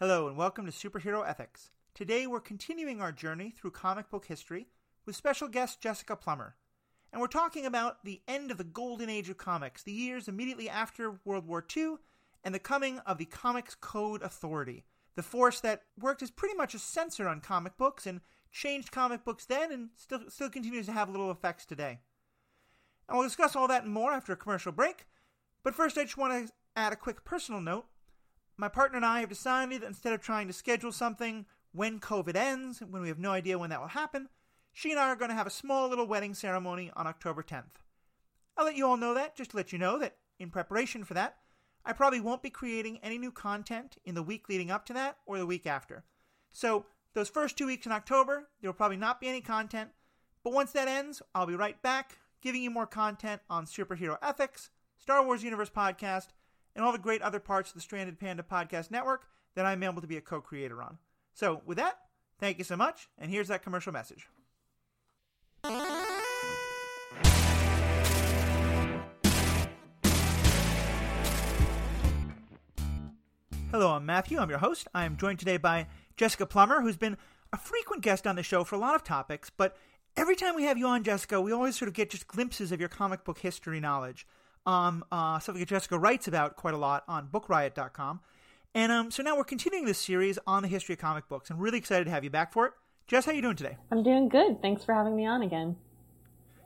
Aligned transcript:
Hello, 0.00 0.28
and 0.28 0.36
welcome 0.36 0.64
to 0.64 0.70
Superhero 0.70 1.28
Ethics. 1.28 1.72
Today 1.92 2.28
we're 2.28 2.38
continuing 2.38 3.00
our 3.00 3.10
journey 3.10 3.50
through 3.50 3.72
comic 3.72 4.08
book 4.10 4.26
history 4.26 4.68
with 5.04 5.16
special 5.16 5.48
guest 5.48 5.80
Jessica 5.80 6.14
Plummer. 6.14 6.54
And 7.12 7.20
we're 7.20 7.26
talking 7.26 7.66
about 7.66 8.04
the 8.04 8.22
end 8.28 8.52
of 8.52 8.58
the 8.58 8.62
golden 8.62 9.10
age 9.10 9.28
of 9.28 9.38
comics, 9.38 9.82
the 9.82 9.90
years 9.90 10.28
immediately 10.28 10.68
after 10.68 11.18
World 11.24 11.48
War 11.48 11.66
II, 11.76 11.96
and 12.44 12.54
the 12.54 12.60
coming 12.60 13.00
of 13.00 13.18
the 13.18 13.24
Comics 13.24 13.74
Code 13.74 14.22
Authority, 14.22 14.84
the 15.16 15.22
force 15.24 15.58
that 15.62 15.82
worked 15.98 16.22
as 16.22 16.30
pretty 16.30 16.54
much 16.54 16.74
a 16.74 16.78
censor 16.78 17.26
on 17.26 17.40
comic 17.40 17.76
books 17.76 18.06
and 18.06 18.20
changed 18.52 18.92
comic 18.92 19.24
books 19.24 19.46
then 19.46 19.72
and 19.72 19.88
still, 19.96 20.20
still 20.28 20.48
continues 20.48 20.86
to 20.86 20.92
have 20.92 21.10
little 21.10 21.32
effects 21.32 21.66
today. 21.66 21.98
And 23.08 23.18
we'll 23.18 23.26
discuss 23.26 23.56
all 23.56 23.66
that 23.66 23.82
and 23.82 23.92
more 23.92 24.12
after 24.12 24.32
a 24.32 24.36
commercial 24.36 24.70
break. 24.70 25.06
But 25.64 25.74
first, 25.74 25.98
I 25.98 26.04
just 26.04 26.16
want 26.16 26.46
to 26.46 26.52
add 26.76 26.92
a 26.92 26.96
quick 26.96 27.24
personal 27.24 27.60
note. 27.60 27.86
My 28.60 28.68
partner 28.68 28.96
and 28.96 29.06
I 29.06 29.20
have 29.20 29.28
decided 29.28 29.80
that 29.80 29.86
instead 29.86 30.12
of 30.12 30.20
trying 30.20 30.48
to 30.48 30.52
schedule 30.52 30.90
something 30.90 31.46
when 31.72 32.00
COVID 32.00 32.34
ends, 32.34 32.80
when 32.80 33.00
we 33.00 33.08
have 33.08 33.18
no 33.18 33.30
idea 33.30 33.56
when 33.56 33.70
that 33.70 33.80
will 33.80 33.88
happen, 33.88 34.28
she 34.72 34.90
and 34.90 34.98
I 34.98 35.08
are 35.08 35.16
going 35.16 35.30
to 35.30 35.36
have 35.36 35.46
a 35.46 35.50
small 35.50 35.88
little 35.88 36.08
wedding 36.08 36.34
ceremony 36.34 36.90
on 36.96 37.06
October 37.06 37.44
10th. 37.44 37.78
I'll 38.56 38.64
let 38.64 38.74
you 38.74 38.84
all 38.84 38.96
know 38.96 39.14
that, 39.14 39.36
just 39.36 39.52
to 39.52 39.56
let 39.56 39.72
you 39.72 39.78
know 39.78 39.96
that 40.00 40.16
in 40.40 40.50
preparation 40.50 41.04
for 41.04 41.14
that, 41.14 41.36
I 41.84 41.92
probably 41.92 42.20
won't 42.20 42.42
be 42.42 42.50
creating 42.50 42.98
any 43.00 43.16
new 43.16 43.30
content 43.30 43.96
in 44.04 44.16
the 44.16 44.24
week 44.24 44.48
leading 44.48 44.72
up 44.72 44.84
to 44.86 44.92
that 44.94 45.18
or 45.24 45.38
the 45.38 45.46
week 45.46 45.64
after. 45.64 46.04
So, 46.52 46.86
those 47.14 47.28
first 47.28 47.56
two 47.56 47.66
weeks 47.66 47.86
in 47.86 47.92
October, 47.92 48.48
there 48.60 48.68
will 48.68 48.76
probably 48.76 48.96
not 48.96 49.20
be 49.20 49.28
any 49.28 49.40
content, 49.40 49.90
but 50.42 50.52
once 50.52 50.72
that 50.72 50.88
ends, 50.88 51.22
I'll 51.34 51.46
be 51.46 51.54
right 51.54 51.80
back 51.80 52.18
giving 52.40 52.62
you 52.62 52.70
more 52.70 52.86
content 52.86 53.40
on 53.48 53.66
superhero 53.66 54.16
ethics, 54.22 54.70
Star 54.96 55.24
Wars 55.24 55.42
Universe 55.42 55.70
podcast, 55.70 56.28
and 56.78 56.86
all 56.86 56.92
the 56.92 56.98
great 56.98 57.20
other 57.22 57.40
parts 57.40 57.70
of 57.70 57.74
the 57.74 57.80
Stranded 57.80 58.20
Panda 58.20 58.44
Podcast 58.44 58.92
Network 58.92 59.26
that 59.56 59.66
I'm 59.66 59.82
able 59.82 60.00
to 60.00 60.06
be 60.06 60.16
a 60.16 60.20
co 60.20 60.40
creator 60.40 60.80
on. 60.80 60.98
So, 61.34 61.60
with 61.66 61.76
that, 61.76 61.98
thank 62.38 62.58
you 62.58 62.64
so 62.64 62.76
much, 62.76 63.08
and 63.18 63.32
here's 63.32 63.48
that 63.48 63.64
commercial 63.64 63.92
message. 63.92 64.28
Hello, 73.72 73.90
I'm 73.90 74.06
Matthew. 74.06 74.38
I'm 74.38 74.48
your 74.48 74.60
host. 74.60 74.86
I 74.94 75.04
am 75.04 75.16
joined 75.16 75.40
today 75.40 75.56
by 75.56 75.88
Jessica 76.16 76.46
Plummer, 76.46 76.80
who's 76.80 76.96
been 76.96 77.16
a 77.52 77.58
frequent 77.58 78.02
guest 78.04 78.24
on 78.24 78.36
the 78.36 78.44
show 78.44 78.62
for 78.62 78.76
a 78.76 78.78
lot 78.78 78.94
of 78.94 79.02
topics, 79.02 79.50
but 79.50 79.76
every 80.16 80.36
time 80.36 80.54
we 80.54 80.62
have 80.62 80.78
you 80.78 80.86
on, 80.86 81.02
Jessica, 81.02 81.40
we 81.40 81.50
always 81.50 81.76
sort 81.76 81.88
of 81.88 81.94
get 81.94 82.10
just 82.10 82.28
glimpses 82.28 82.70
of 82.70 82.78
your 82.78 82.88
comic 82.88 83.24
book 83.24 83.38
history 83.38 83.80
knowledge 83.80 84.28
um, 84.68 85.02
uh, 85.10 85.38
something 85.38 85.60
that 85.60 85.68
Jessica 85.68 85.98
writes 85.98 86.28
about 86.28 86.56
quite 86.56 86.74
a 86.74 86.76
lot 86.76 87.02
on 87.08 87.28
BookRiot.com. 87.28 88.20
And 88.74 88.92
um, 88.92 89.10
so 89.10 89.22
now 89.22 89.34
we're 89.34 89.44
continuing 89.44 89.86
this 89.86 89.98
series 89.98 90.38
on 90.46 90.62
the 90.62 90.68
history 90.68 90.92
of 90.92 90.98
comic 90.98 91.26
books. 91.26 91.48
I'm 91.48 91.58
really 91.58 91.78
excited 91.78 92.04
to 92.04 92.10
have 92.10 92.22
you 92.22 92.28
back 92.28 92.52
for 92.52 92.66
it. 92.66 92.72
Jess, 93.06 93.24
how 93.24 93.32
you 93.32 93.40
doing 93.40 93.56
today? 93.56 93.78
I'm 93.90 94.02
doing 94.02 94.28
good. 94.28 94.60
Thanks 94.60 94.84
for 94.84 94.92
having 94.92 95.16
me 95.16 95.26
on 95.26 95.40
again. 95.40 95.76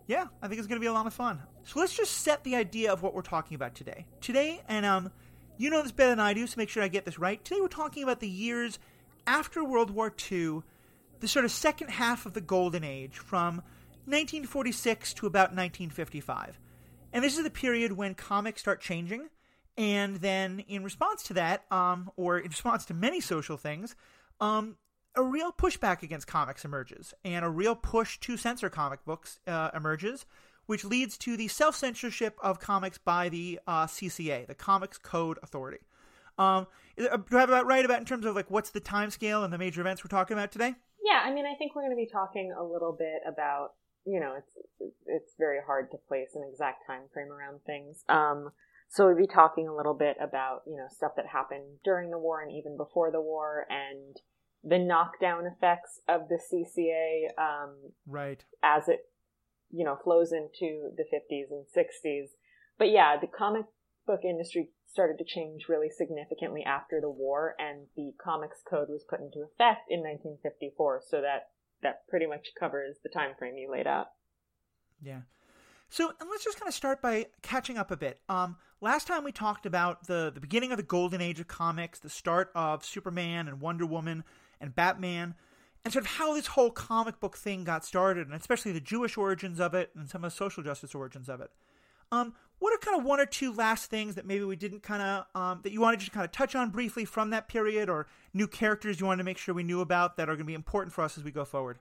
Yeah, 0.09 0.27
I 0.43 0.49
think 0.49 0.59
it's 0.59 0.67
going 0.67 0.81
to 0.81 0.85
be 0.85 0.89
a 0.89 0.93
lot 0.93 1.07
of 1.07 1.15
fun. 1.15 1.41
So 1.63 1.79
let's 1.79 1.97
just 1.97 2.13
set 2.19 2.43
the 2.43 2.57
idea 2.57 2.93
of 2.93 3.03
what 3.03 3.15
we're 3.15 3.23
talking 3.23 3.55
about 3.55 3.77
today. 3.77 4.05
Today, 4.21 4.61
and 4.69 4.85
um, 4.85 5.13
you 5.57 5.71
know 5.71 5.81
this 5.81 5.93
better 5.93 6.11
than 6.11 6.19
I 6.19 6.35
do, 6.35 6.45
so 6.49 6.55
make 6.57 6.69
sure 6.69 6.83
I 6.83 6.89
get 6.89 7.05
this 7.05 7.21
right. 7.21 7.43
Today 7.45 7.61
we're 7.61 7.69
talking 7.69 8.03
about 8.03 8.19
the 8.19 8.29
years 8.29 8.81
after 9.29 9.65
World 9.65 9.91
War 9.91 10.13
II, 10.31 10.63
the 11.21 11.29
sort 11.29 11.45
of 11.45 11.53
second 11.53 11.91
half 11.91 12.27
of 12.27 12.33
the 12.33 12.41
Golden 12.41 12.83
Age, 12.83 13.17
from 13.17 13.63
1946 14.07 15.15
to 15.15 15.27
about 15.27 15.51
1955. 15.51 16.59
And 17.13 17.23
this 17.23 17.37
is 17.37 17.45
the 17.45 17.51
period 17.51 17.93
when 17.93 18.15
comics 18.15 18.61
start 18.61 18.81
changing. 18.81 19.29
And 19.77 20.17
then, 20.17 20.61
in 20.69 20.85
response 20.85 21.23
to 21.25 21.35
that, 21.35 21.65
um, 21.71 22.11
or 22.17 22.39
in 22.39 22.51
response 22.51 22.85
to 22.87 22.95
many 22.95 23.21
social 23.21 23.57
things, 23.57 23.97
um, 24.41 24.77
a 25.15 25.23
real 25.23 25.53
pushback 25.53 26.03
against 26.03 26.27
comics 26.27 26.65
emerges, 26.65 27.15
and 27.25 27.45
a 27.45 27.49
real 27.49 27.75
push 27.75 28.19
to 28.21 28.37
censor 28.37 28.69
comic 28.69 29.05
books 29.05 29.39
uh, 29.47 29.71
emerges, 29.75 30.27
which 30.67 30.85
leads 30.85 31.17
to 31.19 31.37
the 31.37 31.49
self 31.49 31.75
censorship 31.75 32.37
of 32.43 32.61
comics 32.61 32.99
by 32.99 33.29
the 33.29 33.61
uh, 33.67 33.87
CCA, 33.87 34.47
the 34.47 34.55
Comics 34.55 34.99
Code 34.99 35.39
Authority. 35.43 35.79
Um, 36.39 36.67
do 36.97 37.09
I 37.09 37.41
have 37.41 37.51
that 37.51 37.67
right 37.67 37.85
about 37.85 37.99
in 38.01 38.05
terms 38.07 38.27
of 38.27 38.35
like 38.35 38.51
what's 38.51 38.71
the 38.71 38.81
time 38.81 39.11
scale 39.11 39.45
and 39.45 39.53
the 39.53 39.59
major 39.59 39.81
events 39.81 40.03
we're 40.05 40.09
talking 40.09 40.37
about 40.37 40.53
today? 40.53 40.75
Yeah, 41.05 41.21
I 41.25 41.33
mean, 41.33 41.47
I 41.47 41.55
think 41.57 41.75
we're 41.75 41.83
going 41.83 41.93
to 41.93 41.97
be 41.97 42.09
talking 42.11 42.53
a 42.59 42.63
little 42.63 42.93
bit 42.93 43.23
about 43.27 43.73
you 44.05 44.21
know, 44.21 44.35
it's 44.37 44.93
it's 45.07 45.33
very 45.39 45.59
hard 45.65 45.91
to 45.91 45.99
place 46.09 46.31
an 46.35 46.49
exact 46.51 46.87
time 46.87 47.03
frame 47.13 47.31
around 47.31 47.61
things. 47.67 48.05
Um, 48.09 48.51
so 48.89 49.07
we'll 49.07 49.17
be 49.17 49.27
talking 49.27 49.69
a 49.69 49.75
little 49.75 49.95
bit 49.95 50.17
about 50.21 50.63
you 50.67 50.77
know 50.77 50.87
stuff 50.91 51.13
that 51.17 51.27
happened 51.27 51.79
during 51.85 52.11
the 52.11 52.19
war 52.19 52.43
and 52.43 52.53
even 52.53 52.77
before 52.77 53.11
the 53.11 53.21
war, 53.21 53.67
and 53.71 54.17
the 54.65 54.79
knockdown 54.79 55.45
effects 55.47 56.01
of 56.09 56.29
the 56.29 56.39
CCA, 56.39 57.31
um, 57.39 57.75
right, 58.07 58.45
as 58.63 58.89
it 58.89 59.07
you 59.71 59.85
know 59.85 59.99
flows 60.03 60.33
into 60.33 60.91
the 60.97 61.05
50s 61.05 61.51
and 61.51 61.65
60s. 61.75 62.29
But 62.79 62.91
yeah, 62.91 63.17
the 63.21 63.29
comic 63.29 63.67
book 64.07 64.21
industry 64.25 64.71
started 64.87 65.17
to 65.19 65.25
change 65.25 65.69
really 65.69 65.89
significantly 65.89 66.63
after 66.67 67.01
the 67.01 67.11
war, 67.11 67.55
and 67.59 67.87
the 67.97 68.13
comics 68.23 68.59
code 68.69 68.89
was 68.89 69.05
put 69.09 69.21
into 69.21 69.41
effect 69.41 69.89
in 69.89 70.01
1954, 70.01 71.03
so 71.09 71.21
that 71.21 71.52
that 71.83 72.07
pretty 72.09 72.27
much 72.27 72.49
covers 72.59 72.97
the 73.03 73.09
time 73.09 73.33
frame 73.39 73.57
you 73.57 73.71
laid 73.71 73.87
out. 73.87 74.09
Yeah. 75.03 75.23
So 75.89 76.13
and 76.21 76.31
let's 76.31 76.45
just 76.45 76.59
kind 76.59 76.69
of 76.69 76.75
start 76.75 77.03
by 77.03 77.27
catching 77.43 77.77
up 77.77 77.91
a 77.91 77.97
bit. 77.97 78.21
Um, 78.29 78.57
last 78.81 79.07
time 79.07 79.25
we 79.25 79.33
talked 79.33 79.67
about 79.67 80.07
the 80.07 80.31
the 80.33 80.41
beginning 80.41 80.71
of 80.71 80.79
the 80.79 80.83
golden 80.83 81.21
age 81.21 81.41
of 81.41 81.49
comics, 81.49 81.99
the 81.99 82.09
start 82.09 82.51
of 82.55 82.85
Superman 82.85 83.49
and 83.49 83.61
Wonder 83.61 83.85
Woman 83.85 84.25
and 84.61 84.75
Batman, 84.75 85.35
and 85.85 85.93
sort 85.93 86.05
of 86.05 86.13
how 86.13 86.35
this 86.35 86.47
whole 86.49 86.71
comic 86.71 87.21
book 87.21 87.37
thing 87.37 87.65
got 87.65 87.85
started, 87.85 88.27
and 88.27 88.35
especially 88.35 88.73
the 88.73 88.81
Jewish 88.81 89.17
origins 89.19 89.61
of 89.61 89.75
it 89.75 89.91
and 89.95 90.09
some 90.09 90.25
of 90.25 90.31
the 90.31 90.37
social 90.37 90.63
justice 90.63 90.95
origins 90.95 91.29
of 91.29 91.41
it. 91.41 91.51
Um, 92.13 92.35
what 92.59 92.73
are 92.73 92.79
kind 92.79 92.97
of 92.97 93.05
one 93.05 93.19
or 93.19 93.27
two 93.27 93.53
last 93.53 93.91
things 93.91 94.15
that 94.15 94.25
maybe 94.25 94.45
we 94.45 94.55
didn't 94.55 94.85
kind 94.85 95.03
of 95.03 95.27
um, 95.35 95.61
that 95.65 95.73
you 95.73 95.81
wanted 95.81 95.99
to 96.01 96.11
kind 96.11 96.25
of 96.25 96.31
touch 96.31 96.55
on 96.55 96.71
briefly 96.71 97.05
from 97.05 97.31
that 97.31 97.49
period, 97.49 97.89
or 97.89 98.07
new 98.33 98.47
characters 98.47 99.01
you 99.01 99.07
wanted 99.07 99.19
to 99.19 99.25
make 99.25 99.39
sure 99.39 99.53
we 99.53 99.65
knew 99.65 99.81
about 99.81 100.17
that 100.17 100.29
are 100.29 100.35
going 100.35 100.45
to 100.45 100.45
be 100.45 100.55
important 100.55 100.93
for 100.93 101.03
us 101.03 101.19
as 101.19 101.25
we 101.25 101.33
go 101.33 101.45
forward? 101.45 101.81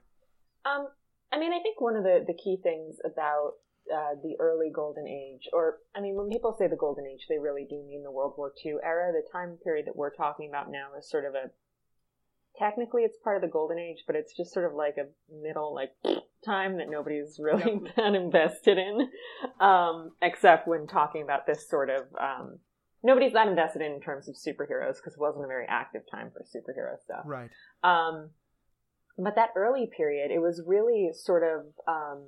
Um, 0.64 0.88
I 1.30 1.38
mean, 1.38 1.52
I 1.52 1.60
think 1.60 1.80
one 1.80 1.94
of 1.94 2.02
the 2.02 2.24
the 2.26 2.34
key 2.34 2.58
things 2.60 2.96
about 3.04 3.52
uh, 3.94 4.14
the 4.22 4.34
early 4.40 4.70
golden 4.74 5.06
age, 5.06 5.48
or 5.52 5.78
I 5.94 6.00
mean, 6.00 6.16
when 6.16 6.28
people 6.28 6.56
say 6.58 6.66
the 6.66 6.76
golden 6.76 7.06
age, 7.06 7.26
they 7.28 7.38
really 7.38 7.66
do 7.68 7.84
mean 7.88 8.02
the 8.02 8.10
World 8.10 8.34
War 8.36 8.52
II 8.64 8.76
era. 8.82 9.12
The 9.12 9.22
time 9.30 9.58
period 9.62 9.86
that 9.86 9.94
we're 9.94 10.14
talking 10.14 10.48
about 10.48 10.70
now 10.70 10.88
is 10.98 11.08
sort 11.08 11.26
of 11.26 11.34
a 11.34 11.50
technically 12.58 13.02
it's 13.02 13.18
part 13.22 13.36
of 13.36 13.42
the 13.42 13.48
golden 13.48 13.78
age, 13.78 14.02
but 14.06 14.16
it's 14.16 14.36
just 14.36 14.52
sort 14.52 14.66
of 14.66 14.74
like 14.74 14.96
a 14.96 15.06
middle 15.32 15.74
like 15.74 15.92
time 16.44 16.78
that 16.78 16.90
nobody's 16.90 17.38
really 17.38 17.80
that 17.96 18.14
invested 18.14 18.78
in, 18.78 19.08
um, 19.60 20.12
except 20.20 20.68
when 20.68 20.86
talking 20.86 21.22
about 21.22 21.46
this 21.46 21.68
sort 21.68 21.90
of. 21.90 22.02
Um, 22.20 22.58
nobody's 23.02 23.32
that 23.32 23.48
invested 23.48 23.82
in, 23.82 23.92
in 23.92 24.00
terms 24.00 24.28
of 24.28 24.34
superheroes 24.34 24.96
because 24.96 25.14
it 25.14 25.20
wasn't 25.20 25.44
a 25.44 25.48
very 25.48 25.66
active 25.68 26.02
time 26.10 26.30
for 26.32 26.42
superhero 26.42 27.00
stuff. 27.02 27.24
Right. 27.24 27.50
Um, 27.82 28.30
but 29.18 29.34
that 29.36 29.50
early 29.56 29.90
period, 29.94 30.30
it 30.30 30.40
was 30.40 30.62
really 30.66 31.10
sort 31.12 31.42
of. 31.42 31.66
Um, 31.86 32.24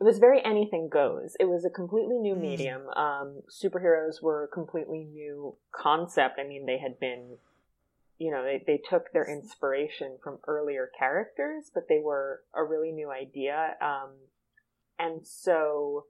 it 0.00 0.04
was 0.04 0.18
very 0.18 0.42
anything 0.42 0.88
goes. 0.90 1.36
It 1.38 1.44
was 1.44 1.66
a 1.66 1.70
completely 1.70 2.16
new 2.18 2.34
hmm. 2.34 2.40
medium. 2.40 2.88
Um, 2.96 3.42
superheroes 3.50 4.22
were 4.22 4.44
a 4.44 4.48
completely 4.48 5.04
new 5.04 5.56
concept. 5.72 6.38
I 6.38 6.46
mean, 6.46 6.64
they 6.64 6.78
had 6.78 6.98
been 6.98 7.36
you 8.20 8.30
know, 8.30 8.44
they, 8.44 8.62
they 8.66 8.78
took 8.88 9.10
their 9.12 9.24
inspiration 9.24 10.18
from 10.22 10.40
earlier 10.46 10.90
characters, 10.96 11.70
but 11.72 11.84
they 11.88 12.00
were 12.04 12.42
a 12.54 12.62
really 12.62 12.92
new 12.92 13.10
idea. 13.10 13.76
Um, 13.80 14.10
and 14.98 15.26
so 15.26 16.04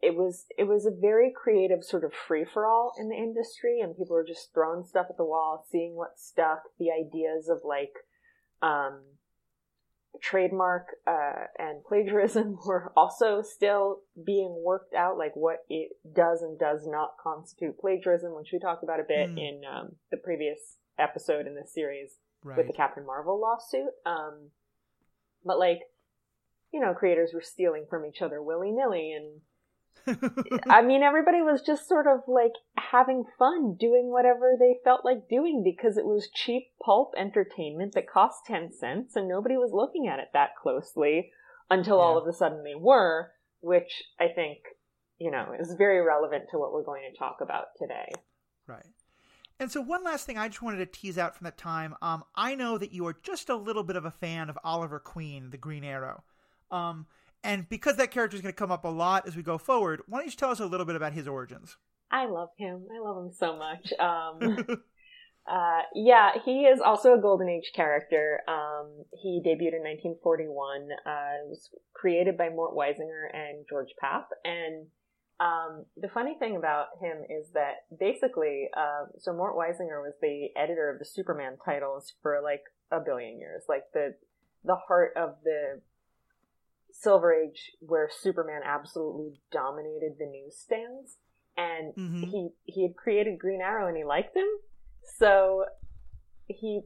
it 0.00 0.16
was, 0.16 0.46
it 0.56 0.64
was 0.64 0.86
a 0.86 0.98
very 0.98 1.30
creative 1.30 1.84
sort 1.84 2.04
of 2.04 2.14
free 2.14 2.46
for 2.50 2.66
all 2.66 2.94
in 2.98 3.10
the 3.10 3.16
industry 3.16 3.80
and 3.80 3.94
people 3.94 4.16
were 4.16 4.24
just 4.24 4.54
throwing 4.54 4.82
stuff 4.82 5.08
at 5.10 5.18
the 5.18 5.26
wall, 5.26 5.66
seeing 5.70 5.94
what 5.94 6.18
stuck, 6.18 6.62
the 6.78 6.86
ideas 6.90 7.50
of 7.50 7.58
like, 7.64 7.92
um, 8.62 9.02
trademark 10.22 10.86
uh, 11.06 11.48
and 11.58 11.84
plagiarism 11.84 12.56
were 12.66 12.94
also 12.96 13.42
still 13.42 13.98
being 14.24 14.62
worked 14.64 14.94
out, 14.94 15.18
like 15.18 15.32
what 15.34 15.58
it 15.68 15.90
does 16.16 16.40
and 16.40 16.58
does 16.58 16.86
not 16.86 17.10
constitute 17.22 17.78
plagiarism, 17.78 18.34
which 18.34 18.48
we 18.54 18.58
talked 18.58 18.82
about 18.82 19.00
a 19.00 19.04
bit 19.06 19.28
mm. 19.28 19.36
in 19.36 19.60
um, 19.70 19.96
the 20.10 20.16
previous 20.16 20.78
episode 20.98 21.46
in 21.46 21.54
this 21.54 21.72
series 21.72 22.18
right. 22.42 22.56
with 22.56 22.66
the 22.66 22.72
Captain 22.72 23.04
Marvel 23.04 23.40
lawsuit. 23.40 23.92
Um, 24.06 24.50
but 25.44 25.58
like, 25.58 25.80
you 26.72 26.80
know, 26.80 26.94
creators 26.94 27.30
were 27.32 27.42
stealing 27.42 27.86
from 27.88 28.04
each 28.04 28.22
other 28.22 28.42
willy 28.42 28.70
nilly, 28.70 29.12
and 29.12 29.40
I 30.68 30.82
mean, 30.82 31.02
everybody 31.02 31.40
was 31.40 31.62
just 31.62 31.88
sort 31.88 32.06
of 32.06 32.20
like 32.26 32.52
having 32.76 33.24
fun 33.38 33.76
doing 33.78 34.10
whatever 34.10 34.52
they 34.58 34.76
felt 34.84 35.04
like 35.04 35.28
doing 35.28 35.62
because 35.64 35.96
it 35.96 36.04
was 36.04 36.28
cheap 36.34 36.64
pulp 36.84 37.14
entertainment 37.16 37.94
that 37.94 38.10
cost 38.10 38.44
10 38.46 38.72
cents 38.72 39.16
and 39.16 39.28
nobody 39.28 39.56
was 39.56 39.72
looking 39.72 40.06
at 40.08 40.18
it 40.18 40.28
that 40.32 40.56
closely 40.60 41.30
until 41.70 41.96
yeah. 41.96 42.02
all 42.02 42.18
of 42.18 42.26
a 42.26 42.32
sudden 42.32 42.62
they 42.64 42.74
were, 42.74 43.30
which 43.60 44.02
I 44.20 44.28
think, 44.34 44.58
you 45.18 45.30
know, 45.30 45.54
is 45.58 45.74
very 45.78 46.02
relevant 46.02 46.44
to 46.50 46.58
what 46.58 46.72
we're 46.72 46.84
going 46.84 47.02
to 47.10 47.18
talk 47.18 47.38
about 47.40 47.66
today. 47.80 48.12
Right. 48.66 48.84
And 49.60 49.70
so, 49.70 49.80
one 49.80 50.02
last 50.02 50.26
thing 50.26 50.36
I 50.36 50.48
just 50.48 50.62
wanted 50.62 50.78
to 50.78 50.86
tease 50.86 51.16
out 51.16 51.36
from 51.36 51.44
that 51.44 51.56
time. 51.56 51.94
Um, 52.02 52.24
I 52.34 52.54
know 52.54 52.76
that 52.76 52.92
you 52.92 53.06
are 53.06 53.16
just 53.22 53.48
a 53.48 53.56
little 53.56 53.84
bit 53.84 53.96
of 53.96 54.04
a 54.04 54.10
fan 54.10 54.50
of 54.50 54.58
Oliver 54.64 54.98
Queen, 54.98 55.50
the 55.50 55.56
Green 55.56 55.84
Arrow. 55.84 56.24
Um, 56.70 57.06
and 57.44 57.68
because 57.68 57.96
that 57.96 58.10
character 58.10 58.36
is 58.36 58.42
going 58.42 58.52
to 58.52 58.58
come 58.58 58.72
up 58.72 58.84
a 58.84 58.88
lot 58.88 59.28
as 59.28 59.36
we 59.36 59.42
go 59.42 59.58
forward, 59.58 60.02
why 60.08 60.18
don't 60.18 60.26
you 60.26 60.32
tell 60.32 60.50
us 60.50 60.60
a 60.60 60.66
little 60.66 60.86
bit 60.86 60.96
about 60.96 61.12
his 61.12 61.28
origins? 61.28 61.76
I 62.10 62.26
love 62.26 62.48
him. 62.56 62.86
I 62.94 63.00
love 63.00 63.24
him 63.24 63.32
so 63.32 63.56
much. 63.56 63.92
Um, 64.00 64.66
uh, 65.46 65.82
yeah, 65.94 66.32
he 66.44 66.62
is 66.62 66.80
also 66.80 67.14
a 67.14 67.20
Golden 67.20 67.48
Age 67.48 67.72
character. 67.74 68.40
Um, 68.48 69.04
he 69.12 69.42
debuted 69.44 69.76
in 69.76 69.82
1941. 69.82 70.88
Uh, 71.06 71.48
was 71.48 71.70
created 71.92 72.38
by 72.38 72.48
Mort 72.48 72.74
Weisinger 72.74 73.28
and 73.32 73.66
George 73.68 73.90
Papp. 74.02 74.24
And 74.44 74.86
um, 75.40 75.84
the 75.96 76.08
funny 76.08 76.36
thing 76.38 76.56
about 76.56 76.86
him 77.00 77.18
is 77.28 77.50
that 77.54 77.86
basically, 77.98 78.68
uh, 78.76 79.06
so 79.18 79.32
Mort 79.32 79.56
Weisinger 79.56 80.00
was 80.00 80.14
the 80.22 80.48
editor 80.56 80.90
of 80.90 80.98
the 80.98 81.04
Superman 81.04 81.56
titles 81.64 82.12
for 82.22 82.40
like 82.42 82.62
a 82.92 83.00
billion 83.00 83.38
years, 83.38 83.64
like 83.68 83.84
the 83.92 84.14
the 84.64 84.76
heart 84.76 85.12
of 85.16 85.36
the 85.42 85.80
Silver 86.92 87.34
Age, 87.34 87.72
where 87.80 88.08
Superman 88.10 88.62
absolutely 88.64 89.40
dominated 89.50 90.16
the 90.18 90.26
newsstands, 90.26 91.16
and 91.56 91.94
mm-hmm. 91.94 92.22
he 92.22 92.48
he 92.64 92.82
had 92.82 92.96
created 92.96 93.38
Green 93.38 93.60
Arrow 93.60 93.88
and 93.88 93.96
he 93.96 94.04
liked 94.04 94.36
him, 94.36 94.48
so 95.18 95.64
he 96.46 96.82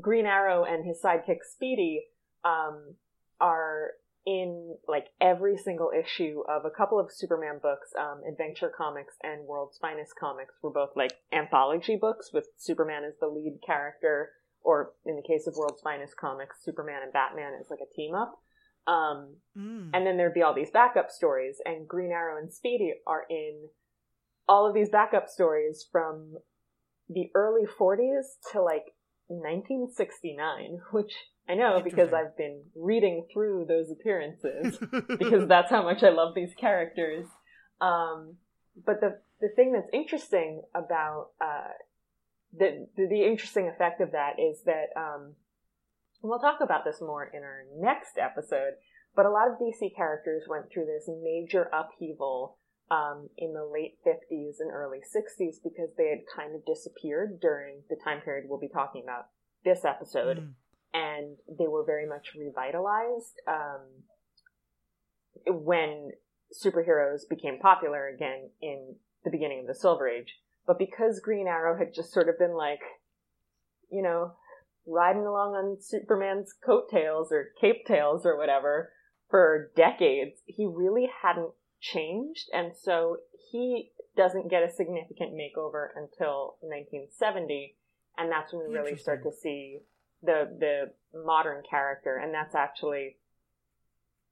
Green 0.00 0.26
Arrow 0.26 0.64
and 0.64 0.84
his 0.84 1.02
sidekick 1.02 1.38
Speedy 1.42 2.04
um, 2.44 2.94
are 3.40 3.90
in 4.26 4.76
like 4.88 5.06
every 5.20 5.56
single 5.56 5.92
issue 5.96 6.42
of 6.48 6.64
a 6.64 6.70
couple 6.70 6.98
of 6.98 7.12
Superman 7.12 7.60
books, 7.62 7.90
um, 7.96 8.22
Adventure 8.28 8.72
Comics 8.76 9.14
and 9.22 9.46
World's 9.46 9.78
Finest 9.78 10.14
Comics 10.18 10.54
were 10.62 10.72
both 10.72 10.90
like 10.96 11.12
anthology 11.32 11.96
books 11.96 12.30
with 12.32 12.48
Superman 12.58 13.04
as 13.04 13.14
the 13.20 13.28
lead 13.28 13.60
character, 13.64 14.30
or 14.62 14.92
in 15.06 15.14
the 15.14 15.22
case 15.22 15.46
of 15.46 15.54
World's 15.56 15.80
Finest 15.80 16.16
Comics, 16.16 16.56
Superman 16.64 17.02
and 17.04 17.12
Batman 17.12 17.52
as 17.60 17.70
like 17.70 17.78
a 17.80 17.94
team 17.94 18.14
up. 18.14 18.40
Um, 18.88 19.36
mm. 19.56 19.90
And 19.94 20.04
then 20.04 20.16
there'd 20.16 20.34
be 20.34 20.42
all 20.42 20.54
these 20.54 20.70
backup 20.70 21.10
stories, 21.10 21.58
and 21.64 21.86
Green 21.86 22.10
Arrow 22.10 22.36
and 22.36 22.52
Speedy 22.52 22.94
are 23.06 23.24
in 23.30 23.68
all 24.48 24.66
of 24.66 24.74
these 24.74 24.90
backup 24.90 25.28
stories 25.28 25.86
from 25.90 26.34
the 27.08 27.30
early 27.34 27.66
40s 27.66 28.24
to 28.52 28.60
like 28.60 28.86
1969, 29.28 30.80
which 30.92 31.12
I 31.48 31.54
know 31.54 31.80
because 31.82 32.12
I've 32.12 32.36
been 32.36 32.62
reading 32.74 33.26
through 33.32 33.66
those 33.68 33.90
appearances 33.90 34.78
because 35.18 35.46
that's 35.48 35.70
how 35.70 35.82
much 35.82 36.02
I 36.02 36.10
love 36.10 36.34
these 36.34 36.54
characters. 36.54 37.26
Um, 37.80 38.36
but 38.84 39.00
the 39.00 39.18
the 39.40 39.48
thing 39.54 39.72
that's 39.72 39.90
interesting 39.92 40.62
about 40.74 41.28
uh, 41.40 41.72
the, 42.56 42.86
the, 42.96 43.06
the 43.06 43.24
interesting 43.24 43.68
effect 43.68 44.00
of 44.00 44.12
that 44.12 44.38
is 44.38 44.62
that 44.64 44.88
um, 44.96 45.34
we'll 46.22 46.38
talk 46.38 46.60
about 46.62 46.84
this 46.84 47.00
more 47.00 47.24
in 47.24 47.42
our 47.42 47.64
next 47.76 48.18
episode. 48.18 48.74
But 49.14 49.26
a 49.26 49.30
lot 49.30 49.48
of 49.48 49.58
DC 49.58 49.94
characters 49.96 50.44
went 50.48 50.70
through 50.70 50.86
this 50.86 51.08
major 51.22 51.70
upheaval 51.72 52.58
um, 52.90 53.28
in 53.36 53.52
the 53.52 53.64
late 53.64 53.98
50s 54.06 54.60
and 54.60 54.70
early 54.70 54.98
60s 54.98 55.56
because 55.62 55.90
they 55.96 56.08
had 56.08 56.20
kind 56.34 56.54
of 56.54 56.64
disappeared 56.64 57.40
during 57.40 57.82
the 57.90 57.96
time 57.96 58.20
period 58.20 58.46
we'll 58.48 58.60
be 58.60 58.68
talking 58.68 59.02
about 59.02 59.28
this 59.64 59.84
episode. 59.84 60.38
Mm 60.38 60.52
and 60.96 61.36
they 61.58 61.66
were 61.66 61.84
very 61.84 62.06
much 62.06 62.28
revitalized 62.38 63.40
um, 63.46 63.80
when 65.46 66.10
superheroes 66.52 67.28
became 67.28 67.58
popular 67.58 68.08
again 68.08 68.48
in 68.62 68.94
the 69.24 69.30
beginning 69.30 69.60
of 69.60 69.66
the 69.66 69.74
Silver 69.74 70.08
Age. 70.08 70.36
But 70.66 70.78
because 70.78 71.20
Green 71.20 71.46
Arrow 71.46 71.78
had 71.78 71.94
just 71.94 72.12
sort 72.12 72.28
of 72.28 72.38
been 72.38 72.56
like, 72.56 72.80
you 73.90 74.02
know, 74.02 74.32
riding 74.86 75.26
along 75.26 75.54
on 75.54 75.78
Superman's 75.80 76.54
coattails 76.64 77.30
or 77.30 77.50
cape 77.60 77.84
tails 77.86 78.24
or 78.24 78.38
whatever 78.38 78.92
for 79.28 79.70
decades, 79.76 80.40
he 80.46 80.66
really 80.66 81.08
hadn't 81.22 81.50
changed. 81.80 82.48
And 82.52 82.72
so 82.74 83.18
he 83.50 83.90
doesn't 84.16 84.50
get 84.50 84.62
a 84.62 84.72
significant 84.72 85.32
makeover 85.32 85.88
until 85.94 86.56
1970. 86.60 87.76
And 88.18 88.30
that's 88.30 88.52
when 88.52 88.68
we 88.68 88.74
really 88.74 88.96
start 88.96 89.22
to 89.24 89.32
see 89.32 89.80
the 90.22 90.48
the 90.58 90.92
modern 91.24 91.62
character, 91.68 92.16
and 92.16 92.32
that's 92.34 92.54
actually 92.54 93.16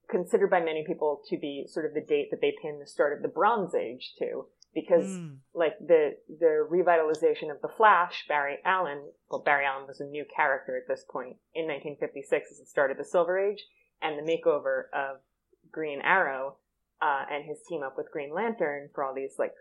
considered 0.09 0.51
by 0.51 0.61
many 0.61 0.85
people 0.87 1.23
to 1.29 1.39
be 1.39 1.67
sort 1.69 1.87
of 1.87 1.95
the 1.95 2.01
date 2.01 2.29
that 2.31 2.41
they 2.41 2.55
pin 2.61 2.79
the 2.79 2.87
start 2.87 3.17
of 3.17 3.23
the 3.23 3.29
Bronze 3.29 3.75
Age 3.75 4.15
to, 4.19 4.47
because 4.75 5.07
mm. 5.07 5.37
like 5.55 5.75
the 5.79 6.17
the 6.29 6.67
revitalization 6.71 7.51
of 7.51 7.61
the 7.63 7.69
Flash, 7.69 8.25
Barry 8.29 8.59
Allen. 8.65 9.03
Well, 9.31 9.43
Barry 9.43 9.65
Allen 9.67 9.87
was 9.87 10.01
a 10.01 10.05
new 10.05 10.25
character 10.35 10.77
at 10.77 10.89
this 10.89 11.05
point 11.09 11.37
in 11.55 11.67
1956 11.67 12.53
as 12.53 12.59
the 12.59 12.67
start 12.67 12.91
of 12.91 12.99
the 12.99 13.05
Silver 13.05 13.39
Age, 13.39 13.65
and 14.03 14.19
the 14.19 14.31
makeover 14.31 14.85
of 14.93 15.21
Green 15.71 16.01
Arrow 16.03 16.57
uh, 17.05 17.25
and 17.31 17.45
his 17.45 17.59
team 17.69 17.83
up 17.83 17.99
with 17.99 18.11
Green 18.11 18.33
Lantern 18.33 18.89
for 18.95 19.05
all 19.05 19.15
these 19.15 19.35
like 19.39 19.53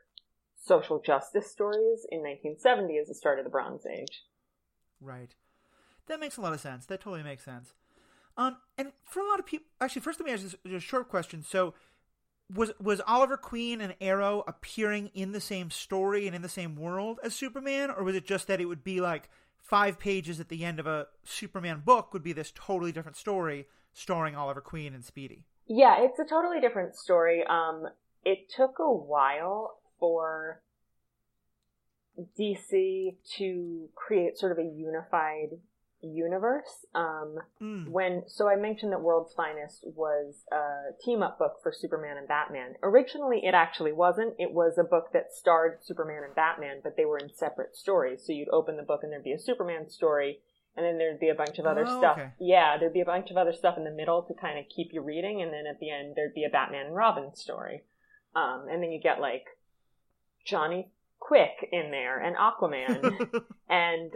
social 0.56 1.02
justice 1.06 1.52
stories 1.52 2.06
in 2.10 2.20
1970 2.20 2.98
as 2.98 3.10
the 3.10 3.14
start 3.14 3.38
of 3.38 3.44
the 3.44 3.52
Bronze 3.52 3.86
Age. 3.86 4.24
Right. 5.02 5.36
That 6.08 6.22
makes 6.22 6.38
a 6.38 6.42
lot 6.42 6.54
of 6.54 6.62
sense. 6.62 6.86
That 6.86 7.02
totally 7.02 7.24
makes 7.24 7.44
sense. 7.44 7.74
Um, 8.38 8.58
and 8.78 8.94
for 9.04 9.20
a 9.20 9.28
lot 9.28 9.40
of 9.40 9.46
people, 9.46 9.68
actually, 9.82 10.02
first 10.02 10.20
let 10.20 10.26
me 10.26 10.32
ask 10.32 10.44
this 10.44 10.56
a 10.74 10.80
short 10.80 11.10
question. 11.10 11.44
So, 11.44 11.74
was 12.54 12.72
was 12.80 13.02
Oliver 13.06 13.38
Queen 13.38 13.82
and 13.82 13.96
Arrow 14.02 14.44
appearing 14.48 15.12
in 15.14 15.34
the 15.34 15.42
same 15.42 15.70
story 15.70 16.26
and 16.28 16.36
in 16.36 16.42
the 16.42 16.50
same 16.50 16.76
world 16.76 17.20
as 17.24 17.34
Superman, 17.36 17.92
or 17.92 18.04
was 18.04 18.16
it 18.16 18.26
just 18.26 18.48
that 18.48 18.62
it 18.62 18.66
would 18.66 18.84
be 18.84 19.02
like 19.02 19.30
five 19.62 20.00
pages 20.00 20.40
at 20.40 20.50
the 20.50 20.66
end 20.66 20.80
of 20.80 20.88
a 20.88 21.08
Superman 21.24 21.84
book 21.86 22.14
would 22.14 22.24
be 22.24 22.34
this 22.34 22.52
totally 22.56 22.92
different 22.92 23.18
story 23.18 23.68
starring 23.94 24.36
Oliver 24.36 24.62
Queen 24.62 24.94
and 24.94 25.06
Speedy? 25.06 25.46
Yeah, 25.68 25.96
it's 26.00 26.20
a 26.20 26.26
totally 26.26 26.60
different 26.60 26.96
story. 26.96 27.44
Um, 27.48 27.88
it 28.26 28.50
took 28.50 28.80
a 28.80 28.92
while 28.92 29.80
for 30.00 30.62
DC 32.40 33.16
to 33.38 33.90
create 33.96 34.38
sort 34.38 34.52
of 34.52 34.60
a 34.60 34.64
unified 34.64 35.60
universe. 36.02 36.86
Um, 36.94 37.38
mm. 37.62 37.88
When 37.90 38.24
so 38.28 38.50
I 38.50 38.56
mentioned 38.56 38.92
that 38.92 39.02
World's 39.02 39.34
Finest 39.34 39.86
was 39.96 40.44
a 40.52 40.92
team 41.04 41.24
up 41.24 41.40
book 41.40 41.60
for 41.64 41.72
Superman 41.72 42.18
and 42.18 42.28
Batman. 42.28 42.76
Originally, 42.84 43.46
it 43.46 43.54
actually 43.54 43.94
wasn't. 43.94 44.36
It 44.38 44.52
was 44.52 44.78
a 44.78 44.84
book 44.84 45.12
that 45.14 45.34
starred 45.34 45.80
Superman 45.82 46.24
and 46.24 46.36
Batman, 46.36 46.82
but 46.84 46.98
they 46.98 47.06
were 47.06 47.18
in 47.18 47.34
separate 47.34 47.76
stories. 47.76 48.24
So 48.26 48.34
you'd 48.34 48.50
open 48.50 48.78
the 48.78 48.84
book 48.84 49.02
and 49.04 49.12
there'd 49.12 49.24
be 49.24 49.32
a 49.32 49.40
Superman 49.40 49.90
story, 49.90 50.40
and 50.76 50.86
then 50.86 50.98
there'd 50.98 51.20
be 51.20 51.30
a 51.30 51.36
bunch 51.36 51.60
of 51.60 51.66
other 51.66 51.86
oh, 51.88 52.00
stuff. 52.00 52.18
Okay. 52.18 52.30
Yeah, 52.40 52.78
there'd 52.78 52.94
be 52.94 53.02
a 53.02 53.06
bunch 53.06 53.30
of 53.30 53.38
other 53.38 53.54
stuff 53.54 53.78
in 53.78 53.84
the 53.84 53.92
middle 53.92 54.24
to 54.24 54.34
kind 54.34 54.58
of 54.58 54.66
keep 54.74 54.90
you 54.92 55.02
reading, 55.02 55.42
and 55.42 55.54
then 55.54 55.66
at 55.70 55.80
the 55.80 55.92
end 55.92 56.14
there'd 56.16 56.34
be 56.34 56.46
a 56.46 56.50
Batman 56.50 56.88
and 56.88 56.96
Robin 56.96 57.36
story. 57.36 57.84
Um, 58.36 58.66
and 58.70 58.82
then 58.82 58.92
you 58.92 59.00
get 59.00 59.20
like 59.20 59.46
Johnny 60.46 60.90
Quick 61.20 61.70
in 61.72 61.92
there 61.92 62.20
and 62.20 62.36
Aquaman. 62.36 63.44
and 63.70 64.12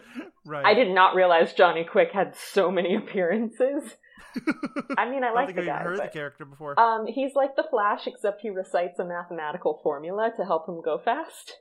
right. 0.45 0.65
I 0.65 0.73
did 0.73 0.89
not 0.89 1.15
realize 1.15 1.53
Johnny 1.53 1.85
Quick 1.85 2.11
had 2.11 2.35
so 2.35 2.69
many 2.69 2.95
appearances. 2.97 3.95
I 4.97 5.09
mean, 5.09 5.23
I, 5.23 5.29
I 5.29 5.33
like 5.33 5.55
the 5.55 5.61
guy. 5.63 5.83
heard 5.83 5.97
but, 5.97 6.11
the 6.11 6.19
character 6.19 6.45
before. 6.45 6.79
Um, 6.79 7.05
he's 7.07 7.33
like 7.33 7.55
the 7.55 7.65
Flash, 7.69 8.07
except 8.07 8.41
he 8.41 8.49
recites 8.49 8.99
a 8.99 9.05
mathematical 9.05 9.79
formula 9.81 10.31
to 10.35 10.43
help 10.43 10.67
him 10.67 10.81
go 10.83 10.97
fast. 10.97 11.57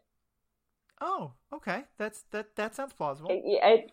Oh, 1.00 1.32
okay. 1.52 1.84
That's 1.98 2.22
that. 2.30 2.56
That 2.56 2.74
sounds 2.74 2.92
plausible. 2.92 3.30
It, 3.30 3.42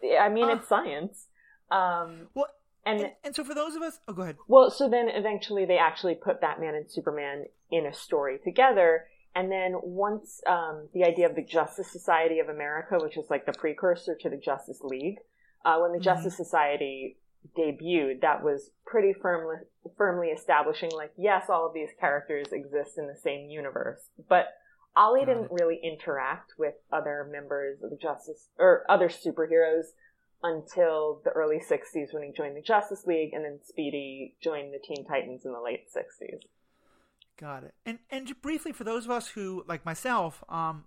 it, 0.01 0.17
I 0.19 0.29
mean, 0.29 0.45
uh, 0.45 0.55
it's 0.55 0.67
science. 0.67 1.27
Um, 1.69 2.27
well, 2.33 2.47
and, 2.85 3.01
and, 3.01 3.11
and 3.23 3.35
so 3.35 3.43
for 3.43 3.53
those 3.53 3.75
of 3.75 3.81
us, 3.81 3.99
oh, 4.07 4.13
go 4.13 4.21
ahead. 4.23 4.37
Well, 4.47 4.69
so 4.69 4.89
then 4.89 5.09
eventually 5.09 5.65
they 5.65 5.77
actually 5.77 6.15
put 6.15 6.41
Batman 6.41 6.75
and 6.75 6.89
Superman 6.89 7.45
in 7.71 7.85
a 7.85 7.93
story 7.93 8.39
together, 8.43 9.05
and 9.35 9.51
then 9.51 9.75
once 9.81 10.41
um, 10.47 10.89
the 10.93 11.03
idea 11.03 11.27
of 11.27 11.35
the 11.35 11.43
Justice 11.43 11.91
Society 11.91 12.39
of 12.39 12.49
America, 12.49 12.97
which 13.01 13.17
is 13.17 13.25
like 13.29 13.45
the 13.45 13.53
precursor 13.53 14.15
to 14.21 14.29
the 14.29 14.37
Justice 14.37 14.81
League, 14.81 15.17
uh, 15.65 15.77
when 15.79 15.91
the 15.91 15.97
mm-hmm. 15.97 16.03
Justice 16.03 16.37
Society 16.37 17.17
debuted, 17.57 18.21
that 18.21 18.43
was 18.43 18.71
pretty 18.85 19.13
firmly 19.13 19.57
firmly 19.97 20.27
establishing 20.27 20.91
like 20.95 21.11
yes, 21.17 21.45
all 21.49 21.67
of 21.67 21.73
these 21.73 21.89
characters 21.99 22.47
exist 22.51 22.97
in 22.97 23.07
the 23.07 23.15
same 23.15 23.49
universe, 23.49 24.09
but 24.29 24.47
Ollie 24.95 25.25
didn't 25.25 25.51
really 25.51 25.79
interact 25.83 26.53
with 26.57 26.75
other 26.91 27.27
members 27.31 27.81
of 27.81 27.89
the 27.89 27.95
Justice 27.95 28.49
or 28.59 28.85
other 28.89 29.09
superheroes 29.09 29.93
until 30.43 31.21
the 31.23 31.31
early 31.31 31.57
60s 31.57 32.13
when 32.13 32.23
he 32.23 32.31
joined 32.31 32.55
the 32.55 32.61
Justice 32.61 33.07
League, 33.07 33.33
and 33.33 33.45
then 33.45 33.59
Speedy 33.63 34.35
joined 34.41 34.73
the 34.73 34.79
Teen 34.79 35.05
Titans 35.05 35.45
in 35.45 35.53
the 35.53 35.61
late 35.61 35.85
60s. 35.95 36.41
Got 37.39 37.63
it. 37.63 37.73
And 37.85 37.99
and 38.11 38.39
briefly 38.41 38.71
for 38.71 38.83
those 38.83 39.05
of 39.05 39.11
us 39.11 39.29
who 39.29 39.65
like 39.67 39.85
myself, 39.85 40.43
um, 40.49 40.85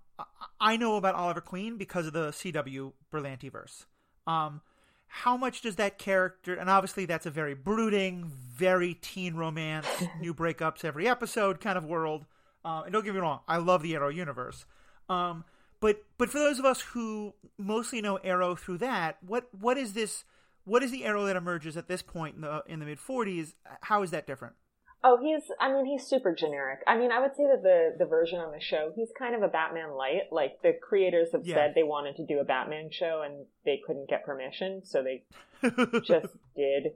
I 0.61 0.77
know 0.77 0.95
about 0.95 1.15
Oliver 1.15 1.41
Queen 1.41 1.77
because 1.77 2.07
of 2.07 2.13
the 2.13 2.29
CW 2.29 2.93
Berlanti 3.11 3.51
verse. 3.51 3.85
Um, 4.25 4.61
how 5.07 5.35
much 5.35 5.61
does 5.61 5.75
that 5.75 5.97
character 5.97 6.53
and 6.53 6.69
obviously 6.69 7.05
that's 7.05 7.25
a 7.25 7.31
very 7.31 7.53
brooding, 7.53 8.31
very 8.55 8.93
teen 8.93 9.35
romance, 9.35 9.87
new 10.21 10.33
breakups 10.33 10.85
every 10.85 11.07
episode 11.07 11.59
kind 11.59 11.77
of 11.77 11.83
world. 11.83 12.25
Uh, 12.67 12.81
and 12.83 12.91
don't 12.91 13.05
get 13.05 13.13
me 13.13 13.19
wrong, 13.21 13.39
I 13.47 13.57
love 13.57 13.81
the 13.81 13.95
Arrow 13.95 14.09
universe. 14.09 14.65
Um, 15.07 15.45
but 15.79 16.03
but 16.17 16.29
for 16.29 16.39
those 16.39 16.59
of 16.59 16.65
us 16.65 16.81
who 16.81 17.33
mostly 17.57 18.01
know 18.01 18.17
Arrow 18.17 18.55
through 18.55 18.79
that, 18.79 19.17
what 19.25 19.47
what 19.57 19.77
is 19.77 19.93
this? 19.93 20.25
What 20.65 20.83
is 20.83 20.91
the 20.91 21.05
Arrow 21.05 21.25
that 21.25 21.37
emerges 21.37 21.77
at 21.77 21.87
this 21.87 22.01
point 22.01 22.35
in 22.35 22.41
the 22.41 22.63
in 22.67 22.79
the 22.79 22.85
mid 22.85 22.97
'40s? 22.99 23.53
How 23.83 24.03
is 24.03 24.11
that 24.11 24.27
different? 24.27 24.55
Oh, 25.03 25.17
he's. 25.21 25.43
I 25.61 25.71
mean, 25.71 25.85
he's 25.85 26.05
super 26.05 26.33
generic. 26.35 26.79
I 26.87 26.97
mean, 26.97 27.11
I 27.11 27.21
would 27.21 27.35
say 27.37 27.43
that 27.43 27.61
the 27.63 27.95
the 27.97 28.05
version 28.05 28.39
on 28.39 28.51
the 28.51 28.59
show, 28.59 28.91
he's 28.95 29.09
kind 29.17 29.33
of 29.35 29.43
a 29.43 29.47
Batman 29.47 29.91
light. 29.95 30.23
Like 30.31 30.61
the 30.63 30.73
creators 30.73 31.29
have 31.31 31.45
Yeah. 31.45 31.55
said 31.55 31.73
they 31.75 31.83
wanted 31.83 32.15
to 32.17 32.25
do 32.25 32.39
a 32.39 32.43
Batman 32.43 32.89
show 32.91 33.21
and 33.25 33.45
they 33.63 33.79
couldn't 33.85 34.09
get 34.09 34.25
permission, 34.25 34.81
so 34.83 35.03
they 35.03 35.23
just 36.03 36.33
did 36.55 36.93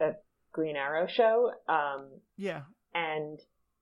a 0.00 0.16
Green 0.52 0.76
Arrow 0.76 1.06
show. 1.06 1.52
Um, 1.68 2.08
yeah, 2.36 2.62
and 2.92 3.38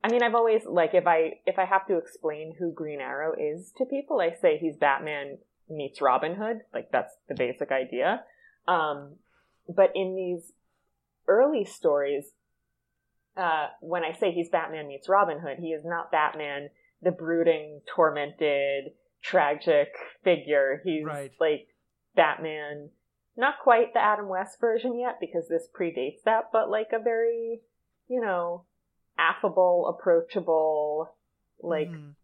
I 0.06 0.08
mean, 0.08 0.22
I've 0.22 0.36
always 0.36 0.62
like 0.64 0.94
if 0.94 1.04
I 1.08 1.40
if 1.46 1.58
I 1.58 1.64
have 1.64 1.84
to 1.88 1.98
explain 1.98 2.54
who 2.56 2.70
Green 2.72 3.00
Arrow 3.00 3.32
is 3.36 3.72
to 3.76 3.84
people, 3.84 4.20
I 4.20 4.36
say 4.40 4.56
he's 4.56 4.76
Batman 4.76 5.38
meets 5.68 6.00
Robin 6.00 6.36
Hood. 6.36 6.60
Like 6.72 6.92
that's 6.92 7.12
the 7.28 7.34
basic 7.34 7.72
idea. 7.72 8.22
Um, 8.68 9.16
but 9.68 9.90
in 9.96 10.14
these 10.14 10.52
early 11.26 11.64
stories, 11.64 12.26
uh, 13.36 13.66
when 13.80 14.04
I 14.04 14.12
say 14.12 14.30
he's 14.30 14.48
Batman 14.48 14.86
meets 14.86 15.08
Robin 15.08 15.40
Hood, 15.40 15.58
he 15.58 15.70
is 15.70 15.84
not 15.84 16.12
Batman, 16.12 16.70
the 17.02 17.10
brooding, 17.10 17.80
tormented, 17.92 18.92
tragic 19.25 19.88
figure. 20.22 20.82
He's 20.84 21.04
Right. 21.04 21.32
like 21.40 21.66
Batman, 22.14 22.90
not 23.36 23.54
quite 23.60 23.92
the 23.92 24.04
Adam 24.04 24.28
West 24.28 24.60
version 24.60 24.96
yet 25.00 25.18
because 25.18 25.48
this 25.48 25.68
predates 25.76 26.22
that, 26.25 26.50
but 26.52 26.70
like 26.70 26.92
a 26.92 27.02
very, 27.02 27.62
you 28.06 28.20
know, 28.20 28.66
affable, 29.18 29.87
approachable, 29.88 31.14
like 31.61 31.88
Mhm. 31.88 32.14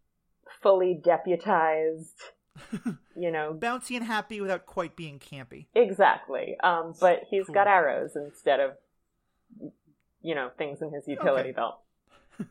fully 0.63 0.95
deputized, 0.95 2.21
you 3.17 3.31
know, 3.31 3.55
bouncy 3.55 3.97
and 3.97 4.05
happy 4.05 4.41
without 4.41 4.67
quite 4.67 4.95
being 4.97 5.19
campy. 5.19 5.67
exactly. 5.75 6.57
Um, 6.63 6.95
but 7.01 7.25
he's 7.31 7.47
Cool. 7.47 7.55
got 7.55 7.67
arrows 7.67 8.15
instead 8.17 8.61
of, 8.61 8.77
you 10.21 10.35
know, 10.35 10.51
things 10.59 10.81
in 10.83 10.93
his 10.93 11.09
utility 11.09 11.51
Okay. 11.51 11.57
belt. 11.57 11.81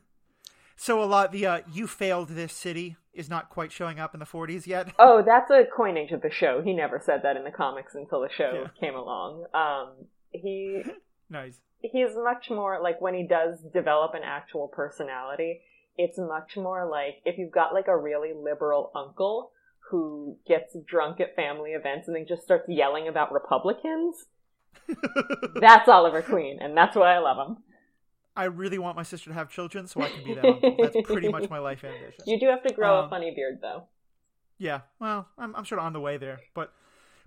So 0.75 1.03
a 1.03 1.05
lot 1.05 1.31
the 1.31 1.45
uh, 1.45 1.61
you 1.71 1.85
failed 1.85 2.29
this 2.29 2.53
city 2.53 2.95
is 3.13 3.29
not 3.29 3.51
quite 3.51 3.71
showing 3.71 3.99
up 3.99 4.15
in 4.15 4.19
the 4.19 4.25
40s 4.25 4.65
yet. 4.65 4.91
Oh, 4.99 5.21
that's 5.21 5.51
a 5.51 5.63
coinage 5.65 6.11
of 6.11 6.23
the 6.23 6.31
show. 6.31 6.63
He 6.63 6.73
never 6.73 6.99
said 6.99 7.21
that 7.21 7.37
in 7.37 7.43
the 7.43 7.51
comics 7.51 7.93
until 7.93 8.21
the 8.21 8.29
show 8.35 8.63
Yeah. 8.63 8.69
came 8.79 8.95
along. 8.95 9.45
Um, 9.53 10.07
he 10.31 10.81
nice. 11.29 11.59
He's 11.81 12.15
much 12.15 12.49
more 12.49 12.79
like 12.81 13.01
when 13.01 13.13
he 13.13 13.27
does 13.27 13.59
develop 13.73 14.13
an 14.13 14.21
actual 14.23 14.67
personality, 14.67 15.61
it's 15.97 16.17
much 16.17 16.55
more 16.55 16.87
like 16.89 17.21
if 17.25 17.37
you've 17.37 17.51
got 17.51 17.73
like 17.73 17.87
a 17.87 17.97
really 17.97 18.31
liberal 18.33 18.91
uncle 18.95 19.51
who 19.89 20.37
gets 20.47 20.75
drunk 20.87 21.19
at 21.19 21.35
family 21.35 21.71
events 21.71 22.07
and 22.07 22.15
then 22.15 22.25
just 22.27 22.43
starts 22.43 22.65
yelling 22.69 23.07
about 23.07 23.33
Republicans. 23.33 24.25
That's 25.59 25.89
Oliver 25.89 26.21
Queen, 26.21 26.59
and 26.61 26.77
that's 26.77 26.95
why 26.95 27.13
I 27.13 27.19
love 27.19 27.45
him. 27.45 27.57
I 28.35 28.45
really 28.45 28.79
want 28.79 28.95
my 28.95 29.03
sister 29.03 29.29
to 29.29 29.33
have 29.33 29.49
children 29.49 29.87
so 29.87 30.01
I 30.01 30.09
can 30.09 30.23
be 30.23 30.33
that 30.35 30.45
uncle. 30.45 30.77
That's 30.81 30.95
pretty 31.03 31.27
much 31.27 31.49
my 31.49 31.59
life 31.59 31.83
ambition. 31.83 32.23
You 32.25 32.39
do 32.39 32.47
have 32.47 32.63
to 32.63 32.73
grow 32.73 32.99
Um, 32.99 33.05
a 33.05 33.09
funny 33.09 33.33
beard, 33.35 33.59
though. 33.61 33.83
Yeah, 34.57 34.81
well, 34.99 35.27
I'm, 35.37 35.53
I'm 35.55 35.65
sort 35.65 35.79
of 35.79 35.85
on 35.85 35.93
the 35.93 35.99
way 35.99 36.17
there, 36.17 36.39
but 36.53 36.73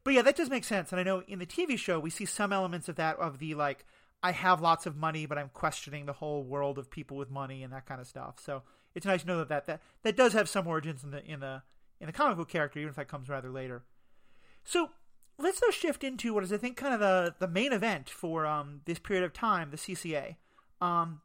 but 0.04 0.14
yeah, 0.14 0.22
that 0.22 0.36
does 0.36 0.48
make 0.48 0.64
sense. 0.64 0.92
And 0.92 1.00
I 1.00 1.02
know 1.02 1.22
in 1.26 1.38
the 1.38 1.46
TV 1.46 1.78
show 1.78 1.98
we 1.98 2.10
see 2.10 2.24
some 2.24 2.52
elements 2.52 2.88
of 2.88 2.96
that 2.96 3.18
of 3.18 3.38
the 3.38 3.54
like 3.54 3.84
I 4.24 4.32
have 4.32 4.62
lots 4.62 4.86
of 4.86 4.96
money, 4.96 5.26
but 5.26 5.36
I'm 5.36 5.50
questioning 5.52 6.06
the 6.06 6.14
whole 6.14 6.42
world 6.42 6.78
of 6.78 6.90
people 6.90 7.18
with 7.18 7.30
money 7.30 7.62
and 7.62 7.70
that 7.74 7.84
kind 7.84 8.00
of 8.00 8.06
stuff. 8.06 8.36
So 8.42 8.62
it's 8.94 9.04
nice 9.04 9.20
to 9.20 9.26
know 9.26 9.36
that 9.36 9.48
that 9.50 9.66
that, 9.66 9.82
that 10.02 10.16
does 10.16 10.32
have 10.32 10.48
some 10.48 10.66
origins 10.66 11.04
in 11.04 11.10
the 11.10 11.22
in 11.22 11.40
the 11.40 11.62
in 12.00 12.06
the 12.06 12.12
comic 12.12 12.38
book 12.38 12.48
character, 12.48 12.78
even 12.78 12.88
if 12.88 12.96
that 12.96 13.06
comes 13.06 13.28
rather 13.28 13.50
later. 13.50 13.84
So 14.64 14.92
let's 15.36 15.60
now 15.60 15.70
shift 15.70 16.02
into 16.02 16.32
what 16.32 16.42
is 16.42 16.54
I 16.54 16.56
think 16.56 16.78
kind 16.78 16.94
of 16.94 17.00
the 17.00 17.34
the 17.38 17.46
main 17.46 17.74
event 17.74 18.08
for 18.08 18.46
um, 18.46 18.80
this 18.86 18.98
period 18.98 19.24
of 19.26 19.34
time, 19.34 19.70
the 19.70 19.76
CCA. 19.76 20.36
Um, 20.80 21.20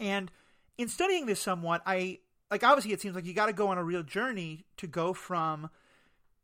and 0.00 0.32
in 0.76 0.88
studying 0.88 1.26
this 1.26 1.40
somewhat, 1.40 1.82
I 1.86 2.18
like 2.50 2.64
obviously 2.64 2.92
it 2.92 3.00
seems 3.00 3.14
like 3.14 3.26
you 3.26 3.32
got 3.32 3.46
to 3.46 3.52
go 3.52 3.68
on 3.68 3.78
a 3.78 3.84
real 3.84 4.02
journey 4.02 4.64
to 4.78 4.88
go 4.88 5.12
from 5.12 5.70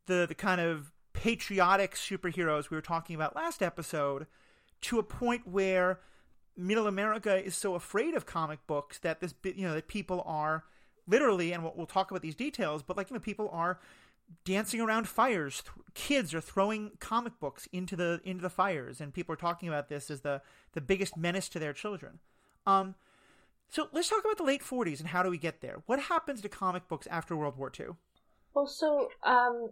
the 0.06 0.24
the 0.28 0.36
kind 0.36 0.60
of 0.60 0.92
patriotic 1.14 1.96
superheroes 1.96 2.70
we 2.70 2.76
were 2.76 2.80
talking 2.80 3.16
about 3.16 3.34
last 3.34 3.60
episode 3.60 4.28
to 4.82 4.98
a 4.98 5.02
point 5.02 5.46
where 5.46 6.00
middle 6.56 6.86
America 6.86 7.42
is 7.42 7.56
so 7.56 7.74
afraid 7.74 8.14
of 8.14 8.26
comic 8.26 8.66
books 8.66 8.98
that 8.98 9.20
this 9.20 9.34
you 9.44 9.66
know 9.66 9.74
that 9.74 9.88
people 9.88 10.22
are 10.26 10.64
literally 11.06 11.52
and 11.52 11.62
we'll, 11.62 11.72
we'll 11.76 11.86
talk 11.86 12.10
about 12.10 12.22
these 12.22 12.34
details 12.34 12.82
but 12.82 12.96
like 12.96 13.10
you 13.10 13.14
know 13.14 13.20
people 13.20 13.48
are 13.52 13.80
dancing 14.44 14.80
around 14.80 15.08
fires 15.08 15.62
kids 15.94 16.34
are 16.34 16.40
throwing 16.40 16.92
comic 17.00 17.38
books 17.40 17.68
into 17.72 17.96
the 17.96 18.20
into 18.24 18.42
the 18.42 18.50
fires 18.50 19.00
and 19.00 19.12
people 19.12 19.32
are 19.32 19.36
talking 19.36 19.68
about 19.68 19.88
this 19.88 20.10
as 20.10 20.20
the 20.20 20.40
the 20.72 20.80
biggest 20.80 21.16
menace 21.16 21.48
to 21.48 21.58
their 21.58 21.72
children. 21.72 22.18
Um 22.66 22.94
so 23.70 23.88
let's 23.92 24.08
talk 24.08 24.24
about 24.24 24.36
the 24.36 24.42
late 24.42 24.62
40s 24.62 24.98
and 24.98 25.08
how 25.08 25.22
do 25.22 25.30
we 25.30 25.38
get 25.38 25.60
there? 25.60 25.82
What 25.86 26.00
happens 26.00 26.40
to 26.40 26.48
comic 26.48 26.88
books 26.88 27.06
after 27.06 27.36
world 27.36 27.56
war 27.56 27.70
ii 27.78 27.86
Well, 28.52 28.66
so 28.66 29.08
um, 29.22 29.70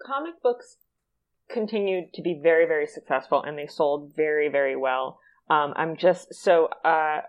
comic 0.00 0.40
books 0.42 0.76
continued 1.48 2.12
to 2.14 2.22
be 2.22 2.38
very, 2.42 2.66
very 2.66 2.86
successful, 2.86 3.42
and 3.42 3.58
they 3.58 3.66
sold 3.66 4.12
very, 4.14 4.48
very 4.48 4.76
well. 4.76 5.20
Um, 5.50 5.74
I'm 5.76 5.96
just 5.96 6.34
so 6.34 6.68
uh, 6.84 7.20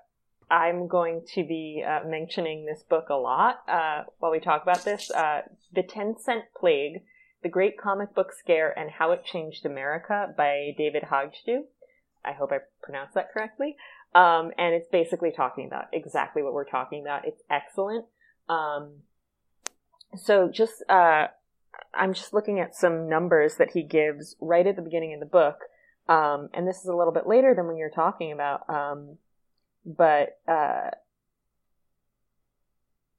I'm 0.50 0.88
going 0.88 1.24
to 1.34 1.44
be 1.44 1.84
uh, 1.86 2.08
mentioning 2.08 2.66
this 2.66 2.84
book 2.84 3.10
a 3.10 3.16
lot 3.16 3.64
uh, 3.68 4.04
while 4.20 4.32
we 4.32 4.40
talk 4.40 4.64
about 4.64 4.84
this. 4.86 5.12
Uh, 5.12 5.42
the 5.74 5.84
Ten 5.84 6.16
Cent 6.18 6.46
Plague: 6.58 7.04
The 7.44 7.50
Great 7.50 7.78
Comic 7.78 8.14
Book 8.16 8.32
Scare 8.32 8.78
and 8.78 8.90
How 8.92 9.12
It 9.12 9.26
Changed 9.26 9.66
America 9.66 10.34
by 10.38 10.74
David 10.78 11.04
Hajdu. 11.12 11.64
I 12.24 12.32
hope 12.32 12.52
I 12.52 12.60
pronounced 12.82 13.16
that 13.16 13.32
correctly. 13.32 13.76
Um, 14.16 14.52
and 14.58 14.74
it's 14.74 14.88
basically 14.88 15.32
talking 15.32 15.68
about 15.68 15.86
exactly 15.92 16.42
what 16.42 16.54
we're 16.54 16.64
talking 16.64 17.02
about. 17.02 17.28
It's 17.28 17.44
excellent. 17.50 18.06
Um, 18.48 19.02
so 20.16 20.50
just 20.50 20.84
uh, 20.88 21.28
I'm 21.94 22.14
just 22.14 22.34
looking 22.34 22.60
at 22.60 22.76
some 22.76 23.10
numbers 23.10 23.56
that 23.56 23.72
he 23.72 23.84
gives 23.84 24.36
right 24.40 24.66
at 24.66 24.76
the 24.76 24.82
beginning 24.82 25.14
of 25.14 25.20
the 25.20 25.26
book, 25.26 25.60
um, 26.08 26.50
and 26.54 26.68
this 26.68 26.80
is 26.80 26.86
a 26.86 26.96
little 26.96 27.14
bit 27.14 27.28
later 27.28 27.54
than 27.56 27.68
when 27.68 27.78
you're 27.78 27.90
talking 27.90 28.32
about. 28.32 28.70
Um, 28.70 29.18
but 29.86 30.40
uh, 30.48 30.92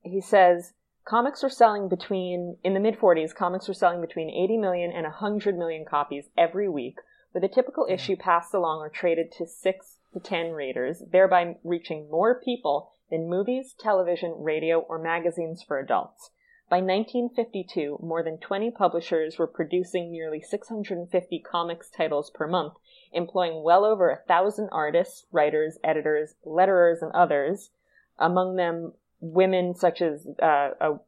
he 0.03 0.21
says 0.21 0.73
comics 1.05 1.43
were 1.43 1.49
selling 1.49 1.89
between 1.89 2.57
in 2.65 2.75
the 2.75 2.81
mid 2.81 2.99
40s. 2.99 3.35
Comics 3.35 3.69
were 3.69 3.75
selling 3.75 4.01
between 4.01 4.31
80 4.31 4.59
million 4.59 4.93
and 4.93 5.05
100 5.05 5.57
million 5.57 5.85
copies 5.85 6.27
every 6.37 6.69
week, 6.69 6.99
with 7.33 7.45
a 7.45 7.49
typical 7.49 7.87
issue 7.89 8.17
passed 8.17 8.55
along 8.55 8.81
or 8.81 8.89
traded 8.89 9.33
to 9.33 9.47
six 9.47 9.97
to 10.13 10.21
ten 10.21 10.53
readers, 10.53 11.03
thereby 11.11 11.57
reaching 11.63 12.11
more 12.11 12.41
people 12.41 12.93
than 13.11 13.29
movies, 13.29 13.75
television, 13.79 14.35
radio, 14.39 14.81
or 14.81 14.99
magazines 14.99 15.63
for 15.63 15.79
adults. 15.79 16.31
By 16.69 16.79
1952, 16.79 18.01
more 18.03 18.25
than 18.25 18.39
20 18.39 18.73
publishers 18.73 19.39
were 19.39 19.47
producing 19.47 20.11
nearly 20.11 20.41
650 20.41 21.39
comics 21.39 21.89
titles 21.89 22.29
per 22.31 22.49
month, 22.49 22.73
employing 23.13 23.63
well 23.63 23.85
over 23.85 24.11
a 24.11 24.17
thousand 24.27 24.71
artists, 24.73 25.27
writers, 25.31 25.79
editors, 25.85 26.35
letterers, 26.45 27.03
and 27.03 27.13
others, 27.13 27.71
among 28.19 28.57
them 28.57 28.95
women 29.21 29.77
such 29.77 30.03
as 30.03 30.27
uh, 30.43 30.71
uh, 30.81 30.99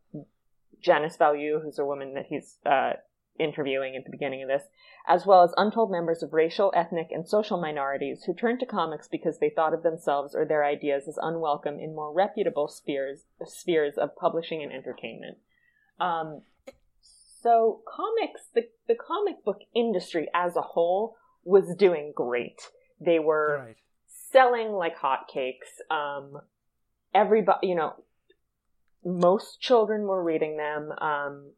Janice 0.80 1.16
Valleau, 1.16 1.60
who's 1.60 1.80
a 1.80 1.84
woman 1.84 2.14
that 2.14 2.26
he's 2.26 2.58
uh, 2.64 2.92
interviewing 3.36 3.96
at 3.96 4.04
the 4.04 4.12
beginning 4.12 4.42
of 4.42 4.48
this, 4.48 4.68
as 5.08 5.26
well 5.26 5.42
as 5.42 5.54
untold 5.56 5.90
members 5.90 6.22
of 6.22 6.32
racial, 6.32 6.72
ethnic, 6.76 7.08
and 7.10 7.28
social 7.28 7.60
minorities 7.60 8.22
who 8.24 8.32
turned 8.32 8.60
to 8.60 8.66
comics 8.66 9.08
because 9.08 9.40
they 9.40 9.50
thought 9.50 9.74
of 9.74 9.82
themselves 9.82 10.36
or 10.36 10.44
their 10.44 10.64
ideas 10.64 11.08
as 11.08 11.18
unwelcome 11.20 11.80
in 11.80 11.96
more 11.96 12.12
reputable 12.12 12.68
spheres 12.68 13.24
spheres 13.44 13.98
of 13.98 14.14
publishing 14.14 14.62
and 14.62 14.72
entertainment. 14.72 15.38
Um, 16.00 16.42
so 17.00 17.82
comics, 17.86 18.42
the, 18.54 18.68
the 18.86 18.94
comic 18.94 19.44
book 19.44 19.60
industry 19.74 20.28
as 20.34 20.56
a 20.56 20.62
whole 20.62 21.16
was 21.44 21.74
doing 21.76 22.12
great. 22.14 22.60
They 23.00 23.18
were 23.18 23.64
right 23.66 23.76
selling 24.30 24.72
like 24.72 24.98
hotcakes. 24.98 25.80
Um, 25.90 26.40
everybody, 27.14 27.68
you 27.68 27.74
know, 27.74 27.94
most 29.04 29.60
children 29.60 30.02
were 30.02 30.22
reading 30.22 30.56
them. 30.56 30.92
Um, 30.98 31.50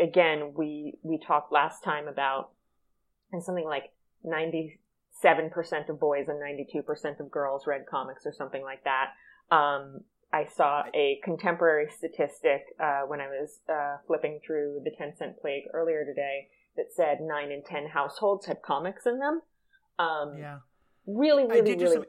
again, 0.00 0.52
we 0.56 0.98
we 1.02 1.18
talked 1.18 1.52
last 1.52 1.82
time 1.82 2.08
about 2.08 2.50
and 3.32 3.42
something 3.42 3.64
like 3.64 3.92
ninety 4.24 4.80
seven 5.20 5.50
percent 5.50 5.88
of 5.88 6.00
boys 6.00 6.28
and 6.28 6.40
ninety 6.40 6.66
two 6.70 6.82
percent 6.82 7.20
of 7.20 7.30
girls 7.30 7.66
read 7.66 7.86
comics 7.88 8.26
or 8.26 8.32
something 8.32 8.62
like 8.62 8.84
that. 8.84 9.10
Um, 9.54 10.00
I 10.32 10.46
saw 10.46 10.84
a 10.94 11.20
contemporary 11.24 11.88
statistic 11.90 12.62
uh, 12.80 13.02
when 13.02 13.20
I 13.20 13.28
was 13.28 13.60
uh, 13.68 13.98
flipping 14.06 14.40
through 14.44 14.80
the 14.84 14.90
Ten 14.90 15.14
Cent 15.16 15.40
Plague 15.40 15.64
earlier 15.72 16.04
today 16.04 16.48
that 16.76 16.92
said 16.94 17.18
nine 17.20 17.50
in 17.50 17.62
ten 17.62 17.88
households 17.88 18.46
had 18.46 18.60
comics 18.62 19.06
in 19.06 19.18
them. 19.18 19.40
Um, 19.98 20.36
yeah 20.38 20.58
Really, 21.06 21.44
I 21.44 21.46
really, 21.58 21.62
did 21.62 21.80
really. 21.82 21.94
some- 21.94 22.04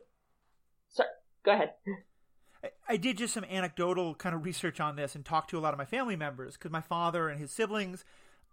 Sorry, 0.90 1.10
go 1.46 1.52
ahead. 1.52 1.74
I 2.90 2.98
did 2.98 3.18
just 3.18 3.34
some 3.34 3.44
anecdotal 3.46 4.16
kind 4.16 4.34
of 4.34 4.44
research 4.44 4.80
on 4.80 4.96
this 4.96 5.14
and 5.14 5.24
talked 5.24 5.52
to 5.52 5.58
a 5.58 5.62
lot 5.62 5.74
of 5.74 5.78
my 5.78 5.86
family 5.86 6.16
members 6.16 6.56
because 6.56 6.72
my 6.72 6.82
father 6.82 7.30
and 7.30 7.40
his 7.40 7.52
siblings 7.52 8.04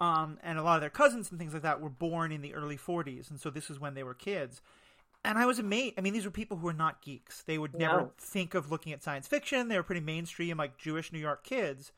um, 0.00 0.38
and 0.42 0.58
a 0.58 0.62
lot 0.62 0.74
of 0.74 0.80
their 0.82 0.90
cousins 0.90 1.30
and 1.30 1.38
things 1.38 1.54
like 1.54 1.62
that 1.62 1.80
were 1.80 1.88
born 1.88 2.30
in 2.30 2.42
the 2.42 2.54
early 2.54 2.76
40s, 2.76 3.30
and 3.30 3.40
so 3.40 3.48
this 3.48 3.70
is 3.70 3.80
when 3.80 3.94
they 3.94 4.02
were 4.02 4.14
kids. 4.14 4.60
And 5.24 5.38
I 5.38 5.46
was 5.46 5.58
amazed. 5.58 5.94
I 5.96 6.02
mean, 6.02 6.12
these 6.12 6.24
were 6.26 6.30
people 6.30 6.58
who 6.58 6.66
were 6.66 6.72
not 6.74 7.00
geeks. 7.00 7.42
They 7.42 7.56
would 7.56 7.74
never 7.74 8.00
No. 8.02 8.12
think 8.18 8.54
of 8.54 8.70
looking 8.70 8.92
at 8.92 9.02
science 9.02 9.26
fiction. 9.26 9.68
They 9.68 9.76
were 9.76 9.82
pretty 9.82 10.02
mainstream, 10.02 10.58
like 10.58 10.76
Jewish 10.76 11.12
New 11.12 11.18
York 11.18 11.44
kids, 11.44 11.92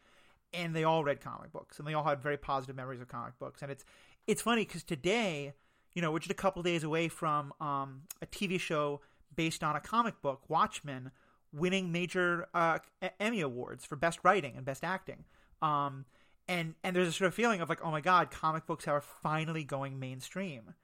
and 0.55 0.77
they 0.77 0.85
all 0.85 1.03
read 1.03 1.21
comic 1.21 1.53
books, 1.53 1.79
and 1.79 1.89
they 1.89 1.95
all 1.95 2.05
had 2.05 2.23
very 2.23 2.37
positive 2.37 2.77
memories 2.77 3.01
of 3.01 3.09
comic 3.09 3.39
books. 3.39 3.63
And 3.63 3.71
it's 3.73 3.85
it's 4.29 4.43
funny 4.43 4.65
because 4.65 4.85
today, 4.85 5.55
you 5.95 6.03
know, 6.03 6.13
we're 6.13 6.21
just 6.21 6.31
a 6.31 6.35
couple 6.35 6.63
days 6.63 6.85
away 6.85 7.09
from 7.09 7.53
um, 7.61 8.03
a 8.23 8.27
TV 8.27 8.61
show 8.61 9.01
based 9.35 9.65
on 9.65 9.75
a 9.77 9.81
comic 9.81 10.21
book, 10.23 10.43
Watchmen, 10.49 11.11
winning 11.53 11.91
major 11.91 12.47
uh, 12.55 12.79
Emmy 13.19 13.41
awards 13.41 13.85
for 13.85 13.97
best 13.97 14.21
writing 14.23 14.55
and 14.57 14.65
best 14.65 14.85
acting. 14.85 15.25
Um, 15.63 16.05
and 16.49 16.75
and 16.85 16.95
there's 16.95 17.09
a 17.09 17.13
sort 17.13 17.27
of 17.29 17.35
feeling 17.35 17.61
of 17.61 17.69
like, 17.69 17.85
oh 17.85 17.91
my 17.91 18.01
god, 18.01 18.31
comic 18.31 18.67
books 18.67 18.87
are 18.87 19.01
finally 19.01 19.65
going 19.65 19.99
mainstream. 19.99 20.75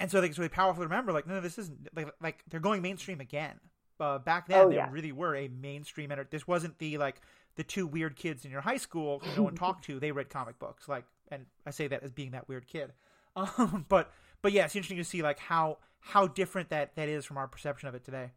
And 0.00 0.10
so 0.10 0.18
I 0.18 0.22
think 0.22 0.30
it's 0.30 0.38
really 0.38 0.48
powerful 0.48 0.82
to 0.82 0.88
remember, 0.88 1.12
like, 1.12 1.26
no, 1.26 1.34
no 1.34 1.40
this 1.40 1.58
isn't 1.58 1.88
like, 1.94 2.08
like 2.20 2.42
they're 2.48 2.58
going 2.58 2.82
mainstream 2.82 3.20
again. 3.20 3.60
Uh, 4.00 4.18
back 4.18 4.48
then, 4.48 4.58
Oh, 4.58 4.68
they 4.70 4.76
yeah. 4.76 4.88
really 4.90 5.12
were 5.12 5.36
a 5.36 5.48
mainstream. 5.48 6.10
Enter- 6.10 6.26
this 6.30 6.48
wasn't 6.48 6.78
the 6.78 6.96
like 6.96 7.20
the 7.56 7.62
two 7.62 7.86
weird 7.86 8.16
kids 8.16 8.44
in 8.46 8.50
your 8.50 8.62
high 8.62 8.78
school 8.78 9.20
who 9.20 9.36
no 9.36 9.42
one 9.42 9.54
talked 9.64 9.84
to. 9.84 10.00
They 10.00 10.10
read 10.10 10.30
comic 10.30 10.58
books, 10.58 10.88
like, 10.88 11.04
and 11.30 11.44
I 11.66 11.70
say 11.70 11.86
that 11.88 12.02
as 12.02 12.10
being 12.10 12.30
that 12.32 12.48
weird 12.48 12.66
kid. 12.66 12.92
Um, 13.36 13.86
but 13.88 14.10
but 14.42 14.50
yeah, 14.50 14.64
it's 14.64 14.74
interesting 14.74 14.96
to 14.98 15.04
see 15.04 15.22
like 15.22 15.38
how 15.38 15.78
how 16.00 16.26
different 16.26 16.70
that 16.70 16.96
that 16.96 17.08
is 17.08 17.24
from 17.24 17.36
our 17.36 17.46
perception 17.46 17.88
of 17.88 17.94
it 17.94 18.04
today. 18.04 18.32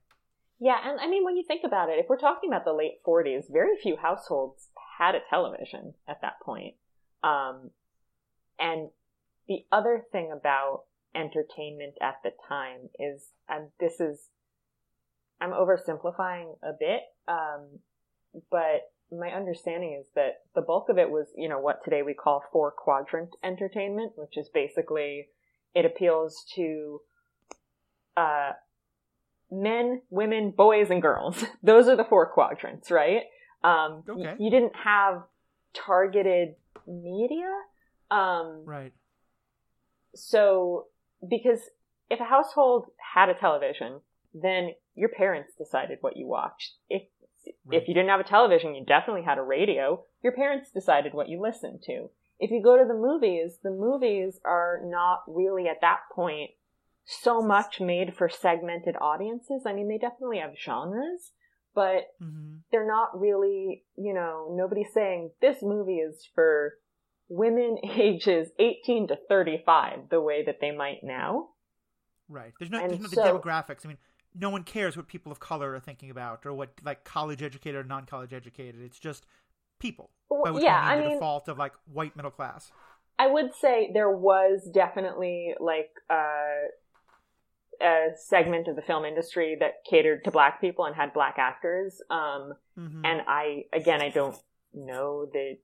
Yeah, 0.60 0.78
and 0.86 1.00
I 1.00 1.08
mean, 1.08 1.26
when 1.26 1.36
you 1.36 1.44
think 1.44 1.62
about 1.66 1.90
it, 1.90 1.94
if 1.98 2.06
we're 2.08 2.18
talking 2.20 2.50
about 2.50 2.64
the 2.64 2.74
late 2.74 3.04
40s, 3.04 3.52
very 3.52 3.76
few 3.82 3.96
households 3.98 4.68
had 5.00 5.16
a 5.16 5.20
television 5.30 5.96
at 6.08 6.22
that 6.22 6.40
point. 6.42 6.76
Um, 7.24 7.72
and 8.60 8.90
the 9.48 9.66
other 9.72 10.04
thing 10.12 10.32
about 10.32 10.84
entertainment 11.16 11.96
at 12.02 12.16
the 12.24 12.32
time 12.48 12.90
is, 13.00 13.24
and 13.48 13.70
this 13.80 14.00
is, 14.00 14.30
I'm 15.42 15.52
oversimplifying 15.52 16.56
a 16.64 16.72
bit, 16.78 17.02
um, 17.28 17.80
but 18.50 18.92
my 19.12 19.30
understanding 19.30 19.98
is 20.00 20.08
that 20.16 20.42
the 20.56 20.62
bulk 20.62 20.90
of 20.90 20.98
it 20.98 21.10
was, 21.10 21.28
you 21.36 21.48
know, 21.50 21.60
what 21.60 21.84
today 21.84 22.02
we 22.02 22.14
call 22.14 22.44
four 22.52 22.72
quadrant 22.72 23.30
entertainment, 23.44 24.14
which 24.16 24.38
is 24.38 24.50
basically 24.54 25.28
it 25.76 25.86
appeals 25.86 26.46
to 26.56 27.02
uh, 28.18 28.52
men, 29.52 30.02
women, 30.10 30.52
boys, 30.52 30.90
and 30.90 31.02
girls. 31.02 31.44
Those 31.64 31.88
are 31.88 31.96
the 31.96 32.04
four 32.06 32.32
quadrants, 32.32 32.92
right? 32.92 33.24
Um, 33.64 34.04
Okay. 34.10 34.36
you 34.40 34.50
didn't 34.50 34.76
have 34.76 35.24
targeted 35.74 36.56
media. 36.88 37.50
Um, 38.12 38.64
Right. 38.66 38.94
so, 40.16 40.88
because 41.28 41.60
if 42.10 42.20
a 42.20 42.26
household 42.26 42.88
had 43.14 43.30
a 43.30 43.34
television, 43.34 44.02
then 44.34 44.72
your 44.96 45.10
parents 45.10 45.54
decided 45.58 46.00
what 46.02 46.18
you 46.18 46.28
watched. 46.28 46.74
If 46.90 47.04
Right. 47.66 47.82
if 47.82 47.88
you 47.90 47.94
didn't 47.94 48.10
have 48.10 48.22
a 48.22 48.24
television, 48.24 48.74
you 48.74 48.86
definitely 48.86 49.24
had 49.24 49.38
a 49.38 49.42
radio. 49.42 50.06
Your 50.22 50.32
parents 50.32 50.72
decided 50.72 51.14
what 51.14 51.28
you 51.28 51.42
listened 51.42 51.82
to. 51.84 52.10
If 52.40 52.52
you 52.52 52.62
go 52.62 52.78
to 52.78 52.86
the 52.86 52.94
movies, 52.94 53.60
the 53.62 53.72
movies 53.72 54.40
are 54.46 54.82
not 54.84 55.24
really 55.28 55.68
at 55.68 55.82
that 55.82 56.02
point 56.14 56.52
so 57.06 57.42
much 57.42 57.82
made 57.82 58.16
for 58.16 58.30
segmented 58.30 58.96
audiences. 59.00 59.64
I 59.66 59.74
mean, 59.74 59.90
they 59.90 59.98
definitely 59.98 60.40
have 60.40 60.58
genres, 60.58 61.34
but 61.76 62.14
hmm 62.20 62.58
they're 62.72 62.88
not 62.88 63.20
really, 63.20 63.84
you 63.98 64.14
know, 64.14 64.52
nobody's 64.58 64.92
saying 64.94 65.30
this 65.42 65.62
movie 65.62 66.00
is 66.00 66.28
for 66.34 66.80
women 67.30 67.78
ages 67.84 68.50
18 68.60 69.08
to 69.08 69.18
35 69.30 70.10
the 70.10 70.22
way 70.22 70.44
that 70.46 70.60
they 70.62 70.72
might 70.72 71.04
now. 71.04 71.50
Right. 72.30 72.54
There's 72.60 72.72
no, 72.72 72.80
And 72.80 72.92
there's 72.92 73.02
no 73.02 73.08
the 73.08 73.40
demographics. 73.40 73.86
I 73.86 73.90
mean, 73.90 73.98
no 74.36 74.50
one 74.50 74.64
cares 74.64 74.98
what 74.98 75.08
people 75.08 75.32
of 75.32 75.40
color 75.40 75.74
are 75.76 75.80
thinking 75.80 76.10
about 76.10 76.46
or 76.46 76.54
what 76.54 76.70
like 76.84 77.04
college 77.04 77.44
educated 77.44 77.76
or 77.76 77.84
non 77.84 78.06
college 78.06 78.34
educated. 78.34 78.82
It's 78.82 79.00
just 79.00 79.26
people. 79.80 80.10
Well, 80.30 80.60
yeah, 80.60 80.82
I 80.82 80.96
mean 80.96 81.06
the 81.06 81.12
default 81.12 81.48
of 81.48 81.58
like 81.58 81.74
white 81.86 82.16
middle 82.16 82.32
class. 82.32 82.72
I 83.20 83.28
would 83.28 83.54
say 83.54 83.92
there 83.94 84.10
was 84.10 84.68
definitely 84.74 85.54
like 85.60 85.92
uh, 86.10 86.66
a 87.82 88.08
segment 88.16 88.68
of 88.68 88.76
the 88.76 88.82
film 88.82 89.06
industry 89.06 89.58
that 89.60 89.86
catered 89.88 90.24
to 90.24 90.32
black 90.32 90.60
people 90.60 90.86
and 90.86 90.96
had 90.96 91.14
black 91.14 91.36
actors. 91.38 92.02
Um, 92.10 92.54
hmm 92.76 93.06
and 93.06 93.22
I, 93.28 93.66
again, 93.74 94.02
I 94.02 94.10
don't 94.10 94.38
know 94.74 95.28
the 95.32 95.58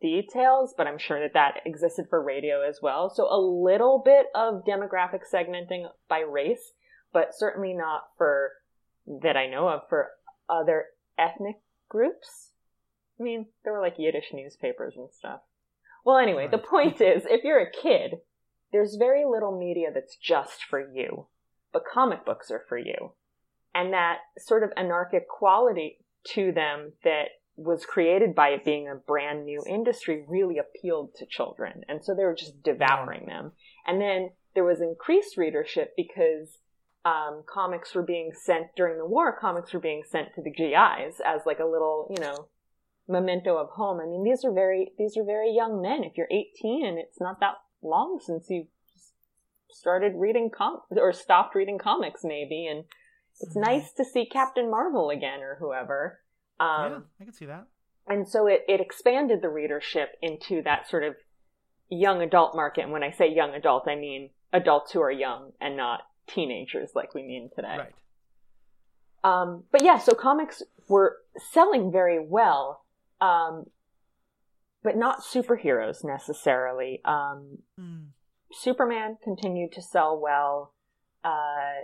details, 0.00 0.74
but 0.76 0.86
I'm 0.86 0.98
sure 0.98 1.20
that 1.20 1.34
that 1.34 1.60
existed 1.64 2.06
for 2.08 2.22
radio 2.22 2.62
as 2.66 2.80
well. 2.82 3.10
So 3.10 3.26
a 3.30 3.40
little 3.40 4.02
bit 4.04 4.26
of 4.34 4.64
demographic 4.64 5.20
segmenting 5.32 5.86
by 6.08 6.20
race, 6.20 6.72
but 7.12 7.34
certainly 7.34 7.72
not 7.72 8.08
for 8.18 8.52
that 9.22 9.36
I 9.36 9.46
know 9.46 9.68
of 9.68 9.82
for 9.88 10.10
other 10.48 10.86
ethnic 11.18 11.56
groups. 11.88 12.50
I 13.18 13.22
mean, 13.22 13.46
there 13.64 13.72
were 13.72 13.80
like 13.80 13.98
Yiddish 13.98 14.32
newspapers 14.32 14.94
and 14.96 15.08
stuff. 15.10 15.40
Well, 16.04 16.18
anyway, 16.18 16.48
the 16.48 16.58
point 16.58 17.00
is, 17.00 17.24
if 17.26 17.44
you're 17.44 17.60
a 17.60 17.70
kid, 17.70 18.18
there's 18.72 18.96
very 18.96 19.24
little 19.24 19.56
media 19.56 19.88
that's 19.92 20.16
just 20.16 20.64
for 20.64 20.80
you, 20.80 21.26
but 21.72 21.84
comic 21.90 22.24
books 22.24 22.50
are 22.50 22.64
for 22.68 22.78
you. 22.78 23.12
And 23.74 23.92
that 23.92 24.18
sort 24.38 24.62
of 24.62 24.70
anarchic 24.76 25.28
quality 25.28 25.98
to 26.34 26.52
them 26.52 26.92
that 27.04 27.28
was 27.56 27.86
created 27.86 28.34
by 28.34 28.48
it 28.48 28.64
being 28.64 28.86
a 28.88 28.94
brand 28.94 29.44
new 29.46 29.62
industry 29.66 30.24
really 30.28 30.58
appealed 30.58 31.14
to 31.16 31.26
children. 31.26 31.82
And 31.88 32.04
so 32.04 32.14
they 32.14 32.24
were 32.24 32.34
just 32.34 32.62
devouring 32.62 33.26
them. 33.26 33.52
And 33.86 34.00
then 34.00 34.30
there 34.54 34.64
was 34.64 34.80
increased 34.80 35.36
readership 35.36 35.94
because 35.96 36.58
um, 37.04 37.44
comics 37.48 37.94
were 37.94 38.02
being 38.02 38.32
sent 38.34 38.66
during 38.76 38.98
the 38.98 39.06
war, 39.06 39.38
comics 39.40 39.72
were 39.72 39.80
being 39.80 40.02
sent 40.08 40.34
to 40.34 40.42
the 40.42 40.50
GIs 40.50 41.20
as 41.24 41.42
like 41.46 41.60
a 41.60 41.64
little, 41.64 42.08
you 42.14 42.20
know, 42.20 42.48
memento 43.08 43.56
of 43.56 43.70
home. 43.70 44.00
I 44.00 44.06
mean, 44.06 44.24
these 44.24 44.44
are 44.44 44.52
very, 44.52 44.92
these 44.98 45.16
are 45.16 45.24
very 45.24 45.54
young 45.54 45.80
men. 45.80 46.04
If 46.04 46.16
you're 46.16 46.28
18 46.30 46.84
and 46.84 46.98
it's 46.98 47.20
not 47.20 47.40
that 47.40 47.54
long 47.82 48.18
since 48.20 48.50
you 48.50 48.66
started 49.70 50.12
reading 50.16 50.50
com 50.50 50.80
or 50.90 51.12
stopped 51.12 51.54
reading 51.54 51.78
comics 51.78 52.22
maybe, 52.24 52.66
and 52.66 52.84
it's 53.40 53.56
Mhm. 53.56 53.60
nice 53.62 53.92
to 53.94 54.04
see 54.04 54.26
Captain 54.26 54.70
Marvel 54.70 55.10
again 55.10 55.42
or 55.42 55.56
whoever. 55.56 56.20
Um, 56.60 56.92
yeah, 56.92 56.98
I 57.20 57.24
can 57.24 57.32
see 57.32 57.46
that. 57.46 57.66
and 58.06 58.28
so 58.28 58.46
it, 58.46 58.62
it 58.68 58.80
expanded 58.80 59.42
the 59.42 59.48
readership 59.48 60.10
into 60.22 60.62
that 60.62 60.88
sort 60.88 61.04
of 61.04 61.14
young 61.90 62.22
adult 62.22 62.54
market. 62.56 62.82
And 62.84 62.92
when 62.92 63.02
I 63.02 63.10
say 63.10 63.32
young 63.32 63.54
adult, 63.54 63.86
I 63.88 63.94
mean 63.96 64.30
adults 64.52 64.92
who 64.92 65.00
are 65.00 65.10
young 65.10 65.52
and 65.60 65.76
not 65.76 66.00
teenagers 66.26 66.90
like 66.94 67.14
we 67.14 67.22
mean 67.22 67.50
today. 67.54 67.76
Right. 67.78 67.92
Um, 69.24 69.64
but 69.72 69.82
yeah, 69.84 69.98
so 69.98 70.14
comics 70.14 70.62
were 70.88 71.16
selling 71.52 71.90
very 71.92 72.18
well, 72.24 72.84
um, 73.20 73.64
but 74.82 74.96
not 74.96 75.22
superheroes 75.22 76.04
necessarily. 76.04 77.00
Um, 77.04 77.58
Mm. 77.78 78.08
Superman 78.52 79.18
continued 79.22 79.72
to 79.72 79.82
sell 79.82 80.18
well. 80.18 80.72
Uh, 81.24 81.82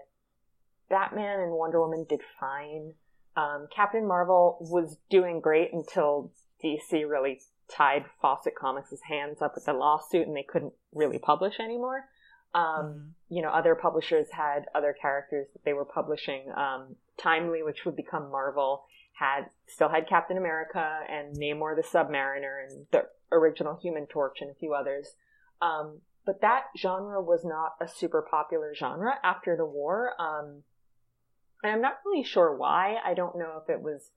Batman 0.88 1.40
and 1.40 1.50
Wonder 1.52 1.80
Woman 1.80 2.06
did 2.08 2.20
fine. 2.38 2.94
Um, 3.36 3.68
Captain 3.74 4.06
Marvel 4.06 4.58
was 4.60 4.98
doing 5.10 5.40
great 5.40 5.72
until 5.72 6.30
DC 6.62 7.08
really 7.08 7.40
tied 7.68 8.04
Fawcett 8.20 8.54
Comics' 8.54 9.00
hands 9.08 9.40
up 9.40 9.54
with 9.54 9.64
the 9.64 9.72
lawsuit 9.72 10.26
and 10.26 10.36
they 10.36 10.42
couldn't 10.42 10.74
really 10.92 11.18
publish 11.18 11.58
anymore. 11.58 12.08
Um, 12.54 12.64
Mhm. 12.64 13.10
you 13.28 13.42
know, 13.42 13.48
other 13.48 13.74
publishers 13.74 14.30
had 14.32 14.68
other 14.74 14.92
characters 14.92 15.48
that 15.52 15.64
they 15.64 15.72
were 15.72 15.86
publishing. 15.86 16.52
Um, 16.52 16.96
Timely, 17.16 17.62
which 17.62 17.84
would 17.84 17.96
become 17.96 18.30
Marvel, 18.30 18.84
had 19.14 19.50
still 19.66 19.88
had 19.88 20.06
Captain 20.08 20.36
America 20.36 21.04
and 21.08 21.34
Namor 21.36 21.74
the 21.76 21.82
Submariner 21.82 22.62
and 22.66 22.86
the 22.90 23.08
original 23.30 23.76
Human 23.76 24.06
Torch 24.06 24.42
and 24.42 24.50
a 24.50 24.54
few 24.54 24.74
others. 24.74 25.16
Um, 25.62 26.02
but 26.24 26.40
that 26.40 26.66
genre 26.76 27.20
was 27.22 27.44
not 27.44 27.76
a 27.80 27.88
super 27.88 28.20
popular 28.22 28.74
genre 28.74 29.18
after 29.22 29.56
the 29.56 29.64
war. 29.66 30.14
Um, 30.20 30.64
and 31.62 31.72
I'm 31.72 31.81
not 31.81 31.98
really 32.05 32.25
sure 32.25 32.55
why. 32.57 32.96
I 33.05 33.14
don't 33.14 33.37
know 33.38 33.61
if 33.62 33.70
it 33.70 33.81
was, 33.83 34.11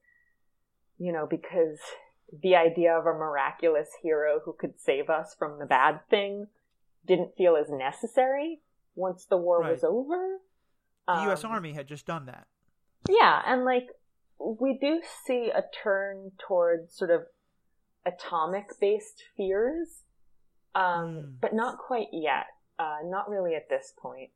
you 0.98 1.12
know, 1.12 1.26
because 1.28 1.78
the 2.42 2.56
idea 2.56 2.92
of 2.96 3.06
a 3.06 3.12
miraculous 3.12 3.88
hero 4.02 4.40
who 4.44 4.52
could 4.52 4.80
save 4.80 5.08
us 5.10 5.34
from 5.38 5.58
the 5.58 5.66
bad 5.66 6.00
thing 6.10 6.48
didn't 7.06 7.36
feel 7.36 7.56
as 7.56 7.70
necessary 7.70 8.60
once 8.94 9.24
the 9.24 9.36
war 9.36 9.62
was 9.62 9.84
over. 9.84 10.38
The 11.06 11.22
U.S. 11.24 11.44
Um, 11.44 11.52
Army 11.52 11.72
had 11.72 11.86
just 11.86 12.04
done 12.06 12.26
that. 12.26 12.46
yeah, 13.08 13.40
and 13.46 13.64
like 13.64 13.88
we 14.38 14.76
do 14.80 15.00
see 15.24 15.50
a 15.54 15.62
turn 15.82 16.32
towards 16.46 16.92
sort 16.96 17.10
of 17.10 17.22
atomic 18.04 18.68
based 18.80 19.22
fears, 19.36 20.02
um, 20.74 20.82
Mm. 20.82 21.40
but 21.40 21.54
not 21.54 21.78
quite 21.78 22.08
yet. 22.12 22.46
Uh, 22.78 22.98
not 23.04 23.30
really 23.30 23.54
at 23.54 23.68
this 23.70 23.94
point. 23.96 24.30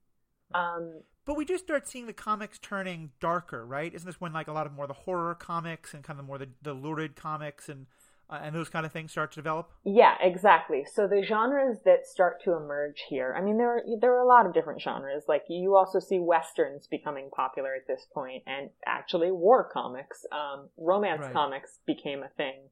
Um, 0.55 1.03
but 1.25 1.37
we 1.37 1.45
do 1.45 1.59
start 1.59 1.87
seeing 1.87 2.07
the 2.07 2.13
comics 2.13 2.59
turning 2.59 3.11
darker, 3.21 3.65
right? 3.65 3.93
Isn't 3.95 4.07
this 4.07 4.21
when 4.21 4.33
like 4.33 4.49
a 4.49 4.53
lot 4.53 4.67
of 4.67 4.73
more 4.73 4.87
the 4.87 4.95
horror 4.95 5.35
comics 5.35 5.95
and 5.95 6.03
kind 6.03 6.19
of 6.19 6.27
more 6.27 6.39
the, 6.39 6.49
the 6.63 6.75
lurid 6.75 7.15
comics 7.17 7.69
and 7.69 7.87
uh, 8.31 8.39
and 8.43 8.55
those 8.55 8.69
kind 8.69 8.87
of 8.87 8.93
things 8.93 9.11
start 9.11 9.33
to 9.33 9.37
develop? 9.37 9.71
Yeah, 9.85 10.15
exactly. 10.21 10.87
So 10.91 11.09
the 11.09 11.23
genres 11.23 11.79
that 11.85 12.07
start 12.07 12.43
to 12.45 12.53
emerge 12.53 13.03
here, 13.09 13.35
I 13.37 13.43
mean, 13.43 13.59
there 13.59 13.79
are, 13.79 13.83
there 14.01 14.15
are 14.15 14.23
a 14.23 14.27
lot 14.27 14.47
of 14.47 14.55
different 14.55 14.81
genres. 14.81 15.25
Like 15.27 15.43
you 15.49 15.75
also 15.75 15.99
see 15.99 16.21
westerns 16.21 16.87
becoming 16.87 17.29
popular 17.35 17.75
at 17.75 17.89
this 17.89 18.07
point, 18.15 18.45
and 18.47 18.71
actually 18.87 19.33
war 19.33 19.69
comics, 19.73 20.25
um, 20.33 20.69
romance 20.77 21.23
right. 21.23 21.33
comics 21.33 21.81
became 21.87 22.23
a 22.23 22.29
thing. 22.29 22.69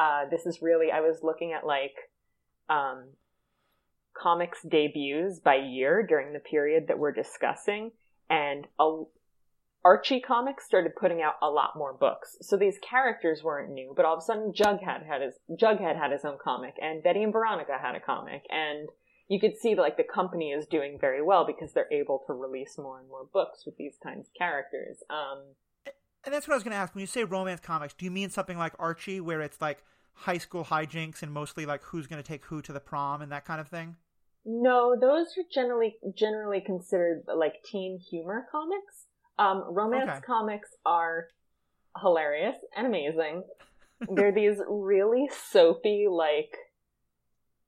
Uh, 0.00 0.24
this 0.30 0.46
is 0.46 0.62
really 0.62 0.90
I 0.90 1.00
was 1.00 1.18
looking 1.22 1.52
at 1.52 1.66
like 1.66 1.94
um, 2.70 3.04
comics 4.14 4.62
debuts 4.62 5.40
by 5.40 5.56
year 5.56 6.04
during 6.06 6.32
the 6.32 6.38
period 6.38 6.88
that 6.88 6.98
we're 6.98 7.12
discussing, 7.12 7.92
and 8.28 8.66
a, 8.78 9.02
Archie 9.84 10.20
Comics 10.20 10.64
started 10.64 10.94
putting 10.94 11.22
out 11.22 11.34
a 11.42 11.50
lot 11.50 11.76
more 11.76 11.92
books. 11.92 12.36
So 12.40 12.56
these 12.56 12.78
characters 12.78 13.42
weren't 13.42 13.72
new, 13.72 13.92
but 13.96 14.04
all 14.04 14.14
of 14.14 14.20
a 14.20 14.22
sudden 14.22 14.52
Jughead 14.52 15.06
had 15.06 15.22
his 15.22 15.34
Jughead 15.50 15.98
had 15.98 16.12
his 16.12 16.24
own 16.24 16.38
comic, 16.42 16.74
and 16.80 17.02
Betty 17.02 17.22
and 17.22 17.32
Veronica 17.32 17.78
had 17.80 17.94
a 17.94 18.00
comic, 18.00 18.44
and 18.48 18.88
you 19.28 19.40
could 19.40 19.56
see 19.56 19.74
like 19.74 19.96
the 19.96 20.04
company 20.04 20.50
is 20.50 20.66
doing 20.66 20.98
very 21.00 21.22
well 21.22 21.44
because 21.46 21.72
they're 21.72 21.92
able 21.92 22.22
to 22.26 22.32
release 22.32 22.78
more 22.78 23.00
and 23.00 23.08
more 23.08 23.26
books 23.32 23.64
with 23.66 23.76
these 23.76 23.94
kinds 24.02 24.28
of 24.28 24.34
characters. 24.34 24.98
Um, 25.10 25.42
and 26.24 26.32
that's 26.32 26.46
what 26.46 26.54
I 26.54 26.56
was 26.56 26.62
going 26.62 26.72
to 26.72 26.78
ask. 26.78 26.94
When 26.94 27.00
you 27.00 27.06
say 27.06 27.24
romance 27.24 27.60
comics, 27.60 27.94
do 27.94 28.04
you 28.04 28.10
mean 28.10 28.30
something 28.30 28.58
like 28.58 28.74
Archie, 28.78 29.20
where 29.20 29.40
it's 29.40 29.60
like 29.60 29.82
high 30.14 30.38
school 30.38 30.64
hijinks 30.64 31.22
and 31.22 31.32
mostly 31.32 31.66
like 31.66 31.82
who's 31.82 32.06
going 32.06 32.22
to 32.22 32.26
take 32.26 32.44
who 32.44 32.62
to 32.62 32.72
the 32.72 32.80
prom 32.80 33.22
and 33.22 33.32
that 33.32 33.44
kind 33.44 33.60
of 33.60 33.68
thing? 33.68 33.96
No, 34.44 34.96
those 35.00 35.26
are 35.38 35.44
generally 35.52 35.96
generally 36.16 36.60
considered 36.60 37.24
like 37.26 37.62
teen 37.64 37.98
humor 37.98 38.46
comics. 38.50 39.06
Um, 39.38 39.64
romance 39.68 40.10
okay. 40.10 40.20
comics 40.26 40.70
are 40.84 41.28
hilarious 42.00 42.56
and 42.76 42.86
amazing. 42.86 43.44
They're 44.14 44.32
these 44.32 44.56
really 44.68 45.28
soapy, 45.50 46.06
like 46.10 46.56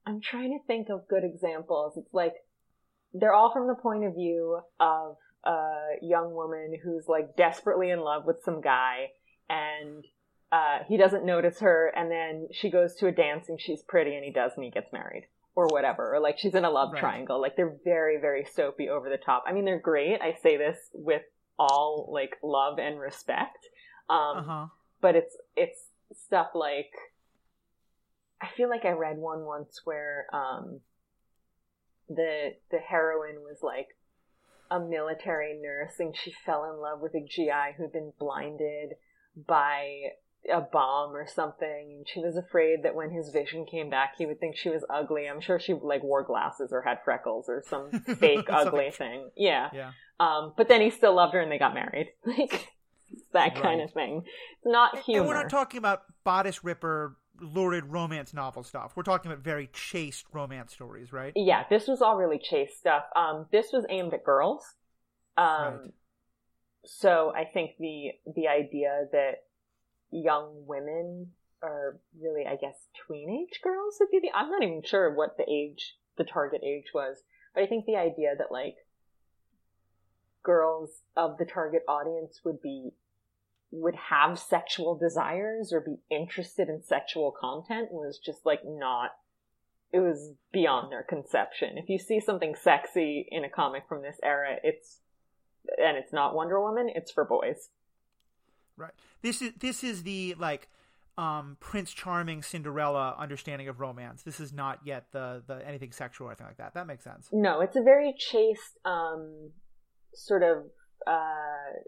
I'm 0.05 0.21
trying 0.21 0.51
to 0.51 0.65
think 0.67 0.89
of 0.89 1.07
good 1.07 1.23
examples. 1.23 1.93
It's 1.97 2.13
like 2.13 2.33
they're 3.13 3.33
all 3.33 3.53
from 3.53 3.67
the 3.67 3.75
point 3.75 4.03
of 4.03 4.13
view 4.13 4.59
of 4.79 5.15
a 5.45 5.95
young 6.01 6.33
woman 6.33 6.73
who's 6.83 7.05
like 7.07 7.35
desperately 7.37 7.89
in 7.89 7.99
love 7.99 8.23
with 8.25 8.43
some 8.43 8.61
guy 8.61 9.07
and 9.49 10.03
uh, 10.55 10.83
he 10.87 10.95
doesn't 10.95 11.25
notice 11.25 11.59
her, 11.59 11.91
and 11.97 12.09
then 12.09 12.47
she 12.53 12.69
goes 12.69 12.95
to 12.95 13.07
a 13.07 13.11
dance 13.11 13.49
and 13.49 13.59
she's 13.59 13.81
pretty, 13.81 14.15
and 14.15 14.23
he 14.23 14.31
does, 14.31 14.53
and 14.55 14.63
he 14.63 14.71
gets 14.71 14.93
married 14.93 15.25
or 15.53 15.67
whatever. 15.67 16.15
Or 16.15 16.21
like 16.21 16.39
she's 16.39 16.55
in 16.55 16.63
a 16.63 16.69
love 16.69 16.93
right. 16.93 16.99
triangle. 17.01 17.41
Like 17.41 17.57
they're 17.57 17.75
very, 17.83 18.21
very 18.21 18.45
soapy, 18.45 18.87
over 18.87 19.09
the 19.09 19.17
top. 19.17 19.43
I 19.45 19.51
mean, 19.51 19.65
they're 19.65 19.79
great. 19.79 20.21
I 20.21 20.37
say 20.41 20.55
this 20.55 20.77
with 20.93 21.23
all 21.59 22.09
like 22.09 22.37
love 22.41 22.79
and 22.79 22.97
respect. 22.97 23.67
Um, 24.09 24.37
uh-huh. 24.37 24.65
But 25.01 25.17
it's 25.17 25.35
it's 25.57 25.87
stuff 26.13 26.51
like 26.53 26.91
I 28.41 28.47
feel 28.55 28.69
like 28.69 28.85
I 28.85 28.91
read 28.91 29.17
one 29.17 29.41
once 29.41 29.81
where 29.83 30.27
um, 30.31 30.79
the 32.07 32.53
the 32.71 32.79
heroine 32.79 33.41
was 33.41 33.57
like 33.61 33.97
a 34.71 34.79
military 34.79 35.59
nurse 35.61 35.99
and 35.99 36.15
she 36.15 36.33
fell 36.45 36.63
in 36.71 36.79
love 36.79 37.01
with 37.01 37.13
a 37.13 37.19
GI 37.19 37.75
who'd 37.77 37.91
been 37.91 38.13
blinded 38.17 38.93
by 39.35 40.11
a 40.51 40.61
bomb 40.61 41.15
or 41.15 41.27
something 41.27 41.93
and 41.97 42.07
she 42.07 42.19
was 42.19 42.37
afraid 42.37 42.83
that 42.83 42.95
when 42.95 43.09
his 43.09 43.29
vision 43.29 43.65
came 43.65 43.89
back 43.89 44.13
he 44.17 44.25
would 44.25 44.39
think 44.39 44.55
she 44.55 44.69
was 44.69 44.83
ugly. 44.89 45.27
I'm 45.27 45.41
sure 45.41 45.59
she 45.59 45.73
like 45.73 46.03
wore 46.03 46.23
glasses 46.23 46.71
or 46.71 46.81
had 46.81 46.99
freckles 47.03 47.49
or 47.49 47.63
some 47.67 47.91
fake 48.19 48.47
ugly 48.49 48.91
thing. 48.91 49.29
Yeah. 49.35 49.69
Yeah. 49.73 49.91
Um 50.19 50.53
but 50.55 50.67
then 50.67 50.81
he 50.81 50.89
still 50.89 51.15
loved 51.15 51.33
her 51.33 51.39
and 51.39 51.51
they 51.51 51.57
got 51.57 51.73
married. 51.73 52.09
Like 52.25 52.71
that 53.33 53.53
right. 53.53 53.61
kind 53.61 53.81
of 53.81 53.91
thing. 53.91 54.23
It's 54.25 54.65
not 54.65 54.99
humor 54.99 55.19
and 55.21 55.27
we're 55.27 55.35
not 55.35 55.49
talking 55.49 55.77
about 55.77 56.03
bodice 56.23 56.63
ripper 56.63 57.15
lurid 57.39 57.85
romance 57.85 58.33
novel 58.33 58.63
stuff. 58.63 58.93
We're 58.95 59.03
talking 59.03 59.31
about 59.31 59.43
very 59.43 59.69
chaste 59.73 60.25
romance 60.31 60.73
stories 60.73 61.11
right? 61.11 61.33
Yeah 61.35 61.63
this 61.69 61.87
was 61.87 62.01
all 62.01 62.17
really 62.17 62.39
chaste 62.39 62.77
stuff. 62.77 63.03
Um 63.15 63.47
this 63.51 63.67
was 63.71 63.85
aimed 63.89 64.13
at 64.13 64.23
girls. 64.23 64.75
Um 65.37 65.45
right. 65.45 65.93
so 66.85 67.33
i 67.35 67.45
think 67.45 67.71
the 67.79 68.11
the 68.35 68.47
idea 68.47 69.05
that 69.11 69.44
young 70.11 70.65
women 70.65 71.31
or 71.61 71.99
really, 72.19 72.45
I 72.45 72.55
guess, 72.55 72.75
teenage 73.07 73.59
girls 73.63 73.97
would 73.99 74.11
be 74.11 74.19
the. 74.19 74.31
I'm 74.35 74.49
not 74.49 74.63
even 74.63 74.83
sure 74.83 75.13
what 75.13 75.37
the 75.37 75.49
age, 75.49 75.95
the 76.17 76.23
target 76.23 76.61
age 76.63 76.91
was, 76.93 77.17
but 77.53 77.63
I 77.63 77.67
think 77.67 77.85
the 77.85 77.95
idea 77.95 78.35
that 78.37 78.51
like 78.51 78.75
girls 80.43 81.01
of 81.17 81.37
the 81.37 81.45
target 81.45 81.83
audience 81.87 82.41
would 82.45 82.61
be 82.61 82.91
would 83.71 83.95
have 83.95 84.39
sexual 84.39 84.95
desires 84.95 85.73
or 85.73 85.81
be 85.81 85.97
interested 86.09 86.69
in 86.69 86.81
sexual 86.83 87.31
content 87.31 87.91
was 87.91 88.19
just 88.23 88.45
like 88.45 88.61
not 88.63 89.11
it 89.91 89.99
was 89.99 90.31
beyond 90.51 90.91
their 90.91 91.03
conception. 91.03 91.77
If 91.77 91.89
you 91.89 91.97
see 91.97 92.19
something 92.19 92.55
sexy 92.55 93.27
in 93.31 93.43
a 93.43 93.49
comic 93.49 93.83
from 93.87 94.01
this 94.01 94.17
era, 94.23 94.57
it's 94.63 94.99
and 95.77 95.97
it's 95.97 96.13
not 96.13 96.35
Wonder 96.35 96.61
Woman, 96.61 96.89
it's 96.93 97.11
for 97.11 97.25
boys. 97.25 97.69
Right. 98.77 98.91
This 99.21 99.41
is 99.41 99.53
this 99.59 99.83
is 99.83 100.03
the 100.03 100.35
like 100.37 100.67
um, 101.17 101.57
Prince 101.59 101.93
Charming 101.93 102.43
Cinderella 102.43 103.15
understanding 103.17 103.67
of 103.67 103.79
romance. 103.79 104.23
This 104.23 104.39
is 104.39 104.51
not 104.51 104.79
yet 104.83 105.07
the 105.11 105.43
the 105.45 105.65
anything 105.67 105.91
sexual 105.91 106.27
or 106.27 106.31
anything 106.31 106.47
like 106.47 106.57
that. 106.57 106.73
That 106.73 106.87
makes 106.87 107.03
sense. 107.03 107.29
No, 107.31 107.61
it's 107.61 107.75
a 107.75 107.83
very 107.83 108.13
chaste 108.17 108.77
um, 108.85 109.51
sort 110.13 110.43
of. 110.43 110.65
Uh, 111.07 111.79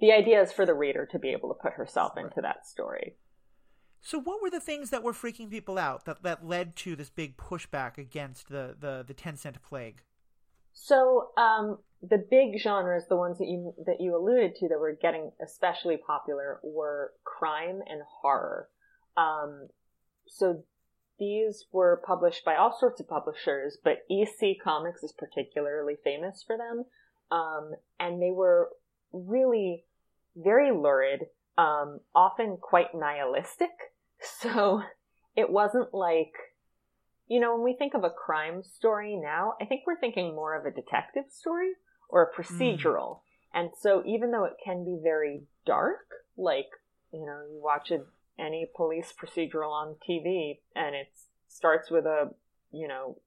the 0.00 0.12
idea 0.12 0.40
is 0.40 0.52
for 0.52 0.64
the 0.64 0.74
reader 0.74 1.06
to 1.10 1.18
be 1.18 1.30
able 1.30 1.48
to 1.48 1.54
put 1.60 1.74
herself 1.74 2.12
right. 2.16 2.24
into 2.24 2.40
that 2.40 2.66
story. 2.66 3.16
So, 4.00 4.18
what 4.18 4.40
were 4.40 4.50
the 4.50 4.60
things 4.60 4.90
that 4.90 5.02
were 5.02 5.12
freaking 5.12 5.50
people 5.50 5.78
out 5.78 6.06
that, 6.06 6.22
that 6.22 6.46
led 6.46 6.74
to 6.76 6.96
this 6.96 7.10
big 7.10 7.36
pushback 7.36 7.98
against 7.98 8.48
the, 8.48 8.74
the, 8.78 9.04
the 9.06 9.14
10 9.14 9.36
cent 9.36 9.62
plague? 9.62 10.02
So, 10.72 11.30
um, 11.36 11.78
the 12.02 12.18
big 12.18 12.58
genres, 12.58 13.04
the 13.08 13.16
ones 13.16 13.38
that 13.38 13.46
you 13.46 13.74
that 13.84 14.00
you 14.00 14.16
alluded 14.16 14.54
to 14.56 14.68
that 14.68 14.78
were 14.78 14.96
getting 15.00 15.32
especially 15.42 15.98
popular, 15.98 16.60
were 16.62 17.12
crime 17.24 17.80
and 17.86 18.00
horror. 18.22 18.68
Um, 19.16 19.68
so 20.26 20.64
these 21.18 21.66
were 21.72 22.02
published 22.06 22.44
by 22.44 22.56
all 22.56 22.76
sorts 22.78 23.00
of 23.00 23.08
publishers, 23.08 23.76
but 23.84 24.04
EC 24.10 24.56
Comics 24.62 25.02
is 25.02 25.12
particularly 25.12 25.96
famous 26.02 26.42
for 26.46 26.56
them. 26.56 26.84
Um, 27.30 27.72
and 28.00 28.20
they 28.20 28.30
were 28.30 28.70
really 29.12 29.84
very 30.34 30.72
lurid, 30.72 31.26
um, 31.58 32.00
often 32.14 32.56
quite 32.60 32.94
nihilistic. 32.94 33.70
So 34.22 34.82
it 35.34 35.48
wasn't 35.48 35.94
like 35.94 36.34
you 37.30 37.38
know, 37.38 37.54
when 37.54 37.62
we 37.62 37.74
think 37.74 37.94
of 37.94 38.02
a 38.02 38.10
crime 38.10 38.64
story 38.64 39.16
now, 39.16 39.54
I 39.60 39.64
think 39.64 39.82
we're 39.86 40.00
thinking 40.00 40.34
more 40.34 40.56
of 40.56 40.66
a 40.66 40.74
detective 40.74 41.26
story 41.30 41.70
or 42.08 42.24
a 42.24 42.42
procedural. 42.42 43.18
Mm. 43.18 43.20
And 43.54 43.70
so 43.80 44.02
even 44.04 44.32
though 44.32 44.44
it 44.44 44.56
can 44.62 44.84
be 44.84 44.98
very 45.00 45.42
dark, 45.64 46.08
like, 46.36 46.66
you 47.12 47.20
know, 47.20 47.40
you 47.48 47.60
watch 47.62 47.92
a, 47.92 48.00
any 48.36 48.68
police 48.74 49.14
procedural 49.16 49.70
on 49.70 49.94
TV 50.08 50.58
and 50.74 50.96
it 50.96 51.12
starts 51.46 51.88
with 51.88 52.04
a, 52.04 52.30
you 52.72 52.88
know, 52.88 53.18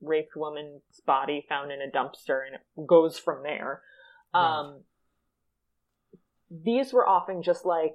raped 0.00 0.34
woman's 0.34 0.82
body 1.06 1.46
found 1.48 1.70
in 1.70 1.78
a 1.80 1.96
dumpster 1.96 2.40
and 2.44 2.56
it 2.56 2.86
goes 2.88 3.16
from 3.16 3.44
there. 3.44 3.80
Right. 4.34 4.58
Um, 4.58 4.80
these 6.50 6.92
were 6.92 7.08
often 7.08 7.44
just 7.44 7.64
like 7.64 7.94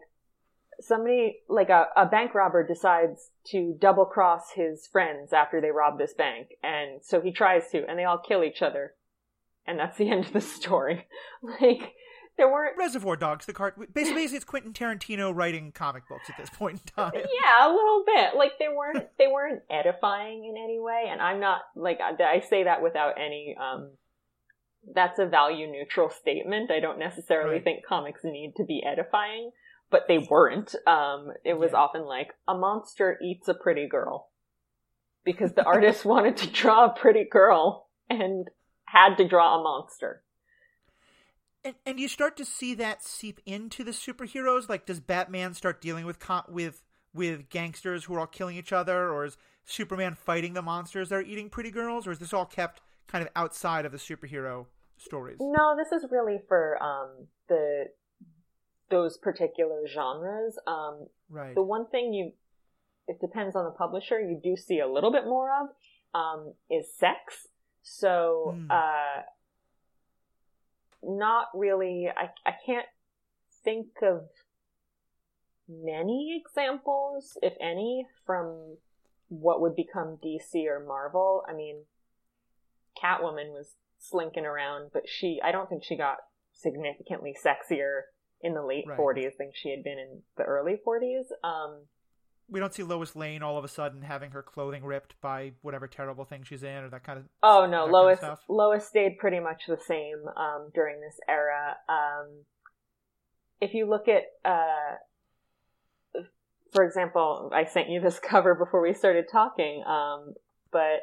somebody 0.80 1.40
like 1.50 1.70
a, 1.70 1.88
a 1.96 2.06
bank 2.06 2.34
robber 2.34 2.66
decides 2.66 3.32
to 3.48 3.76
double 3.80 4.06
cross 4.06 4.52
his 4.56 4.88
friends 4.88 5.34
after 5.34 5.60
they 5.62 5.72
rob 5.72 5.98
this 5.98 6.13
bank. 6.13 6.50
And 6.63 7.02
so 7.04 7.22
he 7.22 7.32
tries 7.32 7.70
to 7.72 7.86
and 7.88 7.98
they 7.98 8.04
all 8.04 8.20
kill 8.20 8.44
each 8.44 8.62
other. 8.62 8.94
And 9.66 9.80
that's 9.80 9.98
the 9.98 10.10
end 10.12 10.26
of 10.26 10.34
the 10.34 10.42
story. 10.42 11.08
Like 11.62 11.94
there 12.38 12.52
weren't 12.52 12.78
reservoir 12.78 13.16
dogs 13.16 13.46
the 13.46 13.54
cart 13.54 13.94
basically 13.94 14.24
it's 14.24 14.44
quentin 14.44 14.74
tarantino 14.74 15.36
writing 15.36 15.72
comic 15.72 16.08
books 16.08 16.30
at 16.30 16.38
this 16.38 16.50
point 16.50 16.80
in 16.80 16.94
time. 16.96 17.12
Yeah 17.16 17.68
a 17.68 17.74
little 17.74 18.04
bit. 18.06 18.36
Like 18.36 18.54
they 18.60 18.68
weren't 18.70 19.08
they 19.18 19.28
weren't 19.28 19.62
edifying 19.70 20.46
in 20.46 20.56
any 20.62 20.80
way. 20.80 21.06
And 21.10 21.22
i'm 21.22 21.40
not 21.40 21.62
like 21.76 22.00
i 22.02 22.40
say 22.40 22.63
that 22.63 22.82
without 22.82 23.13
any 23.18 23.56
um 23.60 23.92
that's 24.94 25.20
a 25.20 25.26
value 25.26 25.68
neutral 25.68 26.10
statement. 26.10 26.72
I 26.72 26.80
don't 26.80 27.00
necessarily 27.00 27.56
right. 27.56 27.63
think 27.63 27.86
comics 27.86 28.22
need 28.24 28.54
to 28.58 28.63
be 28.63 28.84
edifying 28.86 29.52
but 29.89 30.04
they 30.08 30.17
weren't. 30.17 30.76
Um, 30.86 31.32
it 31.43 31.58
was 31.58 31.71
yeah. 31.71 31.80
often 31.80 32.06
like 32.06 32.30
a 32.47 32.56
monster 32.56 33.17
eats 33.21 33.47
a 33.47 33.54
pretty 33.54 33.88
girl 33.88 34.30
because 35.23 35.54
the 35.54 35.63
artist 35.65 36.06
wanted 36.06 36.38
to 36.38 36.47
draw 36.47 36.86
a 36.86 36.95
pretty 36.97 37.26
girl 37.30 37.89
and 38.10 38.47
had 38.86 39.15
to 39.15 39.28
draw 39.28 39.60
a 39.60 39.63
monster. 39.63 40.23
And, 41.63 41.76
and 41.86 42.00
you 42.00 42.08
start 42.08 42.38
to 42.38 42.45
see 42.45 42.73
that 42.76 43.04
seep 43.04 43.41
into 43.45 43.84
the 43.84 43.91
superheroes. 43.91 44.69
Like, 44.69 44.86
does 44.86 45.00
Batman 45.00 45.54
start 45.54 45.82
dealing 45.82 46.06
with 46.06 46.17
with 46.47 46.84
with 47.13 47.50
gangsters 47.50 48.04
who 48.04 48.13
are 48.13 48.19
all 48.19 48.28
killing 48.28 48.58
each 48.58 48.71
other, 48.71 49.10
or 49.12 49.26
is 49.26 49.38
Superman 49.65 50.13
fighting 50.15 50.54
the 50.54 50.62
monsters 50.62 51.10
that 51.10 51.15
are 51.15 51.21
eating 51.21 51.50
pretty 51.50 51.71
girls, 51.71 52.06
or 52.06 52.12
is 52.12 52.19
this 52.19 52.34
all 52.34 52.45
kept 52.45 52.82
kind 53.08 53.23
of 53.23 53.30
outside 53.36 53.86
of 53.86 53.91
the 53.91 53.97
superhero 53.97 54.67
stories. 54.97 55.38
No, 55.39 55.76
this 55.78 55.91
is 55.91 56.10
really 56.12 56.39
for 56.47 56.82
um, 56.82 57.28
the 57.47 57.86
those 58.89 59.17
particular 59.17 59.88
genres. 59.88 60.58
Um, 60.65 61.08
right. 61.30 61.56
The 61.56 61.62
one 61.62 61.88
thing 61.88 62.13
you, 62.13 62.32
it 63.08 63.19
depends 63.19 63.56
on 63.56 63.65
the 63.65 63.71
publisher. 63.71 64.19
You 64.19 64.39
do 64.41 64.56
see 64.56 64.80
a 64.80 64.88
little 64.88 65.12
bit 65.12 65.26
more 65.26 65.50
of 65.52 65.69
um, 66.19 66.54
is 66.69 66.88
sex. 66.93 67.47
So, 67.84 68.56
mm. 68.58 68.69
uh, 68.69 69.21
not 71.04 71.47
really. 71.54 72.08
I 72.10 72.30
I 72.45 72.54
can't 72.65 72.86
think 73.63 73.88
of 74.02 74.23
many 75.67 76.41
examples, 76.41 77.38
if 77.41 77.54
any, 77.62 78.08
from 78.26 78.78
what 79.30 79.62
would 79.62 79.76
become 79.76 80.17
DC 80.23 80.65
or 80.65 80.84
Marvel. 80.86 81.43
I 81.47 81.54
mean, 81.54 81.84
Catwoman 83.02 83.52
was 83.52 83.76
slinking 84.00 84.45
around, 84.45 84.91
but 84.93 85.04
she, 85.08 85.39
I 85.43 85.52
don't 85.52 85.69
think 85.69 85.84
she 85.84 85.97
got 85.97 86.17
significantly 86.54 87.36
sexier 87.36 88.02
in 88.41 88.54
the 88.54 88.62
late 88.62 88.86
right. 88.88 88.97
40s 88.97 89.38
than 89.38 89.52
she 89.54 89.71
had 89.71 89.84
been 89.84 89.97
in 89.97 90.21
the 90.38 90.43
early 90.43 90.80
40s. 90.86 91.26
Um, 91.43 91.82
we 92.50 92.60
don't 92.60 92.73
see 92.73 92.84
Lois 92.84 93.15
Lane 93.15 93.43
all 93.43 93.58
of 93.58 93.65
a 93.65 93.67
sudden 93.67 94.02
having 94.02 94.32
her 94.32 94.41
clothing 94.41 94.84
ripped 94.86 95.19
by 95.21 95.52
whatever 95.62 95.88
terrible 95.88 96.23
thing 96.23 96.43
she's 96.43 96.63
in 96.63 96.84
or 96.84 96.89
that 96.89 97.04
kind 97.04 97.19
of. 97.19 97.26
Oh 97.43 97.65
no, 97.65 97.86
Lois 97.86 98.19
kind 98.19 98.34
of 98.34 98.39
Lois 98.47 98.88
stayed 98.88 99.17
pretty 99.17 99.39
much 99.39 99.63
the 99.67 99.78
same 99.78 100.23
um, 100.38 100.69
during 100.73 101.02
this 101.02 101.19
era. 101.28 101.76
Um, 101.89 102.43
if 103.60 103.73
you 103.73 103.89
look 103.89 104.08
at, 104.08 104.23
uh, 104.45 106.21
for 106.71 106.84
example, 106.84 107.52
I 107.54 107.65
sent 107.65 107.89
you 107.89 108.00
this 108.00 108.19
cover 108.23 108.56
before 108.56 108.82
we 108.82 108.93
started 108.93 109.26
talking, 109.30 109.84
um, 109.86 110.34
but 110.71 111.02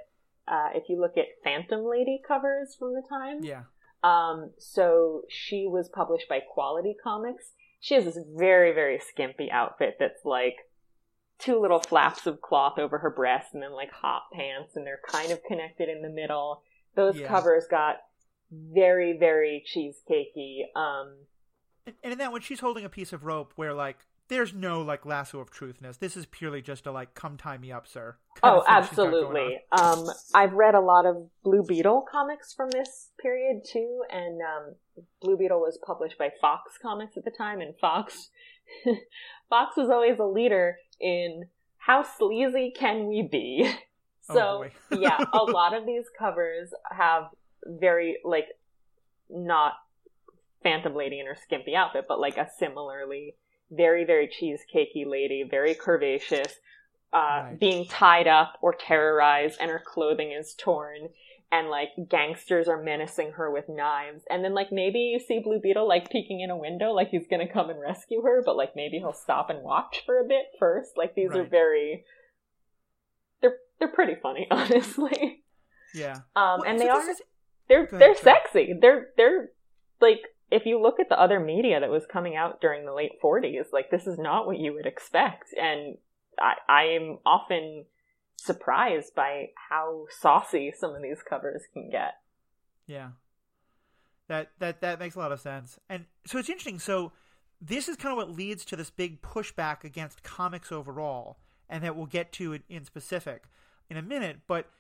uh, 0.49 0.69
if 0.75 0.89
you 0.89 1.01
look 1.01 1.17
at 1.19 1.27
Phantom 1.43 1.85
Lady 1.85 2.23
covers 2.27 2.75
from 2.79 2.95
the 2.95 3.03
time, 3.07 3.43
yeah. 3.43 3.63
Um, 4.05 4.51
so 4.59 5.23
she 5.31 5.67
was 5.67 5.89
published 5.89 6.29
by 6.29 6.41
Quality 6.41 6.95
Comics. 7.03 7.53
She 7.81 7.95
has 7.95 8.05
this 8.05 8.19
very, 8.37 8.73
very 8.73 8.99
skimpy 8.99 9.51
outfit 9.51 9.97
that's 9.99 10.25
like 10.25 10.57
two 11.39 11.59
little 11.59 11.81
flaps 11.81 12.27
of 12.27 12.41
cloth 12.43 12.79
over 12.79 12.99
her 12.99 13.11
breast 13.11 13.55
and 13.55 13.63
then 13.63 13.73
like 13.73 13.91
hot 13.91 14.25
pants 14.33 14.77
and 14.77 14.87
they're 14.87 15.01
kind 15.09 15.33
of 15.33 15.43
connected 15.45 15.89
in 15.89 16.03
the 16.03 16.11
middle. 16.11 16.63
Those 16.95 17.17
yeah. 17.17 17.27
covers 17.27 17.65
got 17.69 17.97
very, 18.53 19.17
very 19.19 19.65
cheesecakey. 19.67 20.65
Um, 20.77 21.15
and 22.03 22.13
in 22.13 22.19
that 22.19 22.31
one, 22.31 22.43
she's 22.43 22.61
holding 22.61 22.85
a 22.85 22.91
piece 22.91 23.13
of 23.13 23.25
rope 23.25 23.53
where 23.57 23.73
like 23.73 23.99
there's 24.29 24.55
no 24.55 24.81
like 24.81 25.05
lasso 25.05 25.39
of 25.41 25.51
truthness. 25.51 25.99
This 25.99 26.17
is 26.17 26.27
purely 26.27 26.63
just 26.63 26.87
a 26.87 26.93
like 26.93 27.15
come 27.15 27.37
tie 27.37 27.59
me 27.59 27.73
up, 27.73 27.87
sir. 27.87 28.17
Oh, 28.43 28.65
absolutely. 28.67 29.59
Um, 29.71 30.09
I've 30.35 30.55
read 30.55 30.75
a 30.75 30.81
lot 30.81 31.07
of 31.07 31.29
Blue 31.43 31.63
Beetle 31.63 32.07
comics 32.11 32.53
from 32.53 32.71
this 32.71 33.11
period 33.21 33.63
too, 33.71 34.03
and 34.11 34.41
um, 34.41 34.75
Blue 35.21 35.37
Beetle 35.37 35.61
was 35.61 35.79
published 35.85 36.19
by 36.19 36.31
Fox 36.41 36.79
Comics 36.81 37.17
at 37.17 37.25
the 37.25 37.31
time, 37.31 37.61
and 37.61 37.75
Fox 37.79 38.31
Fox 39.51 39.77
was 39.77 39.91
always 39.91 40.19
a 40.19 40.25
leader 40.25 40.79
in 41.01 41.47
how 41.77 42.03
sleazy 42.03 42.73
can 42.75 43.07
we 43.07 43.27
be. 43.31 43.71
Oh, 44.27 44.35
so 44.35 44.65
oh 44.91 44.99
yeah, 44.99 45.19
a 45.35 45.43
lot 45.45 45.77
of 45.77 45.85
these 45.85 46.07
covers 46.19 46.71
have 46.91 47.25
very 47.67 48.21
like 48.25 48.47
not 49.29 49.75
Phantom 50.63 50.95
Lady 50.95 51.21
in 51.21 51.27
her 51.27 51.37
skimpy 51.41 51.77
outfit, 51.77 52.07
but 52.09 52.19
like 52.19 52.39
a 52.39 52.49
similarly 52.59 53.35
very, 53.71 54.05
very 54.05 54.29
cheesecakey 54.29 55.07
lady, 55.07 55.45
very 55.49 55.75
curvaceous, 55.75 56.53
uh, 57.13 57.45
right. 57.45 57.57
being 57.61 57.87
tied 57.87 58.27
up 58.27 58.59
or 58.61 58.75
terrorized, 58.75 59.59
and 59.61 59.71
her 59.71 59.83
clothing 59.85 60.33
is 60.33 60.55
torn. 60.55 61.09
And 61.53 61.69
like 61.69 61.91
gangsters 62.09 62.67
are 62.67 62.83
menacing 62.83 63.33
her 63.33 63.49
with 63.49 63.69
knives, 63.69 64.25
and 64.29 64.43
then 64.43 64.55
like 64.55 64.73
maybe 64.73 64.99
you 64.99 65.21
see 65.21 65.39
Blue 65.39 65.61
Beetle 65.61 65.87
like 65.87 66.11
peeking 66.11 66.41
in 66.41 66.51
a 66.51 66.57
window, 66.57 66.91
like 66.91 67.11
he's 67.11 67.29
gonna 67.31 67.47
come 67.47 67.71
and 67.71 67.81
rescue 67.81 68.23
her, 68.23 68.43
but 68.45 68.57
like 68.57 68.75
maybe 68.75 68.99
he'll 68.99 69.13
stop 69.13 69.51
and 69.51 69.63
watch 69.63 70.03
for 70.05 70.19
a 70.19 70.25
bit 70.25 70.47
first. 70.59 70.97
Like 70.97 71.15
these 71.15 71.31
right. 71.31 71.41
are 71.41 71.45
very, 71.45 72.05
they're 73.41 73.59
they're 73.79 73.87
pretty 73.87 74.17
funny, 74.21 74.49
honestly. 74.51 75.45
Yeah. 75.95 76.15
Um, 76.35 76.59
well, 76.59 76.65
and 76.67 76.79
so 76.79 76.85
they 76.85 76.91
are, 76.91 77.11
is... 77.11 77.23
they're 77.69 77.89
they're 77.93 78.17
sexy. 78.17 78.75
They're 78.81 79.09
they're 79.17 79.51
like 80.01 80.23
if 80.55 80.67
you 80.67 80.81
look 80.81 81.01
at 81.01 81.09
the 81.09 81.21
other 81.21 81.41
media 81.41 81.81
that 81.81 81.91
was 81.91 82.07
coming 82.07 82.37
out 82.37 82.61
during 82.61 82.87
the 82.87 82.95
late 82.95 83.21
40s, 83.23 83.73
like 83.73 83.91
this 83.91 84.07
is 84.07 84.19
not 84.19 84.47
what 84.47 84.59
you 84.59 84.73
would 84.73 84.87
expect. 84.87 85.53
And 85.61 85.99
I, 86.41 86.85
am 86.95 87.19
often 87.27 87.87
surprised 88.37 89.17
by 89.17 89.49
how 89.69 90.07
saucy 90.21 90.73
some 90.77 90.95
of 90.95 91.03
these 91.03 91.23
covers 91.29 91.63
can 91.73 91.91
get. 91.91 92.15
Yeah. 92.87 93.11
That 94.29 94.53
that 94.61 94.81
that 94.81 95.01
makes 95.01 95.17
a 95.17 95.19
lot 95.19 95.33
of 95.33 95.41
sense. 95.41 95.79
And 95.89 96.05
so 96.25 96.39
it's 96.39 96.49
interesting. 96.49 96.79
So 96.79 97.13
this 97.61 97.89
is 97.89 97.97
kind 97.97 98.13
of 98.13 98.17
what 98.17 98.35
leads 98.35 98.65
to 98.67 98.77
this 98.77 98.91
big 98.91 99.23
pushback 99.23 99.83
against 99.83 100.23
comics 100.23 100.71
overall, 100.71 101.39
and 101.69 101.83
that 101.83 101.97
we'll 101.97 102.07
get 102.07 102.33
to 102.35 102.59
in 102.69 102.85
specific 102.85 103.45
in 103.91 103.97
a 103.97 104.03
minute. 104.03 104.39
But 104.47 104.71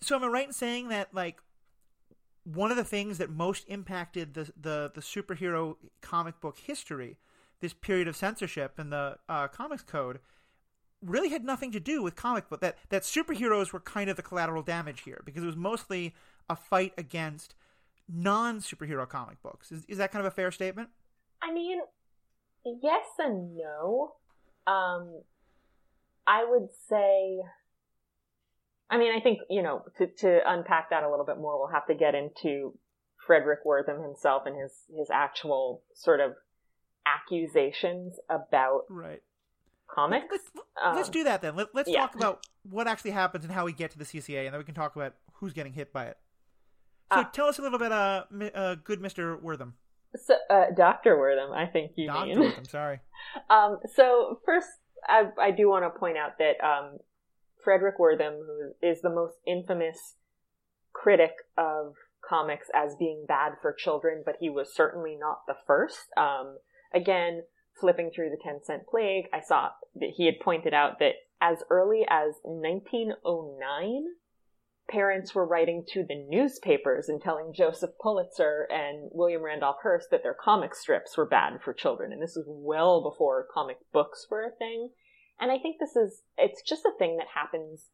so 0.00 0.16
am 0.16 0.24
I 0.24 0.28
right 0.28 0.46
in 0.46 0.52
saying 0.52 0.88
that 0.88 1.14
like 1.14 1.40
one 2.44 2.70
of 2.70 2.76
the 2.76 2.84
things 2.84 3.18
that 3.18 3.30
most 3.30 3.64
impacted 3.68 4.34
the 4.34 4.52
the, 4.60 4.90
the 4.94 5.00
superhero 5.00 5.76
comic 6.00 6.40
book 6.40 6.58
history, 6.58 7.18
this 7.60 7.72
period 7.72 8.08
of 8.08 8.16
censorship 8.16 8.78
and 8.78 8.92
the 8.92 9.18
uh, 9.28 9.48
comics 9.48 9.82
code, 9.82 10.20
really 11.02 11.30
had 11.30 11.44
nothing 11.44 11.72
to 11.72 11.80
do 11.80 12.02
with 12.02 12.16
comic 12.16 12.48
book. 12.48 12.60
That 12.60 12.78
that 12.88 13.02
superheroes 13.02 13.72
were 13.72 13.80
kind 13.80 14.10
of 14.10 14.16
the 14.16 14.22
collateral 14.22 14.62
damage 14.62 15.02
here 15.02 15.22
because 15.24 15.42
it 15.42 15.46
was 15.46 15.56
mostly 15.56 16.14
a 16.48 16.56
fight 16.56 16.92
against 16.96 17.54
non 18.08 18.60
superhero 18.60 19.08
comic 19.08 19.42
books. 19.42 19.70
Is 19.70 19.84
is 19.86 19.98
that 19.98 20.12
kind 20.12 20.24
of 20.24 20.32
a 20.32 20.34
fair 20.34 20.50
statement? 20.50 20.88
I 21.42 21.52
mean, 21.52 21.80
yes 22.64 23.06
and 23.18 23.56
no. 23.56 24.14
Um, 24.66 25.22
I 26.26 26.44
would 26.44 26.68
say 26.88 27.40
I 28.90 28.98
mean, 28.98 29.12
I 29.16 29.20
think, 29.20 29.38
you 29.48 29.62
know, 29.62 29.84
to, 29.98 30.06
to 30.06 30.40
unpack 30.46 30.90
that 30.90 31.04
a 31.04 31.10
little 31.10 31.24
bit 31.24 31.38
more, 31.38 31.58
we'll 31.58 31.72
have 31.72 31.86
to 31.86 31.94
get 31.94 32.14
into 32.14 32.74
Frederick 33.24 33.60
Wortham 33.64 34.02
himself 34.02 34.42
and 34.46 34.60
his, 34.60 34.72
his 34.96 35.08
actual 35.12 35.82
sort 35.94 36.18
of 36.18 36.32
accusations 37.06 38.18
about 38.28 38.82
right. 38.88 39.22
comics. 39.88 40.26
Let's, 40.30 40.50
um, 40.84 40.96
let's 40.96 41.08
do 41.08 41.22
that 41.24 41.40
then. 41.40 41.54
Let, 41.54 41.68
us 41.74 41.84
yeah. 41.86 42.00
talk 42.00 42.16
about 42.16 42.46
what 42.68 42.88
actually 42.88 43.12
happens 43.12 43.44
and 43.44 43.52
how 43.52 43.64
we 43.64 43.72
get 43.72 43.92
to 43.92 43.98
the 43.98 44.04
CCA, 44.04 44.46
and 44.46 44.52
then 44.52 44.58
we 44.58 44.64
can 44.64 44.74
talk 44.74 44.96
about 44.96 45.14
who's 45.34 45.52
getting 45.52 45.72
hit 45.72 45.92
by 45.92 46.06
it. 46.06 46.18
So 47.12 47.20
uh, 47.20 47.24
tell 47.24 47.46
us 47.46 47.58
a 47.58 47.62
little 47.62 47.78
bit, 47.78 47.92
uh, 47.92 48.24
uh 48.54 48.74
good 48.82 49.00
Mr. 49.00 49.40
Wortham. 49.40 49.74
So, 50.16 50.34
uh, 50.50 50.66
Dr. 50.76 51.16
Wortham, 51.16 51.52
I 51.52 51.66
think 51.66 51.92
you 51.94 52.08
Dr. 52.08 52.26
mean. 52.26 52.38
Wertham, 52.38 52.68
sorry. 52.68 52.98
um, 53.50 53.78
so 53.94 54.40
first, 54.44 54.68
I, 55.08 55.26
I 55.40 55.50
do 55.52 55.68
want 55.68 55.84
to 55.84 55.98
point 55.98 56.16
out 56.16 56.38
that 56.38 56.62
um, 56.64 56.98
Frederick 57.62 57.98
Wertham, 57.98 58.38
who 58.38 58.72
is 58.82 59.02
the 59.02 59.10
most 59.10 59.34
infamous 59.46 60.14
critic 60.92 61.32
of 61.56 61.94
comics 62.26 62.68
as 62.74 62.96
being 62.96 63.24
bad 63.26 63.52
for 63.60 63.72
children, 63.72 64.22
but 64.24 64.36
he 64.40 64.50
was 64.50 64.74
certainly 64.74 65.16
not 65.18 65.42
the 65.46 65.56
first. 65.66 66.06
Um, 66.16 66.58
again, 66.94 67.42
flipping 67.78 68.10
through 68.10 68.30
the 68.30 68.42
10 68.42 68.60
Cent 68.64 68.86
Plague, 68.86 69.26
I 69.32 69.40
saw 69.40 69.70
that 69.96 70.14
he 70.16 70.26
had 70.26 70.40
pointed 70.40 70.74
out 70.74 70.98
that 70.98 71.14
as 71.40 71.62
early 71.70 72.04
as 72.08 72.34
1909, 72.44 74.04
parents 74.90 75.34
were 75.34 75.46
writing 75.46 75.84
to 75.88 76.04
the 76.04 76.26
newspapers 76.28 77.08
and 77.08 77.22
telling 77.22 77.52
Joseph 77.54 77.90
Pulitzer 78.00 78.66
and 78.70 79.08
William 79.12 79.42
Randolph 79.42 79.76
Hearst 79.82 80.10
that 80.10 80.22
their 80.22 80.34
comic 80.34 80.74
strips 80.74 81.16
were 81.16 81.26
bad 81.26 81.60
for 81.62 81.72
children. 81.72 82.12
And 82.12 82.20
this 82.20 82.36
was 82.36 82.46
well 82.48 83.02
before 83.02 83.46
comic 83.52 83.78
books 83.92 84.26
were 84.30 84.42
a 84.42 84.50
thing. 84.50 84.90
And 85.40 85.50
I 85.50 85.58
think 85.58 85.76
this 85.78 85.96
is, 85.96 86.22
it's 86.36 86.62
just 86.62 86.84
a 86.84 86.92
thing 86.98 87.16
that 87.16 87.26
happens 87.34 87.86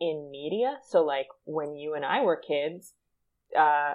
in 0.00 0.30
media. 0.30 0.78
So, 0.88 1.04
like, 1.04 1.26
when 1.44 1.76
you 1.76 1.94
and 1.94 2.04
I 2.04 2.22
were 2.22 2.36
kids, 2.36 2.92
uh, 3.58 3.94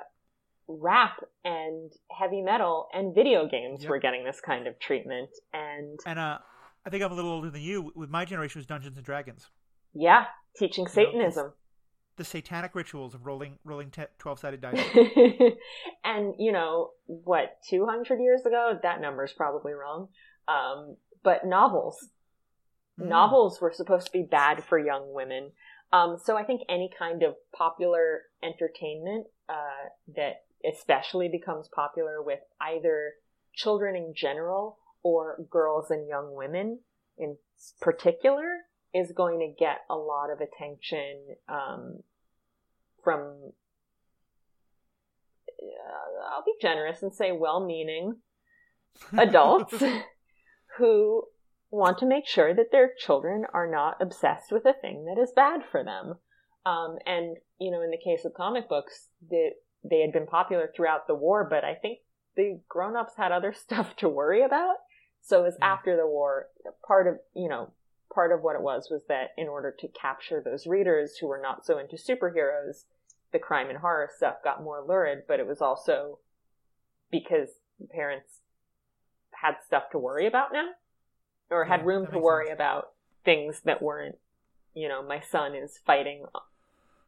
rap 0.67 1.23
and 1.43 1.91
heavy 2.11 2.41
metal 2.41 2.87
and 2.93 3.15
video 3.15 3.47
games 3.47 3.81
yep. 3.81 3.89
were 3.89 3.99
getting 3.99 4.23
this 4.23 4.39
kind 4.39 4.67
of 4.67 4.79
treatment. 4.79 5.29
And, 5.53 5.99
and, 6.05 6.19
uh, 6.19 6.37
I 6.85 6.89
think 6.89 7.03
I'm 7.03 7.11
a 7.11 7.15
little 7.15 7.31
older 7.31 7.49
than 7.49 7.61
you. 7.61 7.91
With 7.95 8.09
my 8.09 8.23
generation, 8.23 8.59
was 8.59 8.65
Dungeons 8.65 8.95
and 8.95 9.05
Dragons. 9.05 9.47
Yeah, 9.93 10.25
teaching 10.55 10.87
Satanism. 10.87 11.45
You 11.45 11.49
know, 11.49 11.53
the 12.15 12.23
satanic 12.23 12.75
rituals 12.75 13.13
of 13.13 13.25
rolling 13.25 13.59
rolling 13.65 13.91
twelve 14.17 14.39
sided 14.39 14.61
dice. 14.61 14.79
and 16.05 16.33
you 16.39 16.53
know 16.53 16.91
what? 17.05 17.57
Two 17.69 17.85
hundred 17.85 18.21
years 18.21 18.45
ago, 18.45 18.79
that 18.83 19.01
number 19.01 19.25
is 19.25 19.33
probably 19.33 19.73
wrong. 19.73 20.07
Um, 20.47 20.95
but 21.23 21.45
novels, 21.45 21.97
Mm. 22.99 23.09
Novels 23.09 23.61
were 23.61 23.71
supposed 23.71 24.07
to 24.07 24.11
be 24.11 24.23
bad 24.23 24.63
for 24.63 24.77
young 24.77 25.13
women. 25.13 25.51
Um, 25.93 26.17
so 26.21 26.37
I 26.37 26.43
think 26.43 26.61
any 26.69 26.89
kind 26.97 27.23
of 27.23 27.35
popular 27.55 28.23
entertainment 28.43 29.27
uh, 29.47 29.89
that 30.15 30.43
especially 30.69 31.29
becomes 31.29 31.69
popular 31.73 32.21
with 32.21 32.39
either 32.59 33.13
children 33.53 33.95
in 33.95 34.13
general 34.15 34.77
or 35.03 35.37
girls 35.49 35.89
and 35.89 36.07
young 36.07 36.35
women 36.35 36.79
in 37.17 37.37
particular 37.79 38.57
is 38.93 39.11
going 39.11 39.39
to 39.39 39.53
get 39.57 39.79
a 39.89 39.95
lot 39.95 40.29
of 40.29 40.39
attention 40.41 41.35
um, 41.47 42.03
from 43.03 43.51
I'll 46.31 46.43
be 46.43 46.53
generous 46.61 47.01
and 47.01 47.13
say 47.13 47.31
well-meaning 47.31 48.17
adults 49.17 49.81
who 50.77 51.23
want 51.69 51.97
to 51.99 52.05
make 52.05 52.25
sure 52.25 52.53
that 52.53 52.71
their 52.71 52.91
children 52.97 53.45
are 53.53 53.69
not 53.69 53.97
obsessed 54.01 54.51
with 54.51 54.65
a 54.65 54.73
thing 54.73 55.05
that 55.05 55.21
is 55.21 55.31
bad 55.35 55.61
for 55.69 55.83
them. 55.83 56.15
Um, 56.65 56.97
and 57.05 57.37
you 57.59 57.71
know, 57.71 57.81
in 57.81 57.91
the 57.91 58.01
case 58.03 58.25
of 58.25 58.33
comic 58.33 58.69
books, 58.69 59.07
they, 59.29 59.51
they 59.83 60.01
had 60.01 60.11
been 60.11 60.27
popular 60.27 60.71
throughout 60.73 61.07
the 61.07 61.15
war, 61.15 61.47
but 61.49 61.63
I 61.63 61.75
think 61.75 61.99
the 62.35 62.59
grown-ups 62.69 63.13
had 63.17 63.31
other 63.31 63.53
stuff 63.57 63.95
to 63.97 64.09
worry 64.09 64.43
about. 64.43 64.75
So 65.21 65.39
it 65.39 65.43
was 65.43 65.53
mm. 65.55 65.65
after 65.65 65.95
the 65.97 66.07
war, 66.07 66.47
part 66.85 67.07
of, 67.07 67.15
you 67.35 67.49
know, 67.49 67.71
part 68.13 68.31
of 68.31 68.41
what 68.41 68.55
it 68.55 68.61
was 68.61 68.87
was 68.89 69.01
that 69.09 69.31
in 69.37 69.47
order 69.47 69.75
to 69.79 69.87
capture 69.89 70.41
those 70.43 70.65
readers 70.65 71.17
who 71.19 71.27
were 71.27 71.41
not 71.41 71.65
so 71.65 71.77
into 71.77 71.97
superheroes, 71.97 72.85
the 73.33 73.39
crime 73.39 73.69
and 73.69 73.79
horror 73.79 74.09
stuff 74.15 74.35
got 74.43 74.63
more 74.63 74.83
lurid, 74.87 75.23
but 75.27 75.39
it 75.39 75.47
was 75.47 75.61
also 75.61 76.19
because 77.11 77.49
parents 77.89 78.39
had 79.31 79.55
stuff 79.65 79.83
to 79.91 79.99
worry 79.99 80.25
about 80.25 80.53
now 80.53 80.69
or 81.49 81.65
had 81.65 81.81
yeah, 81.81 81.85
room 81.85 82.07
to 82.07 82.19
worry 82.19 82.47
sense. 82.47 82.55
about 82.55 82.89
things 83.25 83.61
that 83.65 83.81
weren't, 83.81 84.17
you 84.73 84.87
know, 84.87 85.01
my 85.03 85.19
son 85.19 85.55
is 85.55 85.79
fighting 85.85 86.25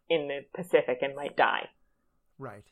in 0.09 0.27
the 0.27 0.45
Pacific 0.53 0.99
and 1.01 1.15
might 1.15 1.37
die. 1.37 1.69
Right. 2.37 2.65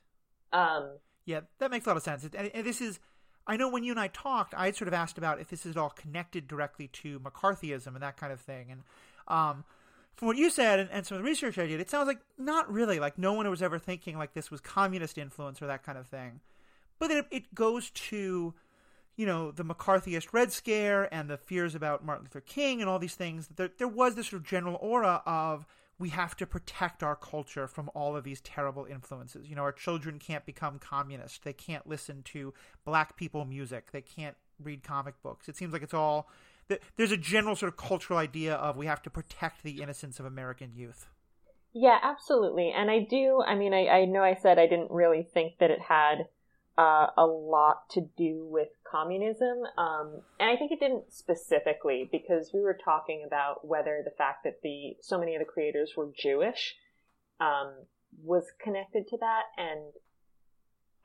Um, 0.53 0.97
yeah, 1.25 1.41
that 1.60 1.71
makes 1.71 1.86
a 1.86 1.89
lot 1.89 1.97
of 1.97 2.03
sense. 2.03 2.23
And, 2.23 2.51
and 2.53 2.65
this 2.65 2.82
is, 2.82 2.99
I 3.45 3.58
know 3.58 3.69
when 3.69 3.84
you 3.84 3.91
and 3.91 3.99
I 3.99 4.08
talked, 4.08 4.53
I 4.53 4.65
had 4.65 4.75
sort 4.75 4.88
of 4.88 4.93
asked 4.93 5.17
about 5.17 5.39
if 5.39 5.49
this 5.49 5.65
is 5.65 5.77
all 5.77 5.89
connected 5.89 6.47
directly 6.47 6.88
to 6.88 7.19
McCarthyism 7.19 7.88
and 7.88 8.01
that 8.01 8.17
kind 8.17 8.34
of 8.34 8.39
thing. 8.39 8.71
And 8.71 8.84
um, 9.27 9.63
from 10.15 10.27
what 10.27 10.38
you 10.38 10.49
said 10.49 10.80
and, 10.80 10.89
and, 10.91 11.06
some 11.06 11.17
of 11.17 11.23
the 11.23 11.30
research 11.30 11.58
I 11.58 11.67
did, 11.67 11.80
it 11.80 11.89
sounds 11.89 12.08
like 12.08 12.19
not 12.38 12.71
really. 12.71 12.99
Like 12.99 13.17
no 13.17 13.34
one 13.34 13.49
was 13.49 13.62
ever 13.62 13.77
thinking 13.77 14.17
like 14.17 14.34
this 14.34 14.49
was 14.49 14.62
communist 14.62 15.17
influence 15.17 15.62
or 15.62 15.67
that 15.67 15.84
kind 15.84 15.97
of 15.97 16.08
thing. 16.08 16.39
But 16.97 17.12
it, 17.12 17.25
it 17.30 17.53
goes 17.53 17.91
to, 17.91 18.53
you 19.17 19.25
know, 19.25 19.51
the 19.51 19.65
McCarthyist 19.65 20.32
Red 20.32 20.53
Scare 20.53 21.13
and 21.13 21.30
the 21.30 21.38
fears 21.38 21.75
about 21.75 22.06
Martin 22.06 22.25
Luther 22.25 22.39
King 22.39 22.80
and 22.80 22.89
all 22.89 22.99
these 22.99 23.15
things. 23.15 23.49
There, 23.53 23.71
there 23.77 23.88
was 23.88 24.15
this 24.15 24.27
sort 24.27 24.43
of 24.43 24.47
general 24.47 24.77
aura 24.80 25.21
of 25.25 25.65
we 25.99 26.10
have 26.10 26.38
to 26.38 26.45
protect 26.45 27.01
our 27.01 27.15
culture 27.15 27.67
from 27.67 27.89
all 27.95 28.15
of 28.15 28.23
these 28.23 28.39
terrible 28.41 28.86
influences. 28.86 29.49
You 29.49 29.56
know, 29.56 29.63
our 29.63 29.71
children 29.71 30.19
can't 30.19 30.45
become 30.45 30.77
communist. 30.77 31.43
They 31.43 31.53
can't 31.53 31.88
listen 31.88 32.21
to 32.25 32.53
black 32.86 33.17
people 33.17 33.43
music. 33.43 33.91
They 33.91 34.01
can't 34.01 34.38
read 34.63 34.84
comic 34.84 35.21
books. 35.23 35.49
It 35.49 35.58
seems 35.58 35.73
like 35.73 35.82
it's 35.82 35.95
all 35.95 36.30
there's 36.97 37.12
a 37.13 37.17
general 37.17 37.56
sort 37.56 37.71
of 37.71 37.77
cultural 37.77 38.19
idea 38.19 38.53
of 38.56 38.75
we 38.75 38.86
have 38.86 39.01
to 39.03 39.10
protect 39.10 39.63
the 39.63 39.82
innocence 39.82 40.19
of 40.19 40.25
American 40.25 40.73
youth. 40.75 41.08
Yeah, 41.73 41.97
absolutely. 42.03 42.71
And 42.75 42.91
I 42.91 42.99
do, 42.99 43.41
I 43.45 43.56
mean, 43.56 43.73
I, 43.73 43.88
I 43.88 44.06
know 44.06 44.21
I 44.21 44.34
said 44.34 44.60
I 44.60 44.67
didn't 44.67 44.91
really 44.91 45.23
think 45.23 45.60
that 45.60 45.71
it 45.71 45.80
had 45.80 46.27
uh, 46.78 47.08
a 47.18 47.26
lot 47.26 47.90
to 47.92 48.02
do 48.18 48.48
with 48.50 48.70
communism. 48.90 49.63
Um, 49.78 50.22
and 50.40 50.50
I 50.50 50.56
think 50.56 50.72
it 50.72 50.80
didn't 50.80 51.12
specifically 51.12 52.08
because 52.12 52.52
we 52.54 52.62
were 52.62 52.78
talking 52.84 53.24
about 53.26 53.68
whether 53.68 54.02
the 54.04 54.16
fact 54.16 54.44
that 54.44 54.62
the 54.62 54.96
so 55.02 55.20
many 55.20 55.36
of 55.36 55.40
the 55.40 55.46
creators 55.46 55.94
were 55.98 56.10
Jewish 56.18 56.76
um, 57.40 57.74
was 58.24 58.46
connected 58.63 59.08
to 59.10 59.18
that. 59.18 59.44
And 59.58 59.92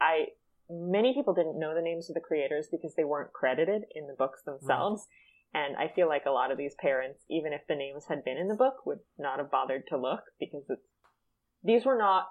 I 0.00 0.26
many 0.70 1.14
people 1.14 1.34
didn't 1.34 1.58
know 1.58 1.74
the 1.74 1.82
names 1.82 2.10
of 2.10 2.14
the 2.14 2.20
creators 2.20 2.68
because 2.70 2.94
they 2.94 3.04
weren't 3.04 3.32
credited 3.32 3.82
in 3.94 4.06
the 4.06 4.14
books 4.14 4.42
themselves. 4.44 5.06
Right. 5.54 5.64
And 5.64 5.76
I 5.76 5.92
feel 5.94 6.08
like 6.08 6.24
a 6.26 6.30
lot 6.30 6.50
of 6.50 6.56
these 6.56 6.74
parents, 6.80 7.24
even 7.30 7.52
if 7.52 7.60
the 7.68 7.74
names 7.74 8.06
had 8.08 8.24
been 8.24 8.38
in 8.38 8.48
the 8.48 8.54
book, 8.54 8.86
would 8.86 9.00
not 9.18 9.38
have 9.38 9.50
bothered 9.50 9.86
to 9.88 9.98
look 9.98 10.22
because 10.40 10.64
it's 10.68 10.82
these 11.64 11.84
were 11.84 11.96
not 11.96 12.26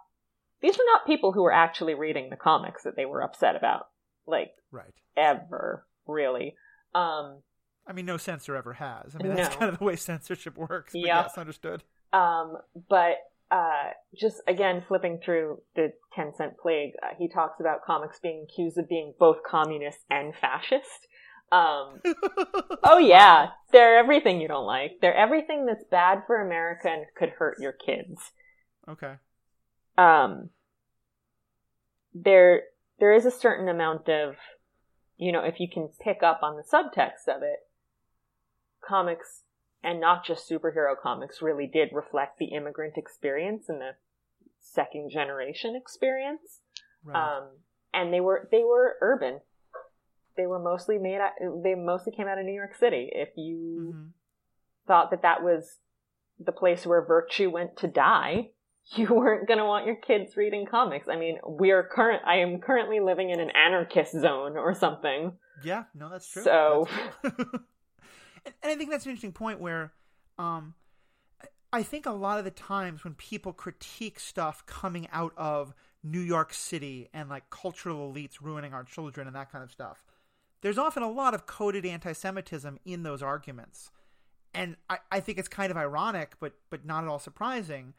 these 0.61 0.77
were 0.77 0.85
not 0.93 1.07
people 1.07 1.31
who 1.31 1.43
were 1.43 1.51
actually 1.53 1.95
reading 1.95 2.29
the 2.29 2.35
comics 2.35 2.83
that 2.83 2.95
they 2.95 3.05
were 3.05 3.21
upset 3.21 3.55
about. 3.55 3.87
Like, 4.27 4.51
right. 4.71 4.93
ever, 5.17 5.85
really. 6.07 6.55
Um, 6.93 7.39
I 7.87 7.93
mean, 7.93 8.05
no 8.05 8.17
censor 8.17 8.55
ever 8.55 8.73
has. 8.73 9.15
I 9.15 9.23
mean, 9.23 9.35
that's 9.35 9.55
no. 9.55 9.59
kind 9.59 9.73
of 9.73 9.79
the 9.79 9.85
way 9.85 9.95
censorship 9.95 10.57
works. 10.57 10.93
But 10.93 10.99
yep. 10.99 11.25
yes, 11.25 11.37
understood. 11.37 11.83
Um, 12.13 12.57
but 12.89 13.17
uh, 13.49 13.91
just 14.15 14.41
again, 14.47 14.83
flipping 14.87 15.19
through 15.23 15.61
the 15.75 15.93
10 16.13 16.33
Cent 16.37 16.57
Plague, 16.61 16.91
uh, 17.01 17.15
he 17.17 17.27
talks 17.27 17.59
about 17.59 17.83
comics 17.83 18.19
being 18.19 18.45
accused 18.49 18.77
of 18.77 18.87
being 18.87 19.13
both 19.17 19.37
communist 19.49 19.99
and 20.09 20.33
fascist. 20.35 21.07
Um, 21.51 22.01
oh 22.83 22.99
yeah, 22.99 23.49
they're 23.71 23.97
everything 23.97 24.39
you 24.39 24.47
don't 24.47 24.67
like. 24.67 24.99
They're 25.01 25.15
everything 25.15 25.65
that's 25.65 25.83
bad 25.89 26.23
for 26.27 26.39
America 26.39 26.87
and 26.87 27.05
could 27.17 27.29
hurt 27.29 27.57
your 27.59 27.73
kids. 27.73 28.31
Okay 28.87 29.15
um, 29.97 30.49
there 32.13 32.63
there 32.99 33.13
is 33.13 33.25
a 33.25 33.31
certain 33.31 33.67
amount 33.67 34.09
of 34.09 34.35
you 35.17 35.31
know 35.31 35.43
if 35.43 35.59
you 35.59 35.67
can 35.71 35.89
pick 35.99 36.23
up 36.23 36.41
on 36.43 36.55
the 36.55 36.63
subtext 36.63 37.33
of 37.33 37.41
it 37.41 37.59
comics 38.87 39.43
and 39.83 39.99
not 39.99 40.25
just 40.25 40.49
superhero 40.49 40.93
comics 41.01 41.41
really 41.41 41.67
did 41.67 41.89
reflect 41.91 42.37
the 42.37 42.47
immigrant 42.47 42.93
experience 42.97 43.65
and 43.69 43.79
the 43.79 43.91
second 44.59 45.09
generation 45.11 45.75
experience 45.75 46.59
right. 47.03 47.37
um, 47.37 47.47
and 47.93 48.13
they 48.13 48.19
were 48.19 48.47
they 48.51 48.63
were 48.63 48.95
urban 49.01 49.39
they 50.37 50.45
were 50.47 50.59
mostly 50.59 50.97
made 50.97 51.19
out, 51.19 51.31
they 51.63 51.75
mostly 51.75 52.11
came 52.11 52.27
out 52.27 52.37
of 52.37 52.45
new 52.45 52.53
york 52.53 52.75
city 52.75 53.09
if 53.13 53.29
you 53.35 53.93
mm-hmm. 53.93 54.07
thought 54.87 55.11
that 55.11 55.21
that 55.21 55.41
was 55.41 55.77
the 56.39 56.51
place 56.51 56.85
where 56.85 57.05
virtue 57.05 57.49
went 57.49 57.77
to 57.77 57.87
die 57.87 58.49
you 58.95 59.07
weren't 59.13 59.47
going 59.47 59.59
to 59.59 59.65
want 59.65 59.85
your 59.85 59.95
kids 59.95 60.35
reading 60.35 60.65
comics. 60.65 61.07
I 61.07 61.15
mean, 61.15 61.39
we 61.47 61.71
are 61.71 61.83
current. 61.83 62.21
I 62.25 62.37
am 62.37 62.59
currently 62.59 62.99
living 62.99 63.29
in 63.29 63.39
an 63.39 63.49
anarchist 63.51 64.13
zone 64.13 64.57
or 64.57 64.73
something. 64.73 65.33
Yeah, 65.63 65.83
no, 65.93 66.09
that's 66.09 66.29
true. 66.29 66.43
So, 66.43 66.87
that's 67.23 67.35
true. 67.35 67.49
and, 68.45 68.53
and 68.63 68.71
I 68.71 68.75
think 68.75 68.89
that's 68.89 69.05
an 69.05 69.11
interesting 69.11 69.31
point 69.31 69.59
where, 69.59 69.93
um, 70.37 70.73
I 71.73 71.83
think 71.83 72.05
a 72.05 72.11
lot 72.11 72.37
of 72.37 72.43
the 72.43 72.51
times 72.51 73.03
when 73.03 73.13
people 73.13 73.53
critique 73.53 74.19
stuff 74.19 74.65
coming 74.65 75.07
out 75.13 75.31
of 75.37 75.73
New 76.03 76.19
York 76.19 76.53
City 76.53 77.07
and 77.13 77.29
like 77.29 77.49
cultural 77.49 78.11
elites 78.11 78.41
ruining 78.41 78.73
our 78.73 78.83
children 78.83 79.27
and 79.27 79.35
that 79.35 79.51
kind 79.51 79.63
of 79.63 79.71
stuff, 79.71 80.03
there's 80.61 80.77
often 80.77 81.01
a 81.01 81.09
lot 81.09 81.33
of 81.33 81.45
coded 81.45 81.85
anti-Semitism 81.85 82.77
in 82.83 83.03
those 83.03 83.23
arguments, 83.23 83.91
and 84.53 84.75
I, 84.89 84.97
I 85.11 85.19
think 85.21 85.37
it's 85.37 85.47
kind 85.47 85.71
of 85.71 85.77
ironic, 85.77 86.33
but 86.39 86.53
but 86.69 86.85
not 86.85 87.03
at 87.03 87.09
all 87.09 87.19
surprising 87.19 87.93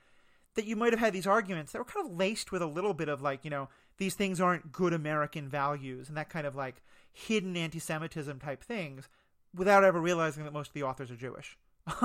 that 0.55 0.67
you 0.67 0.77
might 0.77 0.93
have 0.93 1.01
had 1.01 1.13
these 1.13 1.27
arguments 1.27 1.73
that 1.73 1.79
were 1.79 1.85
kind 1.85 2.07
of 2.07 2.17
laced 2.17 2.53
with 2.53 2.63
a 2.63 2.67
little 2.67 2.95
bit 2.95 3.09
of 3.09 3.23
like, 3.23 3.45
you 3.45 3.51
know, 3.51 3.69
these 3.99 4.15
things 4.15 4.41
aren't 4.41 4.73
good 4.73 4.93
American 4.93 5.49
values 5.49 6.09
and 6.09 6.17
that 6.17 6.29
kind 6.29 6.47
of 6.47 6.55
like 6.55 6.83
hidden 7.13 7.57
anti 7.57 7.79
Semitism 7.79 8.39
type 8.39 8.63
things 8.63 9.09
without 9.55 9.85
ever 9.85 10.01
realizing 10.01 10.45
that 10.45 10.53
most 10.53 10.69
of 10.69 10.75
the 10.75 10.83
authors 10.83 11.11
are 11.11 11.17
Jewish. 11.17 11.59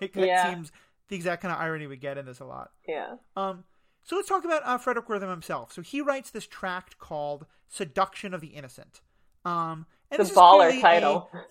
like 0.00 0.12
that 0.12 0.26
yeah. 0.26 0.50
seems 0.50 0.72
the 1.08 1.16
exact 1.16 1.42
kind 1.42 1.52
of 1.52 1.60
irony 1.60 1.86
we 1.86 1.96
get 1.96 2.18
in 2.18 2.26
this 2.26 2.40
a 2.40 2.44
lot. 2.44 2.70
Yeah. 2.86 3.16
Um 3.36 3.64
so 4.02 4.16
let's 4.16 4.28
talk 4.28 4.44
about 4.44 4.62
uh, 4.64 4.78
Fredric 4.78 5.06
Wertham 5.06 5.30
himself. 5.30 5.72
So 5.72 5.82
he 5.82 6.00
writes 6.00 6.30
this 6.30 6.46
tract 6.46 6.98
called 6.98 7.46
"Seduction 7.68 8.34
of 8.34 8.40
the 8.40 8.48
Innocent." 8.48 9.02
Um, 9.44 9.86
and 10.10 10.20
the 10.20 10.32
baller 10.32 10.80
title. 10.80 11.28
A, 11.32 11.42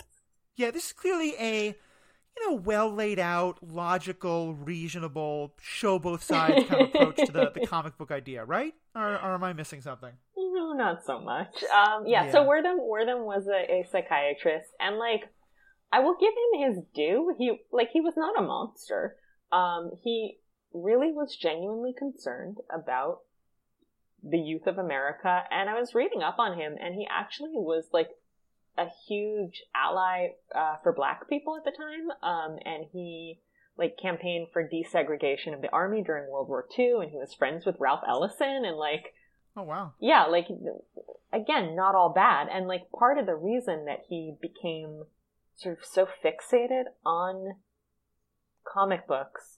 yeah, 0.55 0.71
this 0.71 0.87
is 0.87 0.93
clearly 0.93 1.35
a 1.39 1.75
you 2.39 2.49
know, 2.49 2.55
well 2.55 2.93
laid 2.93 3.19
out, 3.19 3.57
logical, 3.61 4.53
reasonable, 4.53 5.53
show 5.61 5.99
both 5.99 6.23
sides 6.31 6.67
kind 6.67 6.81
of 6.81 6.89
approach 6.89 7.17
to 7.17 7.31
the, 7.31 7.51
the 7.53 7.65
comic 7.65 7.97
book 7.97 8.11
idea, 8.11 8.43
right? 8.45 8.73
Or, 8.95 9.13
or 9.13 9.33
am 9.33 9.43
I 9.43 9.53
missing 9.53 9.81
something? 9.81 10.11
No, 10.37 10.73
not 10.73 11.05
so 11.05 11.19
much. 11.19 11.63
Um, 11.63 12.05
yeah, 12.05 12.25
yeah. 12.25 12.31
so 12.31 12.45
Wertham 12.45 12.79
Wertham 12.79 13.25
was 13.25 13.47
a, 13.47 13.79
a 13.79 13.87
psychiatrist, 13.91 14.69
and 14.79 14.97
like, 14.97 15.29
I 15.91 15.99
will 15.99 16.15
give 16.19 16.33
him 16.33 16.73
his 16.73 16.83
due. 16.93 17.33
He 17.37 17.59
like 17.71 17.89
he 17.91 18.01
was 18.01 18.15
not 18.15 18.37
a 18.37 18.41
monster. 18.41 19.15
Um, 19.51 19.91
he 20.03 20.37
really 20.73 21.11
was 21.11 21.35
genuinely 21.35 21.93
concerned 21.97 22.57
about 22.71 23.21
the 24.21 24.37
youth 24.37 24.67
of 24.67 24.77
America, 24.77 25.43
and 25.49 25.69
I 25.69 25.79
was 25.79 25.95
reading 25.95 26.21
up 26.21 26.39
on 26.39 26.57
him, 26.57 26.75
and 26.79 26.93
he 26.93 27.07
actually 27.09 27.53
was 27.53 27.85
like 27.91 28.09
a 28.79 28.89
huge 29.07 29.63
ally 29.75 30.29
uh, 30.55 30.77
for 30.81 30.93
black 30.93 31.27
people 31.27 31.57
at 31.57 31.65
the 31.65 31.71
time, 31.71 32.09
um, 32.23 32.57
and 32.65 32.85
he 32.91 33.39
like 33.77 33.97
campaigned 34.01 34.47
for 34.51 34.67
desegregation 34.67 35.53
of 35.53 35.61
the 35.61 35.71
army 35.71 36.01
during 36.03 36.29
World 36.29 36.47
War 36.47 36.65
II, 36.77 36.99
and 37.01 37.11
he 37.11 37.17
was 37.17 37.33
friends 37.33 37.65
with 37.65 37.79
Ralph 37.79 38.03
Ellison, 38.07 38.63
and 38.65 38.77
like, 38.77 39.13
oh 39.55 39.63
wow, 39.63 39.93
yeah, 39.99 40.25
like 40.25 40.47
again, 41.33 41.75
not 41.75 41.95
all 41.95 42.09
bad, 42.09 42.47
and 42.51 42.67
like 42.67 42.91
part 42.97 43.17
of 43.17 43.25
the 43.25 43.35
reason 43.35 43.85
that 43.85 44.05
he 44.07 44.33
became 44.41 45.03
sort 45.55 45.77
of 45.77 45.85
so 45.85 46.07
fixated 46.23 46.85
on 47.05 47.55
comic 48.65 49.07
books 49.07 49.57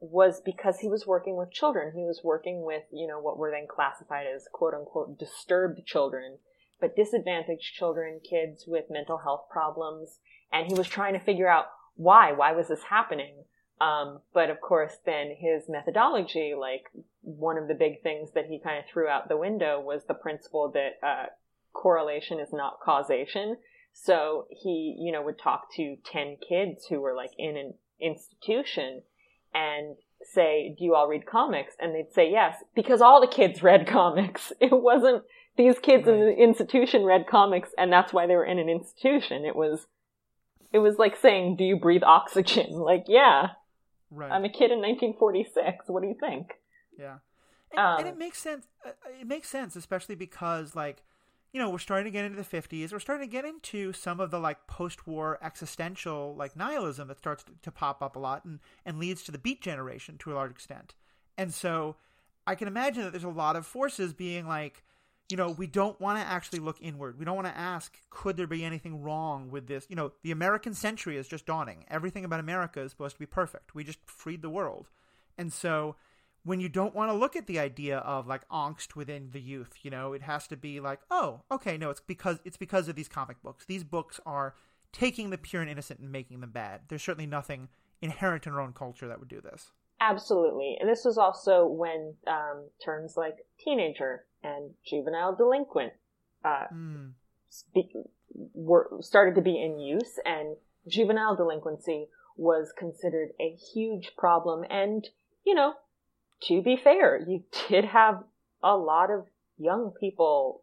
was 0.00 0.40
because 0.44 0.80
he 0.80 0.88
was 0.88 1.06
working 1.06 1.36
with 1.36 1.52
children. 1.52 1.92
He 1.94 2.04
was 2.04 2.20
working 2.22 2.62
with, 2.62 2.82
you 2.92 3.06
know, 3.06 3.20
what 3.20 3.38
were 3.38 3.50
then 3.50 3.66
classified 3.68 4.26
as 4.26 4.46
quote 4.52 4.74
unquote 4.74 5.18
disturbed 5.18 5.86
children 5.86 6.38
but 6.80 6.96
disadvantaged 6.96 7.74
children, 7.74 8.20
kids 8.28 8.64
with 8.66 8.84
mental 8.90 9.18
health 9.18 9.46
problems. 9.50 10.18
And 10.52 10.66
he 10.66 10.74
was 10.74 10.88
trying 10.88 11.14
to 11.14 11.24
figure 11.24 11.48
out 11.48 11.66
why, 11.96 12.32
why 12.32 12.52
was 12.52 12.68
this 12.68 12.84
happening? 12.84 13.44
Um, 13.80 14.20
but 14.32 14.50
of 14.50 14.60
course, 14.60 14.96
then 15.04 15.34
his 15.36 15.64
methodology, 15.68 16.54
like 16.58 16.84
one 17.22 17.58
of 17.58 17.68
the 17.68 17.74
big 17.74 18.02
things 18.02 18.30
that 18.34 18.46
he 18.46 18.60
kind 18.62 18.78
of 18.78 18.84
threw 18.90 19.08
out 19.08 19.28
the 19.28 19.36
window 19.36 19.80
was 19.80 20.02
the 20.06 20.14
principle 20.14 20.70
that 20.72 21.06
uh, 21.06 21.26
correlation 21.72 22.38
is 22.38 22.52
not 22.52 22.80
causation. 22.82 23.56
So 23.92 24.46
he, 24.50 24.96
you 24.98 25.12
know, 25.12 25.22
would 25.22 25.38
talk 25.38 25.72
to 25.76 25.96
10 26.04 26.38
kids 26.48 26.86
who 26.86 27.00
were 27.00 27.14
like 27.14 27.32
in 27.38 27.56
an 27.56 27.74
institution 28.00 29.02
and 29.52 29.96
say, 30.22 30.74
do 30.76 30.84
you 30.84 30.94
all 30.94 31.08
read 31.08 31.26
comics? 31.26 31.74
And 31.78 31.94
they'd 31.94 32.12
say 32.12 32.30
yes, 32.30 32.56
because 32.74 33.00
all 33.00 33.20
the 33.20 33.26
kids 33.26 33.62
read 33.62 33.86
comics. 33.88 34.52
It 34.60 34.72
wasn't 34.72 35.24
these 35.56 35.78
kids 35.78 36.06
right. 36.06 36.14
in 36.14 36.20
the 36.20 36.36
institution 36.36 37.04
read 37.04 37.26
comics 37.26 37.70
and 37.78 37.92
that's 37.92 38.12
why 38.12 38.26
they 38.26 38.34
were 38.34 38.44
in 38.44 38.58
an 38.58 38.68
institution. 38.68 39.44
It 39.44 39.54
was, 39.54 39.86
it 40.72 40.78
was 40.78 40.98
like 40.98 41.16
saying, 41.16 41.56
do 41.56 41.64
you 41.64 41.76
breathe 41.76 42.02
oxygen? 42.02 42.66
Like, 42.72 43.04
yeah. 43.08 43.50
Right. 44.10 44.30
I'm 44.30 44.44
a 44.44 44.48
kid 44.48 44.70
in 44.70 44.78
1946. 44.80 45.86
What 45.88 46.02
do 46.02 46.08
you 46.08 46.16
think? 46.18 46.52
Yeah. 46.98 47.18
And, 47.72 47.80
um, 47.80 47.98
and 48.00 48.08
it 48.08 48.18
makes 48.18 48.38
sense. 48.38 48.66
Uh, 48.84 48.90
it 49.20 49.26
makes 49.26 49.48
sense, 49.48 49.74
especially 49.74 50.14
because 50.14 50.76
like, 50.76 51.02
you 51.52 51.60
know, 51.60 51.70
we're 51.70 51.78
starting 51.78 52.04
to 52.04 52.10
get 52.10 52.24
into 52.24 52.36
the 52.36 52.42
50s. 52.42 52.92
We're 52.92 52.98
starting 52.98 53.28
to 53.28 53.32
get 53.32 53.44
into 53.44 53.92
some 53.92 54.20
of 54.20 54.30
the 54.30 54.40
like 54.40 54.66
post-war 54.66 55.38
existential 55.42 56.34
like 56.36 56.56
nihilism 56.56 57.08
that 57.08 57.18
starts 57.18 57.44
to, 57.44 57.52
to 57.62 57.70
pop 57.70 58.02
up 58.02 58.16
a 58.16 58.18
lot 58.18 58.44
and, 58.44 58.58
and 58.84 58.98
leads 58.98 59.22
to 59.24 59.32
the 59.32 59.38
beat 59.38 59.60
generation 59.60 60.18
to 60.18 60.32
a 60.32 60.34
large 60.34 60.50
extent. 60.50 60.94
And 61.38 61.54
so 61.54 61.96
I 62.46 62.54
can 62.54 62.68
imagine 62.68 63.04
that 63.04 63.12
there's 63.12 63.24
a 63.24 63.28
lot 63.28 63.56
of 63.56 63.66
forces 63.66 64.12
being 64.12 64.46
like, 64.46 64.82
you 65.30 65.36
know, 65.36 65.50
we 65.50 65.66
don't 65.66 65.98
want 66.00 66.18
to 66.18 66.24
actually 66.24 66.58
look 66.58 66.76
inward. 66.80 67.18
We 67.18 67.24
don't 67.24 67.36
want 67.36 67.48
to 67.48 67.56
ask, 67.56 67.98
could 68.10 68.36
there 68.36 68.46
be 68.46 68.64
anything 68.64 69.02
wrong 69.02 69.50
with 69.50 69.66
this? 69.66 69.86
You 69.88 69.96
know, 69.96 70.12
the 70.22 70.30
American 70.30 70.74
century 70.74 71.16
is 71.16 71.26
just 71.26 71.46
dawning. 71.46 71.84
Everything 71.88 72.24
about 72.24 72.40
America 72.40 72.80
is 72.80 72.90
supposed 72.90 73.16
to 73.16 73.20
be 73.20 73.26
perfect. 73.26 73.74
We 73.74 73.84
just 73.84 73.98
freed 74.04 74.42
the 74.42 74.50
world. 74.50 74.90
And 75.38 75.52
so 75.52 75.96
when 76.44 76.60
you 76.60 76.68
don't 76.68 76.94
want 76.94 77.10
to 77.10 77.16
look 77.16 77.36
at 77.36 77.46
the 77.46 77.58
idea 77.58 77.98
of 77.98 78.26
like 78.26 78.46
angst 78.50 78.94
within 78.94 79.30
the 79.32 79.40
youth, 79.40 79.78
you 79.82 79.90
know, 79.90 80.12
it 80.12 80.22
has 80.22 80.46
to 80.48 80.56
be 80.56 80.78
like, 80.78 81.00
oh, 81.10 81.40
okay, 81.50 81.78
no, 81.78 81.88
it's 81.88 82.00
because 82.00 82.38
it's 82.44 82.58
because 82.58 82.86
of 82.88 82.96
these 82.96 83.08
comic 83.08 83.42
books. 83.42 83.64
These 83.64 83.84
books 83.84 84.20
are 84.26 84.54
taking 84.92 85.30
the 85.30 85.38
pure 85.38 85.62
and 85.62 85.70
innocent 85.70 86.00
and 86.00 86.12
making 86.12 86.40
them 86.40 86.50
bad. 86.50 86.82
There's 86.88 87.02
certainly 87.02 87.26
nothing 87.26 87.68
inherent 88.02 88.46
in 88.46 88.52
our 88.52 88.60
own 88.60 88.74
culture 88.74 89.08
that 89.08 89.18
would 89.18 89.28
do 89.28 89.40
this. 89.40 89.72
Absolutely, 90.00 90.76
and 90.80 90.88
this 90.88 91.04
was 91.04 91.18
also 91.18 91.66
when 91.66 92.14
um, 92.26 92.68
terms 92.84 93.16
like 93.16 93.46
teenager 93.58 94.24
and 94.42 94.70
juvenile 94.84 95.34
delinquent 95.34 95.92
uh, 96.44 96.64
mm. 96.72 97.12
spe- 97.48 98.08
were 98.52 98.90
started 99.00 99.34
to 99.36 99.40
be 99.40 99.60
in 99.60 99.78
use, 99.78 100.18
and 100.24 100.56
juvenile 100.86 101.36
delinquency 101.36 102.08
was 102.36 102.72
considered 102.76 103.30
a 103.40 103.56
huge 103.72 104.12
problem. 104.16 104.64
And 104.68 105.08
you 105.44 105.54
know, 105.54 105.74
to 106.48 106.62
be 106.62 106.76
fair, 106.76 107.24
you 107.26 107.44
did 107.68 107.84
have 107.86 108.24
a 108.62 108.76
lot 108.76 109.10
of 109.10 109.26
young 109.58 109.92
people 109.98 110.62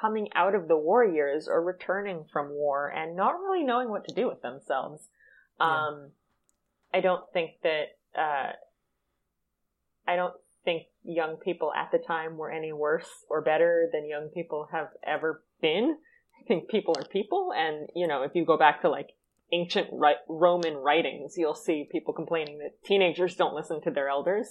coming 0.00 0.28
out 0.34 0.54
of 0.54 0.68
the 0.68 0.76
war 0.76 1.04
years 1.04 1.48
or 1.48 1.62
returning 1.62 2.24
from 2.32 2.50
war 2.50 2.88
and 2.88 3.16
not 3.16 3.40
really 3.40 3.62
knowing 3.62 3.88
what 3.88 4.06
to 4.08 4.14
do 4.14 4.26
with 4.26 4.42
themselves. 4.42 5.08
Yeah. 5.60 5.66
Um, 5.66 6.10
I 6.92 7.00
don't 7.00 7.24
think 7.32 7.52
that, 7.62 7.96
uh, 8.16 8.52
I 10.06 10.16
don't 10.16 10.34
think 10.64 10.84
young 11.04 11.36
people 11.36 11.72
at 11.74 11.90
the 11.92 11.98
time 11.98 12.36
were 12.36 12.50
any 12.50 12.72
worse 12.72 13.08
or 13.28 13.42
better 13.42 13.88
than 13.92 14.08
young 14.08 14.28
people 14.28 14.68
have 14.72 14.88
ever 15.06 15.42
been. 15.60 15.96
I 16.40 16.44
think 16.46 16.68
people 16.68 16.94
are 16.98 17.04
people, 17.04 17.52
and 17.54 17.88
you 17.94 18.06
know, 18.06 18.22
if 18.22 18.32
you 18.34 18.44
go 18.44 18.58
back 18.58 18.82
to 18.82 18.88
like 18.88 19.10
ancient 19.52 19.88
Roman 20.28 20.74
writings, 20.74 21.34
you'll 21.36 21.54
see 21.54 21.86
people 21.90 22.14
complaining 22.14 22.58
that 22.58 22.82
teenagers 22.84 23.36
don't 23.36 23.54
listen 23.54 23.80
to 23.82 23.90
their 23.90 24.08
elders. 24.08 24.48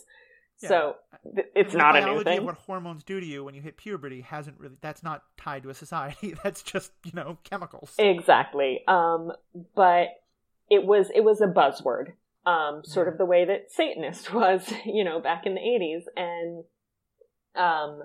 Yeah. 0.62 0.70
So 0.70 0.95
th- 1.36 1.47
it's 1.55 1.72
the 1.72 1.78
not 1.80 1.95
a 1.95 2.05
new 2.05 2.24
thing. 2.24 2.45
what 2.45 2.55
hormones 2.55 3.03
do 3.03 3.20
to 3.20 3.26
you 3.26 3.43
when 3.43 3.55
you 3.55 3.62
hit 3.62 3.78
puberty 3.78 4.22
hasn't 4.22 4.59
really. 4.59 4.76
That's 4.82 5.03
not 5.03 5.24
tied 5.38 5.64
to 5.64 5.70
a 5.70 5.74
society. 5.74 6.36
That's 6.43 6.62
just 6.62 6.91
you 7.03 7.12
know 7.14 7.38
chemicals. 7.43 7.93
Exactly. 7.97 8.82
Um, 8.88 9.32
but 9.76 10.07
it 10.70 10.86
was 10.86 11.07
it 11.14 11.24
was 11.24 11.41
a 11.41 11.47
buzzword. 11.47 12.14
Um, 12.44 12.82
sort 12.84 13.08
of 13.08 13.20
the 13.20 13.26
way 13.26 13.46
that 13.46 13.72
Satanist 13.72 14.34
was, 14.34 14.74
you 14.86 15.04
know, 15.04 15.20
back 15.20 15.46
in 15.46 15.56
the 15.56 15.62
eighties, 15.62 16.04
and 16.16 16.64
um, 17.56 18.04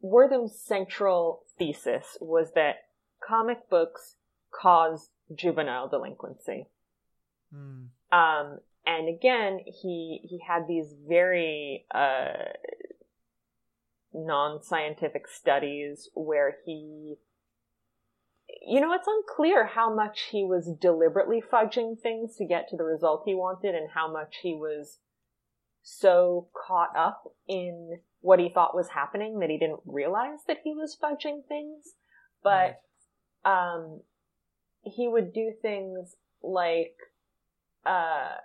Wertham's 0.00 0.58
central 0.58 1.42
thesis 1.58 2.16
was 2.20 2.52
that 2.54 2.76
comic 3.26 3.68
books 3.68 4.16
cause 4.50 5.10
juvenile 5.34 5.88
delinquency. 5.88 6.66
Mm. 7.54 7.88
Um, 8.12 8.58
and 8.86 9.08
again, 9.08 9.60
he 9.66 10.20
he 10.22 10.40
had 10.46 10.68
these 10.68 10.94
very 11.08 11.86
uh, 11.94 12.52
non-scientific 14.12 15.26
studies 15.26 16.08
where 16.14 16.56
he 16.64 17.16
you 18.66 18.80
know, 18.80 18.92
it's 18.92 19.06
unclear 19.06 19.66
how 19.66 19.94
much 19.94 20.28
he 20.30 20.44
was 20.44 20.70
deliberately 20.80 21.42
fudging 21.42 21.98
things 22.00 22.36
to 22.36 22.46
get 22.46 22.68
to 22.68 22.76
the 22.76 22.84
result 22.84 23.22
he 23.24 23.34
wanted 23.34 23.74
and 23.74 23.90
how 23.94 24.10
much 24.10 24.38
he 24.42 24.54
was 24.54 24.98
so 25.82 26.48
caught 26.66 26.96
up 26.96 27.24
in 27.46 27.98
what 28.20 28.38
he 28.38 28.48
thought 28.48 28.74
was 28.74 28.88
happening 28.88 29.38
that 29.40 29.50
he 29.50 29.58
didn't 29.58 29.80
realize 29.84 30.38
that 30.48 30.58
he 30.64 30.72
was 30.72 30.96
fudging 31.00 31.46
things. 31.46 31.94
But, 32.42 32.80
um, 33.44 34.00
he 34.82 35.08
would 35.08 35.32
do 35.32 35.52
things 35.60 36.16
like, 36.42 36.96
uh, 37.86 38.36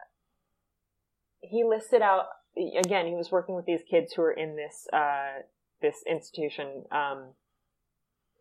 he 1.41 1.63
listed 1.63 2.01
out 2.01 2.25
again. 2.57 3.07
He 3.07 3.15
was 3.15 3.31
working 3.31 3.55
with 3.55 3.65
these 3.65 3.81
kids 3.89 4.13
who 4.13 4.21
were 4.21 4.31
in 4.31 4.55
this 4.55 4.87
uh, 4.91 5.43
this 5.81 6.03
institution 6.09 6.83
um, 6.91 7.29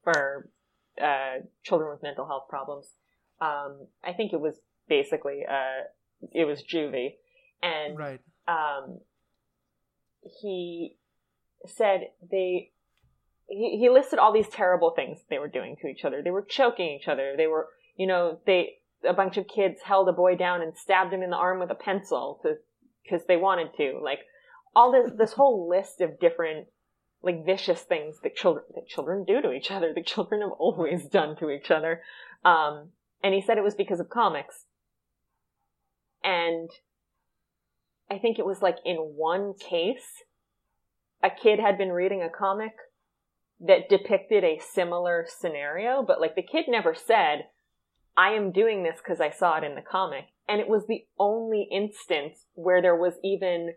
for 0.02 0.48
uh, 1.00 1.44
children 1.62 1.90
with 1.90 2.02
mental 2.02 2.26
health 2.26 2.44
problems. 2.48 2.86
Um, 3.40 3.86
I 4.04 4.12
think 4.12 4.32
it 4.32 4.40
was 4.40 4.56
basically 4.88 5.42
uh, 5.48 5.84
it 6.32 6.44
was 6.44 6.62
juvie, 6.62 7.14
and 7.62 7.98
right. 7.98 8.20
um, 8.46 8.98
he 10.40 10.96
said 11.66 12.08
they 12.30 12.70
he, 13.48 13.78
he 13.80 13.90
listed 13.90 14.18
all 14.18 14.32
these 14.32 14.48
terrible 14.48 14.90
things 14.90 15.18
they 15.30 15.38
were 15.38 15.48
doing 15.48 15.76
to 15.80 15.88
each 15.88 16.04
other. 16.04 16.22
They 16.22 16.30
were 16.30 16.42
choking 16.42 16.98
each 17.00 17.08
other. 17.08 17.34
They 17.36 17.46
were 17.46 17.68
you 17.96 18.06
know 18.06 18.38
they 18.46 18.78
a 19.08 19.12
bunch 19.12 19.36
of 19.36 19.46
kids 19.46 19.80
held 19.84 20.08
a 20.08 20.12
boy 20.12 20.36
down 20.36 20.62
and 20.62 20.76
stabbed 20.76 21.12
him 21.12 21.22
in 21.22 21.30
the 21.30 21.36
arm 21.36 21.60
with 21.60 21.70
a 21.70 21.74
pencil 21.74 22.40
because 23.02 23.24
they 23.26 23.36
wanted 23.36 23.68
to. 23.76 24.00
Like 24.02 24.20
all 24.74 24.92
this 24.92 25.10
this 25.16 25.32
whole 25.32 25.68
list 25.68 26.00
of 26.00 26.18
different 26.20 26.66
like 27.22 27.44
vicious 27.44 27.82
things 27.82 28.20
that 28.22 28.36
children 28.36 28.64
that 28.74 28.86
children 28.86 29.24
do 29.24 29.42
to 29.42 29.52
each 29.52 29.70
other, 29.70 29.92
that 29.94 30.06
children 30.06 30.40
have 30.40 30.52
always 30.58 31.06
done 31.06 31.36
to 31.36 31.50
each 31.50 31.70
other. 31.70 32.02
Um, 32.44 32.90
and 33.22 33.34
he 33.34 33.40
said 33.40 33.58
it 33.58 33.64
was 33.64 33.74
because 33.74 34.00
of 34.00 34.08
comics. 34.08 34.64
And 36.22 36.70
I 38.10 38.18
think 38.18 38.38
it 38.38 38.46
was 38.46 38.62
like 38.62 38.78
in 38.84 38.96
one 38.96 39.54
case, 39.54 40.24
a 41.22 41.30
kid 41.30 41.58
had 41.58 41.76
been 41.76 41.90
reading 41.90 42.22
a 42.22 42.30
comic 42.30 42.72
that 43.60 43.88
depicted 43.88 44.44
a 44.44 44.60
similar 44.60 45.26
scenario, 45.28 46.04
but 46.06 46.20
like 46.20 46.36
the 46.36 46.42
kid 46.42 46.66
never 46.68 46.94
said, 46.94 47.46
I 48.16 48.30
am 48.30 48.52
doing 48.52 48.82
this 48.82 48.98
because 48.98 49.20
I 49.20 49.30
saw 49.30 49.58
it 49.58 49.64
in 49.64 49.74
the 49.74 49.82
comic. 49.82 50.26
And 50.48 50.60
it 50.60 50.68
was 50.68 50.86
the 50.86 51.04
only 51.18 51.68
instance 51.70 52.46
where 52.54 52.80
there 52.80 52.96
was 52.96 53.14
even 53.22 53.74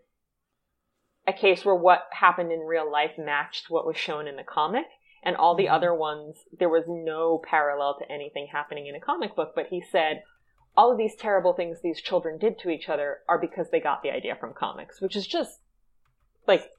a 1.36 1.39
case 1.39 1.65
where 1.65 1.75
what 1.75 2.07
happened 2.11 2.51
in 2.51 2.59
real 2.59 2.89
life 2.89 3.11
matched 3.17 3.69
what 3.69 3.86
was 3.86 3.97
shown 3.97 4.27
in 4.27 4.36
the 4.36 4.43
comic. 4.43 4.86
And 5.23 5.36
all 5.36 5.55
the 5.55 5.65
mm-hmm. 5.65 5.75
other 5.75 5.93
ones, 5.93 6.38
there 6.57 6.69
was 6.69 6.86
no 6.88 7.41
parallel 7.47 7.97
to 7.99 8.11
anything 8.11 8.47
happening 8.51 8.88
in 8.88 8.95
a 8.95 8.99
comic 8.99 9.36
book. 9.36 9.53
But 9.55 9.67
he 9.67 9.82
said, 9.82 10.23
all 10.75 10.91
of 10.91 10.97
these 10.97 11.15
terrible 11.15 11.53
things 11.53 11.79
these 11.82 12.01
children 12.01 12.39
did 12.39 12.57
to 12.59 12.69
each 12.69 12.89
other 12.89 13.19
are 13.29 13.39
because 13.39 13.69
they 13.69 13.79
got 13.79 14.01
the 14.01 14.09
idea 14.09 14.36
from 14.36 14.53
comics, 14.53 14.99
which 14.99 15.15
is 15.15 15.27
just, 15.27 15.59
like, 16.47 16.71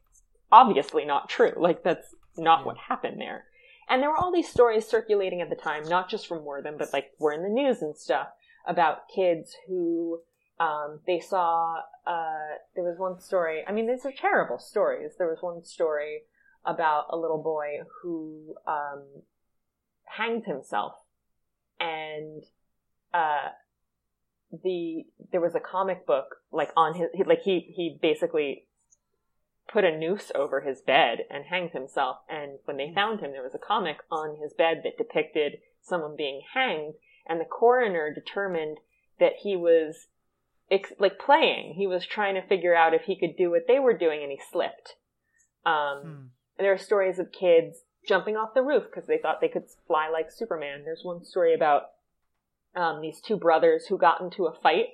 obviously 0.50 1.04
not 1.04 1.28
true. 1.28 1.52
Like, 1.56 1.84
that's 1.84 2.14
not 2.36 2.60
yeah. 2.60 2.64
what 2.66 2.76
happened 2.88 3.20
there. 3.20 3.44
And 3.88 4.02
there 4.02 4.10
were 4.10 4.16
all 4.16 4.32
these 4.32 4.48
stories 4.48 4.86
circulating 4.86 5.40
at 5.40 5.50
the 5.50 5.56
time, 5.56 5.88
not 5.88 6.08
just 6.08 6.26
from 6.26 6.44
Wertham, 6.44 6.78
but 6.78 6.92
like 6.92 7.10
were 7.18 7.32
in 7.32 7.42
the 7.42 7.48
news 7.48 7.82
and 7.82 7.96
stuff 7.96 8.28
about 8.66 9.08
kids 9.14 9.54
who 9.66 10.20
um, 10.62 11.00
they 11.06 11.18
saw. 11.18 11.80
Uh, 12.06 12.58
there 12.74 12.84
was 12.84 12.98
one 12.98 13.20
story. 13.20 13.62
I 13.66 13.72
mean, 13.72 13.86
these 13.86 14.04
are 14.06 14.12
terrible 14.12 14.58
stories. 14.58 15.12
There 15.18 15.28
was 15.28 15.38
one 15.40 15.64
story 15.64 16.22
about 16.64 17.06
a 17.10 17.16
little 17.16 17.42
boy 17.42 17.80
who 18.02 18.54
um, 18.66 19.04
hanged 20.04 20.44
himself, 20.44 20.94
and 21.80 22.44
uh, 23.12 23.50
the 24.62 25.04
there 25.32 25.40
was 25.40 25.54
a 25.54 25.60
comic 25.60 26.06
book 26.06 26.36
like 26.52 26.70
on 26.76 26.94
his 26.94 27.08
like 27.26 27.42
he 27.42 27.72
he 27.74 27.98
basically 28.00 28.66
put 29.72 29.84
a 29.84 29.96
noose 29.96 30.30
over 30.34 30.60
his 30.60 30.80
bed 30.80 31.20
and 31.30 31.46
hanged 31.46 31.70
himself. 31.70 32.18
And 32.28 32.58
when 32.66 32.76
they 32.76 32.88
hmm. 32.88 32.94
found 32.94 33.20
him, 33.20 33.32
there 33.32 33.42
was 33.42 33.54
a 33.54 33.66
comic 33.66 33.98
on 34.10 34.36
his 34.40 34.52
bed 34.52 34.82
that 34.84 34.98
depicted 34.98 35.58
someone 35.80 36.14
being 36.16 36.42
hanged. 36.54 36.94
And 37.26 37.40
the 37.40 37.44
coroner 37.46 38.12
determined 38.12 38.78
that 39.18 39.32
he 39.42 39.56
was 39.56 40.08
ex- 40.72 40.92
like 40.98 41.18
playing. 41.18 41.74
He 41.74 41.86
was 41.86 42.06
trying 42.06 42.34
to 42.34 42.46
figure 42.46 42.74
out 42.74 42.94
if 42.94 43.02
he 43.02 43.18
could 43.18 43.36
do 43.36 43.50
what 43.50 43.66
they 43.68 43.78
were 43.78 43.96
doing, 43.96 44.22
and 44.22 44.32
he 44.32 44.40
slipped. 44.50 44.96
Um, 45.64 46.02
hmm. 46.02 46.22
There 46.58 46.72
are 46.72 46.78
stories 46.78 47.18
of 47.18 47.30
kids 47.30 47.78
jumping 48.08 48.36
off 48.36 48.54
the 48.54 48.62
roof 48.62 48.84
because 48.84 49.06
they 49.06 49.18
thought 49.18 49.40
they 49.40 49.48
could 49.48 49.64
fly 49.86 50.08
like 50.08 50.30
Superman. 50.30 50.82
There's 50.84 51.04
one 51.04 51.24
story 51.24 51.54
about 51.54 51.82
um, 52.74 53.00
these 53.00 53.20
two 53.20 53.36
brothers 53.36 53.86
who 53.86 53.98
got 53.98 54.20
into 54.20 54.46
a 54.46 54.58
fight 54.60 54.86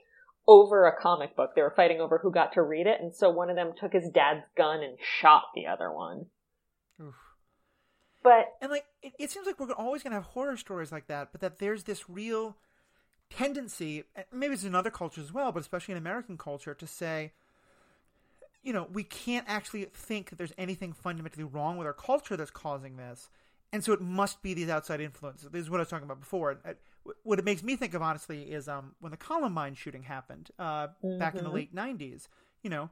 over 0.46 0.86
a 0.86 1.00
comic 1.00 1.36
book. 1.36 1.50
They 1.54 1.62
were 1.62 1.74
fighting 1.74 2.00
over 2.00 2.18
who 2.18 2.32
got 2.32 2.52
to 2.54 2.62
read 2.62 2.86
it, 2.86 3.00
and 3.00 3.14
so 3.14 3.30
one 3.30 3.50
of 3.50 3.56
them 3.56 3.72
took 3.78 3.92
his 3.92 4.10
dad's 4.10 4.44
gun 4.56 4.82
and 4.82 4.98
shot 5.00 5.44
the 5.54 5.66
other 5.66 5.92
one. 5.92 6.26
Oof. 7.00 7.14
But 8.22 8.46
and 8.60 8.70
like 8.70 8.84
it, 9.02 9.12
it 9.18 9.30
seems 9.30 9.46
like 9.46 9.60
we're 9.60 9.72
always 9.72 10.02
going 10.02 10.10
to 10.12 10.16
have 10.16 10.24
horror 10.24 10.56
stories 10.56 10.90
like 10.90 11.06
that, 11.06 11.28
but 11.32 11.40
that 11.40 11.58
there's 11.58 11.84
this 11.84 12.08
real 12.10 12.56
tendency, 13.30 14.04
maybe 14.32 14.54
it's 14.54 14.64
in 14.64 14.74
other 14.74 14.90
cultures 14.90 15.24
as 15.24 15.32
well, 15.32 15.52
but 15.52 15.60
especially 15.60 15.92
in 15.92 15.98
American 15.98 16.36
culture, 16.36 16.74
to 16.74 16.86
say, 16.86 17.32
you 18.62 18.72
know, 18.72 18.88
we 18.92 19.04
can't 19.04 19.46
actually 19.48 19.84
think 19.84 20.30
that 20.30 20.36
there's 20.36 20.52
anything 20.58 20.92
fundamentally 20.92 21.44
wrong 21.44 21.76
with 21.76 21.86
our 21.86 21.92
culture 21.92 22.36
that's 22.36 22.50
causing 22.50 22.96
this. 22.96 23.28
And 23.72 23.84
so 23.84 23.92
it 23.92 24.00
must 24.00 24.42
be 24.42 24.54
these 24.54 24.68
outside 24.68 25.00
influences. 25.00 25.50
This 25.50 25.62
is 25.62 25.70
what 25.70 25.78
I 25.78 25.82
was 25.82 25.88
talking 25.88 26.04
about 26.04 26.20
before. 26.20 26.58
What 27.22 27.38
it 27.38 27.44
makes 27.44 27.62
me 27.62 27.76
think 27.76 27.94
of, 27.94 28.02
honestly, 28.02 28.42
is 28.42 28.66
um, 28.66 28.94
when 29.00 29.10
the 29.10 29.16
Columbine 29.16 29.74
shooting 29.74 30.02
happened 30.02 30.50
uh, 30.58 30.88
mm-hmm. 30.88 31.18
back 31.18 31.34
in 31.34 31.44
the 31.44 31.50
mm-hmm. 31.50 31.54
late 31.54 31.74
90s. 31.74 32.28
You 32.62 32.70
know, 32.70 32.90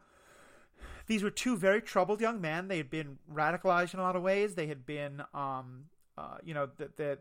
these 1.07 1.23
were 1.23 1.31
two 1.31 1.57
very 1.57 1.81
troubled 1.81 2.21
young 2.21 2.41
men. 2.41 2.69
They 2.69 2.77
had 2.77 2.91
been 2.91 3.19
radicalized 3.33 3.95
in 3.95 4.01
a 4.01 4.03
lot 4.03 4.17
of 4.17 4.23
ways. 4.23 4.55
They 4.55 4.67
had 4.67 4.85
been 4.85 5.23
um, 5.33 5.87
uh, 6.19 6.39
you 6.43 6.55
know 6.55 6.69
that 6.79 6.97
the, 6.97 7.19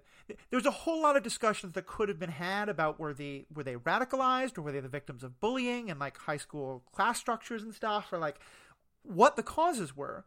there's 0.50 0.66
a 0.66 0.72
whole 0.72 1.02
lot 1.02 1.18
of 1.18 1.24
discussions 1.24 1.74
that 1.74 1.86
could 1.86 2.08
have 2.08 2.20
been 2.20 2.30
had 2.30 2.70
about 2.70 3.00
were 3.00 3.14
they 3.14 3.46
were 3.54 3.64
they 3.64 3.76
radicalized 3.76 4.58
or 4.58 4.62
were 4.62 4.72
they 4.72 4.80
the 4.80 4.88
victims 4.88 5.24
of 5.24 5.40
bullying 5.40 5.90
and 5.90 6.00
like 6.00 6.18
high 6.18 6.38
school 6.38 6.84
class 6.94 7.20
structures 7.20 7.62
and 7.62 7.74
stuff 7.74 8.12
or 8.14 8.18
like 8.18 8.40
what 9.04 9.36
the 9.36 9.44
causes 9.44 9.96
were 9.96 10.26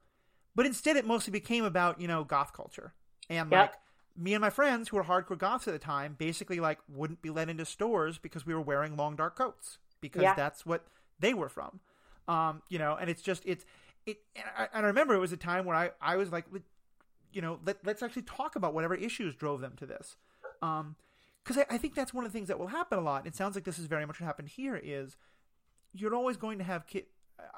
but 0.55 0.67
instead 0.67 0.97
it 0.97 1.07
mostly 1.07 1.31
became 1.31 1.65
about 1.65 2.01
you 2.01 2.07
know 2.07 2.25
goth 2.25 2.53
culture 2.53 2.93
and 3.31 3.51
yep. 3.51 3.61
like 3.61 3.73
me 4.17 4.35
and 4.35 4.43
my 4.43 4.51
friends 4.51 4.89
who 4.89 4.97
were 4.97 5.05
hardcore 5.05 5.39
goths 5.39 5.67
at 5.67 5.73
the 5.73 5.79
time 5.79 6.15
basically 6.19 6.61
like 6.61 6.79
wouldn't 6.89 7.23
be 7.23 7.31
let 7.31 7.49
into 7.49 7.65
stores 7.65 8.19
because 8.19 8.45
we 8.45 8.53
were 8.53 8.61
wearing 8.61 8.97
long 8.97 9.17
dark 9.17 9.37
coats 9.37 9.79
because 10.01 10.23
yeah. 10.23 10.35
that's 10.35 10.67
what 10.67 10.85
they 11.19 11.33
were 11.33 11.49
from 11.49 11.81
um 12.27 12.61
you 12.69 12.79
know 12.79 12.97
and 13.01 13.09
it's 13.09 13.23
just 13.23 13.43
it's 13.47 13.65
it 14.05 14.19
and 14.37 14.45
I, 14.57 14.69
and 14.75 14.85
I 14.85 14.89
remember 14.89 15.15
it 15.15 15.21
was 15.21 15.33
a 15.33 15.39
time 15.39 15.65
where 15.65 15.77
I 15.77 15.91
I 16.03 16.17
was 16.17 16.31
like 16.31 16.45
you 17.33 17.43
know, 17.43 17.59
let, 17.65 17.87
us 17.87 18.03
actually 18.03 18.23
talk 18.23 18.57
about 18.57 18.75
whatever 18.75 18.95
issues 18.95 19.35
drove 19.35 19.61
them 19.61 19.75
to 19.77 19.87
this. 19.87 20.17
Um, 20.63 20.97
because 21.45 21.59
I, 21.59 21.75
I, 21.75 21.79
think 21.79 21.95
that's 21.95 22.13
one 22.13 22.27
of 22.27 22.33
the 22.33 22.37
things 22.37 22.49
that 22.49 22.59
will 22.59 22.67
happen 22.67 22.99
a 22.99 23.03
lot. 23.03 23.27
It 23.27 23.35
sounds 23.35 23.55
like 23.55 23.65
this 23.65 23.79
is 23.79 23.87
very 23.87 24.05
much 24.05 24.21
what 24.21 24.27
happened 24.27 24.49
here. 24.49 24.79
Is 24.83 25.17
you're 25.95 26.15
always 26.15 26.37
going 26.37 26.59
to 26.59 26.65
have 26.65 26.87
kid. 26.87 27.05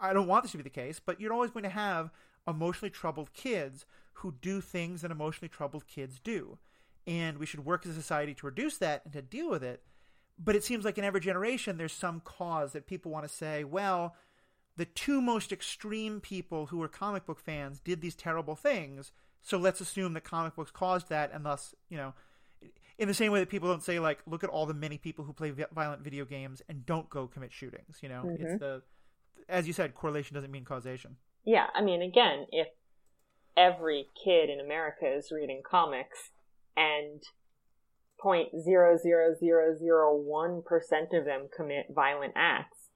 I 0.00 0.12
don't 0.12 0.28
want 0.28 0.44
this 0.44 0.52
to 0.52 0.58
be 0.58 0.62
the 0.62 0.70
case, 0.70 1.00
but 1.04 1.20
you're 1.20 1.32
always 1.32 1.50
going 1.50 1.64
to 1.64 1.70
have 1.70 2.10
emotionally 2.46 2.90
troubled 2.90 3.32
kids 3.32 3.86
who 4.14 4.34
do 4.40 4.60
things 4.60 5.02
that 5.02 5.10
emotionally 5.10 5.48
troubled 5.48 5.86
kids 5.86 6.20
do, 6.20 6.58
and 7.06 7.38
we 7.38 7.46
should 7.46 7.64
work 7.64 7.84
as 7.84 7.92
a 7.92 8.00
society 8.00 8.34
to 8.34 8.46
reduce 8.46 8.76
that 8.78 9.02
and 9.04 9.12
to 9.14 9.22
deal 9.22 9.50
with 9.50 9.64
it. 9.64 9.82
But 10.38 10.56
it 10.56 10.64
seems 10.64 10.84
like 10.84 10.96
in 10.96 11.04
every 11.04 11.20
generation, 11.20 11.76
there's 11.76 11.92
some 11.92 12.20
cause 12.20 12.72
that 12.72 12.86
people 12.86 13.10
want 13.10 13.26
to 13.26 13.34
say, 13.34 13.64
well, 13.64 14.14
the 14.76 14.86
two 14.86 15.20
most 15.20 15.52
extreme 15.52 16.20
people 16.20 16.66
who 16.66 16.78
were 16.78 16.88
comic 16.88 17.26
book 17.26 17.40
fans 17.40 17.80
did 17.80 18.00
these 18.00 18.14
terrible 18.14 18.54
things 18.56 19.12
so 19.42 19.58
let's 19.58 19.80
assume 19.80 20.14
that 20.14 20.24
comic 20.24 20.56
books 20.56 20.70
caused 20.70 21.08
that, 21.08 21.30
and 21.32 21.44
thus, 21.44 21.74
you 21.88 21.96
know, 21.96 22.14
in 22.98 23.08
the 23.08 23.14
same 23.14 23.32
way 23.32 23.40
that 23.40 23.48
people 23.48 23.68
don't 23.68 23.82
say 23.82 23.98
like, 23.98 24.18
look 24.26 24.44
at 24.44 24.50
all 24.50 24.66
the 24.66 24.74
many 24.74 24.98
people 24.98 25.24
who 25.24 25.32
play 25.32 25.52
violent 25.72 26.02
video 26.02 26.24
games 26.24 26.60
and 26.68 26.84
don't 26.84 27.08
go 27.08 27.26
commit 27.26 27.52
shootings. 27.52 27.98
You 28.02 28.10
know, 28.10 28.22
mm-hmm. 28.26 28.44
it's 28.44 28.60
the, 28.60 28.82
as 29.48 29.66
you 29.66 29.72
said, 29.72 29.94
correlation 29.94 30.34
doesn't 30.34 30.50
mean 30.50 30.64
causation. 30.64 31.16
Yeah, 31.44 31.66
I 31.74 31.80
mean, 31.80 32.02
again, 32.02 32.46
if 32.52 32.68
every 33.56 34.08
kid 34.22 34.50
in 34.50 34.60
America 34.60 35.06
is 35.06 35.32
reading 35.32 35.62
comics 35.68 36.30
and 36.76 37.22
point 38.20 38.48
zero 38.62 38.98
zero 38.98 39.34
zero 39.34 39.74
zero 39.78 40.14
one 40.14 40.62
percent 40.62 41.14
of 41.14 41.24
them 41.24 41.48
commit 41.56 41.86
violent 41.94 42.34
acts, 42.36 42.90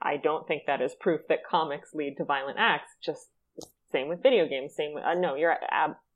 I 0.00 0.16
don't 0.16 0.46
think 0.46 0.62
that 0.66 0.80
is 0.80 0.94
proof 0.94 1.22
that 1.28 1.44
comics 1.44 1.94
lead 1.94 2.14
to 2.18 2.24
violent 2.24 2.58
acts. 2.60 2.92
Just 3.04 3.30
same 3.92 4.08
with 4.08 4.22
video 4.22 4.46
games. 4.46 4.74
Same 4.74 4.94
with, 4.94 5.04
uh, 5.04 5.14
no, 5.14 5.34
you're, 5.34 5.56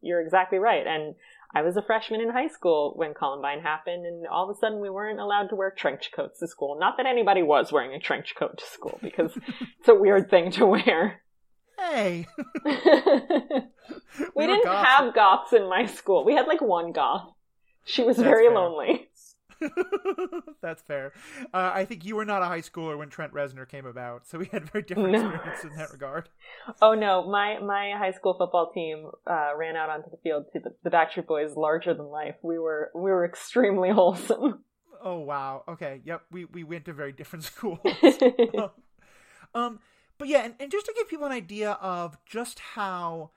you're 0.01 0.21
exactly 0.21 0.59
right. 0.59 0.87
And 0.87 1.15
I 1.55 1.63
was 1.63 1.77
a 1.77 1.83
freshman 1.83 2.21
in 2.21 2.31
high 2.31 2.49
school 2.49 2.93
when 2.97 3.13
Columbine 3.15 3.61
happened, 3.61 4.07
and 4.07 4.27
all 4.27 4.49
of 4.49 4.57
a 4.57 4.59
sudden 4.59 4.81
we 4.81 4.89
weren't 4.91 5.21
allowed 5.21 5.49
to 5.51 5.57
wear 5.57 5.71
trench 5.71 6.11
coats 6.15 6.39
to 6.41 6.49
school. 6.49 6.79
Not 6.79 6.97
that 6.97 7.07
anybody 7.07 7.43
was 7.43 7.71
wearing 7.71 7.93
a 7.95 8.01
trench 8.01 8.35
coat 8.39 8.59
to 8.59 8.65
school, 8.65 8.99
because 9.03 9.33
it's 9.79 9.89
a 9.89 9.95
weird 9.95 10.31
thing 10.31 10.51
to 10.53 10.67
wear. 10.67 11.21
Hey! 11.79 12.27
we, 12.65 12.73
we 14.35 14.47
didn't 14.47 14.65
goths. 14.65 14.89
have 14.89 15.15
goths 15.15 15.53
in 15.53 15.69
my 15.69 15.87
school. 15.87 16.25
We 16.25 16.35
had 16.35 16.47
like 16.47 16.63
one 16.63 16.93
goth. 16.93 17.29
She 17.85 18.03
was 18.03 18.17
That's 18.17 18.29
very 18.29 18.47
fair. 18.47 18.55
lonely. 18.55 19.09
That's 20.63 20.83
fair. 20.83 21.13
Uh, 21.53 21.71
I 21.75 21.85
think 21.85 22.05
you 22.05 22.17
were 22.17 22.25
not 22.25 22.43
a 22.43 22.47
high 22.47 22.61
schooler 22.61 22.97
when 22.99 23.09
Trent 23.09 23.33
Reznor 23.33 23.69
came 23.69 23.87
about, 23.87 24.27
so 24.27 24.39
we 24.39 24.47
had 24.47 24.71
very 24.71 24.83
different 24.83 25.13
no. 25.13 25.29
experiences 25.31 25.71
in 25.73 25.77
that 25.77 25.93
regard. 25.93 26.29
Oh 26.81 26.95
no, 26.95 27.29
my 27.29 27.59
my 27.61 27.93
high 27.97 28.13
school 28.13 28.35
football 28.39 28.71
team 28.73 29.11
uh, 29.27 29.53
ran 29.57 29.77
out 29.77 29.91
onto 29.91 30.11
the 30.11 30.17
field 30.23 30.47
to 30.53 30.61
the, 30.61 30.75
the 30.83 30.91
Backstreet 30.91 31.27
Boys 31.27 31.57
larger 31.57 31.95
than 31.95 32.07
life. 32.07 32.37
We 32.43 32.59
were 32.59 32.91
we 32.95 33.11
were 33.11 33.25
extremely 33.25 33.91
wholesome. 33.93 34.65
Oh 35.03 35.19
wow. 35.19 35.65
Okay. 35.69 36.01
Yep. 36.05 36.23
We 36.31 36.45
we 36.47 36.65
went 36.65 36.85
to 36.87 36.93
very 36.93 37.13
different 37.13 37.45
schools. 37.53 37.81
um, 38.57 38.71
um, 39.55 39.81
but 40.19 40.29
yeah, 40.29 40.45
and, 40.45 40.55
and 40.61 40.71
just 40.71 40.87
to 40.87 40.95
give 40.97 41.09
people 41.09 41.27
an 41.27 41.33
idea 41.33 41.73
of 41.81 42.17
just 42.25 42.59
how 42.59 43.31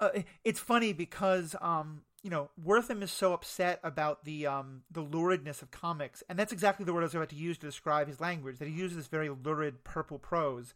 uh, 0.00 0.10
it's 0.44 0.60
funny 0.60 0.92
because 0.92 1.54
um 1.60 2.02
you 2.22 2.30
know, 2.30 2.50
Wertham 2.62 3.02
is 3.02 3.10
so 3.10 3.32
upset 3.32 3.80
about 3.82 4.24
the 4.24 4.46
um, 4.46 4.82
the 4.90 5.02
luridness 5.02 5.62
of 5.62 5.70
comics, 5.70 6.22
and 6.28 6.38
that's 6.38 6.52
exactly 6.52 6.84
the 6.84 6.92
word 6.92 7.00
I 7.00 7.04
was 7.04 7.14
about 7.14 7.30
to 7.30 7.36
use 7.36 7.56
to 7.58 7.66
describe 7.66 8.08
his 8.08 8.20
language. 8.20 8.58
That 8.58 8.68
he 8.68 8.74
uses 8.74 8.96
this 8.96 9.06
very 9.06 9.30
lurid 9.30 9.84
purple 9.84 10.18
prose. 10.18 10.74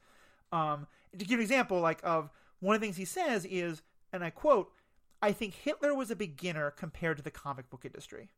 Um, 0.53 0.87
to 1.19 1.25
give 1.25 1.39
an 1.39 1.43
example, 1.43 1.81
like 1.81 2.01
of 2.03 2.31
one 2.61 2.75
of 2.75 2.81
the 2.81 2.87
things 2.87 2.97
he 2.97 3.05
says 3.05 3.45
is, 3.45 3.83
and 4.13 4.25
I 4.25 4.31
quote, 4.31 4.73
"I 5.21 5.33
think 5.33 5.55
Hitler 5.55 5.95
was 5.95 6.11
a 6.11 6.17
beginner 6.17 6.71
compared 6.71 7.19
to 7.19 7.23
the 7.23 7.31
comic 7.31 7.69
book 7.69 7.85
industry." 7.85 8.31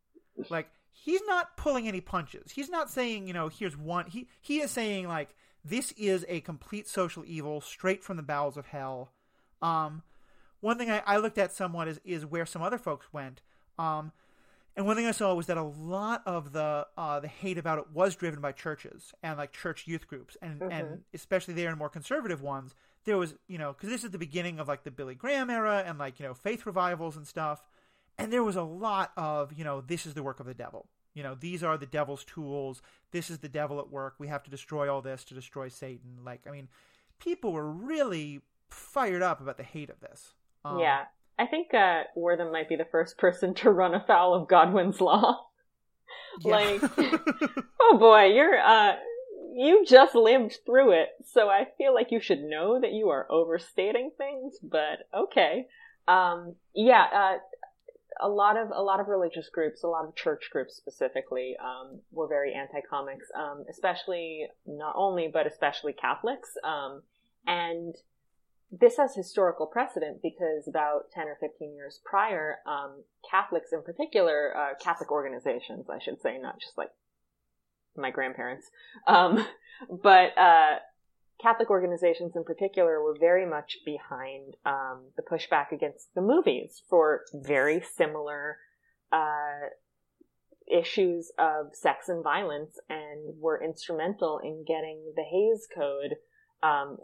Like 0.51 0.69
he's 0.91 1.23
not 1.27 1.57
pulling 1.57 1.87
any 1.87 2.01
punches. 2.01 2.53
He's 2.53 2.71
not 2.71 2.91
saying, 2.91 3.29
you 3.29 3.33
know, 3.33 3.49
here's 3.49 3.77
one. 3.77 4.07
He 4.07 4.29
he 4.41 4.61
is 4.61 4.71
saying 4.71 5.07
like 5.07 5.35
this 5.65 5.93
is 5.93 6.25
a 6.29 6.41
complete 6.41 6.89
social 6.89 7.25
evil 7.27 7.61
straight 7.61 8.03
from 8.03 8.17
the 8.17 8.23
bowels 8.23 8.57
of 8.57 8.67
hell. 8.67 9.13
Um, 9.63 10.03
one 10.67 10.79
thing 10.79 10.91
I, 10.91 11.01
I 11.07 11.19
looked 11.19 11.39
at 11.39 11.53
somewhat 11.53 11.87
is, 11.87 12.01
is 12.05 12.27
where 12.27 12.45
some 12.45 12.61
other 12.61 12.77
folks 12.77 13.12
went. 13.12 13.41
Um, 13.79 14.11
and 14.77 14.85
one 14.85 14.97
thing 14.97 15.07
I 15.07 15.12
saw 15.12 15.33
was 15.33 15.47
that 15.47 15.57
a 15.57 15.62
lot 15.62 16.23
of 16.27 16.53
the 16.53 16.89
uh, 16.99 17.21
the 17.21 17.29
hate 17.29 17.57
about 17.57 17.79
it 17.79 17.85
was 17.95 18.17
driven 18.17 18.41
by 18.41 18.51
churches 18.51 19.14
and 19.23 19.39
like 19.39 19.53
church 19.53 19.87
youth 19.87 20.09
groups, 20.09 20.37
and 20.43 20.59
mm-hmm. 20.61 20.73
and 20.73 21.05
especially 21.14 21.55
there 21.55 21.71
in 21.71 21.79
more 21.79 21.89
conservative 21.89 22.43
ones. 22.43 22.75
There 23.05 23.17
was 23.17 23.37
you 23.47 23.59
know 23.59 23.73
because 23.73 23.91
this 23.91 24.03
is 24.03 24.11
the 24.11 24.19
beginning 24.19 24.59
of 24.59 24.67
like 24.67 24.83
the 24.83 24.91
Billy 24.91 25.14
Graham 25.14 25.51
era 25.51 25.85
and 25.87 25.99
like 25.99 26.19
you 26.19 26.27
know 26.27 26.35
faith 26.35 26.67
revivals 26.67 27.17
and 27.17 27.27
stuff, 27.27 27.64
and 28.19 28.33
there 28.33 28.43
was 28.43 28.57
a 28.57 28.62
lot 28.62 29.12
of 29.17 29.53
you 29.57 29.62
know 29.62 29.81
this 29.81 30.05
is 30.05 30.14
the 30.14 30.23
work 30.25 30.41
of 30.41 30.47
the 30.47 30.53
devil. 30.53 30.89
You 31.14 31.23
know 31.23 31.37
these 31.39 31.62
are 31.62 31.79
the 31.79 31.87
devil's 31.87 32.25
tools. 32.25 32.83
This 33.12 33.31
is 33.31 33.39
the 33.39 33.49
devil 33.49 33.79
at 33.79 33.91
work. 33.91 34.17
We 34.19 34.27
have 34.29 34.43
to 34.43 34.51
destroy 34.51 34.93
all 34.93 35.01
this 35.01 35.23
to 35.25 35.35
destroy 35.35 35.69
Satan. 35.69 36.19
Like 36.25 36.43
I 36.47 36.51
mean, 36.51 36.69
people 37.21 37.53
were 37.53 37.71
really 37.71 38.43
fired 38.69 39.23
up 39.23 39.41
about 39.41 39.57
the 39.57 39.62
hate 39.62 39.91
of 39.91 40.01
this. 40.01 40.35
Um, 40.71 40.79
yeah. 40.79 41.05
I 41.39 41.47
think 41.47 41.75
uh, 41.75 42.05
Wertham 42.17 42.51
might 42.51 42.69
be 42.69 42.77
the 42.77 42.87
first 42.91 43.19
person 43.19 43.55
to 43.55 43.71
run 43.71 43.95
afoul 43.95 44.35
of 44.35 44.49
Godwin's 44.49 45.01
law. 45.01 45.47
like, 46.45 46.81
oh 47.81 47.97
boy, 47.99 48.27
you're 48.27 48.59
uh, 48.59 48.97
you 49.55 49.85
just 49.87 50.14
lived 50.14 50.59
through 50.67 50.93
it, 50.93 51.09
so 51.33 51.49
I 51.49 51.67
feel 51.79 51.95
like 51.95 52.11
you 52.11 52.21
should 52.21 52.43
know 52.43 52.81
that 52.81 52.93
you 52.93 53.09
are 53.11 53.31
overstating 53.31 54.11
things. 54.17 54.57
But 54.62 55.09
okay, 55.14 55.67
um, 56.09 56.55
yeah, 56.75 57.05
uh, 57.12 57.39
a 58.21 58.29
lot 58.29 58.57
of 58.57 58.71
a 58.75 58.83
lot 58.83 59.01
of 59.01 59.09
religious 59.09 59.49
groups, 59.49 59.83
a 59.83 59.89
lot 59.89 60.07
of 60.07 60.14
church 60.14 60.49
groups 60.51 60.75
specifically, 60.77 61.57
um, 61.62 62.01
were 62.12 62.29
very 62.29 62.55
anti-comics, 62.55 63.27
um, 63.35 63.64
especially 63.69 64.47
not 64.67 64.95
only 64.97 65.29
but 65.33 65.47
especially 65.47 65.93
Catholics, 65.93 66.51
um, 66.64 67.03
and 67.47 67.95
this 68.71 68.97
has 68.97 69.14
historical 69.14 69.67
precedent 69.67 70.21
because 70.23 70.67
about 70.67 71.11
10 71.12 71.29
or 71.29 71.37
15 71.41 71.75
years 71.75 72.01
prior, 72.05 72.59
um, 72.67 73.05
Catholics 73.29 73.73
in 73.73 73.83
particular, 73.83 74.57
uh, 74.57 74.75
Catholic 74.83 75.11
organizations, 75.11 75.87
I 75.89 75.99
should 76.01 76.21
say, 76.21 76.39
not 76.39 76.61
just 76.61 76.77
like 76.77 76.91
my 77.97 78.11
grandparents, 78.11 78.67
um, 79.07 79.47
but 80.03 80.37
uh, 80.37 80.77
Catholic 81.41 81.71
organizations 81.71 82.35
in 82.35 82.45
particular 82.45 83.03
were 83.03 83.17
very 83.19 83.47
much 83.47 83.79
behind 83.85 84.57
um, 84.64 85.05
the 85.17 85.23
pushback 85.23 85.71
against 85.71 86.14
the 86.14 86.23
movies 86.23 86.83
for 86.89 87.23
very 87.33 87.81
similar 87.81 88.59
uh, 89.12 89.69
issues 90.67 91.31
of 91.39 91.75
sex 91.75 92.09
and 92.09 92.25
violence 92.25 92.79
and 92.89 93.41
were 93.41 93.62
instrumental 93.62 94.41
in 94.43 94.64
getting 94.67 95.12
the 95.14 95.23
Hays 95.23 95.69
Code, 95.73 96.17
um, 96.62 96.97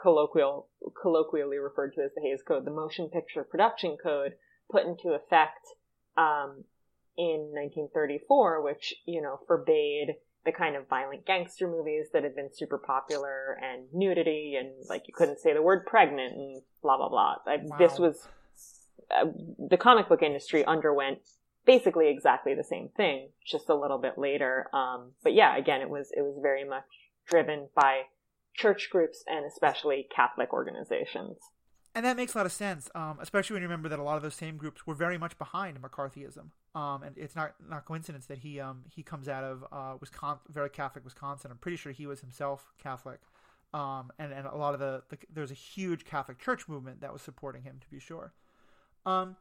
colloquial, 0.00 0.68
colloquially 1.00 1.58
referred 1.58 1.94
to 1.94 2.02
as 2.02 2.10
the 2.14 2.22
Hays 2.22 2.42
Code, 2.46 2.64
the 2.64 2.70
Motion 2.70 3.08
Picture 3.08 3.44
Production 3.44 3.96
Code, 4.02 4.34
put 4.70 4.86
into 4.86 5.10
effect 5.10 5.66
um, 6.16 6.64
in 7.16 7.50
1934, 7.52 8.62
which 8.62 8.94
you 9.06 9.22
know 9.22 9.40
forbade 9.46 10.14
the 10.44 10.52
kind 10.52 10.76
of 10.76 10.88
violent 10.88 11.26
gangster 11.26 11.68
movies 11.68 12.06
that 12.12 12.22
had 12.22 12.34
been 12.34 12.48
super 12.52 12.78
popular 12.78 13.58
and 13.62 13.86
nudity 13.92 14.56
and 14.58 14.70
like 14.88 15.02
you 15.06 15.14
couldn't 15.14 15.40
say 15.40 15.52
the 15.52 15.60
word 15.60 15.84
pregnant 15.84 16.32
and 16.32 16.62
blah 16.82 16.96
blah 16.96 17.08
blah. 17.08 17.36
Wow. 17.46 17.78
This 17.78 17.98
was 17.98 18.28
uh, 19.10 19.26
the 19.68 19.76
comic 19.76 20.08
book 20.08 20.22
industry 20.22 20.64
underwent 20.64 21.18
basically 21.68 22.08
exactly 22.08 22.54
the 22.54 22.64
same 22.64 22.88
thing, 22.96 23.28
just 23.46 23.68
a 23.68 23.74
little 23.74 23.98
bit 23.98 24.16
later. 24.16 24.68
Um, 24.72 25.12
but 25.22 25.34
yeah, 25.34 25.56
again, 25.56 25.82
it 25.82 25.90
was 25.90 26.10
it 26.16 26.22
was 26.22 26.38
very 26.40 26.66
much 26.66 26.84
driven 27.26 27.68
by 27.74 28.02
church 28.58 28.88
groups 28.90 29.24
and 29.26 29.46
especially 29.46 30.08
Catholic 30.14 30.52
organizations. 30.52 31.38
And 31.94 32.04
that 32.04 32.16
makes 32.16 32.34
a 32.34 32.38
lot 32.38 32.46
of 32.46 32.52
sense, 32.52 32.90
um, 32.94 33.18
especially 33.20 33.54
when 33.54 33.62
you 33.62 33.68
remember 33.68 33.88
that 33.88 33.98
a 33.98 34.02
lot 34.02 34.16
of 34.16 34.22
those 34.22 34.34
same 34.34 34.56
groups 34.56 34.86
were 34.86 34.94
very 34.94 35.18
much 35.18 35.38
behind 35.38 35.80
McCarthyism. 35.80 36.50
Um, 36.74 37.02
and 37.02 37.16
it's 37.16 37.34
not 37.34 37.54
not 37.66 37.86
coincidence 37.86 38.26
that 38.26 38.38
he 38.38 38.60
um, 38.60 38.84
he 38.94 39.02
comes 39.02 39.28
out 39.28 39.42
of 39.42 39.64
uh, 39.72 39.96
Wisconsin, 40.00 40.44
very 40.48 40.70
Catholic 40.70 41.04
Wisconsin. 41.04 41.50
I'm 41.50 41.56
pretty 41.56 41.76
sure 41.76 41.90
he 41.90 42.06
was 42.06 42.20
himself 42.20 42.72
Catholic. 42.80 43.20
Um, 43.74 44.10
and 44.18 44.32
and 44.32 44.46
a 44.46 44.56
lot 44.56 44.74
of 44.74 44.80
the, 44.80 45.02
the 45.08 45.18
there's 45.32 45.50
a 45.50 45.54
huge 45.54 46.04
Catholic 46.04 46.38
Church 46.38 46.68
movement 46.68 47.00
that 47.00 47.12
was 47.12 47.22
supporting 47.22 47.62
him, 47.62 47.78
to 47.80 47.88
be 47.90 47.98
sure. 47.98 48.32
Um, 49.06 49.36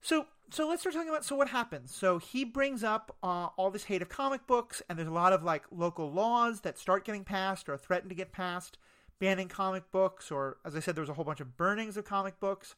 so 0.00 0.26
so 0.50 0.68
let's 0.68 0.82
start 0.82 0.94
talking 0.94 1.08
about 1.08 1.24
so 1.24 1.36
what 1.36 1.48
happens. 1.48 1.94
So 1.94 2.18
he 2.18 2.44
brings 2.44 2.82
up 2.82 3.16
uh, 3.22 3.48
all 3.56 3.70
this 3.70 3.84
hate 3.84 4.02
of 4.02 4.08
comic 4.08 4.46
books, 4.46 4.82
and 4.88 4.98
there's 4.98 5.08
a 5.08 5.12
lot 5.12 5.32
of 5.32 5.42
like 5.42 5.64
local 5.70 6.10
laws 6.10 6.62
that 6.62 6.78
start 6.78 7.04
getting 7.04 7.24
passed 7.24 7.68
or 7.68 7.76
threaten 7.76 8.08
to 8.08 8.14
get 8.14 8.32
passed 8.32 8.78
banning 9.20 9.48
comic 9.48 9.92
books, 9.92 10.32
or 10.32 10.56
as 10.64 10.74
I 10.74 10.80
said, 10.80 10.96
there 10.96 11.02
was 11.02 11.10
a 11.10 11.14
whole 11.14 11.24
bunch 11.24 11.40
of 11.40 11.56
burnings 11.56 11.96
of 11.96 12.04
comic 12.04 12.40
books, 12.40 12.74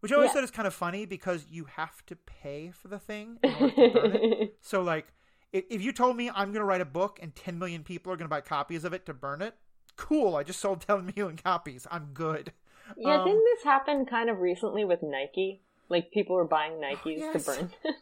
which 0.00 0.10
I 0.10 0.16
always 0.16 0.30
yeah. 0.30 0.34
thought 0.34 0.44
is 0.44 0.50
kind 0.50 0.66
of 0.66 0.74
funny 0.74 1.06
because 1.06 1.46
you 1.48 1.66
have 1.76 2.04
to 2.06 2.16
pay 2.16 2.72
for 2.72 2.88
the 2.88 2.98
thing 2.98 3.38
so, 4.60 4.82
like, 4.82 5.12
if, 5.52 5.64
if 5.70 5.82
you 5.82 5.92
told 5.92 6.16
me 6.16 6.30
I'm 6.30 6.48
going 6.48 6.60
to 6.60 6.64
write 6.64 6.80
a 6.80 6.86
book 6.86 7.20
and 7.22 7.36
10 7.36 7.58
million 7.58 7.84
people 7.84 8.12
are 8.12 8.16
going 8.16 8.24
to 8.24 8.30
buy 8.30 8.40
copies 8.40 8.84
of 8.84 8.92
it 8.92 9.06
to 9.06 9.14
burn 9.14 9.42
it, 9.42 9.54
cool. 9.96 10.34
I 10.34 10.42
just 10.42 10.58
sold 10.58 10.80
10 10.80 11.12
million 11.16 11.36
copies. 11.36 11.86
I'm 11.90 12.10
good. 12.14 12.52
Yeah, 12.96 13.20
um, 13.20 13.26
didn't 13.26 13.44
this 13.44 13.64
happen 13.64 14.06
kind 14.06 14.30
of 14.30 14.38
recently 14.38 14.84
with 14.84 15.02
Nike? 15.02 15.60
Like, 15.88 16.10
people 16.12 16.36
were 16.36 16.46
buying 16.46 16.74
Nikes 16.74 17.18
yes. 17.18 17.44
to 17.44 17.50
burn. 17.50 17.70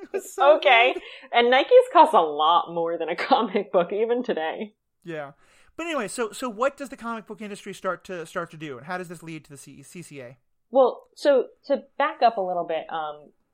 so 0.20 0.56
okay. 0.56 0.94
And 1.32 1.52
Nikes 1.52 1.92
cost 1.92 2.14
a 2.14 2.20
lot 2.20 2.72
more 2.72 2.98
than 2.98 3.08
a 3.08 3.16
comic 3.28 3.72
book, 3.72 3.92
even 3.92 4.22
today. 4.22 4.74
Yeah. 5.04 5.32
But 5.76 5.86
anyway, 5.86 6.08
so 6.08 6.32
so 6.32 6.48
what 6.48 6.76
does 6.76 6.90
the 6.90 6.96
comic 6.96 7.26
book 7.26 7.40
industry 7.40 7.72
start 7.72 8.04
to 8.04 8.26
start 8.26 8.50
to 8.50 8.56
do, 8.56 8.76
and 8.76 8.86
how 8.86 8.98
does 8.98 9.08
this 9.08 9.22
lead 9.22 9.44
to 9.44 9.50
the 9.50 9.56
C- 9.56 9.82
CCA? 9.82 10.36
Well, 10.70 11.08
so 11.14 11.46
to 11.66 11.84
back 11.98 12.22
up 12.22 12.36
a 12.36 12.42
little 12.42 12.66
bit, 12.66 12.84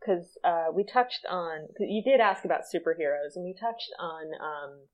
because 0.01 0.39
um, 0.45 0.51
uh, 0.53 0.73
we 0.73 0.85
touched 0.85 1.25
on, 1.29 1.69
you 1.79 2.03
did 2.03 2.21
ask 2.21 2.45
about 2.45 2.63
superheroes, 2.63 3.35
and 3.35 3.45
we 3.45 3.55
touched 3.55 3.91
on, 3.99 4.27
um, 4.41 4.87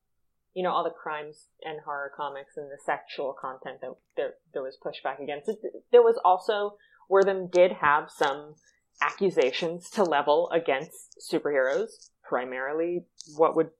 you 0.55 0.63
know, 0.63 0.71
all 0.71 0.85
the 0.85 0.91
crimes 0.91 1.49
and 1.63 1.81
horror 1.85 2.13
comics 2.15 2.57
and 2.57 2.67
the 2.67 2.79
sexual 2.85 3.35
content 3.39 3.81
that 3.81 3.95
there 4.17 4.35
there 4.53 4.63
was 4.63 4.77
pushback 4.85 5.23
against. 5.23 5.51
There 5.93 6.03
was 6.03 6.21
also 6.25 6.77
Wertham 7.11 7.51
did 7.51 7.73
have 7.81 8.11
some 8.11 8.55
accusations 9.03 9.91
to 9.91 10.05
level 10.05 10.51
against 10.51 11.19
superheroes, 11.33 12.11
primarily 12.23 13.05
what 13.37 13.57
would 13.57 13.71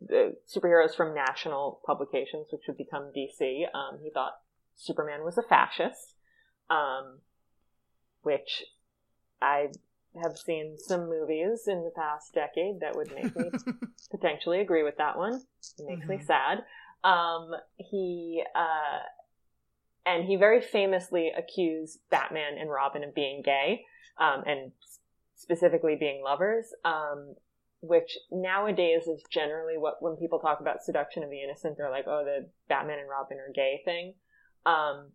the 0.00 0.36
superheroes 0.46 0.94
from 0.94 1.14
national 1.14 1.80
publications, 1.84 2.46
which 2.50 2.62
would 2.68 2.76
become 2.76 3.10
DC. 3.16 3.64
Um, 3.74 3.98
he 4.02 4.10
thought 4.10 4.34
Superman 4.76 5.24
was 5.24 5.38
a 5.38 5.42
fascist, 5.42 6.14
um, 6.70 7.18
which 8.22 8.64
I 9.42 9.68
have 10.22 10.38
seen 10.38 10.76
some 10.78 11.08
movies 11.08 11.66
in 11.66 11.82
the 11.82 11.90
past 11.90 12.34
decade 12.34 12.80
that 12.80 12.94
would 12.94 13.12
make 13.14 13.34
me 13.36 13.50
potentially 14.10 14.60
agree 14.60 14.84
with 14.84 14.96
that 14.98 15.18
one. 15.18 15.42
It 15.78 15.86
makes 15.86 16.02
mm-hmm. 16.02 16.10
me 16.10 16.24
sad. 16.24 16.58
Um, 17.02 17.50
he 17.76 18.42
uh, 18.54 19.00
and 20.06 20.24
he 20.24 20.36
very 20.36 20.60
famously 20.60 21.32
accused 21.36 21.98
Batman 22.10 22.58
and 22.58 22.70
Robin 22.70 23.04
of 23.04 23.14
being 23.14 23.42
gay, 23.42 23.84
um, 24.18 24.42
and 24.46 24.72
specifically 25.34 25.96
being 25.98 26.22
lovers. 26.22 26.66
Um, 26.84 27.34
which 27.86 28.16
nowadays 28.32 29.06
is 29.06 29.22
generally 29.30 29.76
what 29.76 30.00
when 30.00 30.16
people 30.16 30.38
talk 30.38 30.60
about 30.60 30.82
seduction 30.82 31.22
of 31.22 31.28
the 31.28 31.42
innocent, 31.42 31.76
they're 31.76 31.90
like, 31.90 32.06
oh, 32.06 32.24
the 32.24 32.48
Batman 32.68 32.98
and 32.98 33.08
Robin 33.10 33.36
are 33.38 33.52
gay 33.54 33.82
thing, 33.84 34.14
um, 34.64 35.10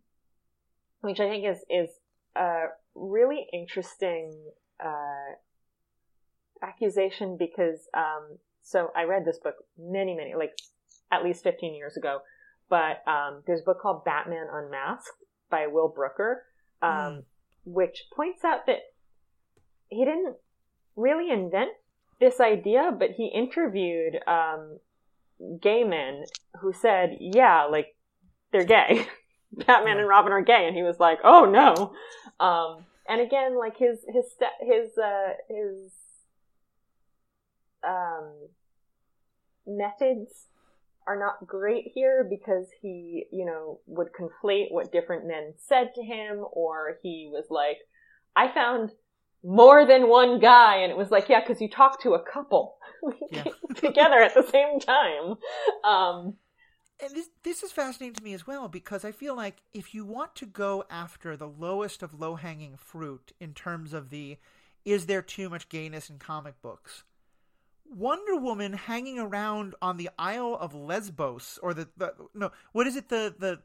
which 1.00 1.18
I 1.18 1.28
think 1.28 1.44
is 1.44 1.64
is 1.68 1.90
a 2.36 2.66
really 2.94 3.46
interesting 3.52 4.32
uh, 4.78 5.34
accusation 6.62 7.36
because 7.36 7.88
um, 7.92 8.38
so 8.62 8.90
I 8.96 9.02
read 9.02 9.24
this 9.24 9.38
book 9.38 9.56
many 9.76 10.14
many 10.14 10.34
like 10.36 10.56
at 11.10 11.24
least 11.24 11.42
fifteen 11.42 11.74
years 11.74 11.96
ago, 11.96 12.20
but 12.68 13.02
um, 13.08 13.42
there's 13.46 13.62
a 13.62 13.64
book 13.64 13.80
called 13.80 14.04
Batman 14.04 14.46
Unmasked 14.52 15.24
by 15.50 15.66
Will 15.66 15.88
Brooker, 15.88 16.44
mm. 16.80 17.24
which 17.64 18.04
points 18.14 18.44
out 18.44 18.66
that 18.66 18.78
he 19.90 20.04
didn't 20.04 20.36
really 20.96 21.30
invent 21.30 21.70
this 22.20 22.40
idea, 22.40 22.90
but 22.96 23.10
he 23.10 23.26
interviewed 23.26 24.18
um, 24.26 24.78
gay 25.60 25.84
men 25.84 26.24
who 26.60 26.72
said, 26.72 27.16
"Yeah, 27.20 27.64
like 27.64 27.96
they're 28.52 28.64
gay. 28.64 29.06
Batman 29.52 29.98
and 29.98 30.08
Robin 30.08 30.32
are 30.32 30.42
gay," 30.42 30.66
and 30.66 30.76
he 30.76 30.82
was 30.82 31.00
like, 31.00 31.18
"Oh 31.24 31.44
no." 31.44 31.94
Um, 32.44 32.86
and 33.08 33.20
again, 33.20 33.58
like 33.58 33.76
his 33.76 33.98
his 34.08 34.26
his 34.60 34.98
uh, 34.98 35.34
his 35.48 35.92
um, 37.86 38.48
methods 39.66 40.46
are 41.06 41.18
not 41.18 41.46
great 41.46 41.90
here 41.94 42.26
because 42.28 42.68
he, 42.80 43.24
you 43.32 43.44
know, 43.44 43.80
would 43.86 44.08
conflate 44.12 44.70
what 44.70 44.92
different 44.92 45.26
men 45.26 45.54
said 45.56 45.92
to 45.94 46.02
him, 46.02 46.44
or 46.52 46.98
he 47.02 47.28
was 47.32 47.46
like, 47.50 47.78
I 48.36 48.52
found 48.52 48.92
more 49.42 49.86
than 49.86 50.08
one 50.08 50.38
guy 50.38 50.76
and 50.76 50.90
it 50.90 50.96
was 50.98 51.10
like 51.10 51.28
yeah 51.28 51.40
because 51.40 51.60
you 51.60 51.68
talk 51.68 52.00
to 52.02 52.14
a 52.14 52.22
couple. 52.22 52.76
Yeah. 53.30 53.44
together 53.76 54.18
at 54.20 54.34
the 54.34 54.42
same 54.42 54.78
time. 54.78 55.36
Um, 55.84 56.34
and 57.02 57.14
this 57.14 57.28
this 57.42 57.62
is 57.62 57.72
fascinating 57.72 58.14
to 58.14 58.22
me 58.22 58.34
as 58.34 58.46
well 58.46 58.68
because 58.68 59.04
I 59.04 59.12
feel 59.12 59.34
like 59.34 59.62
if 59.72 59.94
you 59.94 60.04
want 60.04 60.34
to 60.36 60.46
go 60.46 60.84
after 60.90 61.36
the 61.36 61.48
lowest 61.48 62.02
of 62.02 62.20
low 62.20 62.36
hanging 62.36 62.76
fruit 62.76 63.32
in 63.40 63.54
terms 63.54 63.92
of 63.92 64.10
the 64.10 64.36
is 64.84 65.06
there 65.06 65.22
too 65.22 65.48
much 65.48 65.68
gayness 65.68 66.10
in 66.10 66.18
comic 66.18 66.60
books, 66.62 67.04
Wonder 67.84 68.36
Woman 68.36 68.72
hanging 68.74 69.18
around 69.18 69.74
on 69.80 69.96
the 69.96 70.10
Isle 70.18 70.56
of 70.60 70.74
Lesbos 70.74 71.58
or 71.62 71.74
the, 71.74 71.88
the 71.96 72.14
no 72.34 72.52
what 72.72 72.86
is 72.86 72.96
it 72.96 73.08
the 73.08 73.34
the 73.38 73.60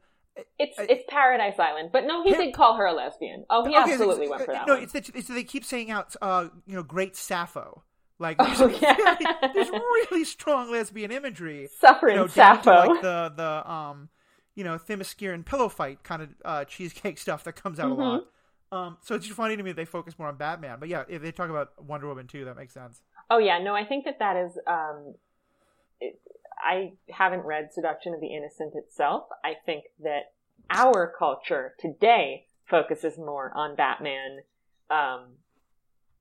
it's 0.58 0.76
it's 0.78 1.04
Paradise 1.08 1.58
Island, 1.58 1.90
but 1.92 2.04
no, 2.04 2.22
he 2.22 2.32
did 2.32 2.54
call 2.54 2.76
her 2.76 2.86
a 2.86 2.92
lesbian. 2.92 3.44
Oh, 3.50 3.64
he 3.64 3.76
okay, 3.76 3.92
absolutely 3.92 4.28
went 4.28 4.44
for 4.44 4.52
that. 4.52 4.66
No, 4.66 4.74
one. 4.74 4.82
it's 4.82 4.92
that 4.92 5.08
it's 5.14 5.28
they 5.28 5.44
keep 5.44 5.64
saying 5.64 5.90
out, 5.90 6.14
uh, 6.20 6.48
you 6.66 6.74
know, 6.74 6.82
great 6.82 7.16
Sappho. 7.16 7.82
Like 8.18 8.38
there's, 8.38 8.60
oh, 8.60 8.68
yeah. 8.68 8.96
really, 8.96 9.26
there's 9.54 9.68
really 9.70 10.24
strong 10.24 10.70
lesbian 10.70 11.10
imagery. 11.10 11.68
Suffering 11.78 12.16
you 12.16 12.22
know, 12.22 12.26
Sappho, 12.26 12.70
like 12.70 13.02
the 13.02 13.32
the 13.36 13.70
um, 13.70 14.08
you 14.54 14.64
know, 14.64 14.78
Themyscira 14.78 15.44
pillow 15.44 15.68
fight 15.68 16.02
kind 16.02 16.22
of 16.22 16.28
uh, 16.44 16.64
cheesecake 16.64 17.18
stuff 17.18 17.44
that 17.44 17.54
comes 17.54 17.78
out 17.78 17.90
mm-hmm. 17.90 18.00
a 18.00 18.04
lot. 18.04 18.24
Um, 18.72 18.96
so 19.00 19.14
it's 19.14 19.26
just 19.26 19.36
funny 19.36 19.56
to 19.56 19.62
me 19.62 19.70
that 19.70 19.76
they 19.76 19.84
focus 19.84 20.18
more 20.18 20.28
on 20.28 20.36
Batman, 20.36 20.78
but 20.80 20.88
yeah, 20.88 21.04
if 21.08 21.22
they 21.22 21.30
talk 21.30 21.50
about 21.50 21.70
Wonder 21.80 22.08
Woman 22.08 22.26
too, 22.26 22.46
that 22.46 22.56
makes 22.56 22.74
sense. 22.74 23.00
Oh 23.30 23.38
yeah, 23.38 23.58
no, 23.58 23.74
I 23.74 23.84
think 23.84 24.04
that 24.06 24.18
that 24.18 24.36
is 24.36 24.58
um, 24.66 25.14
it, 26.00 26.20
I 26.58 26.92
haven't 27.10 27.44
read 27.44 27.72
Seduction 27.72 28.14
of 28.14 28.20
the 28.20 28.34
Innocent 28.34 28.74
itself. 28.74 29.24
I 29.44 29.54
think 29.64 29.84
that 30.02 30.32
our 30.70 31.12
culture 31.18 31.74
today 31.78 32.46
focuses 32.68 33.18
more 33.18 33.52
on 33.54 33.76
Batman, 33.76 34.38
um, 34.90 35.36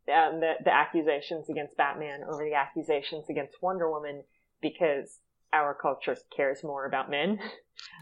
and 0.08 0.42
the, 0.42 0.54
the 0.64 0.74
accusations 0.74 1.50
against 1.50 1.78
Batman 1.78 2.22
over 2.30 2.44
the 2.44 2.54
accusations 2.54 3.26
against 3.30 3.62
Wonder 3.62 3.90
Woman 3.90 4.24
because 4.62 5.20
our 5.52 5.74
culture 5.74 6.16
cares 6.36 6.64
more 6.64 6.86
about 6.86 7.10
men. 7.10 7.40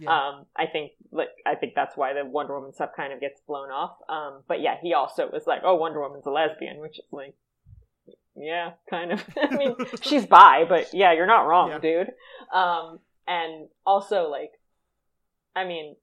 Yeah. 0.01 0.09
Um, 0.09 0.45
I 0.55 0.65
think, 0.67 0.91
like, 1.11 1.29
I 1.45 1.55
think 1.55 1.73
that's 1.75 1.95
why 1.95 2.13
the 2.13 2.25
Wonder 2.25 2.55
Woman 2.55 2.73
stuff 2.73 2.91
kind 2.95 3.13
of 3.13 3.19
gets 3.19 3.41
blown 3.47 3.69
off. 3.69 3.97
Um, 4.09 4.43
but 4.47 4.61
yeah, 4.61 4.75
he 4.81 4.93
also 4.93 5.29
was 5.31 5.47
like, 5.47 5.61
"Oh, 5.63 5.75
Wonder 5.75 6.01
Woman's 6.01 6.25
a 6.25 6.31
lesbian," 6.31 6.79
which 6.79 6.99
is 6.99 7.05
like, 7.11 7.35
yeah, 8.35 8.71
kind 8.89 9.11
of. 9.11 9.23
I 9.41 9.55
mean, 9.55 9.75
she's 10.01 10.25
bi, 10.25 10.65
but 10.67 10.93
yeah, 10.93 11.13
you're 11.13 11.27
not 11.27 11.47
wrong, 11.47 11.69
yeah. 11.69 11.79
dude. 11.79 12.11
Um, 12.53 12.99
and 13.27 13.67
also 13.85 14.29
like, 14.29 14.51
I 15.55 15.65
mean, 15.65 15.95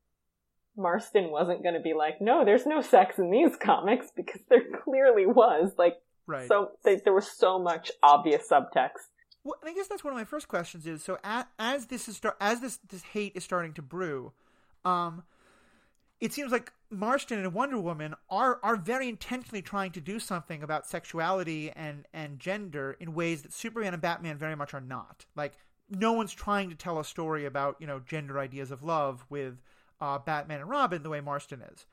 Marston 0.76 1.30
wasn't 1.30 1.62
going 1.62 1.74
to 1.74 1.80
be 1.80 1.94
like, 1.94 2.20
no, 2.20 2.44
there's 2.44 2.66
no 2.66 2.80
sex 2.80 3.18
in 3.18 3.30
these 3.30 3.56
comics 3.56 4.06
because 4.16 4.40
there 4.48 4.64
clearly 4.84 5.26
was. 5.26 5.72
Like, 5.76 5.96
Right. 6.30 6.46
So 6.46 6.70
they, 6.84 6.96
there 6.96 7.12
was 7.12 7.28
so 7.28 7.58
much 7.58 7.90
obvious 8.04 8.46
subtext. 8.48 9.10
Well, 9.42 9.56
I 9.64 9.74
guess 9.74 9.88
that's 9.88 10.04
one 10.04 10.12
of 10.12 10.16
my 10.16 10.24
first 10.24 10.46
questions. 10.46 10.86
Is 10.86 11.02
so 11.02 11.18
as, 11.24 11.44
as 11.58 11.86
this 11.86 12.08
is 12.08 12.16
start 12.16 12.36
as 12.40 12.60
this 12.60 12.78
this 12.88 13.02
hate 13.02 13.32
is 13.34 13.42
starting 13.42 13.72
to 13.74 13.82
brew, 13.82 14.32
um, 14.84 15.24
it 16.20 16.32
seems 16.32 16.52
like 16.52 16.72
Marston 16.90 17.38
and 17.38 17.54
Wonder 17.54 17.78
Woman 17.78 18.14
are 18.28 18.60
are 18.62 18.76
very 18.76 19.08
intentionally 19.08 19.62
trying 19.62 19.90
to 19.92 20.00
do 20.00 20.20
something 20.20 20.62
about 20.62 20.86
sexuality 20.86 21.70
and 21.70 22.06
and 22.12 22.38
gender 22.38 22.96
in 23.00 23.14
ways 23.14 23.42
that 23.42 23.52
Superman 23.52 23.94
and 23.94 24.02
Batman 24.02 24.36
very 24.36 24.54
much 24.54 24.74
are 24.74 24.80
not. 24.80 25.24
Like 25.34 25.54
no 25.88 26.12
one's 26.12 26.32
trying 26.32 26.68
to 26.70 26.76
tell 26.76 26.98
a 26.98 27.04
story 27.04 27.46
about 27.46 27.76
you 27.80 27.86
know 27.86 28.00
gender 28.00 28.38
ideas 28.38 28.70
of 28.70 28.82
love 28.82 29.24
with 29.30 29.62
uh, 30.00 30.18
Batman 30.18 30.60
and 30.60 30.68
Robin 30.68 31.02
the 31.02 31.10
way 31.10 31.20
Marston 31.20 31.62
is. 31.62 31.86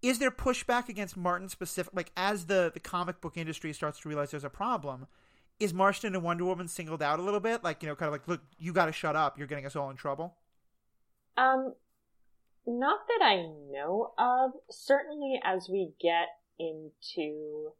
Is 0.00 0.18
there 0.18 0.30
pushback 0.30 0.88
against 0.88 1.16
Martin 1.16 1.48
specific? 1.48 1.92
Like 1.94 2.12
as 2.16 2.46
the 2.46 2.70
the 2.72 2.80
comic 2.80 3.20
book 3.20 3.36
industry 3.36 3.72
starts 3.72 4.00
to 4.00 4.08
realize 4.08 4.30
there's 4.30 4.44
a 4.44 4.50
problem, 4.50 5.08
is 5.60 5.74
Marston 5.74 6.14
and 6.14 6.24
Wonder 6.24 6.44
Woman 6.44 6.68
singled 6.68 7.02
out 7.02 7.18
a 7.18 7.22
little 7.22 7.40
bit? 7.40 7.62
Like 7.62 7.82
you 7.82 7.88
know, 7.88 7.96
kind 7.96 8.08
of 8.08 8.12
like, 8.12 8.28
look, 8.28 8.40
you 8.58 8.72
got 8.72 8.86
to 8.86 8.92
shut 8.92 9.14
up. 9.14 9.36
You're 9.36 9.46
getting 9.46 9.66
us 9.66 9.76
all 9.76 9.90
in 9.90 9.96
trouble. 9.96 10.36
Um, 11.36 11.74
not 12.68 13.00
that 13.08 13.24
I 13.24 13.42
know 13.70 14.12
of. 14.18 14.52
Certainly, 14.70 15.40
as 15.44 15.68
we 15.68 15.92
get 16.00 16.28
into 16.58 17.72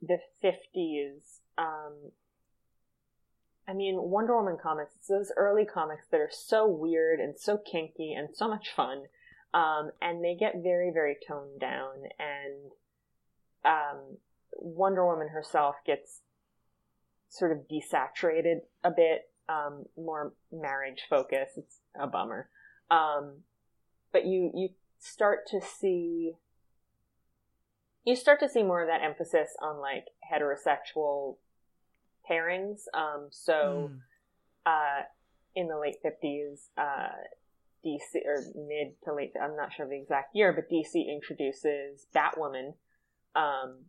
the 0.00 0.18
fifties, 0.40 1.40
um, 1.58 2.12
I 3.68 3.74
mean, 3.74 3.96
Wonder 4.00 4.36
Woman 4.36 4.58
comics. 4.62 4.94
It's 4.96 5.08
those 5.08 5.32
early 5.36 5.64
comics 5.64 6.06
that 6.10 6.20
are 6.20 6.30
so 6.32 6.68
weird 6.68 7.20
and 7.20 7.38
so 7.38 7.58
kinky 7.58 8.12
and 8.12 8.28
so 8.34 8.48
much 8.48 8.70
fun 8.74 9.04
um, 9.56 9.90
and 10.02 10.22
they 10.22 10.36
get 10.38 10.62
very, 10.62 10.90
very 10.92 11.16
toned 11.26 11.60
down. 11.60 11.94
And 12.18 12.72
um, 13.64 14.16
Wonder 14.52 15.06
Woman 15.06 15.28
herself 15.28 15.76
gets 15.86 16.20
sort 17.30 17.52
of 17.52 17.66
desaturated 17.68 18.60
a 18.84 18.90
bit, 18.90 19.30
um, 19.48 19.84
more 19.96 20.34
marriage 20.52 21.06
focus. 21.08 21.50
It's 21.56 21.78
a 21.98 22.06
bummer. 22.06 22.50
Um, 22.90 23.38
but 24.12 24.26
you 24.26 24.50
you 24.54 24.68
start 24.98 25.46
to 25.48 25.60
see 25.60 26.32
you 28.04 28.16
start 28.16 28.40
to 28.40 28.48
see 28.48 28.62
more 28.62 28.82
of 28.82 28.88
that 28.88 29.02
emphasis 29.02 29.50
on 29.60 29.80
like 29.80 30.06
heterosexual 30.32 31.36
pairings. 32.30 32.82
Um, 32.94 33.28
so 33.30 33.90
mm. 33.92 33.98
uh, 34.64 35.02
in 35.54 35.68
the 35.68 35.78
late 35.78 35.96
fifties, 36.02 36.70
uh, 36.78 37.08
DC 37.84 38.24
or 38.24 38.42
mid 38.54 39.00
to 39.04 39.14
late. 39.14 39.32
I'm 39.40 39.56
not 39.56 39.72
sure 39.72 39.84
of 39.84 39.90
the 39.90 40.00
exact 40.00 40.34
year, 40.34 40.52
but 40.52 40.70
DC 40.70 40.94
introduces 40.94 42.06
Batwoman, 42.14 42.74
um, 43.34 43.84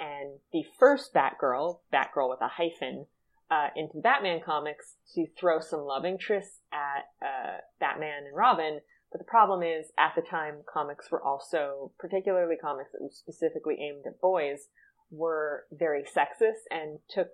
and 0.00 0.38
the 0.52 0.64
first 0.78 1.14
Batgirl, 1.14 1.80
Batgirl 1.92 2.30
with 2.30 2.40
a 2.40 2.48
hyphen, 2.48 3.06
uh, 3.50 3.68
into 3.76 3.98
Batman 3.98 4.40
comics 4.44 4.96
to 5.14 5.26
throw 5.38 5.60
some 5.60 5.80
love 5.80 6.04
interests 6.04 6.60
at 6.72 7.26
uh, 7.26 7.58
Batman 7.78 8.24
and 8.26 8.36
Robin. 8.36 8.80
But 9.10 9.18
the 9.18 9.24
problem 9.24 9.62
is, 9.62 9.86
at 9.98 10.14
the 10.16 10.22
time, 10.22 10.62
comics 10.72 11.10
were 11.10 11.22
also, 11.22 11.92
particularly 11.98 12.56
comics 12.56 12.92
that 12.92 13.02
were 13.02 13.10
specifically 13.10 13.78
aimed 13.80 14.04
at 14.06 14.20
boys, 14.20 14.68
were 15.10 15.64
very 15.70 16.02
sexist 16.02 16.66
and 16.70 16.98
took 17.08 17.28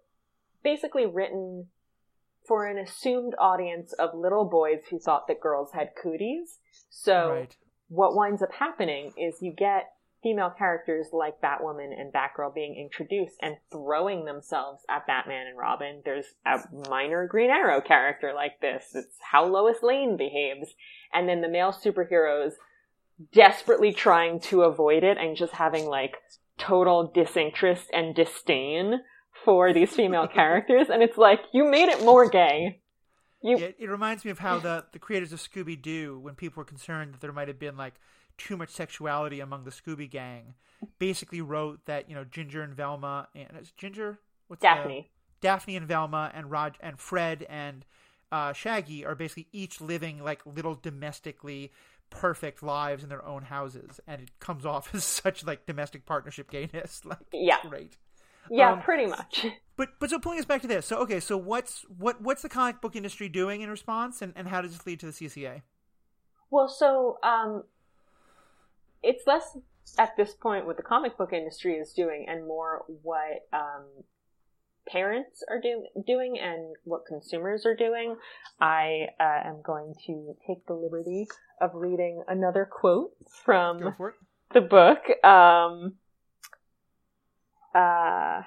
basically 0.62 1.06
written 1.06 1.68
for 2.46 2.66
an 2.66 2.78
assumed 2.78 3.34
audience 3.38 3.92
of 3.94 4.14
little 4.14 4.44
boys 4.44 4.80
who 4.90 4.98
thought 4.98 5.26
that 5.28 5.40
girls 5.40 5.70
had 5.72 5.90
cooties. 6.00 6.58
So 6.90 7.30
right. 7.30 7.56
what 7.88 8.14
winds 8.14 8.42
up 8.42 8.52
happening 8.52 9.12
is 9.16 9.40
you 9.40 9.52
get 9.52 9.91
female 10.22 10.50
characters 10.56 11.08
like 11.12 11.40
Batwoman 11.40 11.98
and 11.98 12.12
Batgirl 12.12 12.54
being 12.54 12.76
introduced 12.76 13.36
and 13.40 13.56
throwing 13.70 14.24
themselves 14.24 14.82
at 14.88 15.06
Batman 15.06 15.46
and 15.48 15.58
Robin. 15.58 16.02
There's 16.04 16.26
a 16.46 16.60
minor 16.88 17.26
Green 17.26 17.50
Arrow 17.50 17.80
character 17.80 18.32
like 18.34 18.60
this. 18.60 18.92
It's 18.94 19.16
how 19.20 19.44
Lois 19.46 19.82
Lane 19.82 20.16
behaves. 20.16 20.74
And 21.12 21.28
then 21.28 21.40
the 21.40 21.48
male 21.48 21.72
superheroes 21.72 22.52
desperately 23.32 23.92
trying 23.92 24.40
to 24.40 24.62
avoid 24.62 25.04
it 25.04 25.18
and 25.18 25.36
just 25.36 25.52
having 25.52 25.86
like 25.86 26.16
total 26.58 27.10
disinterest 27.12 27.88
and 27.92 28.14
disdain 28.14 29.00
for 29.44 29.72
these 29.72 29.94
female 29.94 30.28
characters, 30.34 30.88
and 30.90 31.02
it's 31.02 31.18
like 31.18 31.40
you 31.52 31.68
made 31.68 31.88
it 31.88 32.04
more 32.04 32.28
gay. 32.28 32.80
You... 33.42 33.58
It, 33.58 33.76
it 33.78 33.90
reminds 33.90 34.24
me 34.24 34.30
of 34.30 34.38
how 34.38 34.58
the 34.58 34.84
the 34.92 34.98
creators 34.98 35.32
of 35.32 35.40
Scooby 35.40 35.80
Doo, 35.80 36.18
when 36.20 36.34
people 36.34 36.60
were 36.60 36.64
concerned 36.64 37.14
that 37.14 37.20
there 37.20 37.32
might 37.32 37.48
have 37.48 37.58
been 37.58 37.76
like 37.76 37.94
too 38.38 38.56
much 38.56 38.70
sexuality 38.70 39.40
among 39.40 39.64
the 39.64 39.70
Scooby 39.70 40.08
Gang, 40.08 40.54
basically 40.98 41.40
wrote 41.40 41.80
that 41.86 42.08
you 42.08 42.14
know 42.14 42.24
Ginger 42.24 42.62
and 42.62 42.74
Velma 42.74 43.28
and 43.34 43.48
is 43.60 43.70
Ginger 43.72 44.18
what's 44.48 44.62
Daphne, 44.62 45.08
the, 45.40 45.46
Daphne 45.46 45.76
and 45.76 45.86
Velma 45.86 46.30
and 46.34 46.50
Rod 46.50 46.76
and 46.80 46.98
Fred 46.98 47.46
and 47.48 47.84
uh, 48.30 48.52
Shaggy 48.52 49.04
are 49.04 49.14
basically 49.14 49.48
each 49.52 49.80
living 49.80 50.22
like 50.22 50.40
little 50.46 50.74
domestically 50.74 51.70
perfect 52.12 52.62
lives 52.62 53.02
in 53.02 53.08
their 53.08 53.24
own 53.24 53.42
houses, 53.42 54.00
and 54.06 54.22
it 54.22 54.30
comes 54.38 54.64
off 54.64 54.94
as 54.94 55.04
such 55.04 55.44
like 55.44 55.66
domestic 55.66 56.06
partnership 56.06 56.50
gayness. 56.50 57.02
Like, 57.12 57.18
yeah, 57.32 57.58
great. 57.68 57.96
Yeah, 58.50 58.72
um, 58.72 58.82
pretty 58.82 59.06
much. 59.06 59.46
But 59.74 59.98
but 59.98 60.10
so 60.10 60.18
pulling 60.18 60.38
us 60.38 60.44
back 60.44 60.60
to 60.62 60.68
this. 60.68 60.84
So 60.84 60.98
okay, 60.98 61.18
so 61.18 61.38
what's 61.38 61.86
what 61.98 62.20
what's 62.20 62.42
the 62.42 62.48
comic 62.50 62.82
book 62.82 62.94
industry 62.94 63.30
doing 63.30 63.62
in 63.62 63.70
response, 63.70 64.20
and, 64.20 64.34
and 64.36 64.46
how 64.46 64.60
does 64.60 64.72
this 64.72 64.86
lead 64.86 65.00
to 65.00 65.06
the 65.06 65.12
CCA? 65.12 65.62
Well, 66.50 66.68
so 66.68 67.18
um, 67.22 67.64
it's 69.02 69.26
less 69.26 69.56
at 69.98 70.16
this 70.16 70.34
point 70.34 70.66
what 70.66 70.76
the 70.76 70.82
comic 70.82 71.18
book 71.18 71.32
industry 71.32 71.74
is 71.74 71.92
doing, 71.92 72.26
and 72.28 72.46
more 72.46 72.84
what 73.02 73.46
um, 73.52 73.86
parents 74.86 75.42
are 75.48 75.60
do- 75.60 75.86
doing 76.06 76.38
and 76.38 76.76
what 76.84 77.06
consumers 77.06 77.66
are 77.66 77.76
doing. 77.76 78.16
I 78.60 79.08
uh, 79.20 79.48
am 79.48 79.62
going 79.64 79.94
to 80.06 80.34
take 80.46 80.66
the 80.66 80.74
liberty 80.74 81.26
of 81.60 81.70
reading 81.74 82.22
another 82.28 82.68
quote 82.70 83.12
from 83.44 83.94
the 84.52 84.60
book. 84.60 85.24
Um, 85.24 85.94
uh, 87.74 88.42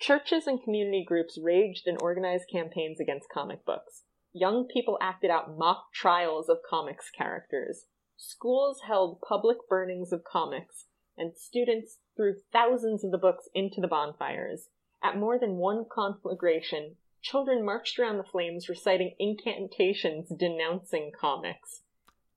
churches 0.00 0.46
and 0.46 0.62
community 0.62 1.04
groups 1.06 1.38
raged 1.42 1.86
and 1.86 1.98
organized 2.00 2.44
campaigns 2.50 3.00
against 3.00 3.28
comic 3.32 3.64
books. 3.64 4.02
Young 4.36 4.66
people 4.66 4.98
acted 5.00 5.30
out 5.30 5.56
mock 5.56 5.92
trials 5.94 6.48
of 6.48 6.58
comics 6.68 7.08
characters. 7.08 7.86
Schools 8.16 8.80
held 8.86 9.20
public 9.20 9.58
burnings 9.68 10.12
of 10.12 10.24
comics, 10.24 10.86
and 11.16 11.36
students 11.36 11.98
threw 12.16 12.34
thousands 12.52 13.04
of 13.04 13.12
the 13.12 13.18
books 13.18 13.48
into 13.54 13.80
the 13.80 13.86
bonfires. 13.86 14.68
At 15.02 15.16
more 15.16 15.38
than 15.38 15.56
one 15.58 15.84
conflagration, 15.92 16.96
children 17.22 17.64
marched 17.64 17.96
around 17.98 18.18
the 18.18 18.24
flames 18.24 18.68
reciting 18.68 19.14
incantations 19.20 20.32
denouncing 20.36 21.12
comics. 21.18 21.82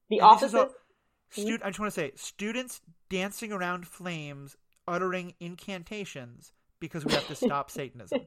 The 0.10 0.22
offices. 0.22 0.54
Hmm? 1.34 1.42
Stu- 1.42 1.60
I 1.64 1.70
just 1.70 1.80
want 1.80 1.94
to 1.94 2.00
say, 2.00 2.12
students 2.16 2.82
dancing 3.10 3.52
around 3.52 3.88
flames, 3.88 4.56
uttering 4.88 5.34
incantations 5.40 6.54
because 6.80 7.04
we 7.04 7.14
have 7.14 7.28
to 7.28 7.36
stop 7.36 7.72
Satanism. 7.72 8.22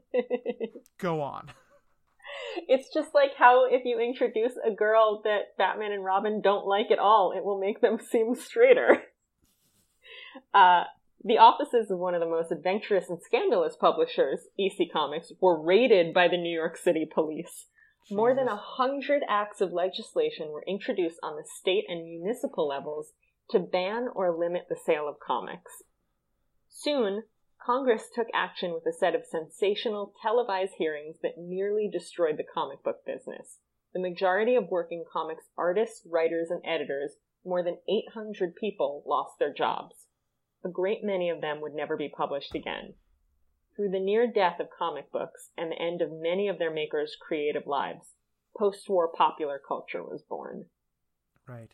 Go 0.98 1.20
on. 1.22 1.50
It's 2.68 2.92
just 2.92 3.14
like 3.14 3.34
how 3.36 3.66
if 3.66 3.84
you 3.84 3.98
introduce 3.98 4.52
a 4.64 4.70
girl 4.70 5.22
that 5.24 5.56
Batman 5.56 5.92
and 5.92 6.04
Robin 6.04 6.40
don't 6.40 6.66
like 6.66 6.90
at 6.90 6.98
all, 6.98 7.32
it 7.36 7.44
will 7.44 7.58
make 7.58 7.80
them 7.80 7.98
seem 8.10 8.34
straighter. 8.34 9.02
Uh, 10.54 10.84
the 11.22 11.38
offices 11.38 11.90
of 11.90 11.98
one 11.98 12.14
of 12.14 12.20
the 12.20 12.26
most 12.26 12.50
adventurous 12.50 13.10
and 13.10 13.20
scandalous 13.22 13.76
publishers, 13.76 14.48
EC 14.58 14.90
Comics, 14.92 15.32
were 15.40 15.60
raided 15.60 16.14
by 16.14 16.28
the 16.28 16.38
New 16.38 16.54
York 16.54 16.76
City 16.76 17.06
police. 17.12 17.66
More 18.10 18.34
than 18.34 18.48
a 18.48 18.56
hundred 18.56 19.22
acts 19.28 19.60
of 19.60 19.72
legislation 19.72 20.48
were 20.48 20.64
introduced 20.66 21.18
on 21.22 21.36
the 21.36 21.44
state 21.44 21.84
and 21.88 22.04
municipal 22.04 22.66
levels 22.66 23.12
to 23.50 23.58
ban 23.58 24.08
or 24.12 24.36
limit 24.36 24.66
the 24.68 24.76
sale 24.76 25.08
of 25.08 25.20
comics. 25.20 25.82
Soon, 26.68 27.24
Congress 27.64 28.08
took 28.14 28.28
action 28.34 28.72
with 28.72 28.86
a 28.86 28.92
set 28.92 29.14
of 29.14 29.24
sensational 29.24 30.14
televised 30.22 30.74
hearings 30.78 31.16
that 31.22 31.38
nearly 31.38 31.88
destroyed 31.88 32.36
the 32.36 32.44
comic 32.44 32.82
book 32.82 33.04
business. 33.04 33.58
The 33.92 34.00
majority 34.00 34.54
of 34.54 34.70
working 34.70 35.04
comics 35.10 35.44
artists, 35.56 36.06
writers, 36.06 36.50
and 36.50 36.62
editors, 36.64 37.16
more 37.44 37.62
than 37.62 37.78
800 37.88 38.54
people, 38.54 39.02
lost 39.06 39.38
their 39.38 39.52
jobs. 39.52 40.06
A 40.64 40.68
great 40.68 41.02
many 41.02 41.28
of 41.28 41.40
them 41.40 41.60
would 41.60 41.74
never 41.74 41.96
be 41.96 42.08
published 42.08 42.54
again. 42.54 42.94
Through 43.74 43.90
the 43.90 44.00
near 44.00 44.26
death 44.26 44.60
of 44.60 44.68
comic 44.70 45.10
books 45.12 45.50
and 45.56 45.70
the 45.70 45.80
end 45.80 46.02
of 46.02 46.12
many 46.12 46.48
of 46.48 46.58
their 46.58 46.70
makers' 46.70 47.16
creative 47.20 47.66
lives, 47.66 48.14
post 48.56 48.88
war 48.88 49.08
popular 49.08 49.60
culture 49.66 50.02
was 50.02 50.22
born. 50.22 50.66
Right 51.46 51.70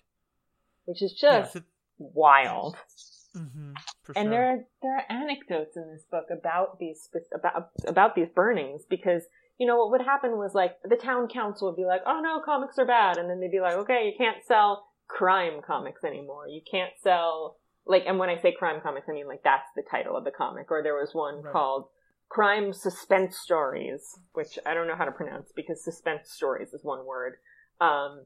which 0.86 1.02
is 1.02 1.12
just 1.12 1.54
yeah, 1.54 1.60
wild. 1.98 2.76
Mm-hmm, 3.36 3.72
and 4.14 4.14
sure. 4.14 4.30
there 4.30 4.46
are 4.46 4.58
there 4.82 4.96
are 4.96 5.04
anecdotes 5.10 5.76
in 5.76 5.90
this 5.92 6.04
book 6.10 6.26
about 6.30 6.78
these 6.78 7.08
about 7.34 7.70
about 7.86 8.14
these 8.14 8.28
burnings 8.34 8.82
because 8.88 9.24
you 9.58 9.66
know 9.66 9.76
what 9.76 9.90
would 9.90 10.00
happen 10.00 10.38
was 10.38 10.54
like 10.54 10.76
the 10.84 10.96
town 10.96 11.28
council 11.28 11.68
would 11.68 11.76
be 11.76 11.84
like, 11.84 12.00
"Oh 12.06 12.20
no, 12.22 12.40
comics 12.44 12.78
are 12.78 12.86
bad," 12.86 13.18
and 13.18 13.28
then 13.28 13.40
they'd 13.40 13.50
be 13.50 13.60
like, 13.60 13.74
"Okay, 13.74 14.06
you 14.06 14.12
can't 14.16 14.44
sell 14.44 14.86
crime 15.08 15.60
comics 15.66 16.04
anymore. 16.04 16.48
You 16.48 16.60
can't 16.68 16.92
sell 17.02 17.58
like, 17.86 18.02
and 18.06 18.18
when 18.18 18.28
I 18.28 18.40
say 18.40 18.52
crime 18.52 18.80
comics, 18.82 19.06
I 19.08 19.12
mean 19.12 19.28
like 19.28 19.42
that's 19.44 19.68
the 19.76 19.82
title 19.88 20.16
of 20.16 20.24
the 20.24 20.30
comic. 20.30 20.70
Or 20.70 20.82
there 20.82 20.94
was 20.94 21.10
one 21.12 21.42
right. 21.42 21.52
called 21.52 21.86
Crime 22.28 22.72
Suspense 22.72 23.38
Stories, 23.38 24.18
which 24.32 24.58
I 24.66 24.74
don't 24.74 24.88
know 24.88 24.96
how 24.96 25.04
to 25.04 25.12
pronounce 25.12 25.52
because 25.54 25.84
suspense 25.84 26.30
stories 26.30 26.72
is 26.72 26.82
one 26.82 27.06
word. 27.06 27.34
Um, 27.80 28.24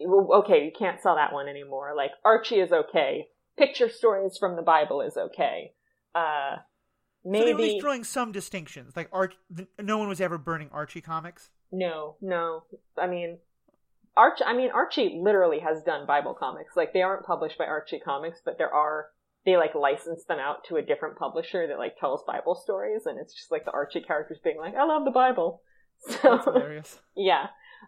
okay, 0.00 0.64
you 0.64 0.72
can't 0.76 1.00
sell 1.00 1.16
that 1.16 1.32
one 1.32 1.48
anymore. 1.48 1.94
Like 1.96 2.10
Archie 2.24 2.60
is 2.60 2.72
okay. 2.72 3.28
Picture 3.58 3.88
stories 3.88 4.38
from 4.38 4.56
the 4.56 4.62
Bible 4.62 5.00
is 5.00 5.16
okay. 5.16 5.72
Uh, 6.14 6.56
maybe 7.24 7.46
so 7.46 7.50
at 7.50 7.56
least 7.56 7.80
drawing 7.80 8.04
some 8.04 8.32
distinctions. 8.32 8.94
Like 8.96 9.08
Arch, 9.12 9.34
no 9.80 9.98
one 9.98 10.08
was 10.08 10.20
ever 10.20 10.38
burning 10.38 10.70
Archie 10.72 11.00
comics. 11.00 11.50
No, 11.70 12.16
no. 12.20 12.64
I 12.96 13.06
mean, 13.06 13.38
Arch. 14.16 14.40
I 14.44 14.54
mean, 14.54 14.70
Archie 14.70 15.20
literally 15.22 15.60
has 15.60 15.82
done 15.82 16.06
Bible 16.06 16.34
comics. 16.34 16.76
Like 16.76 16.92
they 16.92 17.02
aren't 17.02 17.26
published 17.26 17.58
by 17.58 17.66
Archie 17.66 18.00
Comics, 18.00 18.40
but 18.44 18.58
there 18.58 18.72
are. 18.72 19.06
They 19.46 19.56
like 19.56 19.74
license 19.74 20.24
them 20.24 20.38
out 20.38 20.64
to 20.68 20.76
a 20.76 20.82
different 20.82 21.16
publisher 21.16 21.66
that 21.68 21.78
like 21.78 21.96
tells 21.98 22.22
Bible 22.26 22.54
stories, 22.54 23.06
and 23.06 23.18
it's 23.18 23.32
just 23.32 23.50
like 23.50 23.64
the 23.64 23.70
Archie 23.70 24.02
characters 24.02 24.38
being 24.42 24.58
like, 24.58 24.74
"I 24.74 24.84
love 24.84 25.04
the 25.04 25.10
Bible." 25.10 25.62
So, 26.22 26.38
yeah. 27.16 27.46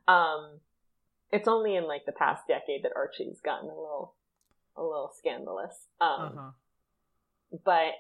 Um, 0.09 0.59
it's 1.31 1.47
only 1.47 1.77
in 1.77 1.87
like 1.87 2.07
the 2.07 2.13
past 2.13 2.43
decade 2.49 2.83
that 2.83 2.91
Archie's 2.97 3.41
gotten 3.41 3.69
a 3.69 3.75
little, 3.75 4.17
a 4.77 4.83
little 4.83 5.11
scandalous. 5.17 5.75
Um, 6.01 6.11
uh-huh. 6.11 6.51
but 7.65 7.93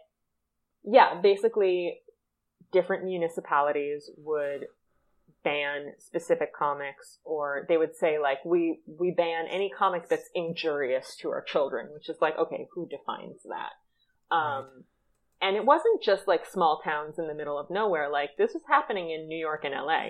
yeah, 0.84 1.20
basically, 1.20 2.00
different 2.72 3.04
municipalities 3.04 4.10
would 4.16 4.66
ban 5.42 5.92
specific 5.98 6.54
comics 6.54 7.18
or 7.24 7.64
they 7.68 7.78
would 7.78 7.96
say 7.96 8.18
like 8.18 8.44
we 8.44 8.80
we 8.86 9.10
ban 9.10 9.46
any 9.50 9.70
comic 9.70 10.06
that's 10.06 10.28
injurious 10.34 11.16
to 11.16 11.30
our 11.30 11.40
children 11.40 11.88
which 11.94 12.10
is 12.10 12.16
like 12.20 12.36
okay 12.36 12.68
who 12.74 12.86
defines 12.86 13.40
that 13.44 14.34
um 14.34 14.64
right. 14.64 14.66
and 15.40 15.56
it 15.56 15.64
wasn't 15.64 16.02
just 16.02 16.28
like 16.28 16.44
small 16.44 16.82
towns 16.84 17.18
in 17.18 17.26
the 17.26 17.32
middle 17.32 17.58
of 17.58 17.70
nowhere 17.70 18.10
like 18.10 18.36
this 18.36 18.52
was 18.52 18.62
happening 18.68 19.10
in 19.10 19.28
new 19.28 19.38
york 19.38 19.64
and 19.64 19.74
la 19.74 20.08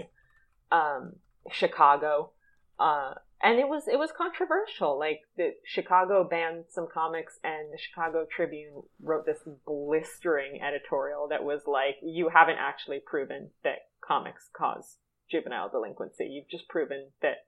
um 0.76 1.12
chicago 1.52 2.32
uh, 2.80 3.14
and 3.42 3.58
it 3.58 3.68
was 3.68 3.88
it 3.88 3.98
was 3.98 4.10
controversial. 4.12 4.98
Like 4.98 5.20
the 5.36 5.54
Chicago 5.64 6.24
banned 6.24 6.64
some 6.68 6.88
comics, 6.92 7.38
and 7.42 7.72
the 7.72 7.78
Chicago 7.78 8.26
Tribune 8.30 8.82
wrote 9.02 9.24
this 9.26 9.40
blistering 9.66 10.60
editorial 10.62 11.28
that 11.28 11.42
was 11.42 11.62
like, 11.66 11.96
"You 12.02 12.28
haven't 12.28 12.58
actually 12.58 13.00
proven 13.04 13.50
that 13.64 13.88
comics 14.06 14.50
cause 14.54 14.98
juvenile 15.30 15.70
delinquency. 15.70 16.26
You've 16.26 16.48
just 16.50 16.68
proven 16.68 17.10
that 17.22 17.46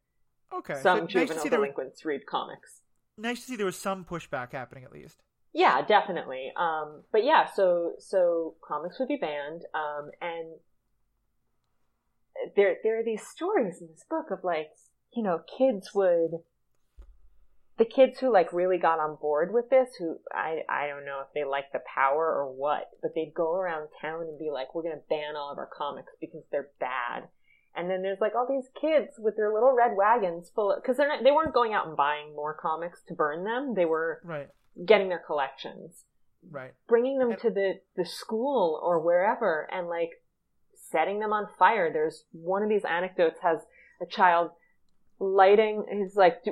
okay, 0.52 0.80
some 0.80 1.00
so 1.00 1.06
juvenile 1.06 1.36
nice 1.36 1.50
delinquents 1.50 2.04
read 2.04 2.26
comics." 2.26 2.80
Nice 3.18 3.40
to 3.40 3.46
see 3.46 3.56
there 3.56 3.66
was 3.66 3.76
some 3.76 4.04
pushback 4.04 4.52
happening 4.52 4.84
at 4.84 4.92
least. 4.92 5.22
Yeah, 5.52 5.82
definitely. 5.82 6.52
Um, 6.56 7.02
but 7.12 7.24
yeah, 7.24 7.46
so 7.54 7.92
so 7.98 8.54
comics 8.66 8.98
would 8.98 9.08
be 9.08 9.16
banned, 9.16 9.62
um, 9.74 10.10
and 10.22 10.54
there 12.56 12.76
there 12.82 12.98
are 12.98 13.04
these 13.04 13.26
stories 13.26 13.82
in 13.82 13.88
this 13.88 14.04
book 14.08 14.30
of 14.30 14.42
like 14.42 14.70
you 15.12 15.22
know, 15.22 15.40
kids 15.58 15.94
would 15.94 16.40
the 17.78 17.84
kids 17.84 18.18
who 18.18 18.32
like 18.32 18.52
really 18.52 18.78
got 18.78 19.00
on 19.00 19.16
board 19.20 19.52
with 19.52 19.70
this, 19.70 19.94
who 19.98 20.18
I 20.32 20.62
I 20.68 20.88
don't 20.88 21.04
know 21.04 21.20
if 21.20 21.32
they 21.34 21.44
like 21.44 21.72
the 21.72 21.80
power 21.80 22.26
or 22.26 22.52
what, 22.52 22.90
but 23.00 23.14
they'd 23.14 23.34
go 23.34 23.54
around 23.54 23.88
town 24.00 24.22
and 24.22 24.38
be 24.38 24.50
like, 24.50 24.74
"We're 24.74 24.82
gonna 24.82 25.00
ban 25.08 25.36
all 25.36 25.50
of 25.50 25.58
our 25.58 25.70
comics 25.72 26.12
because 26.20 26.42
they're 26.50 26.70
bad." 26.78 27.28
And 27.74 27.88
then 27.88 28.02
there's 28.02 28.20
like 28.20 28.34
all 28.34 28.46
these 28.46 28.68
kids 28.78 29.18
with 29.18 29.36
their 29.36 29.52
little 29.52 29.72
red 29.72 29.96
wagons 29.96 30.50
full 30.54 30.72
of 30.72 30.82
because 30.82 30.96
they're 30.96 31.08
not 31.08 31.24
they 31.24 31.32
weren't 31.32 31.54
going 31.54 31.72
out 31.72 31.86
and 31.86 31.96
buying 31.96 32.36
more 32.36 32.54
comics 32.54 33.00
to 33.08 33.14
burn 33.14 33.44
them. 33.44 33.74
They 33.74 33.86
were 33.86 34.20
right. 34.24 34.48
getting 34.84 35.08
their 35.08 35.22
collections, 35.26 36.04
right, 36.50 36.74
bringing 36.86 37.18
them 37.18 37.30
and- 37.30 37.40
to 37.40 37.50
the 37.50 37.80
the 37.96 38.04
school 38.04 38.80
or 38.82 39.00
wherever, 39.00 39.68
and 39.72 39.88
like 39.88 40.22
setting 40.74 41.20
them 41.20 41.32
on 41.32 41.48
fire. 41.58 41.90
There's 41.90 42.26
one 42.32 42.62
of 42.62 42.68
these 42.68 42.84
anecdotes 42.84 43.40
has 43.42 43.60
a 44.00 44.06
child 44.06 44.50
lighting 45.22 45.84
he's 45.90 46.16
like 46.16 46.42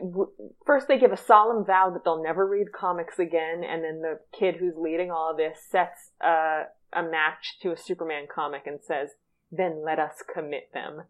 first 0.65 0.87
they 0.87 0.99
give 0.99 1.13
a 1.13 1.17
solemn 1.17 1.65
vow 1.65 1.91
that 1.93 2.05
they'll 2.05 2.23
never 2.23 2.47
read 2.47 2.73
comics 2.73 3.19
again 3.19 3.63
and 3.69 3.83
then 3.83 4.01
the 4.01 4.19
kid 4.37 4.57
who's 4.61 4.75
leading 4.77 5.11
all 5.11 5.33
of 5.33 5.37
this 5.37 5.59
sets 5.69 6.11
a, 6.23 6.63
a 6.93 7.03
match 7.03 7.59
to 7.61 7.73
a 7.73 7.77
superman 7.77 8.27
comic 8.33 8.63
and 8.67 8.79
says 8.81 9.11
then 9.51 9.83
let 9.85 9.99
us 9.99 10.23
commit 10.33 10.73
them 10.73 11.03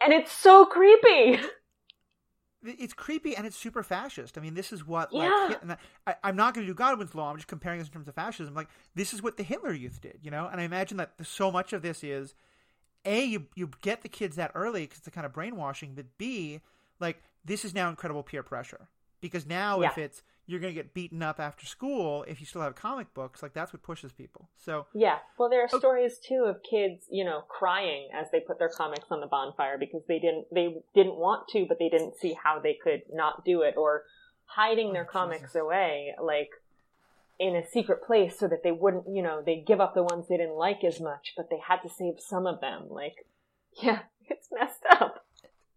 and 0.00 0.12
it's 0.12 0.30
so 0.30 0.66
creepy 0.66 1.40
it's 2.62 2.92
creepy 2.92 3.34
and 3.34 3.46
it's 3.46 3.56
super 3.56 3.82
fascist. 3.82 4.36
I 4.36 4.42
mean, 4.42 4.52
this 4.52 4.70
is 4.70 4.86
what 4.86 5.08
yeah. 5.12 5.54
like 5.64 5.78
I, 6.06 6.28
am 6.28 6.36
not 6.36 6.52
going 6.52 6.66
to 6.66 6.70
do 6.70 6.74
Godwin's 6.74 7.14
law. 7.14 7.30
I'm 7.30 7.36
just 7.36 7.48
comparing 7.48 7.78
this 7.78 7.88
in 7.88 7.94
terms 7.94 8.06
of 8.06 8.14
fascism. 8.14 8.54
Like 8.54 8.68
this 8.94 9.14
is 9.14 9.22
what 9.22 9.38
the 9.38 9.42
Hitler 9.42 9.72
Youth 9.72 10.00
did, 10.02 10.18
you 10.22 10.30
know. 10.30 10.46
And 10.50 10.60
I 10.60 10.64
imagine 10.64 10.98
that 10.98 11.12
so 11.22 11.50
much 11.50 11.72
of 11.72 11.80
this 11.80 12.04
is 12.04 12.34
a 13.04 13.24
you 13.24 13.46
you 13.54 13.70
get 13.80 14.02
the 14.02 14.08
kids 14.08 14.36
that 14.36 14.52
early 14.54 14.82
because 14.82 14.98
it's 14.98 15.08
a 15.08 15.10
kind 15.10 15.24
of 15.24 15.32
brainwashing, 15.32 15.94
but 15.94 16.06
b 16.18 16.60
like 17.00 17.22
this 17.44 17.64
is 17.64 17.74
now 17.74 17.88
incredible 17.88 18.22
peer 18.22 18.42
pressure 18.42 18.88
because 19.20 19.46
now 19.46 19.80
yeah. 19.80 19.88
if 19.88 19.98
it's 19.98 20.22
you're 20.46 20.58
going 20.58 20.74
to 20.74 20.82
get 20.82 20.92
beaten 20.92 21.22
up 21.22 21.38
after 21.38 21.64
school 21.64 22.24
if 22.26 22.40
you 22.40 22.46
still 22.46 22.60
have 22.60 22.74
comic 22.74 23.12
books 23.14 23.42
like 23.42 23.52
that's 23.54 23.72
what 23.72 23.82
pushes 23.82 24.12
people 24.12 24.48
so 24.58 24.86
yeah 24.94 25.18
well 25.38 25.48
there 25.48 25.60
are 25.60 25.66
okay. 25.66 25.78
stories 25.78 26.18
too 26.18 26.44
of 26.46 26.56
kids 26.68 27.04
you 27.10 27.24
know 27.24 27.42
crying 27.48 28.08
as 28.12 28.26
they 28.32 28.40
put 28.40 28.58
their 28.58 28.68
comics 28.68 29.06
on 29.10 29.20
the 29.20 29.26
bonfire 29.26 29.78
because 29.78 30.02
they 30.08 30.18
didn't 30.18 30.46
they 30.52 30.74
didn't 30.94 31.16
want 31.16 31.46
to 31.48 31.66
but 31.68 31.78
they 31.78 31.88
didn't 31.88 32.16
see 32.16 32.36
how 32.42 32.58
they 32.58 32.76
could 32.82 33.02
not 33.12 33.44
do 33.44 33.62
it 33.62 33.74
or 33.76 34.04
hiding 34.44 34.92
their 34.92 35.06
oh, 35.08 35.12
comics 35.12 35.40
Jesus. 35.40 35.56
away 35.56 36.12
like 36.22 36.50
in 37.38 37.54
a 37.54 37.66
secret 37.66 38.04
place 38.04 38.38
so 38.38 38.48
that 38.48 38.62
they 38.64 38.72
wouldn't 38.72 39.04
you 39.08 39.22
know 39.22 39.42
they 39.44 39.62
give 39.64 39.80
up 39.80 39.94
the 39.94 40.02
ones 40.02 40.26
they 40.28 40.36
didn't 40.36 40.56
like 40.56 40.82
as 40.84 41.00
much 41.00 41.32
but 41.36 41.48
they 41.48 41.58
had 41.66 41.80
to 41.80 41.88
save 41.88 42.14
some 42.18 42.46
of 42.46 42.60
them 42.60 42.86
like 42.90 43.24
yeah 43.82 44.00
it's 44.28 44.48
messed 44.52 44.84
up 44.90 45.19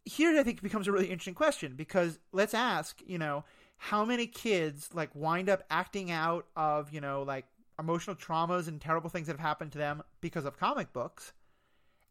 here 0.05 0.37
I 0.37 0.43
think 0.43 0.61
becomes 0.61 0.87
a 0.87 0.91
really 0.91 1.07
interesting 1.07 1.33
question 1.33 1.75
because 1.75 2.19
let's 2.31 2.53
ask, 2.53 3.01
you 3.05 3.17
know, 3.17 3.45
how 3.77 4.05
many 4.05 4.27
kids 4.27 4.89
like 4.93 5.09
wind 5.13 5.49
up 5.49 5.63
acting 5.69 6.11
out 6.11 6.45
of, 6.55 6.91
you 6.91 7.01
know, 7.01 7.23
like 7.23 7.45
emotional 7.79 8.15
traumas 8.15 8.67
and 8.67 8.79
terrible 8.79 9.09
things 9.09 9.27
that 9.27 9.33
have 9.33 9.39
happened 9.39 9.71
to 9.73 9.77
them 9.77 10.03
because 10.21 10.45
of 10.45 10.57
comic 10.57 10.93
books? 10.93 11.33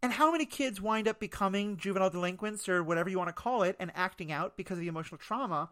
And 0.02 0.12
how 0.12 0.32
many 0.32 0.46
kids 0.46 0.80
wind 0.80 1.06
up 1.06 1.20
becoming 1.20 1.76
juvenile 1.76 2.10
delinquents 2.10 2.68
or 2.68 2.82
whatever 2.82 3.08
you 3.08 3.18
want 3.18 3.28
to 3.28 3.34
call 3.34 3.62
it 3.62 3.76
and 3.78 3.92
acting 3.94 4.32
out 4.32 4.56
because 4.56 4.78
of 4.78 4.80
the 4.80 4.88
emotional 4.88 5.18
trauma 5.18 5.70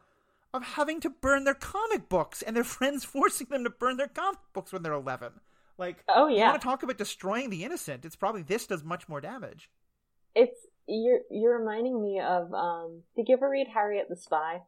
of 0.54 0.62
having 0.62 1.00
to 1.00 1.10
burn 1.10 1.44
their 1.44 1.54
comic 1.54 2.08
books 2.08 2.42
and 2.42 2.54
their 2.54 2.64
friends 2.78 3.04
forcing 3.04 3.48
them 3.50 3.64
to 3.64 3.70
burn 3.70 3.96
their 3.96 4.08
comic 4.08 4.38
books 4.52 4.72
when 4.72 4.82
they're 4.82 4.92
11? 4.92 5.32
Like, 5.78 6.04
oh 6.08 6.28
yeah, 6.28 6.36
you 6.36 6.44
want 6.44 6.60
to 6.60 6.64
talk 6.64 6.82
about 6.82 6.98
destroying 6.98 7.48
the 7.48 7.64
innocent? 7.64 8.04
It's 8.04 8.14
probably 8.14 8.42
this 8.42 8.66
does 8.66 8.84
much 8.84 9.08
more 9.08 9.20
damage. 9.20 9.70
It's 10.34 10.66
you're 10.90 11.20
you're 11.30 11.58
reminding 11.58 12.02
me 12.02 12.20
of 12.20 12.52
um 12.52 13.02
did 13.16 13.28
you 13.28 13.36
ever 13.36 13.48
read 13.48 13.68
Harriet 13.74 14.08
the 14.08 14.16
Spy? 14.16 14.62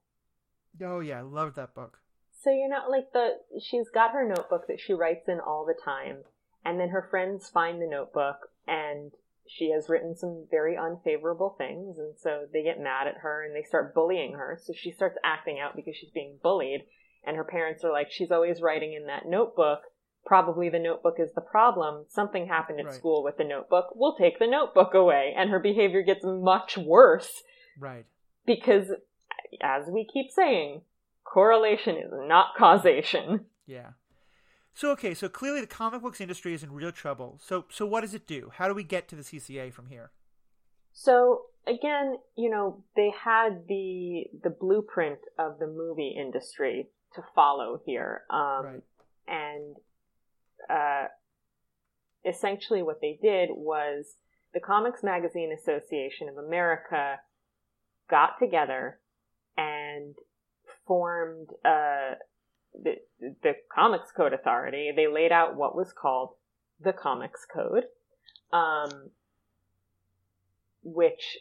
Oh 0.83 1.01
yeah, 1.01 1.19
I 1.19 1.23
loved 1.23 1.57
that 1.57 1.75
book. 1.75 1.99
So 2.43 2.51
you're 2.51 2.69
not 2.69 2.91
like 2.91 3.13
the 3.13 3.39
she's 3.61 3.89
got 3.89 4.13
her 4.13 4.27
notebook 4.27 4.67
that 4.69 4.81
she 4.81 4.93
writes 4.93 5.29
in 5.29 5.41
all 5.41 5.65
the 5.65 5.81
time 5.85 6.25
and 6.65 6.79
then 6.79 6.91
her 6.91 7.07
friends 7.11 7.49
find 7.49 7.81
the 7.81 7.87
notebook 7.87 8.49
and 8.67 9.13
she 9.47 9.71
has 9.71 9.89
written 9.89 10.17
some 10.17 10.47
very 10.51 10.77
unfavorable 10.77 11.55
things 11.59 11.99
and 11.99 12.15
so 12.19 12.47
they 12.53 12.63
get 12.63 12.81
mad 12.81 13.07
at 13.07 13.19
her 13.19 13.45
and 13.45 13.55
they 13.55 13.63
start 13.63 13.95
bullying 13.95 14.35
her 14.35 14.59
so 14.61 14.73
she 14.73 14.91
starts 14.91 15.19
acting 15.25 15.59
out 15.59 15.77
because 15.77 15.97
she's 15.97 16.11
being 16.11 16.39
bullied 16.43 16.83
and 17.25 17.37
her 17.37 17.45
parents 17.45 17.85
are 17.85 17.93
like 17.93 18.11
she's 18.11 18.31
always 18.31 18.61
writing 18.61 18.93
in 18.93 19.07
that 19.07 19.27
notebook 19.27 19.83
probably 20.25 20.69
the 20.69 20.79
notebook 20.79 21.17
is 21.19 21.31
the 21.35 21.41
problem. 21.41 22.05
Something 22.09 22.47
happened 22.47 22.81
at 22.81 22.87
right. 22.87 22.95
school 22.95 23.23
with 23.23 23.37
the 23.37 23.45
notebook. 23.45 23.93
We'll 23.95 24.17
take 24.17 24.39
the 24.39 24.47
notebook 24.47 24.95
away. 24.95 25.35
And 25.37 25.51
her 25.51 25.59
behavior 25.59 26.03
gets 26.03 26.25
much 26.25 26.77
worse. 26.79 27.43
Right. 27.79 28.07
Because, 28.47 28.89
as 29.61 29.89
we 29.89 30.07
keep 30.13 30.31
saying, 30.31 30.83
correlation 31.25 31.97
is 31.97 32.11
not 32.13 32.55
causation. 32.59 33.47
Yeah. 33.67 33.91
So 34.75 34.91
okay, 34.93 35.15
so 35.15 35.29
clearly 35.29 35.61
the 35.61 35.67
comic 35.67 36.03
books 36.03 36.21
industry 36.21 36.55
is 36.55 36.63
in 36.63 36.73
real 36.73 36.93
trouble. 36.93 37.39
So 37.43 37.67
so 37.71 37.85
what 37.87 38.01
does 38.01 38.15
it 38.15 38.27
do? 38.27 38.51
How 38.55 38.69
do 38.69 38.75
we 38.75 38.85
get 38.85 39.09
to 39.09 39.17
the 39.17 39.23
CCA 39.23 39.73
from 39.73 39.87
here? 39.87 40.11
So 40.93 41.43
again, 41.67 42.17
you 42.37 42.51
know, 42.51 42.83
they 42.97 43.11
had 43.11 43.67
the 43.69 44.25
the 44.43 44.51
blueprint 44.51 45.19
of 45.39 45.59
the 45.59 45.67
movie 45.67 46.17
industry 46.19 46.89
to 47.15 47.23
follow 47.35 47.81
here. 47.85 48.23
Um, 48.31 48.65
right. 48.65 48.83
and 49.29 49.77
uh, 50.71 51.07
essentially 52.25 52.83
what 52.83 53.01
they 53.01 53.19
did 53.21 53.51
was 53.53 54.15
the 54.55 54.61
Comics 54.61 55.03
Magazine 55.03 55.53
Association 55.53 56.29
of 56.29 56.37
America 56.37 57.21
got 58.11 58.39
together 58.39 58.99
and 59.57 60.15
formed 60.87 61.49
uh, 61.65 62.15
the, 62.75 62.97
the 63.43 63.55
Comics 63.75 64.11
Code 64.17 64.33
Authority. 64.33 64.91
They 64.95 65.07
laid 65.07 65.33
out 65.33 65.57
what 65.57 65.75
was 65.75 65.93
called 65.93 66.31
the 66.81 66.93
Comics 66.93 67.47
Code, 67.53 67.85
um, 68.53 69.11
which 70.83 71.39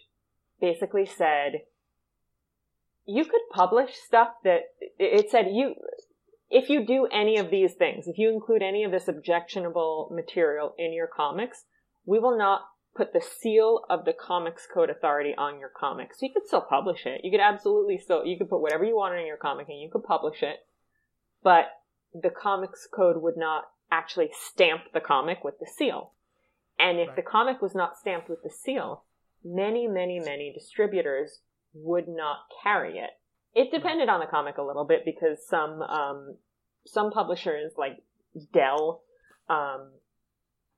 basically 0.59 1.05
said 1.05 1.63
you 3.05 3.25
could 3.25 3.41
publish 3.51 3.95
stuff 3.95 4.29
that 4.43 4.61
it 4.99 5.29
said 5.31 5.47
you 5.51 5.75
if 6.51 6.69
you 6.69 6.85
do 6.85 7.07
any 7.07 7.37
of 7.37 7.49
these 7.49 7.73
things, 7.73 8.07
if 8.07 8.17
you 8.17 8.29
include 8.29 8.61
any 8.61 8.83
of 8.83 8.91
this 8.91 9.07
objectionable 9.07 10.09
material 10.13 10.75
in 10.77 10.93
your 10.93 11.07
comics, 11.07 11.63
we 12.05 12.19
will 12.19 12.37
not 12.37 12.61
put 12.93 13.13
the 13.13 13.21
seal 13.21 13.85
of 13.89 14.03
the 14.03 14.13
Comics 14.13 14.67
Code 14.71 14.89
Authority 14.89 15.33
on 15.37 15.59
your 15.59 15.71
comics. 15.75 16.19
So 16.19 16.25
you 16.25 16.33
could 16.33 16.45
still 16.45 16.61
publish 16.61 17.05
it. 17.05 17.21
You 17.23 17.31
could 17.31 17.39
absolutely 17.39 17.97
still, 17.97 18.25
you 18.25 18.37
could 18.37 18.49
put 18.49 18.59
whatever 18.59 18.83
you 18.83 18.97
wanted 18.97 19.21
in 19.21 19.27
your 19.27 19.37
comic 19.37 19.69
and 19.69 19.79
you 19.79 19.89
could 19.89 20.03
publish 20.03 20.43
it. 20.43 20.57
But 21.41 21.67
the 22.13 22.29
Comics 22.29 22.85
Code 22.93 23.21
would 23.21 23.37
not 23.37 23.69
actually 23.89 24.31
stamp 24.33 24.81
the 24.93 24.99
comic 24.99 25.45
with 25.45 25.57
the 25.59 25.65
seal. 25.65 26.11
And 26.77 26.99
if 26.99 27.07
right. 27.07 27.15
the 27.15 27.21
comic 27.21 27.61
was 27.61 27.73
not 27.73 27.97
stamped 27.97 28.29
with 28.29 28.43
the 28.43 28.49
seal, 28.49 29.03
many, 29.43 29.87
many, 29.87 30.19
many 30.19 30.51
distributors 30.53 31.39
would 31.73 32.09
not 32.09 32.39
carry 32.61 32.97
it. 32.97 33.11
It 33.53 33.71
depended 33.71 34.09
on 34.09 34.19
the 34.19 34.25
comic 34.25 34.57
a 34.57 34.63
little 34.63 34.85
bit 34.85 35.03
because 35.05 35.45
some 35.47 35.81
um, 35.81 36.35
some 36.85 37.11
publishers 37.11 37.73
like 37.77 38.03
Dell 38.53 39.01
um, 39.49 39.91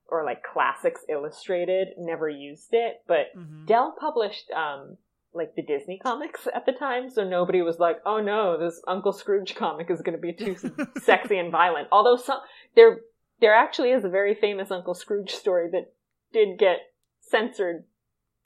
or 0.08 0.24
like 0.24 0.42
Classics 0.42 1.02
Illustrated 1.08 1.88
never 1.98 2.28
used 2.28 2.68
it, 2.72 3.02
but 3.06 3.26
mm-hmm. 3.36 3.66
Dell 3.66 3.94
published 3.98 4.50
um, 4.50 4.96
like 5.32 5.54
the 5.54 5.62
Disney 5.62 5.98
comics 6.02 6.46
at 6.54 6.66
the 6.66 6.72
time, 6.72 7.10
so 7.10 7.24
nobody 7.28 7.62
was 7.62 7.78
like, 7.78 7.96
"Oh 8.04 8.20
no, 8.20 8.58
this 8.58 8.80
Uncle 8.86 9.12
Scrooge 9.12 9.54
comic 9.54 9.90
is 9.90 10.02
going 10.02 10.16
to 10.16 10.20
be 10.20 10.32
too 10.32 10.56
sexy 11.02 11.38
and 11.38 11.52
violent." 11.52 11.88
Although 11.92 12.16
some 12.16 12.40
there 12.74 12.98
there 13.40 13.54
actually 13.54 13.90
is 13.90 14.04
a 14.04 14.08
very 14.08 14.34
famous 14.34 14.70
Uncle 14.70 14.94
Scrooge 14.94 15.30
story 15.30 15.68
that 15.72 15.92
did 16.32 16.58
get 16.58 16.78
censored 17.20 17.84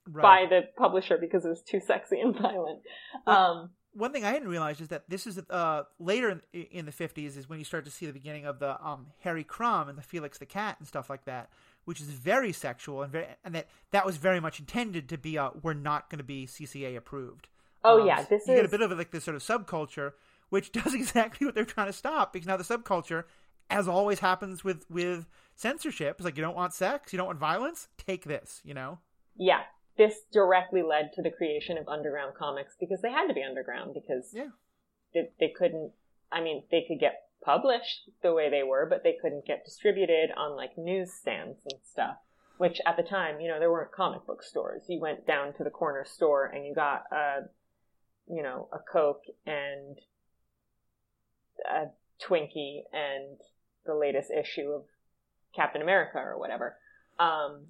right. 0.06 0.22
by 0.22 0.44
the 0.48 0.60
publisher 0.76 1.18
because 1.20 1.44
it 1.44 1.48
was 1.48 1.62
too 1.62 1.80
sexy 1.80 2.20
and 2.20 2.38
violent. 2.38 2.80
Um, 3.26 3.70
one 3.92 4.12
thing 4.12 4.24
I 4.24 4.30
hadn't 4.30 4.48
realized 4.48 4.80
is 4.80 4.88
that 4.88 5.04
this 5.08 5.26
is 5.26 5.40
uh, 5.50 5.82
later 5.98 6.40
in, 6.52 6.62
in, 6.62 6.86
the 6.86 6.92
50s 6.92 7.36
is 7.36 7.48
when 7.48 7.58
you 7.58 7.64
start 7.64 7.84
to 7.84 7.90
see 7.90 8.06
the 8.06 8.12
beginning 8.12 8.46
of 8.46 8.58
the 8.58 8.80
um, 8.84 9.06
R. 9.24 9.42
Crumb 9.42 9.88
and 9.88 9.98
the 9.98 10.02
Felix 10.02 10.38
the 10.38 10.46
Cat 10.46 10.76
and 10.78 10.86
stuff 10.86 11.10
like 11.10 11.24
that, 11.24 11.50
which 11.84 12.00
is 12.00 12.06
very 12.08 12.52
sexual 12.52 13.02
and 13.02 13.12
very, 13.12 13.26
and 13.44 13.54
that 13.54 13.68
that 13.90 14.06
was 14.06 14.16
very 14.16 14.40
much 14.40 14.60
intended 14.60 15.08
to 15.08 15.18
be 15.18 15.36
a 15.36 15.50
we're 15.62 15.74
not 15.74 16.10
going 16.10 16.18
to 16.18 16.24
be 16.24 16.46
CCA 16.46 16.96
approved. 16.96 17.48
Oh 17.84 18.00
um, 18.00 18.06
yeah, 18.06 18.22
this 18.22 18.46
you 18.46 18.54
is... 18.54 18.58
get 18.58 18.64
a 18.66 18.68
bit 18.68 18.80
of 18.80 18.96
like 18.96 19.10
this 19.10 19.24
sort 19.24 19.36
of 19.36 19.42
subculture 19.42 20.12
which 20.50 20.72
does 20.72 20.94
exactly 20.94 21.46
what 21.46 21.54
they're 21.54 21.64
trying 21.64 21.88
to 21.88 21.92
stop 21.92 22.32
because 22.32 22.46
now 22.46 22.56
the 22.56 22.64
subculture, 22.64 23.24
as 23.70 23.88
always 23.88 24.20
happens 24.20 24.64
with 24.64 24.84
with 24.90 25.26
censorship, 25.54 26.18
is 26.18 26.24
like 26.24 26.36
you 26.36 26.42
don't 26.42 26.56
want 26.56 26.74
sex, 26.74 27.12
you 27.12 27.16
don't 27.16 27.26
want 27.26 27.38
violence, 27.38 27.88
take 27.96 28.24
this, 28.24 28.60
you 28.64 28.74
know. 28.74 28.98
Yeah, 29.36 29.60
this 29.98 30.20
directly 30.32 30.82
led 30.82 31.12
to 31.12 31.22
the 31.22 31.30
creation 31.30 31.76
of 31.76 31.88
underground 31.88 32.32
comics 32.38 32.76
because 32.78 33.02
they 33.02 33.10
had 33.10 33.26
to 33.26 33.34
be 33.34 33.42
underground 33.42 33.92
because 33.92 34.30
yeah. 34.32 34.48
they, 35.12 35.28
they 35.38 35.52
couldn't 35.54 35.92
i 36.32 36.40
mean 36.40 36.62
they 36.70 36.84
could 36.88 37.00
get 37.00 37.24
published 37.44 38.08
the 38.22 38.32
way 38.32 38.48
they 38.48 38.62
were 38.62 38.86
but 38.88 39.02
they 39.02 39.16
couldn't 39.20 39.46
get 39.46 39.64
distributed 39.64 40.30
on 40.36 40.56
like 40.56 40.70
newsstands 40.78 41.58
and 41.70 41.80
stuff 41.84 42.16
which 42.56 42.80
at 42.86 42.96
the 42.96 43.02
time 43.02 43.40
you 43.40 43.48
know 43.48 43.58
there 43.58 43.70
weren't 43.70 43.92
comic 43.92 44.24
book 44.26 44.42
stores 44.42 44.82
you 44.88 45.00
went 45.00 45.26
down 45.26 45.52
to 45.52 45.64
the 45.64 45.70
corner 45.70 46.04
store 46.04 46.46
and 46.46 46.64
you 46.64 46.74
got 46.74 47.02
a 47.12 47.40
you 48.28 48.42
know 48.42 48.68
a 48.72 48.78
coke 48.78 49.22
and 49.46 49.98
a 51.68 51.86
twinkie 52.24 52.80
and 52.92 53.38
the 53.86 53.94
latest 53.94 54.30
issue 54.30 54.70
of 54.70 54.82
captain 55.54 55.82
america 55.82 56.18
or 56.18 56.38
whatever 56.38 56.76
um, 57.18 57.66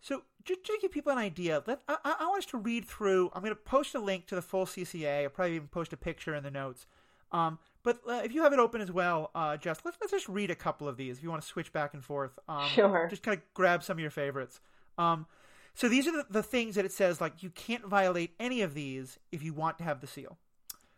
so 0.00 0.22
just 0.44 0.64
to 0.64 0.78
give 0.80 0.92
people 0.92 1.12
an 1.12 1.18
idea, 1.18 1.62
let, 1.66 1.80
I, 1.88 1.96
I, 2.04 2.26
want 2.26 2.38
us 2.38 2.50
to 2.50 2.58
read 2.58 2.86
through. 2.86 3.30
I'm 3.32 3.42
going 3.42 3.54
to 3.54 3.60
post 3.60 3.94
a 3.94 3.98
link 3.98 4.26
to 4.26 4.34
the 4.34 4.42
full 4.42 4.66
CCA. 4.66 5.24
I'll 5.24 5.30
probably 5.30 5.56
even 5.56 5.68
post 5.68 5.92
a 5.92 5.96
picture 5.96 6.34
in 6.34 6.44
the 6.44 6.50
notes. 6.50 6.86
Um, 7.32 7.58
but 7.82 8.00
uh, 8.08 8.20
if 8.24 8.32
you 8.32 8.42
have 8.42 8.52
it 8.52 8.58
open 8.58 8.80
as 8.80 8.92
well, 8.92 9.30
uh, 9.34 9.56
Jess, 9.56 9.80
let's, 9.84 9.96
let's 10.00 10.12
just 10.12 10.28
read 10.28 10.50
a 10.50 10.54
couple 10.54 10.86
of 10.86 10.96
these 10.96 11.18
if 11.18 11.22
you 11.22 11.30
want 11.30 11.42
to 11.42 11.48
switch 11.48 11.72
back 11.72 11.94
and 11.94 12.04
forth. 12.04 12.38
Um, 12.48 12.68
sure. 12.68 13.08
Just 13.10 13.22
kind 13.22 13.36
of 13.36 13.42
grab 13.54 13.82
some 13.82 13.96
of 13.96 14.00
your 14.00 14.10
favorites. 14.10 14.60
Um, 14.96 15.26
so 15.74 15.88
these 15.88 16.06
are 16.06 16.12
the, 16.12 16.26
the 16.30 16.42
things 16.42 16.76
that 16.76 16.84
it 16.84 16.92
says, 16.92 17.20
like, 17.20 17.42
you 17.42 17.50
can't 17.50 17.84
violate 17.84 18.30
any 18.38 18.62
of 18.62 18.74
these 18.74 19.18
if 19.32 19.42
you 19.42 19.52
want 19.52 19.78
to 19.78 19.84
have 19.84 20.00
the 20.00 20.06
seal. 20.06 20.38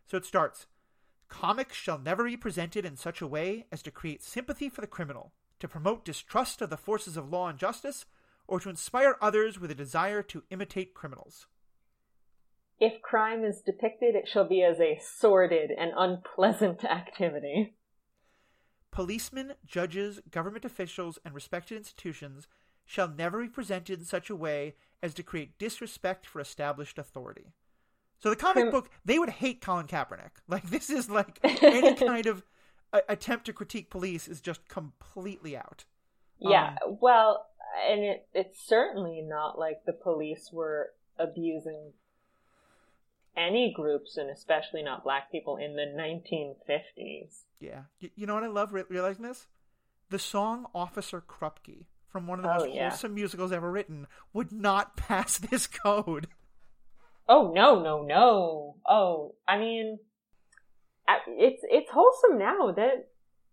So 0.06 0.16
it 0.16 0.24
starts 0.24 0.66
Comics 1.28 1.76
shall 1.76 1.98
never 1.98 2.24
be 2.24 2.36
presented 2.36 2.84
in 2.84 2.96
such 2.96 3.20
a 3.20 3.26
way 3.26 3.66
as 3.70 3.82
to 3.82 3.90
create 3.90 4.22
sympathy 4.22 4.68
for 4.68 4.80
the 4.80 4.86
criminal, 4.86 5.32
to 5.60 5.68
promote 5.68 6.04
distrust 6.04 6.62
of 6.62 6.70
the 6.70 6.76
forces 6.76 7.16
of 7.16 7.30
law 7.30 7.48
and 7.48 7.58
justice, 7.58 8.06
or 8.48 8.58
to 8.58 8.70
inspire 8.70 9.16
others 9.20 9.60
with 9.60 9.70
a 9.70 9.74
desire 9.74 10.22
to 10.22 10.42
imitate 10.50 10.94
criminals. 10.94 11.46
If 12.80 13.02
crime 13.02 13.44
is 13.44 13.60
depicted, 13.60 14.14
it 14.14 14.28
shall 14.28 14.48
be 14.48 14.62
as 14.62 14.80
a 14.80 14.98
sordid 15.00 15.70
and 15.70 15.92
unpleasant 15.96 16.84
activity. 16.84 17.74
Policemen, 18.90 19.54
judges, 19.66 20.20
government 20.30 20.64
officials, 20.64 21.18
and 21.24 21.34
respected 21.34 21.76
institutions 21.76 22.48
shall 22.84 23.08
never 23.08 23.42
be 23.42 23.48
presented 23.48 23.98
in 23.98 24.04
such 24.04 24.30
a 24.30 24.36
way 24.36 24.74
as 25.02 25.12
to 25.14 25.22
create 25.22 25.58
disrespect 25.58 26.26
for 26.26 26.40
established 26.40 26.98
authority. 26.98 27.52
So 28.18 28.30
the 28.30 28.36
comic 28.36 28.64
Crim- 28.64 28.70
book, 28.70 28.90
they 29.04 29.18
would 29.18 29.28
hate 29.28 29.60
Colin 29.60 29.86
Kaepernick. 29.86 30.30
Like 30.48 30.70
this 30.70 30.88
is 30.90 31.10
like 31.10 31.38
any 31.62 31.94
kind 31.94 32.26
of 32.26 32.44
a- 32.92 33.02
attempt 33.08 33.46
to 33.46 33.52
critique 33.52 33.90
police 33.90 34.26
is 34.26 34.40
just 34.40 34.68
completely 34.68 35.56
out. 35.56 35.84
Yeah, 36.40 36.76
um, 36.86 36.98
well, 37.00 37.47
and 37.88 38.00
it 38.02 38.26
it's 38.34 38.58
certainly 38.66 39.22
not 39.22 39.58
like 39.58 39.84
the 39.84 39.92
police 39.92 40.50
were 40.52 40.92
abusing 41.18 41.92
any 43.36 43.72
groups 43.74 44.16
and 44.16 44.30
especially 44.30 44.82
not 44.82 45.04
black 45.04 45.30
people 45.30 45.56
in 45.56 45.76
the 45.76 45.82
1950s. 45.82 47.44
Yeah. 47.60 47.82
You, 48.00 48.10
you 48.16 48.26
know 48.26 48.34
what 48.34 48.42
I 48.42 48.48
love 48.48 48.72
re- 48.72 48.84
realizing 48.88 49.24
this? 49.24 49.46
The 50.10 50.18
song 50.18 50.66
Officer 50.74 51.20
Krupke 51.20 51.86
from 52.10 52.26
one 52.26 52.40
of 52.40 52.44
the 52.44 52.50
oh, 52.50 52.58
most 52.58 52.74
yeah. 52.74 52.88
wholesome 52.88 53.14
musicals 53.14 53.52
ever 53.52 53.70
written 53.70 54.06
would 54.32 54.50
not 54.50 54.96
pass 54.96 55.38
this 55.38 55.66
code. 55.66 56.28
Oh 57.28 57.52
no, 57.54 57.80
no, 57.80 58.02
no. 58.02 58.76
Oh, 58.88 59.34
I 59.46 59.58
mean 59.58 59.98
it's 61.26 61.62
it's 61.64 61.90
wholesome 61.90 62.38
now. 62.38 62.72
That 62.72 63.08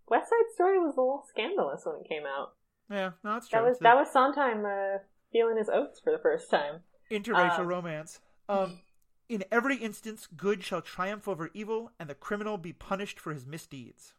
West 0.08 0.30
Side 0.30 0.54
Story 0.54 0.80
was 0.80 0.96
a 0.98 1.02
little 1.02 1.26
scandalous 1.30 1.84
when 1.86 1.98
it 2.02 2.10
came 2.10 2.24
out. 2.26 2.54
Yeah, 2.90 3.12
no, 3.24 3.34
that's 3.34 3.48
true. 3.48 3.60
That 3.60 3.66
was 3.66 3.80
that 3.80 3.96
was 3.96 4.12
Sondheim 4.12 4.66
uh, 4.66 5.00
feeling 5.32 5.58
his 5.58 5.70
oats 5.70 6.00
for 6.00 6.12
the 6.12 6.20
first 6.20 6.50
time. 6.50 6.82
Interracial 7.12 7.60
um, 7.60 7.68
romance. 7.68 8.20
Um, 8.48 8.80
in 9.28 9.44
every 9.52 9.78
instance, 9.78 10.28
good 10.36 10.64
shall 10.64 10.82
triumph 10.82 11.28
over 11.28 11.50
evil, 11.54 11.92
and 12.00 12.10
the 12.10 12.16
criminal 12.16 12.58
be 12.58 12.74
punished 12.74 13.20
for 13.20 13.34
his 13.34 13.46
misdeeds. 13.46 14.14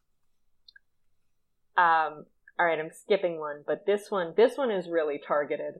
Um. 1.77 2.25
All 2.59 2.65
right, 2.65 2.79
I'm 2.79 2.89
skipping 2.91 3.39
one, 3.39 3.63
but 3.67 3.85
this 3.85 4.09
one, 4.09 4.33
this 4.35 4.57
one 4.57 4.71
is 4.71 4.89
really 4.89 5.21
targeted. 5.25 5.75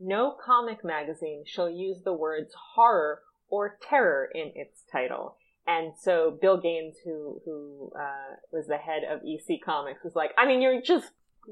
No 0.00 0.34
comic 0.42 0.82
magazine 0.82 1.44
shall 1.46 1.68
use 1.68 1.98
the 2.02 2.14
words 2.14 2.54
horror 2.74 3.20
or 3.48 3.78
terror 3.82 4.30
in 4.34 4.52
its 4.54 4.84
title. 4.90 5.36
And 5.66 5.92
so 5.98 6.36
Bill 6.40 6.60
Gaines, 6.60 6.96
who 7.04 7.40
who 7.44 7.92
uh, 7.98 8.36
was 8.52 8.66
the 8.66 8.76
head 8.76 9.02
of 9.08 9.20
EC 9.20 9.60
Comics, 9.64 10.02
was 10.02 10.14
like, 10.14 10.30
I 10.36 10.46
mean, 10.46 10.60
you're 10.60 10.82
just 10.82 11.10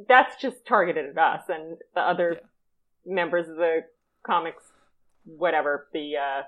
that's 0.08 0.40
just 0.40 0.66
targeted 0.66 1.10
at 1.10 1.18
us 1.18 1.42
and 1.48 1.78
the 1.94 2.00
other 2.00 2.34
yeah. 2.34 3.14
members 3.14 3.48
of 3.48 3.56
the 3.56 3.80
comics, 4.24 4.62
whatever, 5.24 5.88
the 5.92 6.14
uh, 6.16 6.42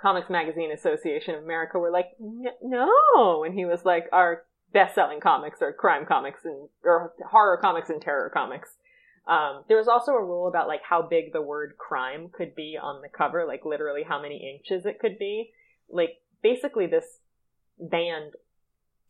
Comics 0.00 0.28
Magazine 0.28 0.72
Association 0.72 1.34
of 1.34 1.44
America 1.44 1.78
were 1.78 1.90
like, 1.90 2.10
no. 2.18 3.44
And 3.44 3.54
he 3.54 3.64
was 3.64 3.84
like, 3.84 4.04
our 4.12 4.44
best 4.72 4.94
selling 4.94 5.20
comics 5.20 5.62
are 5.62 5.72
crime 5.72 6.04
comics 6.06 6.44
and, 6.44 6.68
or 6.84 7.14
horror 7.30 7.58
comics 7.60 7.88
and 7.88 8.00
terror 8.00 8.30
comics. 8.32 8.70
Um, 9.26 9.64
there 9.68 9.78
was 9.78 9.88
also 9.88 10.12
a 10.12 10.22
rule 10.22 10.48
about 10.48 10.68
like 10.68 10.82
how 10.88 11.02
big 11.02 11.32
the 11.32 11.42
word 11.42 11.74
crime 11.78 12.28
could 12.32 12.54
be 12.54 12.76
on 12.80 13.02
the 13.02 13.08
cover, 13.08 13.44
like 13.46 13.64
literally 13.64 14.04
how 14.06 14.20
many 14.20 14.58
inches 14.58 14.86
it 14.86 15.00
could 15.00 15.18
be. 15.18 15.50
Like 15.90 16.20
basically 16.42 16.86
this 16.86 17.06
banned 17.78 18.34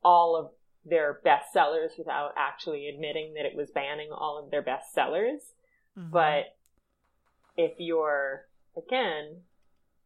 all 0.03 0.37
of 0.37 0.51
their 0.89 1.21
bestsellers 1.27 1.99
without 1.99 2.33
actually 2.37 2.89
admitting 2.89 3.35
that 3.35 3.45
it 3.45 3.57
was 3.57 3.71
banning 3.71 4.11
all 4.13 4.43
of 4.43 4.51
their 4.51 4.63
bestsellers. 4.63 5.41
Mm-hmm. 5.99 6.11
But 6.11 6.57
if 7.57 7.73
you're, 7.79 8.47
again, 8.77 9.39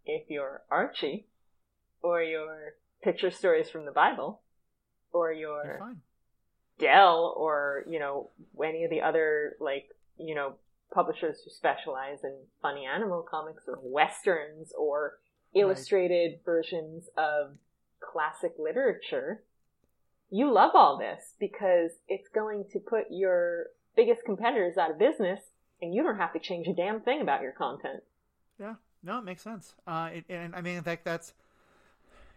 if 0.06 0.30
you're 0.30 0.62
Archie, 0.70 1.26
or 2.02 2.22
your 2.22 2.74
picture 3.02 3.30
stories 3.30 3.68
from 3.68 3.84
the 3.84 3.92
Bible, 3.92 4.40
or 5.12 5.32
your 5.32 5.96
Dell, 6.78 7.34
or, 7.36 7.84
you 7.88 7.98
know, 7.98 8.30
any 8.64 8.84
of 8.84 8.90
the 8.90 9.02
other, 9.02 9.56
like, 9.60 9.90
you 10.16 10.34
know, 10.34 10.54
publishers 10.94 11.36
who 11.44 11.50
specialize 11.50 12.24
in 12.24 12.34
funny 12.62 12.86
animal 12.86 13.22
comics 13.22 13.64
or 13.68 13.78
westerns 13.82 14.72
or 14.78 15.18
illustrated 15.54 16.32
right. 16.32 16.44
versions 16.44 17.08
of 17.18 17.52
classic 18.00 18.54
literature, 18.58 19.42
you 20.30 20.52
love 20.52 20.72
all 20.74 20.98
this 20.98 21.34
because 21.38 21.90
it's 22.08 22.28
going 22.28 22.64
to 22.72 22.78
put 22.78 23.06
your 23.10 23.66
biggest 23.96 24.24
competitors 24.24 24.76
out 24.76 24.90
of 24.90 24.98
business 24.98 25.40
and 25.82 25.94
you 25.94 26.02
don't 26.02 26.16
have 26.16 26.32
to 26.32 26.38
change 26.38 26.66
a 26.68 26.74
damn 26.74 27.00
thing 27.00 27.20
about 27.20 27.42
your 27.42 27.52
content. 27.52 28.02
Yeah, 28.58 28.74
no, 29.02 29.18
it 29.18 29.24
makes 29.24 29.42
sense. 29.42 29.74
Uh, 29.86 30.10
it, 30.14 30.24
and 30.28 30.54
I 30.54 30.60
mean, 30.60 30.76
in 30.76 30.82
fact, 30.82 31.04
that's 31.04 31.32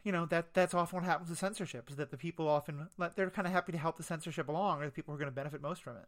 you 0.04 0.12
know 0.12 0.26
that 0.28 0.54
that's 0.54 0.74
often 0.74 0.98
what 0.98 1.06
happens 1.06 1.30
with 1.30 1.40
censorship 1.40 1.90
is 1.90 1.96
that 1.96 2.12
the 2.12 2.18
people 2.18 2.48
often 2.48 2.88
they're 3.16 3.30
kind 3.30 3.48
of 3.48 3.54
happy 3.54 3.72
to 3.72 3.78
help 3.78 3.98
the 3.98 4.04
censorship 4.04 4.48
along, 4.48 4.82
or 4.82 4.86
the 4.86 4.92
people 4.92 5.14
who 5.14 5.16
are 5.16 5.20
going 5.20 5.32
to 5.32 5.36
benefit 5.36 5.62
most 5.62 5.84
from 5.84 5.98
it. 5.98 6.06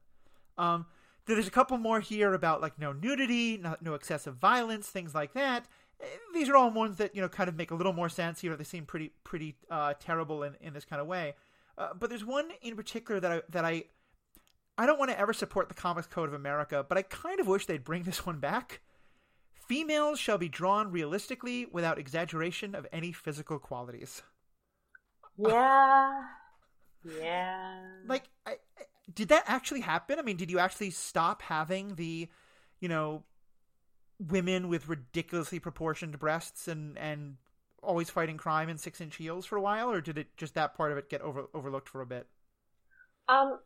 Um, 0.57 0.85
there's 1.25 1.47
a 1.47 1.51
couple 1.51 1.77
more 1.77 1.99
here 1.99 2.33
about 2.33 2.61
like 2.61 2.79
no 2.79 2.93
nudity, 2.93 3.57
not, 3.57 3.81
no 3.81 3.93
excessive 3.93 4.35
violence, 4.35 4.87
things 4.87 5.15
like 5.15 5.33
that. 5.33 5.65
Eh, 6.01 6.05
these 6.33 6.49
are 6.49 6.55
all 6.55 6.71
ones 6.71 6.97
that 6.97 7.15
you 7.15 7.21
know 7.21 7.29
kind 7.29 7.49
of 7.49 7.55
make 7.55 7.71
a 7.71 7.75
little 7.75 7.93
more 7.93 8.09
sense 8.09 8.41
here. 8.41 8.55
They 8.55 8.63
seem 8.63 8.85
pretty 8.85 9.11
pretty 9.23 9.55
uh, 9.69 9.93
terrible 9.99 10.43
in, 10.43 10.55
in 10.61 10.73
this 10.73 10.85
kind 10.85 11.01
of 11.01 11.07
way. 11.07 11.35
Uh, 11.77 11.89
but 11.97 12.09
there's 12.09 12.25
one 12.25 12.49
in 12.61 12.75
particular 12.75 13.19
that 13.19 13.31
I 13.31 13.41
that 13.49 13.65
I 13.65 13.85
I 14.77 14.85
don't 14.85 14.99
want 14.99 15.11
to 15.11 15.19
ever 15.19 15.33
support 15.33 15.69
the 15.69 15.75
Comics 15.75 16.07
Code 16.07 16.27
of 16.27 16.33
America, 16.33 16.85
but 16.87 16.97
I 16.97 17.01
kind 17.01 17.39
of 17.39 17.47
wish 17.47 17.65
they'd 17.65 17.83
bring 17.83 18.03
this 18.03 18.25
one 18.25 18.39
back. 18.39 18.81
Females 19.53 20.19
shall 20.19 20.37
be 20.37 20.49
drawn 20.49 20.91
realistically 20.91 21.65
without 21.71 21.97
exaggeration 21.97 22.75
of 22.75 22.85
any 22.91 23.11
physical 23.11 23.59
qualities. 23.59 24.21
Yeah. 25.37 26.23
Yeah. 27.21 27.81
Like, 28.07 28.23
I, 28.47 28.55
did 29.13 29.29
that 29.29 29.43
actually 29.45 29.81
happen? 29.81 30.17
I 30.17 30.23
mean, 30.23 30.37
did 30.37 30.49
you 30.49 30.57
actually 30.57 30.89
stop 30.89 31.43
having 31.43 31.93
the, 31.95 32.27
you 32.79 32.89
know, 32.89 33.23
women 34.19 34.69
with 34.69 34.87
ridiculously 34.87 35.59
proportioned 35.59 36.17
breasts 36.17 36.67
and 36.67 36.97
and 36.97 37.35
always 37.85 38.09
fighting 38.09 38.37
crime 38.37 38.69
in 38.69 38.77
six 38.77 38.99
inch 39.01 39.15
heels 39.15 39.45
for 39.45 39.57
a 39.57 39.61
while, 39.61 39.91
or 39.91 40.01
did 40.01 40.17
it 40.17 40.35
just 40.37 40.53
that 40.55 40.75
part 40.75 40.91
of 40.91 40.97
it 40.97 41.09
get 41.09 41.21
over 41.21 41.45
overlooked 41.53 41.89
for 41.89 42.01
a 42.01 42.05
bit? 42.05 42.27
Um, 43.27 43.59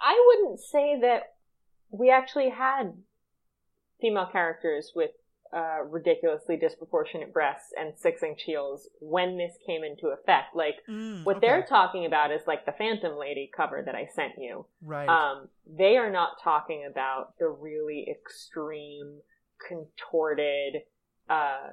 I 0.00 0.24
wouldn't 0.26 0.60
say 0.60 0.98
that 1.00 1.34
we 1.90 2.10
actually 2.10 2.50
had 2.50 2.92
female 4.00 4.28
characters 4.30 4.92
with 4.94 5.10
uh, 5.52 5.82
ridiculously 5.88 6.56
disproportionate 6.56 7.32
breasts 7.32 7.72
and 7.78 7.94
six 7.96 8.22
inch 8.22 8.42
heels 8.42 8.88
when 9.00 9.38
this 9.38 9.52
came 9.66 9.82
into 9.82 10.08
effect. 10.08 10.54
Like 10.54 10.76
mm, 10.88 11.24
what 11.24 11.36
okay. 11.36 11.46
they're 11.46 11.66
talking 11.66 12.04
about 12.04 12.30
is 12.30 12.42
like 12.46 12.66
the 12.66 12.72
Phantom 12.72 13.16
Lady 13.18 13.50
cover 13.56 13.82
that 13.84 13.94
I 13.94 14.08
sent 14.14 14.32
you. 14.38 14.66
Right. 14.82 15.08
Um, 15.08 15.48
they 15.66 15.96
are 15.96 16.10
not 16.10 16.42
talking 16.42 16.86
about 16.90 17.38
the 17.38 17.48
really 17.48 18.06
extreme, 18.10 19.20
contorted, 19.66 20.82
uh, 21.30 21.70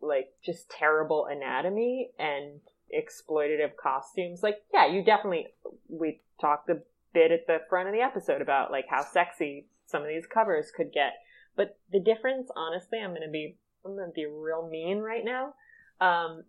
like 0.00 0.32
just 0.44 0.70
terrible 0.70 1.26
anatomy 1.26 2.10
and 2.18 2.60
exploitative 2.94 3.76
costumes. 3.76 4.42
Like, 4.42 4.58
yeah, 4.72 4.86
you 4.86 5.04
definitely, 5.04 5.48
we 5.88 6.20
talked 6.40 6.68
a 6.70 6.78
bit 7.12 7.32
at 7.32 7.46
the 7.46 7.58
front 7.68 7.88
of 7.88 7.94
the 7.94 8.00
episode 8.00 8.42
about 8.42 8.70
like 8.70 8.86
how 8.88 9.04
sexy 9.04 9.66
some 9.86 10.02
of 10.02 10.08
these 10.08 10.26
covers 10.26 10.70
could 10.74 10.92
get. 10.92 11.14
But 11.56 11.78
the 11.90 12.00
difference, 12.00 12.50
honestly, 12.56 12.98
I'm 13.02 13.12
gonna 13.12 13.30
be, 13.30 13.56
I'm 13.84 13.96
gonna 13.96 14.12
be 14.14 14.26
real 14.26 14.68
mean 14.70 14.98
right 14.98 15.24
now. 15.24 15.54
Um, 16.00 16.44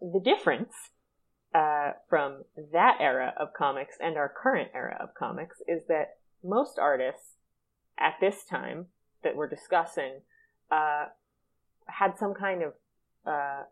the 0.00 0.20
difference, 0.20 0.72
uh, 1.54 1.92
from 2.08 2.44
that 2.72 2.96
era 3.00 3.34
of 3.38 3.52
comics 3.56 3.96
and 4.00 4.16
our 4.16 4.32
current 4.42 4.70
era 4.74 4.96
of 5.00 5.14
comics 5.14 5.58
is 5.68 5.86
that 5.88 6.16
most 6.42 6.78
artists 6.78 7.36
at 7.98 8.14
this 8.20 8.44
time 8.44 8.86
that 9.22 9.36
we're 9.36 9.48
discussing, 9.48 10.20
uh, 10.70 11.06
had 11.86 12.18
some 12.18 12.34
kind 12.34 12.62
of 12.62 12.72
uh, 13.26 13.64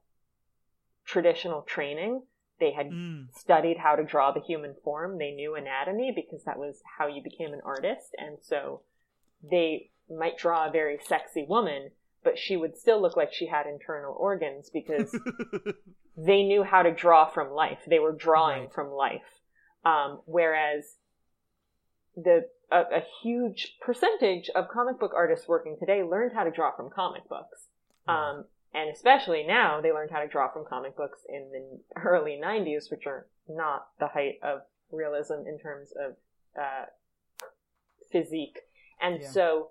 traditional 1.05 1.63
training. 1.63 2.23
They 2.59 2.73
had 2.73 2.91
Mm. 2.91 3.33
studied 3.33 3.79
how 3.79 3.97
to 3.97 4.05
draw 4.05 4.33
the 4.33 4.41
human 4.41 4.75
form. 4.85 5.19
They 5.19 5.31
knew 5.33 5.55
anatomy 5.55 6.13
because 6.15 6.45
that 6.45 6.59
was 6.59 6.83
how 6.99 7.07
you 7.07 7.23
became 7.23 7.53
an 7.55 7.63
artist. 7.65 8.15
And 8.19 8.39
so 8.43 8.83
they 9.43 9.91
might 10.11 10.37
draw 10.37 10.67
a 10.67 10.71
very 10.71 10.99
sexy 10.99 11.45
woman, 11.45 11.91
but 12.23 12.39
she 12.39 12.57
would 12.57 12.77
still 12.77 13.01
look 13.01 13.17
like 13.17 13.33
she 13.33 13.47
had 13.47 13.67
internal 13.67 14.15
organs 14.15 14.69
because 14.69 15.19
they 16.17 16.43
knew 16.43 16.63
how 16.63 16.83
to 16.83 16.93
draw 16.93 17.27
from 17.31 17.51
life. 17.51 17.81
They 17.87 17.99
were 17.99 18.13
drawing 18.13 18.65
Right. 18.65 18.73
from 18.75 18.91
life. 18.91 19.41
Um, 19.85 20.21
whereas 20.27 20.97
the 22.15 22.51
a, 22.71 22.81
a 22.99 23.05
huge 23.23 23.79
percentage 23.81 24.51
of 24.55 24.69
comic 24.69 25.01
book 25.01 25.13
artists 25.17 25.49
working 25.49 25.77
today 25.79 26.03
learned 26.03 26.33
how 26.35 26.45
to 26.45 26.51
draw 26.51 26.77
from 26.77 26.91
comic 26.91 27.27
books. 27.29 27.69
Um, 28.07 28.45
and 28.73 28.91
especially 28.91 29.45
now, 29.47 29.81
they 29.81 29.93
learned 29.93 30.11
how 30.11 30.21
to 30.21 30.29
draw 30.29 30.51
from 30.53 30.65
comic 30.65 30.97
books 30.97 31.21
in 31.29 31.51
the 31.53 32.01
early 32.01 32.39
90s, 32.43 32.91
which 32.91 33.07
are 33.07 33.27
not 33.49 33.89
the 33.99 34.09
height 34.09 34.39
of 34.43 34.61
realism 34.93 35.47
in 35.47 35.59
terms 35.59 35.93
of 35.93 36.17
uh, 36.61 36.87
physique. 38.13 38.61
And 39.01 39.21
Yeah. 39.21 39.29
so 39.29 39.71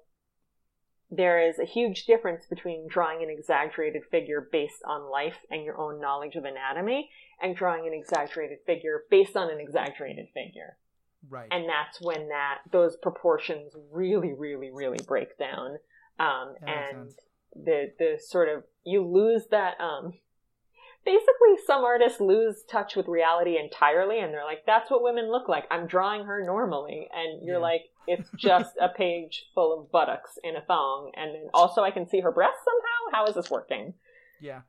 there 1.12 1.42
is 1.42 1.60
a 1.60 1.66
huge 1.66 2.06
difference 2.06 2.46
between 2.46 2.88
drawing 2.88 3.24
an 3.24 3.30
exaggerated 3.30 4.04
figure 4.12 4.48
based 4.52 4.84
on 4.86 5.10
life 5.10 5.46
and 5.50 5.64
your 5.64 5.78
own 5.78 6.00
knowledge 6.00 6.36
of 6.36 6.46
anatomy 6.46 7.10
and 7.42 7.56
drawing 7.56 7.88
an 7.88 7.94
exaggerated 7.94 8.60
figure 8.66 9.06
based 9.10 9.36
on 9.36 9.50
an 9.50 9.60
exaggerated 9.60 10.28
figure 10.34 10.78
right. 11.28 11.48
and 11.52 11.68
that's 11.68 12.00
when 12.02 12.30
that 12.30 12.60
those 12.72 12.96
proportions 12.98 13.74
really 13.92 14.34
really 14.34 14.70
really 14.72 15.00
break 15.08 15.38
down 15.38 15.78
um, 16.20 16.54
and 16.68 17.12
the 17.56 17.92
the 17.98 18.20
sort 18.22 18.48
of 18.50 18.64
you 18.90 19.06
lose 19.06 19.44
that 19.52 19.80
um 19.80 20.14
basically 21.06 21.56
some 21.66 21.84
artists 21.84 22.20
lose 22.20 22.64
touch 22.70 22.96
with 22.96 23.08
reality 23.08 23.58
entirely 23.58 24.20
and 24.20 24.34
they're 24.34 24.44
like 24.46 24.66
that's 24.66 24.92
what 24.92 25.02
women 25.02 25.32
look 25.32 25.48
like 25.48 25.66
i'm 25.72 25.88
drawing 25.88 26.26
her 26.26 26.44
normally 26.46 27.08
and 27.14 27.42
you're 27.46 27.56
Yeah. 27.58 27.62
like 27.62 27.82
it's 28.08 28.30
just 28.38 28.76
a 28.82 28.90
page 28.90 29.46
full 29.56 29.80
of 29.80 29.92
buttocks 29.92 30.38
in 30.44 30.56
a 30.56 30.62
thong 30.62 31.12
and 31.16 31.34
then 31.34 31.48
also 31.54 31.82
i 31.84 31.92
can 31.92 32.08
see 32.08 32.20
her 32.20 32.32
breasts 32.32 32.62
somehow 32.66 33.18
how 33.18 33.26
is 33.30 33.36
this 33.36 33.50
working 33.50 33.94
Yeah. 34.42 34.62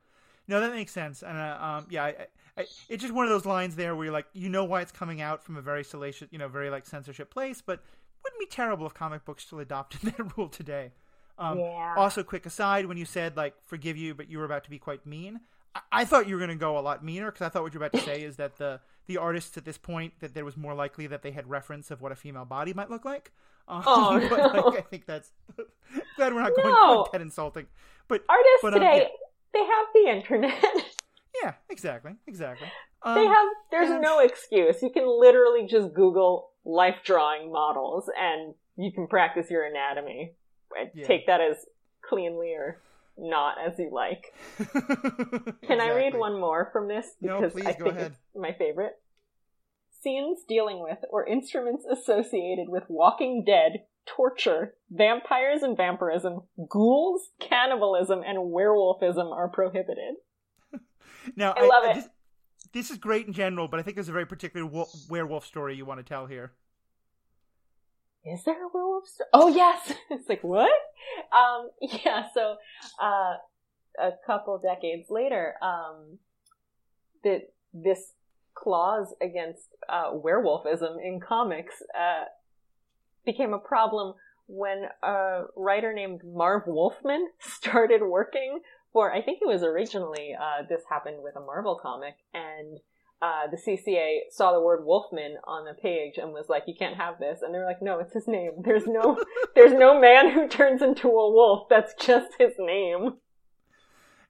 No, 0.47 0.59
that 0.59 0.73
makes 0.73 0.91
sense. 0.91 1.21
And 1.23 1.37
uh, 1.37 1.57
um, 1.61 1.85
yeah, 1.89 2.03
I, 2.03 2.15
I, 2.57 2.61
it's 2.89 3.01
just 3.01 3.13
one 3.13 3.23
of 3.25 3.29
those 3.29 3.45
lines 3.45 3.75
there 3.77 3.95
where 3.95 4.05
you're 4.05 4.13
like, 4.13 4.25
you 4.33 4.49
know 4.49 4.65
why 4.65 4.81
it's 4.81 4.91
coming 4.91 5.21
out 5.21 5.41
from 5.45 5.55
a 5.55 5.61
very 5.61 5.83
salacious, 5.83 6.27
you 6.31 6.39
know, 6.39 6.49
very 6.49 6.69
like 6.69 6.85
censorship 6.85 7.29
place, 7.31 7.61
but 7.61 7.79
wouldn't 8.23 8.39
be 8.39 8.47
terrible 8.47 8.85
if 8.85 8.93
comic 8.93 9.23
books 9.23 9.45
still 9.45 9.59
adopted 9.59 10.01
that 10.17 10.35
rule 10.37 10.49
today. 10.49 10.91
Um, 11.37 11.59
Yeah. 11.59 11.95
Also, 11.97 12.23
quick 12.23 12.45
aside, 12.45 12.85
when 12.85 12.97
you 12.97 13.05
said 13.05 13.35
like 13.37 13.55
forgive 13.65 13.97
you, 13.97 14.13
but 14.13 14.29
you 14.29 14.37
were 14.37 14.45
about 14.45 14.63
to 14.65 14.69
be 14.69 14.79
quite 14.79 15.05
mean, 15.05 15.41
I, 15.75 15.81
I 15.91 16.05
thought 16.05 16.27
you 16.27 16.35
were 16.35 16.39
going 16.39 16.49
to 16.49 16.55
go 16.55 16.77
a 16.77 16.81
lot 16.81 17.03
meaner 17.03 17.31
because 17.31 17.45
I 17.45 17.49
thought 17.49 17.63
what 17.63 17.73
you 17.73 17.79
were 17.79 17.85
about 17.85 17.99
to 17.99 18.05
say 18.05 18.23
is 18.23 18.35
that 18.37 18.57
the 18.57 18.79
the 19.07 19.17
artists 19.17 19.57
at 19.57 19.65
this 19.65 19.77
point 19.77 20.13
that 20.19 20.33
there 20.33 20.45
was 20.45 20.55
more 20.55 20.73
likely 20.73 21.07
that 21.07 21.21
they 21.23 21.31
had 21.31 21.49
reference 21.49 21.91
of 21.91 22.01
what 22.01 22.11
a 22.11 22.15
female 22.15 22.45
body 22.45 22.73
might 22.73 22.89
look 22.89 23.03
like. 23.05 23.31
Um, 23.67 23.83
Oh, 23.87 24.19
but, 24.29 24.65
like, 24.65 24.77
I 24.77 24.81
think 24.81 25.05
that's 25.05 25.31
glad 26.15 26.33
we're 26.33 26.41
not 26.41 26.55
going 26.55 26.67
No. 26.69 27.03
quite 27.03 27.11
that 27.13 27.21
insulting. 27.21 27.67
But 28.07 28.23
artists 28.29 28.59
but, 28.61 28.73
um, 28.73 28.79
today 28.79 29.07
yeah. 29.07 29.07
they 29.53 29.65
have 29.65 29.85
the 29.93 30.09
internet 30.17 30.91
Yeah, 31.43 31.53
exactly, 31.69 32.13
exactly. 32.27 32.67
they 33.05 33.09
Um, 33.25 33.27
have 33.27 33.47
there's 33.71 33.89
and 33.89 34.01
no 34.01 34.19
excuse 34.19 34.81
you 34.81 34.91
can 34.91 35.05
literally 35.07 35.65
just 35.67 35.93
google 35.93 36.51
life 36.65 36.97
drawing 37.03 37.51
models 37.51 38.09
and 38.17 38.53
you 38.75 38.91
can 38.91 39.07
practice 39.07 39.49
your 39.49 39.63
anatomy 39.65 40.33
Yeah. 40.93 41.07
take 41.07 41.27
that 41.27 41.41
as 41.41 41.57
cleanly 42.07 42.53
or 42.53 42.79
not 43.17 43.57
as 43.65 43.77
you 43.77 43.89
like 43.93 44.33
can 45.67 45.81
i 45.81 45.91
read 45.93 46.15
one 46.15 46.39
more 46.39 46.69
from 46.71 46.87
this 46.87 47.05
No, 47.21 47.39
because 47.39 47.53
please, 47.53 47.65
i 47.67 47.73
go 47.73 47.85
think 47.85 47.97
ahead. 47.97 48.11
it's 48.11 48.19
my 48.35 48.53
favorite 48.53 48.93
scenes 50.01 50.39
dealing 50.47 50.81
with 50.81 50.97
or 51.09 51.25
instruments 51.27 51.85
associated 51.85 52.69
with 52.69 52.83
walking 52.87 53.43
dead 53.45 53.83
torture 54.07 54.73
vampires 54.89 55.61
and 55.61 55.77
vampirism 55.77 56.41
ghouls 56.69 57.29
cannibalism 57.39 58.21
and 58.25 58.37
werewolfism 58.39 59.31
are 59.31 59.47
prohibited 59.49 60.15
Now, 61.35 61.53
I 61.55 61.67
love 61.67 61.83
it. 61.85 61.95
This, 61.97 62.05
this 62.73 62.89
is 62.91 62.97
great 62.97 63.27
in 63.27 63.33
general, 63.33 63.67
but 63.67 63.79
I 63.79 63.83
think 63.83 63.95
there's 63.95 64.09
a 64.09 64.13
very 64.13 64.25
particular 64.25 64.65
wo- 64.65 64.87
werewolf 65.07 65.45
story 65.45 65.75
you 65.75 65.85
want 65.85 65.99
to 65.99 66.03
tell 66.03 66.25
here. 66.25 66.53
Is 68.25 68.43
there 68.43 68.65
a 68.65 68.69
werewolf 68.73 69.07
story? 69.07 69.29
Oh 69.33 69.47
yes. 69.47 69.93
it's 70.09 70.29
like 70.29 70.43
what? 70.43 70.71
Um, 71.31 71.69
yeah. 71.81 72.27
So, 72.33 72.57
uh, 73.01 73.35
a 73.99 74.11
couple 74.25 74.57
decades 74.59 75.09
later, 75.09 75.55
um, 75.61 76.19
that 77.23 77.53
this 77.73 78.13
clause 78.53 79.13
against 79.21 79.67
uh, 79.89 80.11
werewolfism 80.11 80.97
in 81.03 81.19
comics 81.19 81.75
uh, 81.97 82.25
became 83.25 83.53
a 83.53 83.59
problem 83.59 84.13
when 84.47 84.85
a 85.01 85.43
writer 85.55 85.93
named 85.93 86.21
Marv 86.23 86.63
Wolfman 86.67 87.29
started 87.39 88.01
working 88.01 88.59
for. 88.93 89.11
I 89.11 89.21
think 89.21 89.39
it 89.41 89.47
was 89.47 89.63
originally 89.63 90.35
uh, 90.39 90.63
this 90.67 90.83
happened 90.89 91.23
with 91.23 91.35
a 91.35 91.39
Marvel 91.39 91.79
comic 91.81 92.15
and 92.33 92.79
uh, 93.21 93.47
the 93.47 93.57
CCA 93.57 94.31
saw 94.31 94.51
the 94.51 94.61
word 94.61 94.83
Wolfman 94.83 95.37
on 95.43 95.65
the 95.65 95.73
page 95.73 96.17
and 96.17 96.33
was 96.33 96.49
like, 96.49 96.63
"You 96.67 96.73
can't 96.77 96.97
have 96.97 97.19
this," 97.19 97.41
and 97.41 97.53
they're 97.53 97.65
like, 97.65 97.81
"No, 97.81 97.99
it's 97.99 98.13
his 98.13 98.27
name. 98.27 98.51
There's 98.63 98.87
no, 98.87 99.23
there's 99.55 99.73
no 99.73 99.99
man 99.99 100.31
who 100.31 100.47
turns 100.47 100.81
into 100.81 101.07
a 101.07 101.31
wolf. 101.31 101.67
That's 101.69 101.93
just 101.93 102.31
his 102.39 102.53
name." 102.57 103.17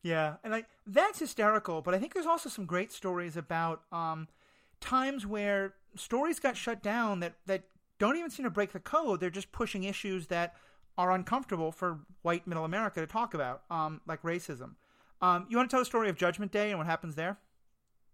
Yeah, 0.03 0.35
and 0.43 0.51
like 0.51 0.65
that's 0.85 1.19
hysterical. 1.19 1.81
But 1.81 1.93
I 1.93 1.99
think 1.99 2.13
there's 2.13 2.25
also 2.25 2.49
some 2.49 2.65
great 2.65 2.91
stories 2.91 3.37
about 3.37 3.83
um, 3.91 4.27
times 4.81 5.25
where 5.25 5.75
stories 5.95 6.39
got 6.39 6.57
shut 6.57 6.83
down 6.83 7.21
that 7.21 7.35
that 7.45 7.63
don't 7.99 8.17
even 8.17 8.31
seem 8.31 8.43
to 8.43 8.49
break 8.49 8.73
the 8.73 8.79
code. 8.79 9.19
They're 9.19 9.29
just 9.29 9.51
pushing 9.51 9.83
issues 9.83 10.27
that 10.27 10.55
are 10.97 11.11
uncomfortable 11.11 11.71
for 11.71 11.99
white 12.23 12.45
middle 12.45 12.65
America 12.65 12.99
to 12.99 13.07
talk 13.07 13.33
about, 13.33 13.63
um, 13.69 14.01
like 14.05 14.21
racism. 14.23 14.71
Um, 15.21 15.45
you 15.49 15.55
want 15.55 15.69
to 15.69 15.73
tell 15.73 15.81
the 15.81 15.85
story 15.85 16.09
of 16.09 16.17
Judgment 16.17 16.51
Day 16.51 16.71
and 16.71 16.77
what 16.77 16.87
happens 16.87 17.15
there? 17.15 17.37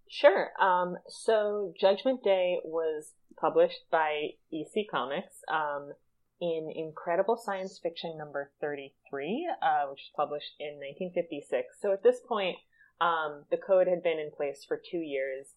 Sure. 0.10 0.52
Um, 0.60 0.98
so 1.08 1.74
Judgment 1.80 2.24
Day 2.24 2.60
was 2.64 3.14
published 3.40 3.84
by 3.92 4.30
EC 4.52 4.86
Comics 4.90 5.44
um, 5.52 5.92
in 6.42 6.72
Incredible 6.74 7.38
Science 7.38 7.80
Fiction 7.82 8.18
number 8.18 8.52
33, 8.62 9.50
uh, 9.62 9.90
which 9.90 10.00
was 10.00 10.12
published 10.16 10.54
in 10.60 10.80
1956. 10.80 11.76
So 11.82 11.94
at 11.94 12.04
this 12.04 12.20
point, 12.28 12.58
um, 13.02 13.44
the 13.52 13.58
code 13.58 13.88
had 13.88 14.04
been 14.04 14.20
in 14.20 14.32
place 14.36 14.64
for 14.68 14.80
two 14.80 15.00
years. 15.00 15.48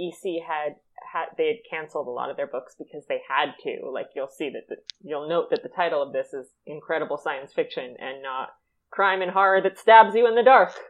EC 0.00 0.42
had 0.46 0.76
had 1.12 1.26
they 1.36 1.48
had 1.48 1.56
canceled 1.68 2.06
a 2.06 2.10
lot 2.10 2.30
of 2.30 2.36
their 2.36 2.46
books 2.46 2.74
because 2.78 3.04
they 3.08 3.20
had 3.28 3.52
to. 3.62 3.90
Like 3.90 4.10
you'll 4.14 4.28
see 4.28 4.50
that 4.50 4.68
the, 4.68 4.76
you'll 5.02 5.28
note 5.28 5.50
that 5.50 5.62
the 5.62 5.68
title 5.68 6.02
of 6.02 6.12
this 6.12 6.32
is 6.32 6.46
Incredible 6.66 7.18
Science 7.18 7.52
Fiction 7.52 7.96
and 7.98 8.22
not 8.22 8.50
Crime 8.90 9.22
and 9.22 9.30
Horror 9.30 9.60
that 9.62 9.78
stabs 9.78 10.14
you 10.14 10.26
in 10.26 10.34
the 10.34 10.42
dark. 10.42 10.72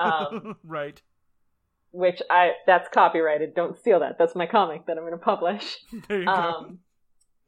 Um, 0.00 0.56
right. 0.64 1.00
Which 1.96 2.20
I 2.28 2.52
that's 2.66 2.88
copyrighted. 2.90 3.54
Don't 3.54 3.78
steal 3.78 4.00
that. 4.00 4.18
That's 4.18 4.34
my 4.34 4.46
comic 4.46 4.86
that 4.86 4.98
I'm 4.98 5.04
going 5.04 5.12
to 5.12 5.18
publish. 5.18 5.78
There 6.08 6.20
you 6.20 6.28
Um, 6.28 6.80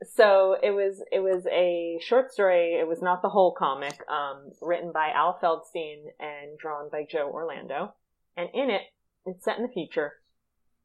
so 0.03 0.57
it 0.63 0.71
was 0.71 1.03
it 1.13 1.21
was 1.21 1.47
a 1.47 1.99
short 2.01 2.33
story. 2.33 2.79
It 2.81 2.89
was 2.89 3.03
not 3.03 3.21
the 3.21 3.29
whole 3.29 3.53
comic. 3.53 4.01
Um, 4.09 4.53
written 4.63 4.91
by 4.91 5.11
Al 5.15 5.39
Feldstein 5.43 6.05
and 6.19 6.59
drawn 6.59 6.89
by 6.91 7.05
Joe 7.11 7.31
Orlando. 7.31 7.95
And 8.39 8.49
in 8.55 8.71
it, 8.71 8.83
it's 9.27 9.45
set 9.45 9.59
in 9.59 9.65
the 9.65 9.73
future, 9.73 10.13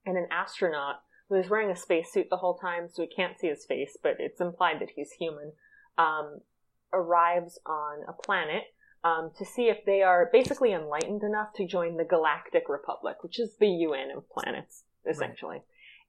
and 0.05 0.17
an 0.17 0.27
astronaut 0.31 0.95
who 1.29 1.35
is 1.35 1.49
wearing 1.49 1.71
a 1.71 1.75
spacesuit 1.75 2.27
the 2.29 2.37
whole 2.37 2.57
time, 2.57 2.89
so 2.91 3.03
we 3.03 3.07
can't 3.07 3.39
see 3.39 3.47
his 3.47 3.65
face, 3.65 3.95
but 4.01 4.17
it's 4.19 4.41
implied 4.41 4.81
that 4.81 4.89
he's 4.95 5.11
human. 5.11 5.53
Um, 5.97 6.39
arrives 6.91 7.59
on 7.65 8.03
a 8.07 8.13
planet 8.13 8.63
um, 9.03 9.31
to 9.37 9.45
see 9.45 9.63
if 9.63 9.85
they 9.85 10.01
are 10.01 10.29
basically 10.31 10.71
enlightened 10.71 11.23
enough 11.23 11.53
to 11.55 11.67
join 11.67 11.97
the 11.97 12.05
Galactic 12.05 12.69
Republic, 12.69 13.17
which 13.21 13.39
is 13.39 13.57
the 13.59 13.67
UN 13.67 14.11
of 14.15 14.29
planets, 14.29 14.83
essentially. 15.09 15.61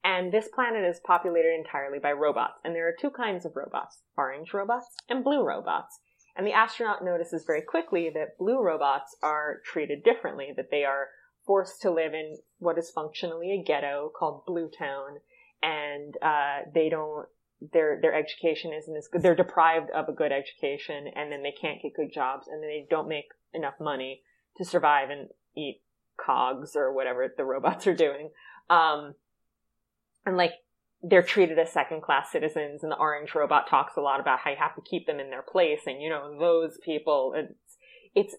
And 0.05 0.31
this 0.31 0.47
planet 0.47 0.85
is 0.85 1.01
populated 1.03 1.53
entirely 1.55 1.97
by 1.97 2.11
robots. 2.11 2.59
And 2.63 2.75
there 2.75 2.87
are 2.87 2.95
two 2.97 3.09
kinds 3.09 3.43
of 3.43 3.55
robots 3.55 3.97
orange 4.15 4.53
robots 4.53 4.85
and 5.09 5.23
blue 5.23 5.43
robots. 5.43 5.99
And 6.37 6.45
the 6.45 6.53
astronaut 6.53 7.03
notices 7.03 7.43
very 7.45 7.61
quickly 7.61 8.11
that 8.13 8.37
blue 8.37 8.61
robots 8.61 9.15
are 9.23 9.61
treated 9.65 10.03
differently, 10.03 10.53
that 10.55 10.69
they 10.69 10.83
are 10.83 11.07
forced 11.45 11.81
to 11.81 11.91
live 11.91 12.13
in 12.13 12.37
what 12.59 12.77
is 12.77 12.91
functionally 12.91 13.51
a 13.51 13.63
ghetto 13.63 14.11
called 14.17 14.45
Blue 14.45 14.69
Town. 14.69 15.17
And 15.63 16.15
uh, 16.21 16.69
they 16.71 16.89
don't, 16.89 17.27
their, 17.73 17.99
their 18.01 18.13
education 18.13 18.73
isn't 18.73 18.95
as 18.95 19.07
good. 19.07 19.21
They're 19.21 19.35
deprived 19.35 19.89
of 19.91 20.09
a 20.09 20.13
good 20.13 20.31
education, 20.31 21.07
and 21.15 21.31
then 21.31 21.43
they 21.43 21.51
can't 21.53 21.81
get 21.81 21.93
good 21.95 22.11
jobs, 22.13 22.47
and 22.47 22.61
then 22.61 22.69
they 22.69 22.85
don't 22.89 23.07
make 23.07 23.29
enough 23.53 23.75
money 23.79 24.21
to 24.57 24.65
survive 24.65 25.09
and 25.09 25.29
eat 25.55 25.81
cogs 26.17 26.75
or 26.75 26.93
whatever 26.93 27.27
the 27.35 27.43
robots 27.43 27.87
are 27.87 27.95
doing. 27.95 28.29
Um, 28.69 29.15
and 30.25 30.37
like 30.37 30.51
they're 31.03 31.21
treated 31.23 31.59
as 31.59 31.71
second 31.71 32.01
class 32.01 32.31
citizens 32.31 32.81
and 32.81 32.91
the 32.91 32.95
orange 32.97 33.35
robot 33.35 33.69
talks 33.69 33.95
a 33.95 34.01
lot 34.01 34.19
about 34.19 34.39
how 34.39 34.49
you 34.49 34.57
have 34.59 34.75
to 34.75 34.81
keep 34.81 35.05
them 35.05 35.19
in 35.19 35.29
their 35.29 35.43
place 35.43 35.81
and 35.85 36.01
you 36.01 36.09
know 36.09 36.35
those 36.39 36.79
people 36.83 37.33
it's 37.35 37.77
it's 38.15 38.35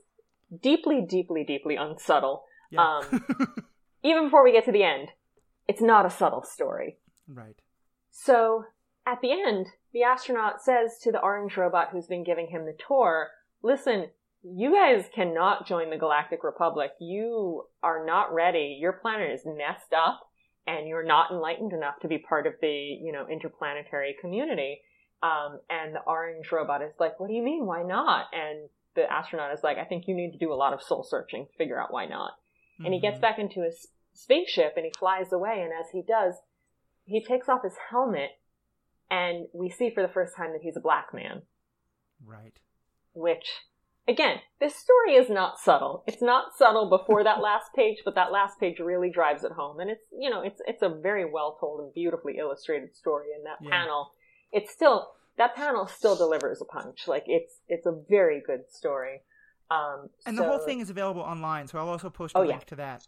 deeply 0.62 1.00
deeply 1.08 1.44
deeply 1.44 1.76
unsubtle 1.76 2.42
Yeah. 2.72 2.98
um, 3.10 3.24
even 4.02 4.24
before 4.24 4.42
we 4.42 4.50
get 4.50 4.64
to 4.64 4.72
the 4.72 4.82
end 4.82 5.10
it's 5.68 5.80
not 5.80 6.06
a 6.06 6.10
subtle 6.10 6.42
story 6.42 6.96
right. 7.28 7.54
so 8.10 8.64
at 9.06 9.20
the 9.20 9.32
end 9.32 9.66
the 9.92 10.02
astronaut 10.02 10.60
says 10.60 10.98
to 11.02 11.12
the 11.12 11.20
orange 11.20 11.56
robot 11.56 11.88
who's 11.92 12.06
been 12.06 12.24
giving 12.24 12.48
him 12.48 12.66
the 12.66 12.76
tour 12.86 13.28
listen 13.62 14.06
you 14.42 14.72
guys 14.72 15.06
cannot 15.12 15.66
join 15.66 15.90
the 15.90 15.96
galactic 15.96 16.44
republic. 16.44 16.92
You 17.00 17.64
are 17.82 18.06
not 18.06 18.32
ready. 18.32 18.78
Your 18.80 18.92
planet 18.92 19.32
is 19.32 19.40
messed 19.44 19.92
up 19.92 20.20
and 20.68 20.86
you're 20.86 21.04
not 21.04 21.32
enlightened 21.32 21.72
enough 21.72 21.98
to 22.02 22.08
be 22.08 22.18
part 22.18 22.46
of 22.46 22.54
the 22.60 22.68
you 22.68 23.10
know 23.12 23.26
interplanetary 23.28 24.14
community. 24.20 24.82
Um, 25.22 25.60
and 25.68 25.94
the 25.94 26.00
orange 26.06 26.52
robot 26.52 26.82
is 26.82 26.92
like 27.00 27.18
what 27.18 27.26
do 27.28 27.34
you 27.34 27.42
mean? 27.42 27.66
Why 27.66 27.82
not? 27.82 28.26
And 28.32 28.68
the 28.94 29.10
astronaut 29.12 29.52
is 29.52 29.64
like 29.64 29.76
i 29.78 29.84
think 29.84 30.04
you 30.06 30.14
need 30.14 30.32
to 30.32 30.38
do 30.38 30.52
a 30.52 30.54
lot 30.54 30.72
of 30.72 30.82
soul 30.82 31.02
searching 31.02 31.46
to 31.46 31.52
figure 31.58 31.80
out 31.80 31.92
why 31.92 32.06
not. 32.06 32.32
And 32.84 32.94
he 32.94 33.00
gets 33.00 33.18
Mhm. 33.18 33.22
back 33.22 33.38
into 33.38 33.62
his 33.62 33.88
spaceship 34.14 34.74
and 34.76 34.86
he 34.86 34.92
flies 34.92 35.32
away 35.32 35.60
and 35.60 35.72
as 35.72 35.90
he 35.90 36.02
does 36.02 36.40
he 37.04 37.22
takes 37.22 37.48
off 37.48 37.62
his 37.62 37.76
helmet 37.90 38.38
and 39.10 39.46
we 39.52 39.68
see 39.70 39.90
for 39.90 40.02
the 40.02 40.12
first 40.12 40.36
time 40.36 40.52
that 40.52 40.62
he's 40.62 40.76
a 40.76 40.80
black 40.80 41.12
man 41.14 41.42
Right. 42.24 42.58
which 43.12 43.46
again 44.08 44.38
this 44.60 44.74
story 44.76 45.14
is 45.14 45.28
not 45.28 45.58
subtle 45.58 46.02
it's 46.06 46.22
not 46.22 46.56
subtle 46.56 46.88
before 46.88 47.22
that 47.24 47.40
last 47.48 47.72
page 47.74 47.98
but 48.04 48.14
that 48.14 48.32
last 48.32 48.58
page 48.60 48.78
really 48.78 49.10
drives 49.10 49.44
it 49.44 49.52
home 49.52 49.80
and 49.80 49.90
it's 49.90 50.04
you 50.18 50.30
know 50.30 50.42
it's 50.42 50.60
it's 50.66 50.82
a 50.82 50.88
very 50.88 51.24
well 51.30 51.56
told 51.60 51.80
and 51.80 51.92
beautifully 51.94 52.36
illustrated 52.38 52.94
story 52.96 53.26
and 53.34 53.44
that 53.46 53.58
Yeah. 53.60 53.70
panel 53.70 54.12
it's 54.52 54.72
still 54.72 55.12
that 55.38 55.54
panel 55.54 55.86
still 55.86 56.16
delivers 56.16 56.60
a 56.60 56.64
punch 56.64 57.06
like 57.06 57.24
it's 57.26 57.60
it's 57.68 57.86
a 57.86 57.92
very 58.08 58.40
good 58.44 58.70
story 58.70 59.22
um 59.70 60.08
And 60.24 60.38
the 60.38 60.44
whole 60.44 60.58
thing 60.60 60.80
is 60.80 60.88
available 60.90 61.22
online, 61.22 61.66
so 61.66 61.78
I'll 61.78 61.88
also 61.88 62.08
post 62.08 62.34
a 62.36 62.38
Oh, 62.38 62.42
link 62.42 62.60
yeah. 62.60 62.64
to 62.68 62.76
that. 62.76 63.06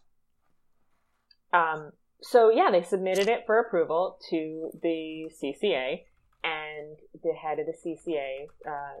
Um, 1.53 1.91
so 2.21 2.49
yeah, 2.49 2.69
they 2.71 2.83
submitted 2.83 3.27
it 3.27 3.43
for 3.45 3.59
approval 3.59 4.17
to 4.29 4.71
the 4.81 5.29
CCA, 5.41 6.01
and 6.43 6.97
the 7.23 7.33
head 7.33 7.59
of 7.59 7.65
the 7.65 7.73
CCA, 7.73 8.47
uh, 8.65 8.99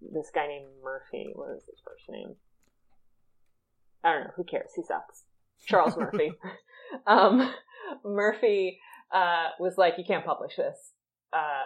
this 0.00 0.30
guy 0.34 0.46
named 0.46 0.66
Murphy, 0.82 1.32
what 1.34 1.50
is 1.56 1.64
his 1.64 1.80
first 1.84 2.04
name? 2.08 2.36
I 4.04 4.12
don't 4.12 4.24
know. 4.24 4.30
Who 4.36 4.44
cares? 4.44 4.70
He 4.76 4.82
sucks. 4.82 5.24
Charles 5.66 5.96
Murphy. 5.98 6.32
um, 7.06 7.52
Murphy 8.04 8.78
uh, 9.12 9.48
was 9.58 9.76
like, 9.76 9.94
"You 9.98 10.04
can't 10.04 10.24
publish 10.24 10.56
this," 10.56 10.92
uh, 11.32 11.64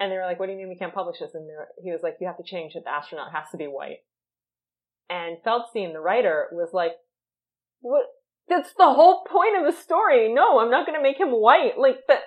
and 0.00 0.10
they 0.10 0.16
were 0.16 0.24
like, 0.24 0.40
"What 0.40 0.46
do 0.46 0.52
you 0.52 0.58
mean 0.58 0.68
we 0.68 0.76
can't 0.76 0.94
publish 0.94 1.18
this?" 1.20 1.34
And 1.34 1.46
were- 1.46 1.68
he 1.82 1.92
was 1.92 2.02
like, 2.02 2.16
"You 2.20 2.26
have 2.26 2.38
to 2.38 2.42
change 2.42 2.74
it. 2.74 2.84
The 2.84 2.90
astronaut 2.90 3.32
has 3.32 3.50
to 3.50 3.56
be 3.56 3.66
white." 3.66 3.98
And 5.08 5.36
Feldstein, 5.46 5.92
the 5.92 6.00
writer, 6.00 6.48
was 6.52 6.70
like, 6.72 6.92
"What? 7.80 8.06
That's 8.48 8.72
the 8.74 8.92
whole 8.92 9.24
point 9.24 9.56
of 9.58 9.64
the 9.64 9.80
story. 9.80 10.32
No, 10.32 10.60
I'm 10.60 10.70
not 10.70 10.86
going 10.86 10.98
to 10.98 11.02
make 11.02 11.18
him 11.18 11.30
white. 11.30 11.78
Like 11.78 12.06
that. 12.08 12.20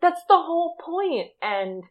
That's 0.00 0.22
the 0.28 0.38
whole 0.38 0.76
point." 0.80 1.28
And 1.42 1.84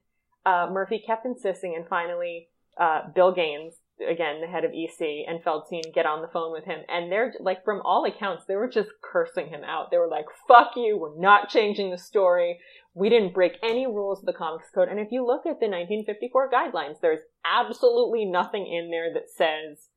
uh, 0.46 0.68
Murphy 0.72 1.04
kept 1.06 1.26
insisting, 1.26 1.76
and 1.76 1.88
finally, 1.88 2.50
uh, 2.80 3.02
Bill 3.14 3.32
Gaines, 3.32 3.76
again 4.08 4.42
the 4.42 4.48
head 4.48 4.64
of 4.64 4.72
EC, 4.72 5.26
and 5.28 5.44
Feldstein 5.44 5.94
get 5.94 6.06
on 6.06 6.22
the 6.22 6.28
phone 6.30 6.52
with 6.52 6.64
him, 6.64 6.80
and 6.88 7.12
they're 7.12 7.34
like, 7.40 7.64
from 7.64 7.82
all 7.84 8.06
accounts, 8.06 8.46
they 8.48 8.56
were 8.56 8.70
just 8.70 8.90
cursing 9.02 9.50
him 9.50 9.64
out. 9.64 9.92
They 9.92 9.98
were 9.98 10.08
like, 10.08 10.26
"Fuck 10.48 10.72
you! 10.76 10.98
We're 10.98 11.20
not 11.20 11.50
changing 11.50 11.92
the 11.92 11.98
story. 11.98 12.60
We 12.94 13.10
didn't 13.10 13.34
break 13.34 13.58
any 13.62 13.86
rules 13.86 14.20
of 14.20 14.26
the 14.26 14.34
comics 14.34 14.70
code." 14.74 14.90
And 14.90 15.00
if 15.00 15.12
you 15.12 15.26
look 15.26 15.42
at 15.42 15.60
the 15.60 15.68
1954 15.68 16.50
guidelines, 16.50 17.02
there's 17.02 17.22
absolutely 17.46 18.26
nothing 18.26 18.66
in 18.66 18.90
there 18.90 19.14
that 19.14 19.30
says 19.30 19.89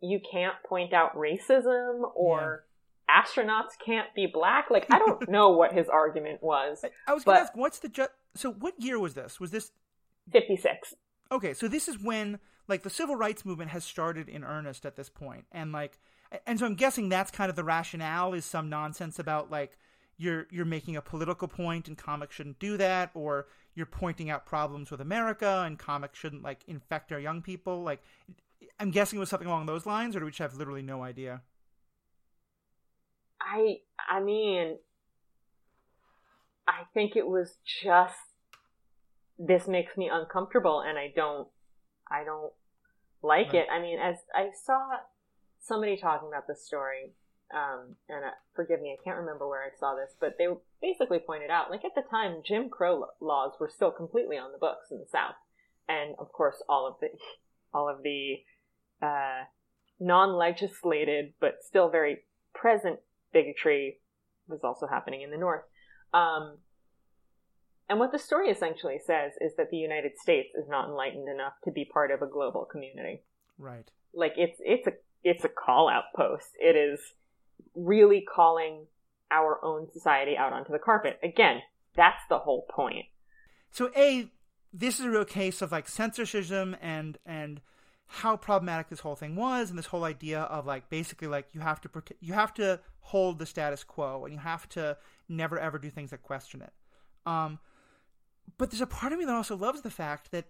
you 0.00 0.20
can't 0.30 0.54
point 0.68 0.92
out 0.92 1.14
racism 1.16 2.02
or 2.14 2.64
astronauts 3.10 3.78
can't 3.84 4.08
be 4.14 4.26
black. 4.26 4.66
Like, 4.70 4.86
I 4.90 4.98
don't 4.98 5.28
know 5.28 5.50
what 5.50 5.72
his 5.72 5.88
argument 5.88 6.42
was. 6.42 6.84
I, 6.84 6.90
I 7.10 7.14
was 7.14 7.24
going 7.24 7.36
to 7.38 7.42
ask, 7.42 7.56
what's 7.56 7.78
the 7.78 7.88
ju- 7.88 8.06
so? 8.34 8.52
What 8.52 8.74
year 8.78 8.98
was 8.98 9.14
this? 9.14 9.40
Was 9.40 9.50
this 9.50 9.70
56. 10.32 10.94
okay? 11.32 11.54
So 11.54 11.68
this 11.68 11.88
is 11.88 11.98
when 12.02 12.38
like 12.68 12.82
the 12.82 12.90
civil 12.90 13.16
rights 13.16 13.44
movement 13.44 13.70
has 13.70 13.84
started 13.84 14.28
in 14.28 14.44
earnest 14.44 14.84
at 14.84 14.96
this 14.96 15.08
point, 15.08 15.44
and 15.52 15.72
like, 15.72 15.98
and 16.46 16.58
so 16.58 16.66
I'm 16.66 16.74
guessing 16.74 17.08
that's 17.08 17.30
kind 17.30 17.48
of 17.48 17.56
the 17.56 17.64
rationale 17.64 18.34
is 18.34 18.44
some 18.44 18.68
nonsense 18.68 19.18
about 19.18 19.50
like 19.50 19.78
you're 20.18 20.46
you're 20.50 20.64
making 20.64 20.96
a 20.96 21.02
political 21.02 21.48
point 21.48 21.88
and 21.88 21.96
comics 21.96 22.34
shouldn't 22.34 22.58
do 22.58 22.76
that, 22.76 23.10
or 23.14 23.46
you're 23.74 23.86
pointing 23.86 24.30
out 24.30 24.46
problems 24.46 24.90
with 24.90 25.00
America 25.00 25.62
and 25.66 25.78
comics 25.78 26.18
shouldn't 26.18 26.42
like 26.42 26.60
infect 26.66 27.12
our 27.12 27.20
young 27.20 27.42
people. 27.42 27.82
Like, 27.82 28.02
I'm 28.78 28.90
guessing 28.90 29.16
it 29.18 29.20
was 29.20 29.30
something 29.30 29.48
along 29.48 29.66
those 29.66 29.86
lines, 29.86 30.14
or 30.14 30.20
do 30.20 30.24
we 30.26 30.30
just 30.30 30.40
have 30.40 30.54
literally 30.54 30.82
no 30.82 31.02
idea? 31.02 31.42
I 33.40 33.76
I 34.08 34.20
mean 34.20 34.78
I 36.66 36.82
think 36.94 37.16
it 37.16 37.26
was 37.26 37.56
just 37.64 38.18
this 39.38 39.68
makes 39.68 39.96
me 39.96 40.10
uncomfortable 40.12 40.80
and 40.80 40.98
I 40.98 41.12
don't 41.14 41.48
I 42.10 42.24
don't 42.24 42.52
like 43.22 43.52
Right. 43.52 43.62
it. 43.62 43.68
I 43.70 43.80
mean, 43.80 43.98
as 43.98 44.16
I 44.34 44.50
saw 44.64 44.98
somebody 45.60 45.96
talking 45.96 46.28
about 46.28 46.46
this 46.46 46.64
story, 46.64 47.12
um, 47.52 47.96
and 48.08 48.24
uh, 48.24 48.30
forgive 48.54 48.80
me, 48.80 48.96
I 48.98 49.02
can't 49.02 49.18
remember 49.18 49.48
where 49.48 49.62
I 49.62 49.76
saw 49.78 49.94
this, 49.94 50.14
but 50.20 50.36
they 50.38 50.46
basically 50.80 51.18
pointed 51.18 51.50
out, 51.50 51.70
like 51.70 51.84
at 51.84 51.94
the 51.94 52.02
time, 52.08 52.42
Jim 52.44 52.68
Crow 52.68 53.06
laws 53.20 53.54
were 53.58 53.68
still 53.68 53.90
completely 53.90 54.36
on 54.36 54.52
the 54.52 54.58
books 54.58 54.90
in 54.90 54.98
the 54.98 55.06
South, 55.06 55.34
and 55.88 56.14
of 56.18 56.32
course, 56.32 56.62
all 56.68 56.86
of 56.86 56.96
the 57.00 57.08
all 57.74 57.88
of 57.88 58.02
the 58.02 58.42
uh, 59.02 59.44
non-legislated 60.00 61.32
but 61.40 61.58
still 61.62 61.88
very 61.88 62.24
present 62.54 62.98
bigotry 63.32 63.98
was 64.48 64.60
also 64.62 64.86
happening 64.86 65.22
in 65.22 65.30
the 65.30 65.36
North. 65.36 65.64
Um, 66.14 66.58
and 67.88 67.98
what 67.98 68.12
the 68.12 68.18
story 68.18 68.48
essentially 68.48 68.98
says 69.04 69.32
is 69.40 69.52
that 69.56 69.70
the 69.70 69.76
United 69.76 70.18
States 70.18 70.48
is 70.54 70.68
not 70.68 70.88
enlightened 70.88 71.28
enough 71.28 71.52
to 71.64 71.70
be 71.70 71.84
part 71.84 72.10
of 72.10 72.22
a 72.22 72.26
global 72.26 72.64
community. 72.64 73.22
Right. 73.58 73.88
Like 74.12 74.32
it's 74.36 74.58
it's 74.64 74.86
a 74.86 74.92
it's 75.22 75.44
a 75.44 75.48
call 75.48 75.88
out 75.88 76.04
post. 76.14 76.48
It 76.58 76.76
is 76.76 77.00
really 77.74 78.22
calling 78.22 78.86
our 79.30 79.64
own 79.64 79.88
society 79.92 80.36
out 80.36 80.52
onto 80.52 80.72
the 80.72 80.78
carpet. 80.78 81.18
Again, 81.22 81.60
that's 81.94 82.22
the 82.28 82.38
whole 82.38 82.66
point. 82.70 83.06
So 83.70 83.90
a 83.96 84.28
this 84.72 84.98
is 84.98 85.06
a 85.06 85.10
real 85.10 85.24
case 85.24 85.62
of 85.62 85.70
like 85.70 85.88
censorship 85.88 86.50
and 86.80 87.18
and 87.24 87.60
how 88.06 88.36
problematic 88.36 88.88
this 88.88 89.00
whole 89.00 89.16
thing 89.16 89.34
was 89.34 89.68
and 89.68 89.78
this 89.78 89.86
whole 89.86 90.04
idea 90.04 90.40
of 90.42 90.66
like 90.66 90.88
basically 90.88 91.28
like 91.28 91.48
you 91.52 91.60
have 91.60 91.80
to 91.80 91.88
protect, 91.88 92.22
you 92.22 92.32
have 92.32 92.54
to 92.54 92.80
hold 93.00 93.38
the 93.38 93.46
status 93.46 93.84
quo 93.84 94.24
and 94.24 94.32
you 94.32 94.40
have 94.40 94.68
to 94.68 94.96
never 95.28 95.58
ever 95.58 95.78
do 95.78 95.90
things 95.90 96.10
that 96.10 96.22
question 96.22 96.62
it. 96.62 96.72
Um, 97.24 97.58
but 98.58 98.70
there's 98.70 98.80
a 98.80 98.86
part 98.86 99.12
of 99.12 99.18
me 99.18 99.24
that 99.24 99.34
also 99.34 99.56
loves 99.56 99.82
the 99.82 99.90
fact 99.90 100.30
that 100.30 100.46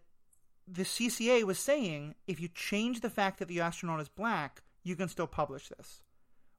the 0.69 0.83
CCA 0.83 1.45
was 1.45 1.59
saying 1.59 2.15
if 2.27 2.41
you 2.41 2.49
change 2.49 3.01
the 3.01 3.11
fact 3.11 3.39
that 3.39 3.49
the 3.49 3.61
astronaut 3.61 4.01
is 4.01 4.09
black, 4.09 4.63
you 4.83 4.97
can 4.97 5.09
still 5.09 5.27
publish 5.27 5.69
this, 5.69 6.03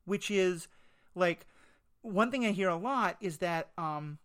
which 0.06 0.32
is 0.32 0.68
like 1.14 1.46
one 2.02 2.32
thing 2.32 2.46
I 2.46 2.52
hear 2.52 2.70
a 2.70 2.76
lot 2.76 3.18
is 3.22 3.38
that 3.38 3.70
um, 3.78 4.18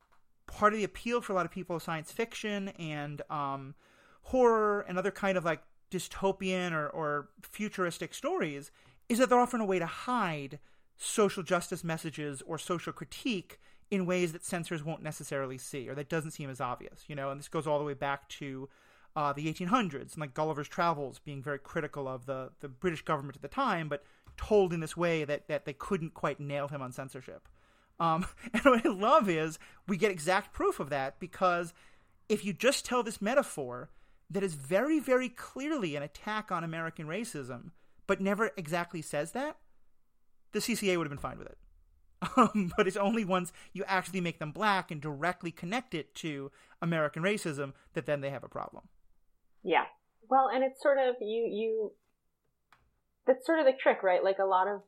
part 0.46 0.72
of 0.72 0.78
the 0.78 0.84
appeal 0.84 1.20
for 1.20 1.32
a 1.32 1.36
lot 1.36 1.44
of 1.44 1.52
people 1.52 1.76
of 1.76 1.82
science 1.82 2.12
fiction 2.12 2.68
and 2.78 3.22
um, 3.28 3.74
horror 4.22 4.84
and 4.88 4.98
other 4.98 5.10
kind 5.10 5.36
of 5.36 5.44
like 5.44 5.60
dystopian 5.92 6.72
or, 6.72 6.88
or 6.88 7.28
futuristic 7.42 8.14
stories 8.14 8.70
is 9.08 9.18
that 9.18 9.28
they're 9.28 9.38
often 9.38 9.60
a 9.60 9.66
way 9.66 9.78
to 9.78 9.86
hide 9.86 10.58
social 10.96 11.42
justice 11.42 11.84
messages 11.84 12.42
or 12.46 12.58
social 12.58 12.92
critique 12.92 13.60
in 13.90 14.06
ways 14.06 14.32
that 14.32 14.44
censors 14.44 14.82
won't 14.82 15.02
necessarily 15.02 15.58
see 15.58 15.88
or 15.88 15.94
that 15.94 16.08
doesn't 16.08 16.30
seem 16.30 16.48
as 16.48 16.60
obvious, 16.60 17.04
you 17.08 17.14
know, 17.14 17.30
and 17.30 17.38
this 17.38 17.48
goes 17.48 17.66
all 17.66 17.78
the 17.78 17.84
way 17.84 17.94
back 17.94 18.28
to 18.28 18.68
uh, 19.14 19.32
the 19.32 19.52
1800s 19.52 20.14
and 20.14 20.18
like 20.18 20.32
Gulliver's 20.32 20.68
Travels 20.68 21.18
being 21.18 21.42
very 21.42 21.58
critical 21.58 22.08
of 22.08 22.24
the, 22.24 22.50
the 22.60 22.68
British 22.68 23.02
government 23.02 23.36
at 23.36 23.42
the 23.42 23.48
time, 23.48 23.88
but 23.88 24.02
told 24.38 24.72
in 24.72 24.80
this 24.80 24.96
way 24.96 25.24
that, 25.24 25.46
that 25.48 25.66
they 25.66 25.74
couldn't 25.74 26.14
quite 26.14 26.40
nail 26.40 26.68
him 26.68 26.80
on 26.80 26.92
censorship. 26.92 27.48
Um, 28.00 28.24
and 28.54 28.64
what 28.64 28.86
I 28.86 28.88
love 28.88 29.28
is 29.28 29.58
we 29.86 29.96
get 29.96 30.10
exact 30.10 30.54
proof 30.54 30.80
of 30.80 30.88
that 30.90 31.20
because 31.20 31.74
if 32.28 32.44
you 32.44 32.52
just 32.54 32.86
tell 32.86 33.02
this 33.02 33.20
metaphor 33.20 33.90
that 34.32 34.42
is 34.42 34.54
very, 34.54 34.98
very 34.98 35.28
clearly 35.28 35.94
an 35.96 36.02
attack 36.02 36.50
on 36.50 36.64
American 36.64 37.06
racism, 37.06 37.70
but 38.06 38.20
never 38.20 38.50
exactly 38.56 39.02
says 39.02 39.32
that, 39.32 39.56
the 40.52 40.58
CCA 40.58 40.96
would 40.96 41.06
have 41.06 41.10
been 41.10 41.18
fine 41.18 41.38
with 41.38 41.48
it. 41.48 41.58
Um, 42.36 42.72
but 42.76 42.86
it's 42.86 42.96
only 42.96 43.24
once 43.24 43.52
you 43.72 43.82
actually 43.88 44.20
make 44.20 44.38
them 44.38 44.52
black 44.52 44.92
and 44.92 45.00
directly 45.00 45.50
connect 45.50 45.92
it 45.92 46.14
to 46.14 46.52
American 46.80 47.20
racism 47.20 47.72
that 47.94 48.06
then 48.06 48.20
they 48.20 48.30
have 48.30 48.44
a 48.44 48.48
problem. 48.48 48.84
Yeah. 49.64 49.86
Well, 50.30 50.48
and 50.48 50.62
it's 50.62 50.80
sort 50.80 50.98
of 50.98 51.16
you 51.20 51.48
you 51.50 51.92
that's 53.26 53.44
sort 53.44 53.58
of 53.58 53.66
the 53.66 53.72
trick, 53.72 54.04
right? 54.04 54.22
Like 54.22 54.38
a 54.38 54.44
lot 54.44 54.68
of 54.68 54.82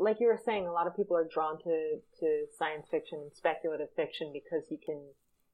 like 0.00 0.16
you 0.18 0.28
were 0.28 0.40
saying, 0.42 0.66
a 0.66 0.72
lot 0.72 0.86
of 0.86 0.96
people 0.96 1.14
are 1.14 1.28
drawn 1.30 1.58
to 1.58 1.98
to 2.20 2.46
science 2.58 2.86
fiction 2.90 3.18
and 3.20 3.30
speculative 3.34 3.88
fiction 3.94 4.32
because 4.32 4.64
you 4.70 4.78
can 4.84 5.00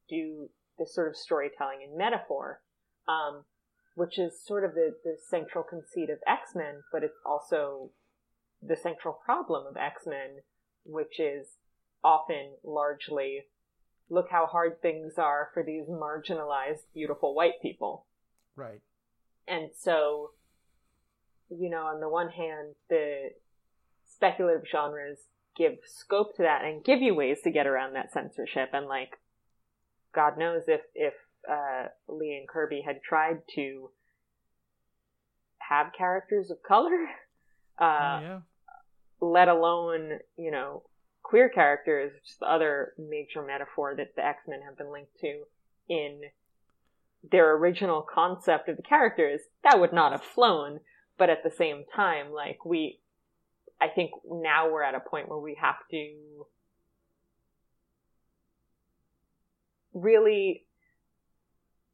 do 0.09 0.49
this 0.79 0.95
sort 0.95 1.09
of 1.09 1.17
storytelling 1.17 1.79
and 1.87 1.97
metaphor, 1.97 2.61
um, 3.07 3.45
which 3.95 4.19
is 4.19 4.41
sort 4.41 4.65
of 4.65 4.75
the, 4.75 4.95
the 5.05 5.17
central 5.29 5.65
conceit 5.65 6.11
of 6.11 6.19
X 6.27 6.55
Men, 6.55 6.83
but 6.93 7.03
it's 7.03 7.19
also 7.27 7.91
the 8.63 8.77
central 8.77 9.15
problem 9.25 9.67
of 9.67 9.77
X 9.77 10.03
Men, 10.07 10.43
which 10.85 11.19
is 11.19 11.47
often 12.03 12.53
largely 12.65 13.45
look 14.11 14.29
how 14.31 14.47
hard 14.47 14.81
things 14.81 15.15
are 15.19 15.51
for 15.53 15.63
these 15.63 15.87
marginalized, 15.87 16.85
beautiful 16.95 17.35
white 17.35 17.61
people. 17.61 18.07
Right. 18.57 18.81
And 19.47 19.71
so, 19.77 20.31
you 21.51 21.71
know, 21.71 21.83
on 21.83 22.01
the 22.01 22.09
one 22.09 22.31
hand, 22.31 22.75
the 22.89 23.31
speculative 24.07 24.65
genres 24.71 25.19
give 25.57 25.79
scope 25.85 26.37
to 26.37 26.43
that 26.43 26.65
and 26.65 26.85
give 26.85 27.03
you 27.03 27.15
ways 27.15 27.39
to 27.45 27.51
get 27.51 27.67
around 27.67 27.95
that 27.95 28.13
censorship. 28.13 28.71
And 28.73 28.87
like, 28.87 29.19
God 30.15 30.39
knows 30.39 30.63
if, 30.67 30.81
if, 30.95 31.15
uh, 31.49 31.89
Lee 32.09 32.37
and 32.37 32.49
Kirby 32.49 32.83
had 32.85 33.03
tried 33.03 33.43
to 33.55 33.91
have 35.59 35.93
characters 35.97 36.51
of 36.51 36.63
color, 36.63 37.07
uh, 37.79 37.85
oh, 37.85 38.21
yeah. 38.21 38.39
let 39.21 39.49
alone, 39.49 40.19
you 40.37 40.51
know, 40.51 40.83
queer 41.23 41.49
characters, 41.49 42.13
which 42.15 42.31
is 42.31 42.37
the 42.41 42.51
other 42.51 42.95
major 42.99 43.43
metaphor 43.43 43.95
that 43.95 44.17
the 44.17 44.25
X 44.25 44.41
Men 44.49 44.61
have 44.63 44.79
been 44.79 44.91
linked 44.91 45.19
to 45.21 45.43
in 45.89 46.23
their 47.31 47.55
original 47.57 48.03
concept 48.03 48.69
of 48.69 48.77
the 48.77 48.83
characters, 48.83 49.41
that 49.65 49.81
would 49.81 49.93
not 49.93 50.13
have 50.13 50.23
flown. 50.23 50.81
But 51.19 51.31
at 51.31 51.43
the 51.43 51.51
same 51.51 51.85
time, 51.95 52.33
like 52.33 52.65
we, 52.65 53.01
I 53.81 53.89
think 53.89 54.13
now 54.25 54.71
we're 54.71 54.85
at 54.85 54.95
a 54.95 55.01
point 55.01 55.29
where 55.29 55.39
we 55.39 55.57
have 55.61 55.77
to 55.91 56.47
really 60.03 60.65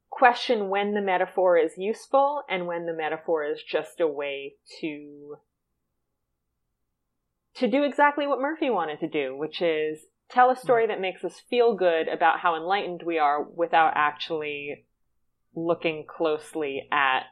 question 0.09 0.69
when 0.69 0.93
the 0.93 1.01
metaphor 1.01 1.57
is 1.57 1.73
useful 1.77 2.43
and 2.49 2.67
when 2.67 2.85
the 2.85 2.93
metaphor 2.93 3.43
is 3.43 3.61
just 3.61 3.99
a 3.99 4.07
way 4.07 4.55
to 4.79 5.37
to 7.55 7.67
do 7.69 7.83
exactly 7.83 8.27
what 8.27 8.39
Murphy 8.39 8.69
wanted 8.69 8.99
to 8.99 9.07
do, 9.07 9.35
which 9.35 9.61
is 9.61 9.99
tell 10.29 10.49
a 10.49 10.55
story 10.55 10.87
that 10.87 10.99
makes 10.99 11.23
us 11.23 11.41
feel 11.49 11.75
good 11.75 12.07
about 12.07 12.39
how 12.39 12.55
enlightened 12.55 13.01
we 13.05 13.17
are 13.17 13.41
without 13.41 13.93
actually 13.95 14.85
looking 15.55 16.05
closely 16.05 16.87
at 16.91 17.23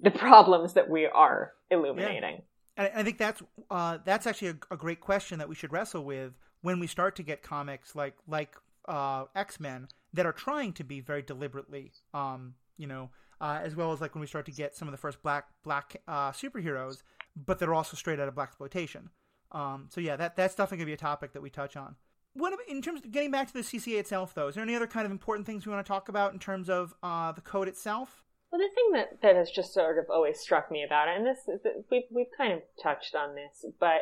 the 0.00 0.10
problems 0.10 0.74
that 0.74 0.88
we 0.88 1.06
are 1.06 1.52
illuminating. 1.70 2.42
Yeah. 2.78 2.90
I 2.94 3.02
think 3.02 3.16
that's 3.16 3.42
uh, 3.70 3.98
that's 4.04 4.26
actually 4.26 4.48
a, 4.48 4.74
a, 4.74 4.76
great 4.76 5.00
question 5.00 5.38
that 5.38 5.48
we 5.48 5.54
should 5.54 5.72
wrestle 5.72 6.04
with 6.04 6.34
when 6.60 6.78
we 6.78 6.86
start 6.86 7.16
to 7.16 7.22
get 7.22 7.42
comics 7.42 7.96
like 7.96 8.14
like 8.28 8.54
uh, 8.88 9.24
X 9.34 9.60
Men 9.60 9.88
that 10.12 10.26
are 10.26 10.32
trying 10.32 10.72
to 10.74 10.84
be 10.84 11.00
very 11.00 11.22
deliberately, 11.22 11.92
um, 12.14 12.54
you 12.76 12.86
know, 12.86 13.10
uh, 13.40 13.60
as 13.62 13.76
well 13.76 13.92
as 13.92 14.00
like 14.00 14.14
when 14.14 14.20
we 14.20 14.26
start 14.26 14.46
to 14.46 14.52
get 14.52 14.74
some 14.74 14.88
of 14.88 14.92
the 14.92 14.98
first 14.98 15.22
black 15.22 15.48
black 15.62 15.96
uh, 16.08 16.32
superheroes 16.32 17.02
but 17.36 17.58
they're 17.58 17.74
also 17.74 17.96
straight 17.96 18.18
out 18.18 18.28
of 18.28 18.34
blaxploitation. 18.34 19.08
Um, 19.52 19.88
so 19.90 20.00
yeah, 20.00 20.16
that 20.16 20.36
that's 20.36 20.54
definitely 20.54 20.78
gonna 20.78 20.86
be 20.86 20.92
a 20.94 20.98
topic 20.98 21.32
that 21.32 21.42
we 21.42 21.50
touch 21.50 21.76
on. 21.76 21.96
What 22.32 22.58
in 22.68 22.82
terms 22.82 23.04
of 23.04 23.10
getting 23.10 23.30
back 23.30 23.48
to 23.48 23.52
the 23.52 23.60
CCA 23.60 23.98
itself, 23.98 24.34
though? 24.34 24.48
Is 24.48 24.54
there 24.54 24.64
any 24.64 24.74
other 24.74 24.86
kind 24.86 25.06
of 25.06 25.12
important 25.12 25.46
things 25.46 25.66
we 25.66 25.72
want 25.72 25.84
to 25.84 25.88
talk 25.88 26.08
about 26.08 26.32
in 26.32 26.38
terms 26.38 26.68
of 26.68 26.94
uh, 27.02 27.32
the 27.32 27.40
code 27.40 27.68
itself? 27.68 28.22
Well, 28.50 28.60
the 28.60 28.74
thing 28.74 28.92
that, 28.92 29.22
that 29.22 29.36
has 29.36 29.50
just 29.50 29.74
sort 29.74 29.98
of 29.98 30.06
always 30.10 30.38
struck 30.38 30.70
me 30.70 30.84
about 30.84 31.08
it, 31.08 31.16
and 31.16 31.26
this 31.26 31.48
we've 31.90 32.02
we've 32.10 32.26
kind 32.36 32.52
of 32.52 32.60
touched 32.82 33.14
on 33.14 33.34
this, 33.34 33.64
but 33.78 34.00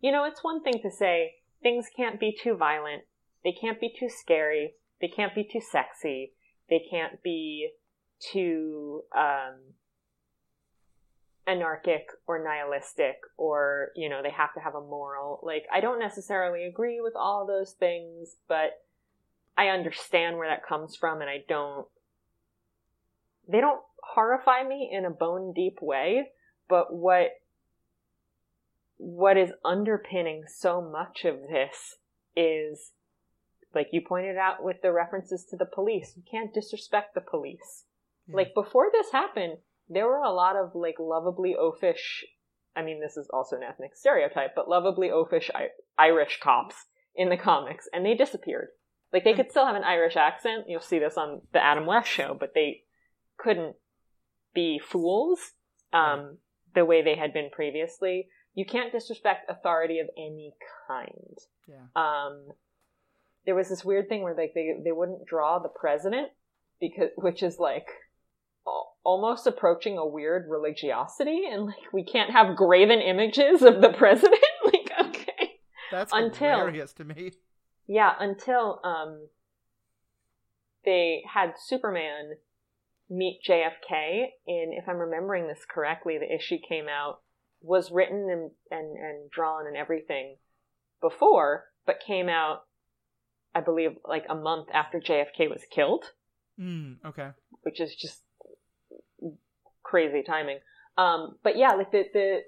you 0.00 0.10
know, 0.10 0.24
it's 0.24 0.44
one 0.44 0.62
thing 0.62 0.80
to 0.82 0.90
say 0.90 1.34
things 1.62 1.86
can't 1.94 2.20
be 2.20 2.36
too 2.36 2.56
violent, 2.56 3.02
they 3.44 3.52
can't 3.52 3.80
be 3.80 3.92
too 3.98 4.08
scary, 4.08 4.74
they 5.00 5.08
can't 5.08 5.34
be 5.34 5.44
too 5.44 5.60
sexy, 5.60 6.32
they 6.68 6.82
can't 6.90 7.22
be 7.22 7.70
too 8.20 9.02
um, 9.16 9.74
anarchic 11.46 12.06
or 12.26 12.42
nihilistic 12.42 13.16
or 13.36 13.90
you 13.96 14.08
know 14.08 14.22
they 14.22 14.30
have 14.30 14.54
to 14.54 14.60
have 14.60 14.74
a 14.74 14.80
moral. 14.80 15.40
Like 15.42 15.64
i 15.72 15.80
don't 15.80 15.98
necessarily 15.98 16.64
agree 16.64 17.00
with 17.00 17.14
all 17.16 17.46
those 17.46 17.72
things 17.72 18.36
but 18.48 18.80
i 19.58 19.66
understand 19.66 20.36
where 20.36 20.48
that 20.48 20.66
comes 20.66 20.94
from 20.94 21.20
and 21.20 21.28
i 21.28 21.42
don't 21.48 21.86
they 23.48 23.60
don't 23.60 23.80
horrify 24.02 24.62
me 24.62 24.90
in 24.92 25.04
a 25.04 25.10
bone 25.10 25.52
deep 25.52 25.78
way 25.82 26.28
but 26.68 26.94
what 26.94 27.30
what 28.98 29.36
is 29.36 29.50
underpinning 29.64 30.44
so 30.46 30.80
much 30.80 31.24
of 31.24 31.40
this 31.50 31.96
is 32.36 32.92
like 33.74 33.88
you 33.92 34.00
pointed 34.00 34.36
out 34.36 34.62
with 34.62 34.76
the 34.82 34.92
references 34.92 35.44
to 35.44 35.56
the 35.56 35.66
police 35.66 36.12
you 36.16 36.22
can't 36.30 36.54
disrespect 36.54 37.14
the 37.14 37.20
police 37.20 37.84
yeah. 38.28 38.36
like 38.36 38.54
before 38.54 38.88
this 38.92 39.12
happened 39.12 39.56
there 39.88 40.06
were 40.06 40.22
a 40.22 40.32
lot 40.32 40.56
of 40.56 40.74
like 40.74 40.96
lovably 40.98 41.54
oafish 41.58 42.22
I 42.74 42.82
mean, 42.82 43.00
this 43.00 43.16
is 43.16 43.28
also 43.32 43.56
an 43.56 43.62
ethnic 43.62 43.94
stereotype, 43.94 44.54
but 44.54 44.68
lovably 44.68 45.08
oafish 45.08 45.50
I- 45.54 45.70
Irish 45.98 46.40
cops 46.40 46.86
in 47.14 47.28
the 47.28 47.36
comics, 47.36 47.88
and 47.92 48.04
they 48.04 48.14
disappeared. 48.14 48.68
Like, 49.12 49.24
they 49.24 49.34
could 49.34 49.50
still 49.50 49.66
have 49.66 49.76
an 49.76 49.84
Irish 49.84 50.16
accent. 50.16 50.64
You'll 50.68 50.80
see 50.80 50.98
this 50.98 51.18
on 51.18 51.42
the 51.52 51.62
Adam 51.62 51.84
West 51.84 52.08
show, 52.08 52.34
but 52.38 52.54
they 52.54 52.84
couldn't 53.36 53.76
be 54.54 54.78
fools 54.78 55.52
um, 55.92 56.38
the 56.74 56.84
way 56.84 57.02
they 57.02 57.16
had 57.16 57.34
been 57.34 57.50
previously. 57.50 58.28
You 58.54 58.64
can't 58.64 58.92
disrespect 58.92 59.50
authority 59.50 59.98
of 59.98 60.08
any 60.16 60.54
kind. 60.88 61.36
Yeah. 61.68 61.86
Um, 61.94 62.46
there 63.46 63.54
was 63.54 63.68
this 63.68 63.84
weird 63.84 64.08
thing 64.08 64.22
where 64.22 64.34
like 64.34 64.52
they 64.54 64.74
they 64.84 64.92
wouldn't 64.92 65.26
draw 65.26 65.58
the 65.58 65.68
president 65.68 66.28
because 66.80 67.10
which 67.16 67.42
is 67.42 67.58
like 67.58 67.86
almost 69.04 69.48
approaching 69.48 69.98
a 69.98 70.06
weird 70.06 70.48
religiosity 70.48 71.42
and 71.50 71.66
like 71.66 71.92
we 71.92 72.04
can't 72.04 72.30
have 72.30 72.56
graven 72.56 73.00
images 73.00 73.62
of 73.62 73.80
the 73.80 73.92
president. 73.98 74.40
Like 74.64 74.92
okay. 75.08 75.50
That's 75.90 76.12
until, 76.14 76.58
hilarious 76.60 76.92
to 76.94 77.04
me. 77.04 77.32
Yeah 77.88 78.12
until 78.20 78.80
um 78.84 79.26
they 80.84 81.24
had 81.34 81.54
superman 81.58 82.36
Meet 83.12 83.40
JFK, 83.46 84.28
in 84.46 84.72
if 84.72 84.88
I'm 84.88 84.96
remembering 84.96 85.46
this 85.46 85.66
correctly, 85.68 86.16
the 86.16 86.34
issue 86.34 86.56
came 86.66 86.86
out 86.88 87.20
was 87.60 87.90
written 87.90 88.28
and, 88.30 88.50
and, 88.70 88.96
and 88.96 89.30
drawn 89.30 89.66
and 89.66 89.76
everything 89.76 90.36
before, 90.98 91.66
but 91.84 92.00
came 92.00 92.30
out, 92.30 92.62
I 93.54 93.60
believe, 93.60 93.96
like 94.04 94.24
a 94.28 94.34
month 94.34 94.68
after 94.72 94.98
JFK 94.98 95.50
was 95.50 95.62
killed. 95.70 96.04
Mm, 96.60 96.96
okay. 97.04 97.30
Which 97.62 97.80
is 97.80 97.94
just 97.94 98.22
crazy 99.82 100.22
timing. 100.22 100.58
Um, 100.96 101.36
but 101.42 101.56
yeah, 101.56 101.72
like 101.72 101.90
the, 101.90 102.04
the 102.12 102.40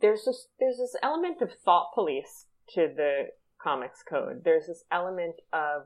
there's 0.00 0.24
this 0.24 0.48
there's 0.58 0.78
this 0.78 0.96
element 1.02 1.42
of 1.42 1.50
thought 1.64 1.92
police 1.94 2.46
to 2.74 2.88
the 2.94 3.28
comics 3.62 4.02
code. 4.02 4.42
There's 4.44 4.66
this 4.66 4.84
element 4.90 5.36
of 5.52 5.82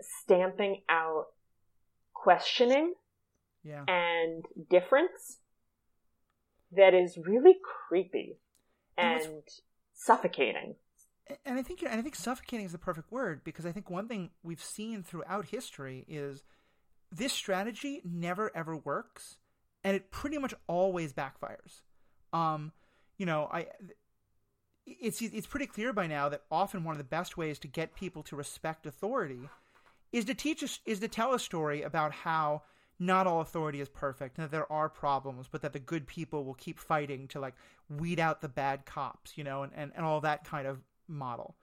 stamping 0.00 0.82
out 0.88 1.26
questioning 2.14 2.94
yeah. 3.62 3.84
and 3.88 4.44
difference 4.70 5.38
that 6.72 6.94
is 6.94 7.18
really 7.18 7.56
creepy 7.88 8.38
and, 8.96 9.20
and 9.22 9.42
suffocating. 9.92 10.76
And 11.44 11.58
I 11.58 11.62
think 11.62 11.82
and 11.82 11.98
I 11.98 12.02
think 12.02 12.16
suffocating 12.16 12.66
is 12.66 12.72
the 12.72 12.78
perfect 12.78 13.12
word 13.12 13.42
because 13.44 13.64
I 13.64 13.72
think 13.72 13.88
one 13.88 14.08
thing 14.08 14.30
we've 14.42 14.62
seen 14.62 15.02
throughout 15.02 15.46
history 15.46 16.04
is 16.08 16.42
this 17.10 17.32
strategy 17.32 18.00
never 18.04 18.50
ever 18.54 18.76
works 18.76 19.36
and 19.84 19.96
it 19.96 20.10
pretty 20.10 20.38
much 20.38 20.54
always 20.66 21.12
backfires. 21.12 21.82
Um, 22.32 22.72
you 23.18 23.26
know, 23.26 23.48
I 23.52 23.66
it's 24.86 25.22
it's 25.22 25.46
pretty 25.46 25.66
clear 25.66 25.92
by 25.92 26.06
now 26.06 26.28
that 26.28 26.42
often 26.50 26.84
one 26.84 26.92
of 26.92 26.98
the 26.98 27.04
best 27.04 27.36
ways 27.36 27.58
to 27.60 27.68
get 27.68 27.94
people 27.94 28.22
to 28.24 28.36
respect 28.36 28.86
authority 28.86 29.48
is 30.12 30.24
to 30.26 30.34
teach 30.34 30.62
us 30.62 30.80
is 30.84 31.00
to 31.00 31.08
tell 31.08 31.34
a 31.34 31.38
story 31.38 31.82
about 31.82 32.12
how 32.12 32.62
not 32.98 33.26
all 33.26 33.40
authority 33.40 33.80
is 33.80 33.88
perfect 33.88 34.38
and 34.38 34.44
that 34.44 34.52
there 34.52 34.70
are 34.70 34.88
problems, 34.88 35.48
but 35.50 35.62
that 35.62 35.72
the 35.72 35.78
good 35.78 36.06
people 36.06 36.44
will 36.44 36.54
keep 36.54 36.78
fighting 36.78 37.26
to 37.28 37.40
like 37.40 37.54
weed 37.88 38.20
out 38.20 38.40
the 38.40 38.48
bad 38.48 38.86
cops, 38.86 39.36
you 39.36 39.42
know, 39.42 39.62
and, 39.62 39.72
and, 39.74 39.92
and 39.96 40.04
all 40.04 40.20
that 40.20 40.44
kind 40.44 40.66
of 40.66 40.78
model. 41.12 41.56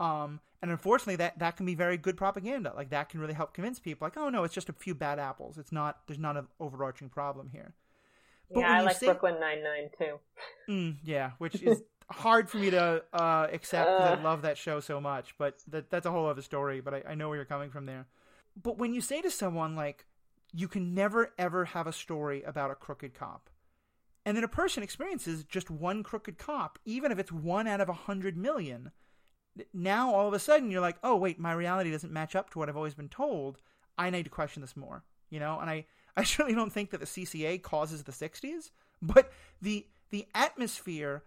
Um, 0.00 0.40
and 0.62 0.70
unfortunately, 0.70 1.16
that, 1.16 1.38
that 1.38 1.56
can 1.56 1.66
be 1.66 1.74
very 1.74 1.96
good 1.96 2.16
propaganda. 2.16 2.72
Like 2.74 2.90
that 2.90 3.08
can 3.08 3.20
really 3.20 3.34
help 3.34 3.52
convince 3.54 3.78
people, 3.78 4.06
like, 4.06 4.16
oh 4.16 4.28
no, 4.28 4.44
it's 4.44 4.54
just 4.54 4.68
a 4.68 4.72
few 4.72 4.94
bad 4.94 5.18
apples. 5.18 5.58
It's 5.58 5.72
not. 5.72 6.00
There's 6.06 6.18
not 6.18 6.36
an 6.36 6.46
overarching 6.60 7.08
problem 7.08 7.50
here. 7.52 7.74
But 8.52 8.60
yeah, 8.60 8.72
I 8.72 8.80
like 8.82 8.96
say, 8.96 9.06
Brooklyn 9.06 9.40
Nine 9.40 9.62
Nine 9.62 9.90
too. 9.98 10.18
Mm, 10.68 10.96
yeah, 11.04 11.32
which 11.38 11.62
is 11.62 11.82
hard 12.10 12.48
for 12.48 12.58
me 12.58 12.70
to 12.70 13.02
uh, 13.12 13.46
accept 13.52 13.90
because 13.90 14.18
uh, 14.18 14.20
I 14.20 14.22
love 14.22 14.42
that 14.42 14.58
show 14.58 14.80
so 14.80 15.00
much. 15.00 15.34
But 15.38 15.58
that, 15.68 15.90
that's 15.90 16.06
a 16.06 16.10
whole 16.10 16.26
other 16.26 16.42
story. 16.42 16.80
But 16.80 16.94
I, 16.94 17.02
I 17.10 17.14
know 17.14 17.28
where 17.28 17.36
you're 17.36 17.44
coming 17.44 17.70
from 17.70 17.86
there. 17.86 18.06
But 18.60 18.78
when 18.78 18.92
you 18.92 19.00
say 19.00 19.20
to 19.22 19.30
someone 19.30 19.74
like, 19.74 20.04
you 20.52 20.68
can 20.68 20.94
never 20.94 21.32
ever 21.38 21.64
have 21.64 21.86
a 21.86 21.92
story 21.92 22.42
about 22.42 22.70
a 22.70 22.74
crooked 22.74 23.14
cop. 23.14 23.48
And 24.24 24.36
then 24.36 24.44
a 24.44 24.48
person 24.48 24.82
experiences 24.82 25.44
just 25.44 25.70
one 25.70 26.02
crooked 26.02 26.38
cop, 26.38 26.78
even 26.84 27.10
if 27.10 27.18
it's 27.18 27.32
one 27.32 27.66
out 27.66 27.80
of 27.80 27.88
a 27.88 27.94
hundred 27.94 28.36
million. 28.36 28.92
Now 29.74 30.14
all 30.14 30.28
of 30.28 30.34
a 30.34 30.38
sudden 30.38 30.70
you're 30.70 30.80
like, 30.80 30.98
oh 31.02 31.16
wait, 31.16 31.38
my 31.38 31.52
reality 31.52 31.90
doesn't 31.90 32.12
match 32.12 32.36
up 32.36 32.50
to 32.50 32.58
what 32.58 32.68
I've 32.68 32.76
always 32.76 32.94
been 32.94 33.08
told. 33.08 33.58
I 33.98 34.10
need 34.10 34.24
to 34.24 34.30
question 34.30 34.62
this 34.62 34.76
more, 34.76 35.04
you 35.28 35.40
know. 35.40 35.58
And 35.58 35.68
I, 35.68 35.86
I 36.16 36.24
certainly 36.24 36.54
don't 36.54 36.72
think 36.72 36.90
that 36.90 37.00
the 37.00 37.06
CCA 37.06 37.62
causes 37.62 38.02
the 38.02 38.12
'60s, 38.12 38.70
but 39.00 39.32
the 39.60 39.86
the 40.10 40.26
atmosphere 40.34 41.22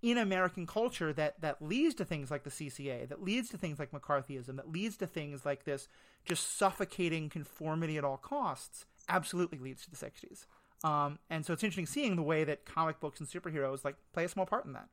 in 0.00 0.16
American 0.18 0.66
culture 0.66 1.12
that 1.12 1.40
that 1.40 1.60
leads 1.60 1.94
to 1.96 2.04
things 2.04 2.30
like 2.30 2.44
the 2.44 2.50
CCA, 2.50 3.08
that 3.08 3.22
leads 3.22 3.48
to 3.50 3.58
things 3.58 3.78
like 3.78 3.90
McCarthyism, 3.90 4.56
that 4.56 4.70
leads 4.70 4.96
to 4.98 5.06
things 5.06 5.44
like 5.44 5.64
this 5.64 5.88
just 6.24 6.56
suffocating 6.58 7.28
conformity 7.28 7.96
at 7.96 8.04
all 8.04 8.18
costs, 8.18 8.84
absolutely 9.08 9.58
leads 9.58 9.82
to 9.84 9.90
the 9.90 9.96
60s. 9.96 10.46
Um, 10.84 11.18
and 11.28 11.44
so 11.44 11.52
it's 11.52 11.64
interesting 11.64 11.86
seeing 11.86 12.16
the 12.16 12.22
way 12.22 12.44
that 12.44 12.64
comic 12.64 13.00
books 13.00 13.20
and 13.20 13.28
superheroes 13.28 13.84
like 13.84 13.96
play 14.12 14.24
a 14.24 14.28
small 14.28 14.46
part 14.46 14.64
in 14.64 14.72
that. 14.74 14.88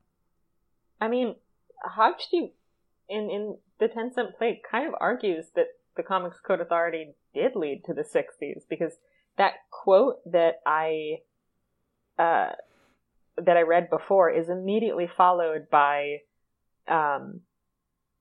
I 1.00 1.08
mean, 1.08 1.36
Hajdu 1.96 2.50
in 3.08 3.30
in 3.30 3.56
the 3.78 3.88
Ten 3.88 4.12
Cent 4.12 4.36
Plague 4.36 4.62
kind 4.68 4.88
of 4.88 4.94
argues 5.00 5.46
that 5.54 5.66
the 5.96 6.02
Comics 6.02 6.38
Code 6.40 6.60
Authority 6.60 7.14
did 7.34 7.54
lead 7.54 7.82
to 7.86 7.94
the 7.94 8.02
60s 8.02 8.62
because 8.68 8.92
that 9.38 9.54
quote 9.70 10.16
that 10.30 10.60
I 10.66 11.18
uh, 12.18 12.52
that 13.38 13.56
I 13.56 13.62
read 13.62 13.90
before 13.90 14.30
is 14.30 14.48
immediately 14.48 15.08
followed 15.14 15.68
by 15.70 16.18
um, 16.88 17.40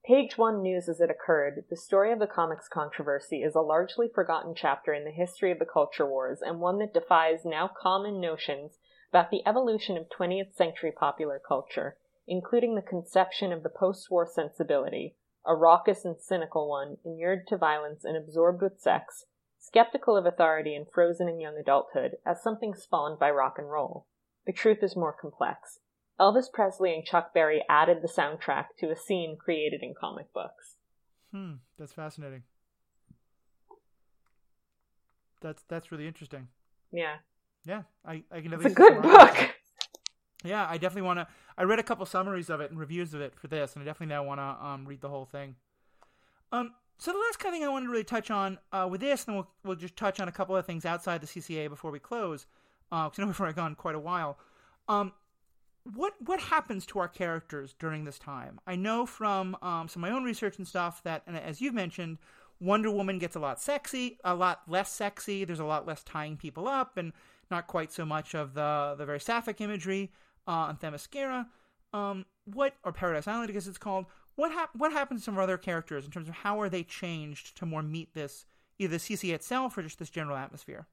Page 0.06 0.38
one 0.38 0.62
news 0.62 0.88
as 0.88 1.02
it 1.02 1.10
occurred. 1.10 1.66
The 1.72 1.76
story 1.76 2.12
of 2.12 2.20
the 2.20 2.28
comics 2.28 2.68
controversy 2.68 3.42
is 3.42 3.56
a 3.56 3.62
largely 3.62 4.08
forgotten 4.08 4.54
chapter 4.56 4.94
in 4.94 5.04
the 5.04 5.10
history 5.10 5.52
of 5.52 5.58
the 5.58 5.66
culture 5.66 6.06
wars 6.06 6.44
and 6.44 6.60
one 6.60 6.78
that 6.78 6.94
defies 6.94 7.44
now 7.44 7.68
common 7.68 8.22
notions 8.22 8.78
about 9.10 9.32
the 9.32 9.42
evolution 9.48 9.98
of 9.98 10.06
20th 10.16 10.54
century 10.54 10.92
popular 10.92 11.42
culture, 11.48 11.98
including 12.28 12.76
the 12.76 12.84
conception 12.84 13.52
of 13.52 13.64
the 13.64 13.70
post 13.70 14.12
war 14.12 14.28
sensibility, 14.28 15.16
a 15.44 15.56
raucous 15.56 16.06
and 16.06 16.22
cynical 16.22 16.70
one, 16.70 16.98
inured 17.04 17.48
to 17.48 17.58
violence 17.58 18.06
and 18.06 18.16
absorbed 18.16 18.62
with 18.62 18.80
sex, 18.80 19.26
skeptical 19.58 20.16
of 20.16 20.28
authority 20.28 20.76
and 20.76 20.86
frozen 20.94 21.28
in 21.28 21.40
young 21.40 21.58
adulthood, 21.58 22.18
as 22.24 22.44
something 22.44 22.76
spawned 22.76 23.18
by 23.18 23.32
rock 23.32 23.56
and 23.58 23.72
roll. 23.72 24.06
The 24.46 24.54
truth 24.54 24.84
is 24.84 24.96
more 24.96 25.18
complex. 25.20 25.80
Elvis 26.20 26.52
Presley 26.52 26.94
and 26.94 27.04
Chuck 27.04 27.34
Berry 27.34 27.64
added 27.70 27.98
the 28.02 28.08
soundtrack 28.08 28.68
to 28.80 28.90
a 28.90 28.96
scene 28.96 29.38
created 29.38 29.82
in 29.84 29.94
comic 30.00 30.32
books. 30.34 30.76
Hmm, 31.32 31.54
that's 31.78 31.94
fascinating. 31.94 32.44
That's 35.42 35.64
that's 35.68 35.92
really 35.92 36.08
interesting. 36.08 36.48
Yeah. 36.92 37.18
Yeah, 37.66 37.84
I 38.06 38.24
I 38.32 38.42
can. 38.42 38.54
It's 38.54 38.66
a 38.66 38.70
good 38.70 39.02
book. 39.02 39.56
Yeah, 40.44 40.68
I 40.70 40.78
definitely 40.78 41.02
want 41.02 41.20
to. 41.20 41.28
I 41.58 41.64
read 41.64 41.80
a 41.80 41.84
couple 41.84 42.06
summaries 42.06 42.50
of 42.50 42.62
it 42.62 42.70
and 42.70 42.80
reviews 42.80 43.14
of 43.14 43.22
it 43.22 43.34
for 43.36 43.48
this, 43.48 43.74
and 43.74 43.82
I 43.82 43.86
definitely 43.86 44.14
now 44.14 44.24
want 44.24 44.40
to 44.40 44.66
um, 44.66 44.86
read 44.86 45.02
the 45.02 45.10
whole 45.10 45.26
thing. 45.26 45.56
Um, 46.52 46.74
so 46.98 47.12
the 47.12 47.18
last 47.18 47.40
kind 47.40 47.54
of 47.54 47.60
thing 47.60 47.68
I 47.68 47.72
wanted 47.72 47.88
to 47.88 47.92
really 47.92 48.04
touch 48.04 48.30
on 48.30 48.60
uh, 48.72 48.88
with 48.90 49.02
this, 49.02 49.26
and 49.26 49.34
then 49.34 49.36
we'll 49.36 49.52
we'll 49.64 49.76
just 49.76 49.96
touch 49.96 50.20
on 50.20 50.28
a 50.28 50.32
couple 50.32 50.56
of 50.56 50.66
things 50.66 50.86
outside 50.86 51.22
the 51.22 51.28
CCA 51.28 51.68
before 51.68 51.92
we 51.92 52.00
close 52.00 52.46
Uh 52.92 53.10
because 53.10 53.20
uh, 53.20 53.22
I 53.22 53.26
know 53.26 53.28
we've 53.30 53.40
already 53.40 53.56
gone 53.56 53.76
quite 53.76 53.96
a 53.96 54.00
while. 54.00 54.38
Um, 54.88 55.14
what 55.94 56.14
what 56.20 56.40
happens 56.40 56.86
to 56.88 57.00
our 57.00 57.08
characters 57.08 57.76
during 57.78 58.06
this 58.06 58.18
time? 58.18 58.60
I 58.66 58.76
know 58.76 59.06
from 59.06 59.56
um, 59.62 59.88
some 59.88 60.04
of 60.04 60.10
my 60.10 60.16
own 60.16 60.24
research 60.24 60.58
and 60.58 60.68
stuff 60.68 61.04
that, 61.04 61.22
and 61.28 61.38
as 61.38 61.62
you've 61.62 61.76
mentioned, 61.76 62.18
Wonder 62.60 62.90
Woman 62.90 63.20
gets 63.20 63.36
a 63.36 63.40
lot 63.40 63.62
sexy, 63.62 64.18
a 64.24 64.34
lot 64.34 64.62
less 64.68 64.92
sexy. 64.92 65.46
There's 65.46 65.60
a 65.60 65.66
lot 65.66 65.86
less 65.86 66.04
tying 66.04 66.38
people 66.38 66.68
up, 66.68 66.98
and 66.98 67.14
not 67.52 67.68
quite 67.68 67.92
so 67.92 68.04
much 68.04 68.34
of 68.34 68.56
the 68.56 68.96
the 68.98 69.06
very 69.06 69.20
sapphic 69.20 69.62
imagery 69.62 70.12
uh, 70.48 70.52
on 70.52 70.78
Themyscira. 70.78 71.48
Um, 71.94 72.26
what 72.46 72.74
or 72.84 72.92
Paradise 72.92 73.28
Island, 73.28 73.50
I 73.50 73.54
guess 73.54 73.68
it's 73.68 73.78
called. 73.78 74.06
What 74.36 74.52
hap- 74.52 74.76
what 74.76 74.92
happens 74.92 75.22
to 75.22 75.26
some 75.26 75.36
of 75.36 75.40
other 75.40 75.58
characters 75.58 76.04
in 76.04 76.12
terms 76.12 76.28
of 76.28 76.36
how 76.36 76.60
are 76.60 76.68
they 76.68 76.84
changed 76.84 77.56
to 77.58 77.66
more 77.66 77.84
meet 77.84 78.14
this 78.14 78.46
either 78.80 78.98
the 78.98 78.98
CC 78.98 79.34
itself 79.34 79.78
or 79.78 79.84
just 79.84 80.00
this 80.00 80.10
general 80.10 80.36
atmosphere? 80.36 80.88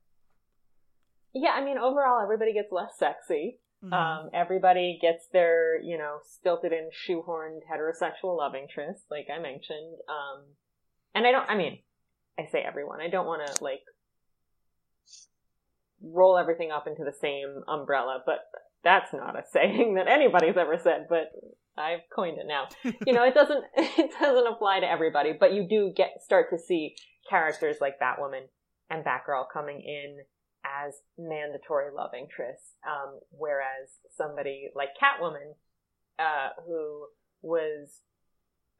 Yeah, 1.34 1.52
I 1.52 1.64
mean, 1.64 1.78
overall, 1.78 2.22
everybody 2.22 2.52
gets 2.52 2.70
less 2.70 2.98
sexy. 2.98 3.58
Mm-hmm. 3.84 3.92
Um, 3.92 4.30
everybody 4.32 4.98
gets 5.00 5.26
their, 5.32 5.80
you 5.82 5.98
know, 5.98 6.18
stilted 6.24 6.72
in, 6.72 6.90
shoehorned 6.90 7.60
heterosexual 7.70 8.36
love 8.36 8.54
interest, 8.54 9.02
like 9.10 9.26
I 9.32 9.40
mentioned. 9.40 9.96
Um, 10.08 10.44
and 11.14 11.26
I 11.26 11.32
don't, 11.32 11.48
I 11.48 11.56
mean, 11.56 11.78
I 12.38 12.46
say 12.50 12.60
everyone. 12.60 13.00
I 13.00 13.08
don't 13.08 13.26
want 13.26 13.46
to, 13.46 13.64
like, 13.64 13.82
roll 16.02 16.38
everything 16.38 16.70
up 16.70 16.86
into 16.86 17.04
the 17.04 17.16
same 17.20 17.62
umbrella, 17.68 18.22
but 18.24 18.38
that's 18.84 19.12
not 19.12 19.36
a 19.36 19.42
saying 19.52 19.94
that 19.94 20.08
anybody's 20.08 20.56
ever 20.56 20.78
said, 20.82 21.06
but 21.08 21.32
I've 21.76 22.00
coined 22.14 22.38
it 22.38 22.46
now. 22.46 22.68
you 23.06 23.12
know, 23.12 23.24
it 23.24 23.34
doesn't, 23.34 23.64
it 23.76 24.10
doesn't 24.20 24.46
apply 24.46 24.80
to 24.80 24.90
everybody, 24.90 25.32
but 25.38 25.52
you 25.52 25.66
do 25.68 25.92
get, 25.96 26.22
start 26.22 26.50
to 26.50 26.58
see 26.58 26.94
characters 27.28 27.76
like 27.80 28.00
Batwoman 28.00 28.46
and 28.90 29.04
Batgirl 29.04 29.46
coming 29.52 29.80
in 29.80 30.18
as 30.86 30.94
mandatory 31.18 31.92
love 31.94 32.10
interests, 32.18 32.74
um, 32.86 33.20
whereas 33.30 33.90
somebody 34.16 34.70
like 34.74 34.90
Catwoman, 35.00 35.54
uh, 36.18 36.50
who 36.66 37.06
was, 37.42 38.00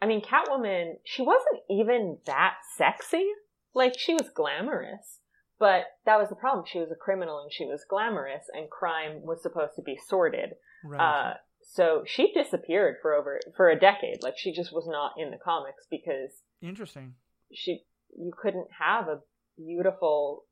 I 0.01 0.06
mean, 0.06 0.23
Catwoman, 0.23 0.94
she 1.05 1.23
wasn't 1.23 1.60
even 1.70 2.19
that 2.27 2.55
sexy. 2.77 3.28
Like, 3.74 3.98
she 3.98 4.14
was 4.14 4.28
glamorous, 4.35 5.20
but 5.59 5.85
that 6.05 6.19
was 6.19 6.28
the 6.28 6.35
problem. 6.35 6.64
She 6.66 6.78
was 6.78 6.90
a 6.90 6.97
criminal 6.97 7.40
and 7.40 7.52
she 7.52 7.64
was 7.64 7.85
glamorous, 7.89 8.44
and 8.52 8.69
crime 8.70 9.23
was 9.23 9.43
supposed 9.43 9.77
to 9.77 9.82
be 9.82 9.98
sordid. 10.09 10.55
Right. 10.85 11.01
Uh, 11.01 11.35
so 11.62 12.02
she 12.06 12.32
disappeared 12.32 12.97
for 13.01 13.14
over 13.14 13.40
for 13.56 13.70
a 13.70 13.78
decade. 13.78 14.23
Like 14.23 14.35
she 14.36 14.52
just 14.52 14.73
was 14.73 14.86
not 14.86 15.12
in 15.16 15.31
the 15.31 15.39
comics 15.39 15.86
because 15.90 16.31
interesting. 16.60 17.14
She 17.52 17.85
you 18.16 18.32
couldn't 18.36 18.69
have 18.78 19.09
a 19.09 19.20
beautiful 19.56 20.44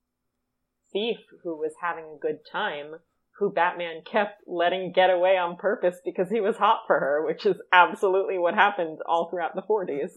thief 0.92 1.18
who 1.42 1.56
was 1.56 1.72
having 1.80 2.04
a 2.04 2.18
good 2.20 2.40
time, 2.50 2.96
who 3.38 3.50
Batman 3.50 4.02
kept 4.04 4.42
letting 4.46 4.92
get 4.92 5.10
away 5.10 5.36
on 5.36 5.56
purpose 5.56 5.96
because 6.04 6.30
he 6.30 6.40
was 6.40 6.56
hot 6.56 6.82
for 6.86 7.00
her, 7.00 7.24
which 7.24 7.46
is 7.46 7.56
absolutely 7.72 8.38
what 8.38 8.54
happened 8.54 8.98
all 9.06 9.30
throughout 9.30 9.54
the 9.54 9.62
40s. 9.62 10.10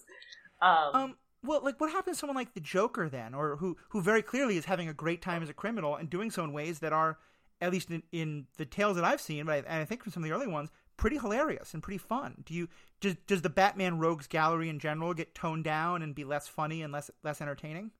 Um, 0.61 0.95
um 1.01 1.15
Well, 1.43 1.61
like 1.63 1.79
what 1.79 1.91
happens 1.91 2.17
to 2.17 2.19
someone 2.21 2.35
like 2.35 2.53
the 2.53 2.59
Joker 2.59 3.09
then, 3.09 3.33
or 3.33 3.57
who 3.57 3.77
who 3.89 4.01
very 4.01 4.21
clearly 4.21 4.57
is 4.57 4.65
having 4.65 4.89
a 4.89 4.93
great 4.93 5.21
time 5.21 5.43
as 5.43 5.49
a 5.49 5.53
criminal 5.53 5.95
and 5.95 6.09
doing 6.09 6.31
so 6.31 6.43
in 6.43 6.53
ways 6.53 6.79
that 6.79 6.93
are, 6.93 7.17
at 7.61 7.71
least 7.71 7.91
in, 7.91 8.03
in 8.11 8.47
the 8.57 8.65
tales 8.65 8.95
that 8.95 9.05
I've 9.05 9.21
seen, 9.21 9.45
but 9.45 9.53
I, 9.53 9.57
and 9.57 9.81
I 9.81 9.85
think 9.85 10.03
from 10.03 10.11
some 10.11 10.23
of 10.23 10.29
the 10.29 10.35
early 10.35 10.47
ones, 10.47 10.69
pretty 10.97 11.17
hilarious 11.17 11.73
and 11.73 11.83
pretty 11.83 11.97
fun. 11.97 12.43
Do 12.45 12.53
you 12.53 12.67
does 12.99 13.15
does 13.27 13.41
the 13.41 13.49
Batman 13.49 13.99
Rogues 13.99 14.27
Gallery 14.27 14.69
in 14.69 14.79
general 14.79 15.13
get 15.13 15.35
toned 15.35 15.63
down 15.63 16.01
and 16.01 16.15
be 16.15 16.23
less 16.23 16.47
funny 16.47 16.81
and 16.81 16.93
less 16.93 17.09
less 17.23 17.41
entertaining? 17.41 17.91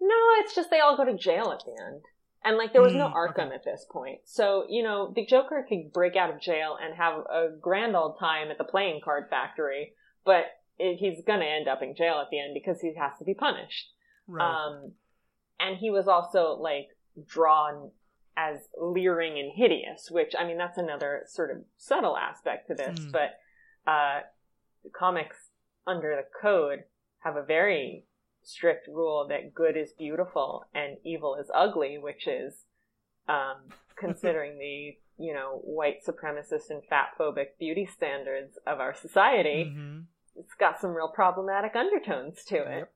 No, 0.00 0.14
it's 0.38 0.54
just 0.54 0.70
they 0.70 0.80
all 0.80 0.96
go 0.96 1.04
to 1.04 1.16
jail 1.16 1.50
at 1.52 1.64
the 1.64 1.72
end. 1.82 2.02
And 2.44 2.58
like 2.58 2.72
there 2.72 2.82
was 2.82 2.92
no 2.92 3.08
Mm, 3.08 3.14
Arkham 3.14 3.54
at 3.54 3.64
this 3.64 3.86
point. 3.90 4.20
So, 4.24 4.66
you 4.68 4.82
know, 4.82 5.12
the 5.14 5.24
Joker 5.24 5.64
could 5.66 5.92
break 5.92 6.14
out 6.14 6.28
of 6.28 6.40
jail 6.40 6.76
and 6.80 6.94
have 6.94 7.20
a 7.20 7.48
grand 7.58 7.96
old 7.96 8.18
time 8.18 8.50
at 8.50 8.58
the 8.58 8.64
playing 8.64 9.00
card 9.02 9.24
factory, 9.30 9.94
but 10.26 10.44
it, 10.78 10.98
he's 10.98 11.24
gonna 11.24 11.46
end 11.46 11.68
up 11.68 11.82
in 11.82 11.96
jail 11.96 12.20
at 12.20 12.28
the 12.30 12.38
end 12.38 12.52
because 12.52 12.80
he 12.82 12.94
has 13.00 13.18
to 13.18 13.24
be 13.24 13.32
punished. 13.32 13.92
Right. 14.26 14.44
Um, 14.44 14.92
and 15.58 15.78
he 15.78 15.90
was 15.90 16.06
also 16.06 16.58
like 16.60 16.88
drawn 17.26 17.90
as 18.36 18.58
leering 18.78 19.38
and 19.38 19.52
hideous, 19.54 20.08
which 20.10 20.34
I 20.38 20.44
mean 20.46 20.58
that's 20.58 20.78
another 20.78 21.22
sort 21.26 21.50
of 21.50 21.64
subtle 21.78 22.16
aspect 22.16 22.68
to 22.68 22.74
this. 22.74 22.98
Hmm. 22.98 23.10
But 23.10 23.90
uh, 23.90 24.20
the 24.82 24.90
comics 24.90 25.36
under 25.86 26.16
the 26.16 26.26
code 26.40 26.80
have 27.20 27.36
a 27.36 27.42
very 27.42 28.04
strict 28.44 28.86
rule 28.88 29.26
that 29.28 29.54
good 29.54 29.76
is 29.76 29.92
beautiful 29.92 30.64
and 30.74 30.96
evil 31.04 31.34
is 31.36 31.50
ugly, 31.54 31.98
which 31.98 32.26
is 32.26 32.64
um, 33.28 33.56
considering 33.96 34.58
the 34.58 34.96
you 35.16 35.32
know 35.32 35.60
white 35.62 36.04
supremacist 36.06 36.70
and 36.70 36.82
fat 36.84 37.08
phobic 37.18 37.56
beauty 37.58 37.86
standards 37.86 38.58
of 38.66 38.80
our 38.80 38.94
society. 38.94 39.72
hmm 39.72 40.00
It's 40.36 40.54
got 40.58 40.80
some 40.80 40.90
real 40.94 41.08
problematic 41.08 41.76
undertones 41.76 42.44
to 42.46 42.56
it 42.56 42.88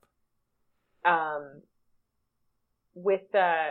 Yep. 1.04 1.12
um, 1.14 1.62
with 2.94 3.34
uh, 3.34 3.70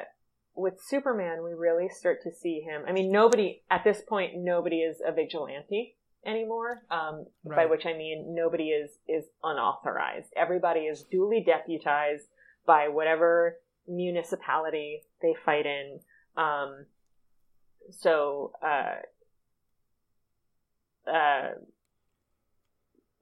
with 0.55 0.75
Superman, 0.81 1.43
we 1.43 1.53
really 1.53 1.89
start 1.89 2.23
to 2.23 2.31
see 2.31 2.61
him. 2.61 2.83
I 2.87 2.91
mean, 2.91 3.11
nobody 3.11 3.61
at 3.69 3.83
this 3.83 4.01
point, 4.01 4.33
nobody 4.37 4.77
is 4.77 5.01
a 5.05 5.11
vigilante 5.11 5.96
anymore. 6.25 6.83
Um, 6.91 7.25
By 7.45 7.65
which 7.65 7.85
I 7.85 7.93
mean, 7.93 8.35
nobody 8.35 8.69
is 8.69 8.91
is 9.07 9.25
unauthorized. 9.43 10.33
Everybody 10.35 10.81
is 10.81 11.03
duly 11.03 11.43
deputized 11.45 12.27
by 12.65 12.89
whatever 12.89 13.57
municipality 13.87 15.03
they 15.21 15.33
fight 15.45 15.65
in. 15.65 15.99
Um, 16.35 16.85
so, 17.89 18.51
uh, 18.61 18.95
uh, 21.09 21.51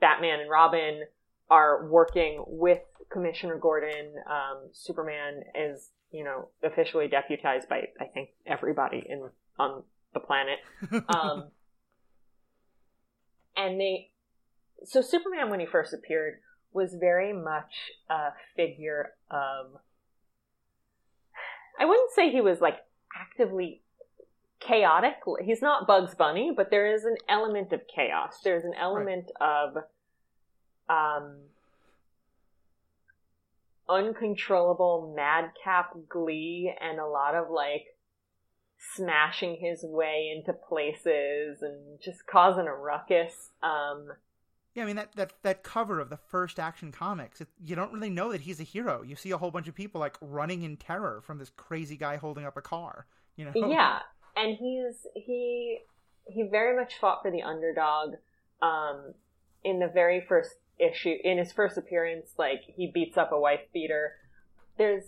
Batman 0.02 0.40
and 0.40 0.50
Robin 0.50 1.04
are 1.50 1.88
working 1.88 2.44
with 2.48 2.82
Commissioner 3.12 3.58
Gordon. 3.58 4.14
Um, 4.30 4.70
Superman 4.74 5.44
is, 5.54 5.92
you 6.12 6.24
know, 6.24 6.50
officially 6.64 7.08
deputized 7.08 7.70
by 7.70 7.90
I 8.00 8.06
think 8.06 8.30
everybody 8.46 9.06
in 9.08 9.30
on 9.58 9.84
the 10.14 10.20
planet. 10.20 10.60
Um, 11.16 11.50
and 13.56 13.80
they, 13.80 14.10
so 14.84 15.02
Superman 15.02 15.50
when 15.50 15.60
he 15.60 15.66
first 15.66 15.94
appeared 15.94 16.40
was 16.74 16.94
very 16.94 17.34
much 17.34 17.92
a 18.10 18.30
figure 18.56 19.14
of. 19.32 19.80
I 21.80 21.86
wouldn't 21.86 22.12
say 22.12 22.32
he 22.32 22.42
was 22.42 22.62
like 22.62 22.78
actively 23.16 23.82
chaotic. 24.60 25.16
He's 25.44 25.62
not 25.62 25.88
Bugs 25.88 26.16
Bunny, 26.16 26.54
but 26.56 26.70
there 26.72 26.94
is 26.94 27.06
an 27.06 27.18
element 27.28 27.74
of 27.74 27.82
chaos. 27.94 28.40
There's 28.44 28.64
an 28.64 28.74
element 28.80 29.32
of 29.40 29.78
um, 30.90 31.38
uncontrollable 33.90 35.14
madcap 35.16 35.96
glee 36.10 36.74
and 36.80 37.00
a 37.00 37.06
lot 37.06 37.36
of 37.36 37.50
like 37.50 37.95
smashing 38.78 39.58
his 39.60 39.84
way 39.84 40.34
into 40.36 40.54
places 40.54 41.62
and 41.62 42.00
just 42.02 42.26
causing 42.28 42.68
a 42.68 42.74
ruckus. 42.74 43.50
Um, 43.64 44.08
Yeah, 44.74 44.84
I 44.84 44.86
mean 44.86 44.96
that, 44.98 45.16
that 45.16 45.34
that 45.44 45.64
cover 45.64 46.00
of 46.00 46.10
the 46.10 46.18
first 46.18 46.60
Action 46.60 46.92
Comics, 46.92 47.42
it, 47.42 47.48
you 47.64 47.76
don't 47.76 47.94
really 47.94 48.10
know 48.10 48.32
that 48.32 48.42
he's 48.42 48.60
a 48.60 48.64
hero. 48.64 49.02
You 49.02 49.16
see 49.16 49.32
a 49.32 49.38
whole 49.38 49.52
bunch 49.52 49.68
of 49.68 49.76
people 49.76 50.00
like 50.00 50.18
running 50.22 50.64
in 50.64 50.78
terror 50.78 51.22
from 51.26 51.38
this 51.38 51.52
crazy 51.56 51.98
guy 51.98 52.18
holding 52.18 52.46
up 52.46 52.58
a 52.58 52.62
car. 52.62 53.08
You 53.36 53.46
know? 53.46 53.68
yeah 53.68 54.00
and 54.36 54.58
he's 54.58 55.08
he 55.14 55.80
he 56.28 56.44
very 56.44 56.76
much 56.76 56.96
fought 57.00 57.22
for 57.22 57.32
the 57.32 57.44
underdog 57.44 58.16
um 58.62 59.14
in 59.64 59.80
the 59.80 59.88
very 59.88 60.24
first 60.28 60.52
issue 60.80 61.16
in 61.24 61.38
his 61.38 61.52
first 61.52 61.78
appearance 61.78 62.32
like 62.38 62.62
he 62.66 62.92
beats 62.94 63.18
up 63.18 63.32
a 63.32 63.40
wife 63.40 63.62
beater 63.74 64.14
there's 64.78 65.04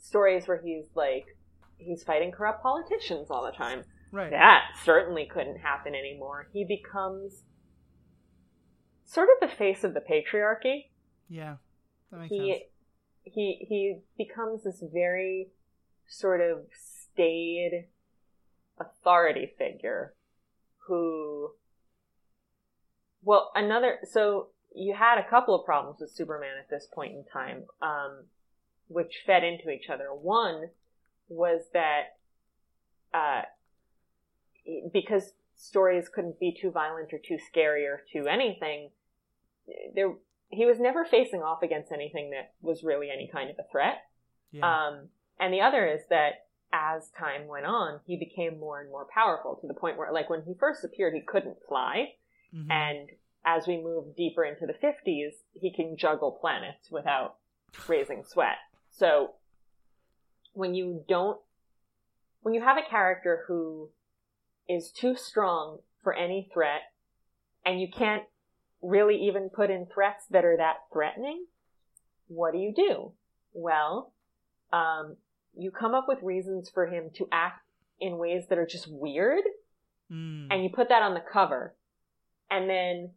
stories 0.00 0.46
where 0.46 0.60
he's 0.62 0.86
like 0.94 1.36
he's 1.78 2.02
fighting 2.02 2.30
corrupt 2.32 2.62
politicians 2.62 3.28
all 3.30 3.44
the 3.44 3.52
time 3.52 3.84
Right. 4.12 4.30
that 4.30 4.62
certainly 4.84 5.26
couldn't 5.26 5.58
happen 5.58 5.94
anymore 5.94 6.46
he 6.52 6.64
becomes 6.64 7.42
sort 9.04 9.28
of 9.40 9.48
the 9.48 9.54
face 9.56 9.84
of 9.84 9.92
the 9.94 10.00
patriarchy 10.00 10.86
Yeah. 11.28 11.56
That 12.10 12.18
makes 12.20 12.30
he 12.30 12.52
sense. 12.52 12.62
he 13.24 13.66
he 13.68 13.98
becomes 14.16 14.62
this 14.64 14.82
very 14.92 15.48
sort 16.06 16.40
of 16.40 16.66
staid 16.72 17.86
authority 18.78 19.52
figure 19.58 20.14
who 20.86 21.50
well 23.22 23.50
another 23.54 23.98
so 24.10 24.48
you 24.74 24.94
had 24.94 25.18
a 25.18 25.28
couple 25.28 25.54
of 25.54 25.64
problems 25.64 26.00
with 26.00 26.10
superman 26.10 26.56
at 26.60 26.68
this 26.68 26.86
point 26.92 27.12
in 27.14 27.24
time 27.32 27.64
um, 27.80 28.24
which 28.88 29.22
fed 29.24 29.42
into 29.44 29.70
each 29.70 29.88
other 29.88 30.06
one 30.12 30.68
was 31.28 31.62
that 31.72 32.16
uh, 33.12 33.42
because 34.92 35.32
stories 35.56 36.08
couldn't 36.08 36.38
be 36.40 36.56
too 36.60 36.70
violent 36.70 37.12
or 37.12 37.18
too 37.18 37.38
scary 37.48 37.86
or 37.86 38.02
too 38.12 38.26
anything 38.26 38.90
there 39.94 40.12
he 40.48 40.66
was 40.66 40.78
never 40.80 41.04
facing 41.04 41.42
off 41.42 41.62
against 41.62 41.90
anything 41.92 42.30
that 42.30 42.52
was 42.60 42.82
really 42.82 43.08
any 43.10 43.28
kind 43.32 43.50
of 43.50 43.56
a 43.58 43.68
threat 43.70 44.02
Yeah. 44.52 44.88
um, 44.88 45.08
and 45.38 45.52
the 45.52 45.60
other 45.60 45.86
is 45.86 46.00
that 46.10 46.46
as 46.72 47.08
time 47.10 47.46
went 47.46 47.66
on, 47.66 48.00
he 48.04 48.16
became 48.16 48.58
more 48.58 48.80
and 48.80 48.90
more 48.90 49.06
powerful 49.14 49.54
to 49.60 49.66
the 49.68 49.74
point 49.74 49.96
where, 49.96 50.10
like, 50.12 50.28
when 50.28 50.42
he 50.42 50.54
first 50.58 50.82
appeared, 50.84 51.14
he 51.14 51.20
couldn't 51.20 51.56
fly. 51.68 52.16
Mhm. 52.52 52.68
And 52.68 53.10
as 53.44 53.68
we 53.68 53.76
move 53.80 54.16
deeper 54.16 54.44
into 54.44 54.66
the 54.66 54.74
50s, 54.74 55.44
he 55.52 55.72
can 55.72 55.96
juggle 55.96 56.32
planets 56.32 56.90
without 56.90 57.36
raising 57.86 58.24
sweat. 58.24 58.58
So 58.90 59.36
when 60.54 60.74
you 60.74 61.04
don't, 61.08 61.38
when 62.42 62.54
you 62.54 62.62
have 62.62 62.78
a 62.78 62.88
character 62.88 63.44
who 63.46 63.90
is 64.68 64.90
too 64.90 65.14
strong 65.16 65.78
for 66.02 66.14
any 66.14 66.48
threat, 66.52 66.80
and 67.64 67.80
you 67.80 67.88
can't 67.94 68.24
really 68.82 69.16
even 69.16 69.48
put 69.48 69.70
in 69.70 69.86
threats 69.86 70.26
that 70.30 70.44
are 70.44 70.56
that 70.56 70.76
threatening, 70.92 71.46
what 72.28 72.52
do 72.52 72.58
you 72.58 72.72
do? 72.74 73.12
Well, 73.52 74.12
um, 74.72 75.16
you 75.56 75.70
come 75.70 75.94
up 75.94 76.06
with 76.08 76.22
reasons 76.22 76.70
for 76.70 76.86
him 76.86 77.10
to 77.16 77.28
act 77.30 77.60
in 78.00 78.18
ways 78.18 78.44
that 78.48 78.58
are 78.58 78.66
just 78.66 78.86
weird, 78.90 79.44
Mm. 80.12 80.48
and 80.50 80.62
you 80.62 80.68
put 80.68 80.90
that 80.90 81.02
on 81.02 81.14
the 81.14 81.20
cover, 81.32 81.74
and 82.50 82.68
then 82.68 83.10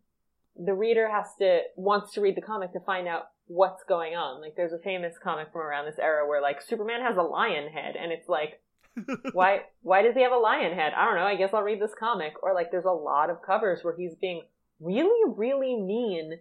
the 0.55 0.73
reader 0.73 1.09
has 1.09 1.35
to 1.37 1.59
wants 1.75 2.13
to 2.13 2.21
read 2.21 2.35
the 2.35 2.41
comic 2.41 2.71
to 2.71 2.79
find 2.79 3.09
out 3.09 3.31
what's 3.47 3.83
going 3.83 4.15
on. 4.15 4.41
Like, 4.41 4.55
there's 4.55 4.73
a 4.73 4.79
famous 4.79 5.15
comic 5.21 5.51
from 5.51 5.61
around 5.61 5.85
this 5.85 5.99
era 5.99 6.27
where 6.27 6.41
like 6.41 6.61
Superman 6.61 7.01
has 7.01 7.17
a 7.17 7.21
lion 7.21 7.69
head, 7.71 7.95
and 7.95 8.11
it's 8.11 8.29
like, 8.29 8.61
why 9.31 9.61
why 9.81 10.01
does 10.01 10.15
he 10.15 10.23
have 10.23 10.31
a 10.31 10.37
lion 10.37 10.73
head? 10.73 10.93
I 10.95 11.05
don't 11.05 11.15
know. 11.15 11.25
I 11.25 11.35
guess 11.35 11.53
I'll 11.53 11.63
read 11.63 11.81
this 11.81 11.95
comic. 11.97 12.33
Or 12.43 12.53
like, 12.53 12.71
there's 12.71 12.85
a 12.85 12.91
lot 12.91 13.29
of 13.29 13.41
covers 13.41 13.83
where 13.83 13.95
he's 13.95 14.15
being 14.15 14.43
really, 14.79 15.33
really 15.35 15.75
mean 15.75 16.39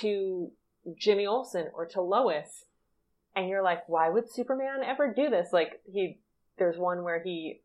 to 0.00 0.50
Jimmy 0.98 1.26
Olsen 1.26 1.68
or 1.74 1.86
to 1.86 2.00
Lois, 2.00 2.64
and 3.34 3.48
you're 3.48 3.62
like, 3.62 3.88
why 3.88 4.08
would 4.08 4.30
Superman 4.30 4.80
ever 4.84 5.12
do 5.12 5.30
this? 5.30 5.48
Like, 5.52 5.80
he 5.84 6.18
there's 6.58 6.78
one 6.78 7.02
where 7.02 7.22
he 7.22 7.60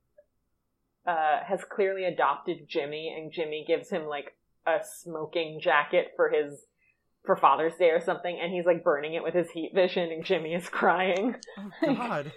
uh, 1.05 1.39
has 1.45 1.63
clearly 1.63 2.05
adopted 2.05 2.67
Jimmy, 2.67 3.13
and 3.15 3.31
Jimmy 3.31 3.63
gives 3.67 3.89
him 3.89 4.05
like 4.05 4.35
a 4.65 4.79
smoking 4.83 5.59
jacket 5.61 6.11
for 6.15 6.29
his 6.29 6.65
for 7.23 7.35
Father's 7.35 7.75
Day 7.75 7.89
or 7.89 8.01
something, 8.01 8.39
and 8.41 8.51
he's 8.51 8.65
like 8.65 8.83
burning 8.83 9.13
it 9.13 9.23
with 9.23 9.33
his 9.33 9.51
heat 9.51 9.71
vision, 9.75 10.11
and 10.11 10.23
Jimmy 10.25 10.53
is 10.53 10.69
crying. 10.69 11.35
oh 11.57 11.71
God. 11.95 12.31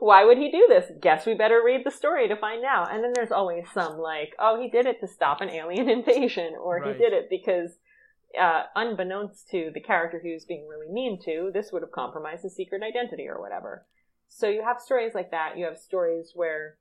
Why 0.00 0.24
would 0.24 0.38
he 0.38 0.50
do 0.50 0.66
this? 0.68 0.90
Guess 1.00 1.26
we 1.26 1.34
better 1.34 1.60
read 1.64 1.82
the 1.84 1.90
story 1.90 2.26
to 2.28 2.36
find 2.36 2.64
out. 2.64 2.92
And 2.92 3.04
then 3.04 3.12
there's 3.14 3.30
always 3.32 3.64
some 3.74 3.98
like, 3.98 4.34
oh, 4.38 4.60
he 4.60 4.68
did 4.70 4.86
it 4.86 5.00
to 5.00 5.06
stop 5.08 5.40
an 5.40 5.50
alien 5.50 5.88
invasion, 5.98 6.54
or 6.60 6.76
Right. 6.78 6.96
he 6.96 7.02
did 7.02 7.12
it 7.12 7.28
because, 7.30 7.72
uh, 8.40 8.62
unbeknownst 8.74 9.48
to 9.50 9.70
the 9.74 9.80
character 9.80 10.18
he 10.22 10.32
was 10.32 10.44
being 10.44 10.66
really 10.66 10.88
mean 10.90 11.20
to, 11.24 11.50
this 11.52 11.70
would 11.72 11.82
have 11.82 11.92
compromised 11.92 12.42
his 12.44 12.54
secret 12.56 12.82
identity 12.82 13.28
or 13.28 13.40
whatever. 13.40 13.84
So 14.28 14.48
you 14.48 14.62
have 14.64 14.80
stories 14.80 15.14
like 15.14 15.30
that. 15.32 15.58
You 15.58 15.66
have 15.66 15.76
stories 15.78 16.32
where 16.34 16.76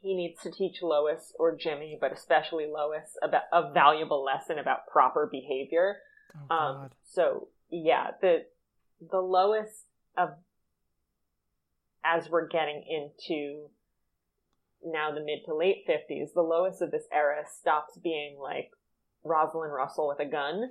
he 0.00 0.14
needs 0.14 0.40
to 0.42 0.50
teach 0.52 0.80
Lois 0.82 1.32
or 1.38 1.56
Jimmy, 1.56 1.98
but 2.00 2.12
especially 2.12 2.66
Lois, 2.66 3.16
about 3.22 3.42
a 3.52 3.72
valuable 3.72 4.22
lesson 4.24 4.58
about 4.58 4.86
proper 4.86 5.26
behavior. 5.30 5.96
Oh 6.50 6.54
Um, 6.54 6.90
so 7.04 7.48
yeah, 7.70 8.12
the 8.20 8.46
the 9.10 9.20
Lois 9.20 9.84
of 10.16 10.30
as 12.04 12.30
we're 12.30 12.46
getting 12.46 12.84
into 12.88 13.68
now 14.84 15.12
the 15.12 15.20
mid 15.20 15.40
to 15.46 15.54
late 15.54 15.84
50s, 15.88 16.32
the 16.34 16.42
Lois 16.42 16.80
of 16.80 16.90
this 16.90 17.06
era 17.12 17.42
stops 17.50 17.98
being 17.98 18.38
like 18.40 18.70
Rosalind 19.24 19.72
Russell 19.72 20.08
with 20.08 20.20
a 20.20 20.30
gun 20.30 20.70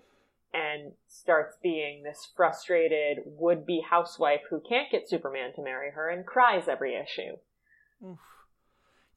and 0.54 0.94
starts 1.08 1.58
being 1.62 2.04
this 2.04 2.28
frustrated 2.36 3.20
would 3.26 3.66
be 3.66 3.84
housewife 3.88 4.42
who 4.50 4.62
can't 4.68 4.90
get 4.92 5.10
Superman 5.10 5.54
to 5.56 5.62
marry 5.62 5.92
her 5.92 6.10
and 6.10 6.26
cries 6.26 6.68
every 6.68 6.96
issue. 6.96 7.38
Oof. 8.04 8.20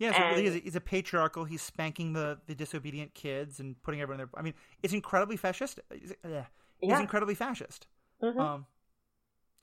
Yeah, 0.01 0.13
so 0.13 0.23
and, 0.23 0.63
he's, 0.65 0.75
a, 0.77 0.81
patriarchal. 0.81 1.45
He's 1.45 1.61
spanking 1.61 2.15
the, 2.15 2.39
the 2.47 2.55
disobedient 2.55 3.13
kids 3.13 3.61
and 3.61 3.81
putting 3.83 4.01
everyone 4.01 4.17
there. 4.17 4.31
I 4.35 4.41
mean, 4.41 4.55
it's 4.83 4.95
incredibly 4.95 5.37
fascist. 5.37 5.79
It's, 5.91 6.15
yeah. 6.27 6.99
incredibly 6.99 7.35
fascist. 7.35 7.87
Mm-hmm. 8.23 8.41
Um, 8.41 8.67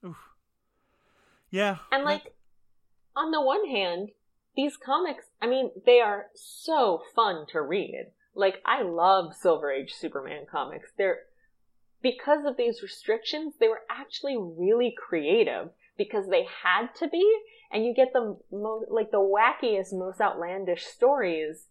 oof. 0.05 0.15
Yeah. 1.49 1.77
And 1.91 2.03
like, 2.03 2.35
on 3.15 3.31
the 3.31 3.41
one 3.41 3.67
hand, 3.67 4.09
these 4.55 4.77
comics, 4.77 5.25
I 5.41 5.47
mean, 5.47 5.71
they 5.87 6.01
are 6.01 6.27
so 6.35 7.01
fun 7.15 7.47
to 7.51 7.61
read. 7.61 8.11
Like, 8.35 8.61
I 8.63 8.83
love 8.83 9.33
Silver 9.33 9.71
Age 9.71 9.91
Superman 9.91 10.45
comics. 10.49 10.91
They're, 10.99 11.21
because 12.03 12.45
of 12.45 12.57
these 12.57 12.83
restrictions, 12.83 13.55
they 13.59 13.69
were 13.69 13.81
actually 13.89 14.37
really 14.37 14.93
creative 14.95 15.69
because 15.97 16.29
they 16.29 16.45
had 16.63 16.87
to 16.99 17.07
be, 17.07 17.25
and 17.71 17.85
you 17.85 17.93
get 17.93 18.13
the 18.13 18.37
most, 18.51 18.85
like 18.89 19.11
the 19.11 19.17
wackiest, 19.17 19.93
most 19.93 20.21
outlandish 20.21 20.85
stories, 20.85 21.67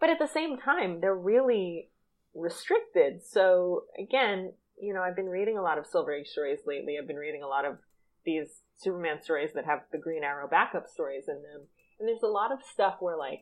but 0.00 0.10
at 0.10 0.18
the 0.18 0.28
same 0.28 0.58
time, 0.58 1.00
they're 1.00 1.14
really 1.14 1.88
restricted. 2.34 3.22
So 3.24 3.84
again, 3.98 4.52
you 4.80 4.92
know, 4.92 5.02
I've 5.02 5.16
been 5.16 5.28
reading 5.28 5.56
a 5.56 5.62
lot 5.62 5.78
of 5.78 5.86
Silver 5.86 6.12
Age 6.12 6.26
stories 6.26 6.60
lately. 6.66 6.96
I've 7.00 7.06
been 7.06 7.16
reading 7.16 7.42
a 7.42 7.48
lot 7.48 7.64
of 7.64 7.78
these 8.24 8.60
Superman 8.76 9.22
stories 9.22 9.50
that 9.54 9.64
have 9.66 9.80
the 9.92 9.98
Green 9.98 10.24
Arrow 10.24 10.48
backup 10.48 10.88
stories 10.88 11.24
in 11.28 11.36
them. 11.36 11.62
And 11.98 12.08
there's 12.08 12.22
a 12.22 12.28
lot 12.28 12.52
of 12.52 12.58
stuff 12.62 12.96
where 13.00 13.16
like 13.16 13.40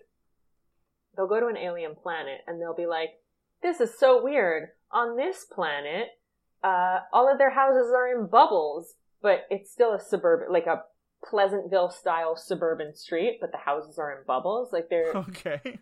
they'll 1.17 1.27
go 1.27 1.41
to 1.41 1.47
an 1.47 1.57
alien 1.57 1.95
planet 1.95 2.41
and 2.47 2.61
they'll 2.61 2.77
be 2.77 2.87
like, 2.87 3.21
"This 3.63 3.81
is 3.81 3.99
so 3.99 4.23
weird. 4.23 4.71
On 4.91 5.17
this 5.17 5.45
planet, 5.45 6.09
uh, 6.63 7.01
all 7.13 7.31
of 7.31 7.39
their 7.39 7.51
houses 7.51 7.91
are 7.97 8.09
in 8.09 8.27
bubbles, 8.27 8.95
but 9.23 9.47
it's 9.51 9.71
still 9.71 9.95
a 9.95 10.01
suburban, 10.01 10.53
like 10.53 10.67
a 10.67 10.83
Pleasantville 11.25 11.91
style 11.91 12.35
suburban 12.37 12.95
street, 12.97 13.39
but 13.41 13.53
the 13.53 13.59
houses 13.59 13.97
are 13.99 14.11
in 14.11 14.25
bubbles. 14.27 14.73
Like 14.73 14.89
they're 14.91 15.13
okay. 15.15 15.79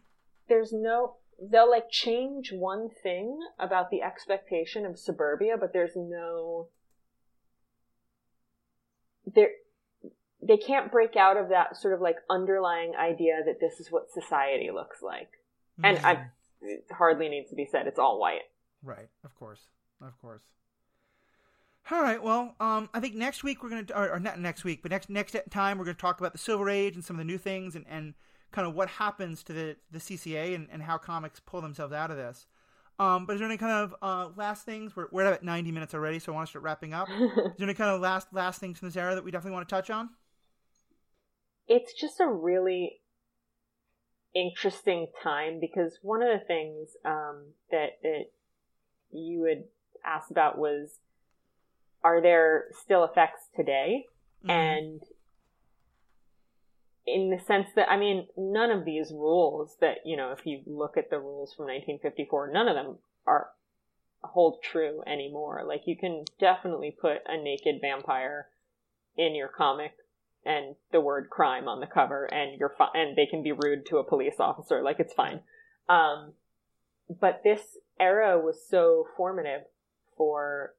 There's 0.48 0.72
no. 0.72 1.16
They'll 1.42 1.70
like 1.70 1.90
change 1.90 2.52
one 2.52 2.90
thing 3.02 3.40
about 3.58 3.90
the 3.90 4.02
expectation 4.02 4.84
of 4.84 4.98
suburbia, 4.98 5.56
but 5.58 5.72
there's 5.72 5.96
no. 5.96 6.68
There, 9.34 9.50
they 10.42 10.58
can't 10.58 10.92
break 10.92 11.16
out 11.16 11.38
of 11.38 11.48
that 11.48 11.76
sort 11.76 11.94
of 11.94 12.00
like 12.00 12.16
underlying 12.28 12.92
idea 12.96 13.40
that 13.46 13.60
this 13.60 13.80
is 13.80 13.90
what 13.90 14.10
society 14.10 14.70
looks 14.72 15.02
like. 15.02 15.30
Mm-hmm. 15.80 15.84
And 15.84 15.98
I, 16.04 16.26
it 16.60 16.84
hardly 16.90 17.28
needs 17.28 17.48
to 17.50 17.56
be 17.56 17.64
said. 17.64 17.86
It's 17.86 17.98
all 17.98 18.20
white. 18.20 18.42
Right. 18.82 19.08
Of 19.24 19.34
course. 19.38 19.60
Of 20.02 20.20
course. 20.20 20.42
All 21.90 22.02
right. 22.02 22.22
Well, 22.22 22.54
um, 22.60 22.88
I 22.94 23.00
think 23.00 23.14
next 23.14 23.42
week 23.42 23.62
we're 23.62 23.70
gonna, 23.70 23.86
or, 23.94 24.10
or, 24.10 24.20
not 24.20 24.38
next 24.38 24.64
week, 24.64 24.80
but 24.82 24.90
next 24.90 25.10
next 25.10 25.36
time 25.50 25.78
we're 25.78 25.84
gonna 25.84 25.94
talk 25.94 26.20
about 26.20 26.32
the 26.32 26.38
Silver 26.38 26.68
Age 26.68 26.94
and 26.94 27.04
some 27.04 27.16
of 27.16 27.18
the 27.18 27.24
new 27.24 27.38
things 27.38 27.74
and, 27.74 27.84
and 27.88 28.14
kind 28.52 28.66
of 28.66 28.74
what 28.74 28.88
happens 28.88 29.42
to 29.44 29.52
the 29.52 29.76
the 29.90 29.98
CCA 29.98 30.54
and, 30.54 30.68
and 30.70 30.82
how 30.82 30.98
comics 30.98 31.40
pull 31.40 31.60
themselves 31.60 31.92
out 31.92 32.10
of 32.10 32.16
this. 32.16 32.46
Um, 33.00 33.24
but 33.24 33.32
is 33.32 33.40
there 33.40 33.48
any 33.48 33.56
kind 33.56 33.72
of 33.72 33.94
uh, 34.02 34.28
last 34.36 34.66
things? 34.66 34.94
We're, 34.94 35.06
we're 35.10 35.24
at 35.24 35.42
90 35.42 35.72
minutes 35.72 35.94
already, 35.94 36.18
so 36.18 36.32
I 36.32 36.34
want 36.34 36.48
to 36.48 36.50
start 36.50 36.64
wrapping 36.64 36.92
up. 36.92 37.08
is 37.18 37.56
there 37.56 37.66
any 37.66 37.72
kind 37.72 37.90
of 37.90 38.00
last 38.00 38.28
last 38.32 38.60
things 38.60 38.78
from 38.78 38.88
this 38.88 38.96
era 38.96 39.14
that 39.14 39.24
we 39.24 39.30
definitely 39.30 39.54
want 39.54 39.68
to 39.68 39.74
touch 39.74 39.90
on? 39.90 40.10
It's 41.66 41.94
just 41.94 42.20
a 42.20 42.28
really 42.28 43.00
interesting 44.34 45.06
time 45.22 45.60
because 45.60 45.98
one 46.02 46.22
of 46.22 46.28
the 46.28 46.44
things 46.44 46.90
um, 47.04 47.52
that 47.70 47.98
that 48.02 48.24
you 49.12 49.44
had 49.44 49.64
asked 50.04 50.30
about 50.30 50.58
was 50.58 50.98
are 52.02 52.20
there 52.20 52.66
still 52.82 53.04
effects 53.04 53.42
today? 53.54 54.06
Mm-hmm. 54.44 54.50
And 54.50 55.02
in 57.06 57.30
the 57.30 57.38
sense 57.38 57.68
that, 57.76 57.90
I 57.90 57.96
mean, 57.96 58.26
none 58.36 58.70
of 58.70 58.84
these 58.84 59.10
rules 59.10 59.76
that, 59.80 59.98
you 60.04 60.16
know, 60.16 60.32
if 60.32 60.46
you 60.46 60.60
look 60.66 60.96
at 60.96 61.10
the 61.10 61.18
rules 61.18 61.54
from 61.54 61.66
1954, 61.66 62.52
none 62.52 62.68
of 62.68 62.74
them 62.74 62.98
are 63.26 63.50
hold 64.22 64.62
true 64.62 65.02
anymore. 65.06 65.64
Like 65.66 65.82
you 65.86 65.96
can 65.96 66.24
definitely 66.38 66.94
put 66.98 67.18
a 67.26 67.42
naked 67.42 67.76
vampire 67.80 68.48
in 69.16 69.34
your 69.34 69.48
comic 69.48 69.92
and 70.44 70.76
the 70.92 71.00
word 71.00 71.28
crime 71.30 71.68
on 71.68 71.80
the 71.80 71.86
cover 71.86 72.24
and 72.32 72.58
you're 72.58 72.74
fi- 72.76 72.90
and 72.94 73.16
they 73.16 73.26
can 73.26 73.42
be 73.42 73.52
rude 73.52 73.86
to 73.86 73.98
a 73.98 74.04
police 74.04 74.36
officer. 74.38 74.82
Like 74.82 75.00
it's 75.00 75.12
fine. 75.12 75.40
Um, 75.88 76.32
but 77.20 77.42
this 77.42 77.78
era 77.98 78.38
was 78.38 78.56
so 78.68 79.06
formative 79.16 79.62
for 80.16 80.74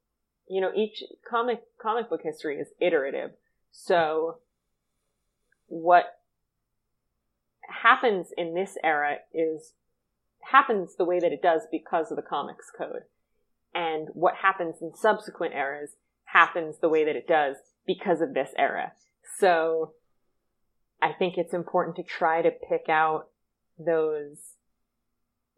you 0.52 0.60
know, 0.60 0.72
each 0.76 1.02
comic 1.28 1.64
comic 1.82 2.10
book 2.10 2.22
history 2.24 2.58
is 2.58 2.68
iterative. 2.82 3.32
So 3.72 4.40
what 5.68 6.20
happens 7.84 8.28
in 8.38 8.54
this 8.54 8.76
era 8.84 9.20
is 9.34 9.72
happens 10.52 10.98
the 10.98 11.06
way 11.06 11.22
that 11.22 11.32
it 11.32 11.42
does 11.42 11.62
because 11.72 12.12
of 12.12 12.18
the 12.18 12.22
comics 12.22 12.66
code. 12.78 13.04
And 13.74 14.10
what 14.12 14.36
happens 14.42 14.76
in 14.82 14.94
subsequent 14.94 15.54
eras 15.54 15.92
happens 16.26 16.80
the 16.82 16.90
way 16.90 17.06
that 17.06 17.16
it 17.16 17.30
does 17.30 17.56
because 17.88 18.20
of 18.20 18.34
this 18.34 18.50
era. 18.58 18.92
So 19.40 19.94
I 21.02 21.14
think 21.14 21.38
it's 21.38 21.54
important 21.54 21.96
to 21.96 22.04
try 22.04 22.42
to 22.42 22.52
pick 22.52 22.90
out 22.90 23.30
those 23.80 24.36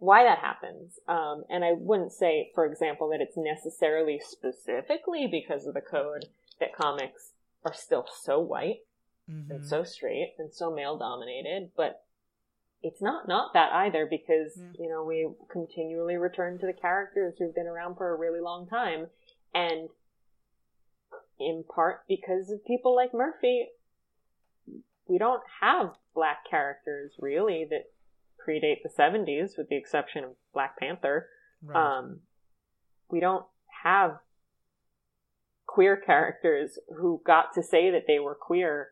why 0.04 0.24
that 0.24 0.40
happens. 0.40 1.00
Um, 1.08 1.44
and 1.50 1.64
I 1.64 1.72
wouldn't 1.78 2.12
say, 2.12 2.52
for 2.54 2.66
example, 2.66 3.10
that 3.10 3.22
it's 3.22 3.38
necessarily 3.38 4.20
specifically 4.22 5.28
because 5.28 5.66
of 5.66 5.74
the 5.74 5.82
code 5.82 6.26
that 6.60 6.76
comics 6.76 7.32
are 7.64 7.74
still 7.74 8.06
so 8.22 8.40
white 8.40 8.82
mm-hmm. 9.32 9.50
and 9.50 9.66
so 9.66 9.86
straight 9.86 10.34
and 10.38 10.54
so 10.54 10.74
male 10.74 10.98
dominated, 10.98 11.72
but 11.78 12.04
it's 12.82 13.02
not 13.02 13.30
not 13.30 13.54
that 13.54 13.72
either 13.72 14.06
because 14.06 14.58
yeah. 14.58 14.66
you 14.78 14.90
know 14.90 15.06
we 15.06 15.30
continually 15.50 16.18
return 16.18 16.60
to 16.60 16.66
the 16.66 16.74
characters 16.74 17.36
who've 17.40 17.56
been 17.56 17.66
around 17.66 17.96
for 17.96 18.14
a 18.14 18.18
really 18.18 18.42
long 18.42 18.68
time 18.68 19.08
and 19.56 19.88
in 21.40 21.64
part 21.74 22.04
because 22.10 22.50
of 22.50 22.66
people 22.66 22.94
like 22.94 23.14
Murphy 23.14 23.68
we 25.08 25.18
don't 25.18 25.44
have 25.62 25.92
black 26.14 26.40
characters 26.50 27.14
really 27.20 27.66
that 27.70 27.86
predate 28.48 28.84
the 28.84 28.90
70s, 28.90 29.58
with 29.58 29.70
the 29.70 29.78
exception 29.78 30.24
of 30.24 30.32
Black 30.54 30.78
Panther. 30.78 31.28
Right. 31.62 32.00
Um, 32.00 32.20
we 33.10 33.20
don't 33.20 33.46
have 33.84 34.20
queer 35.66 35.98
characters 35.98 36.78
who 36.98 37.22
got 37.26 37.54
to 37.56 37.64
say 37.64 37.92
that 37.92 38.04
they 38.08 38.20
were 38.20 38.36
queer 38.36 38.90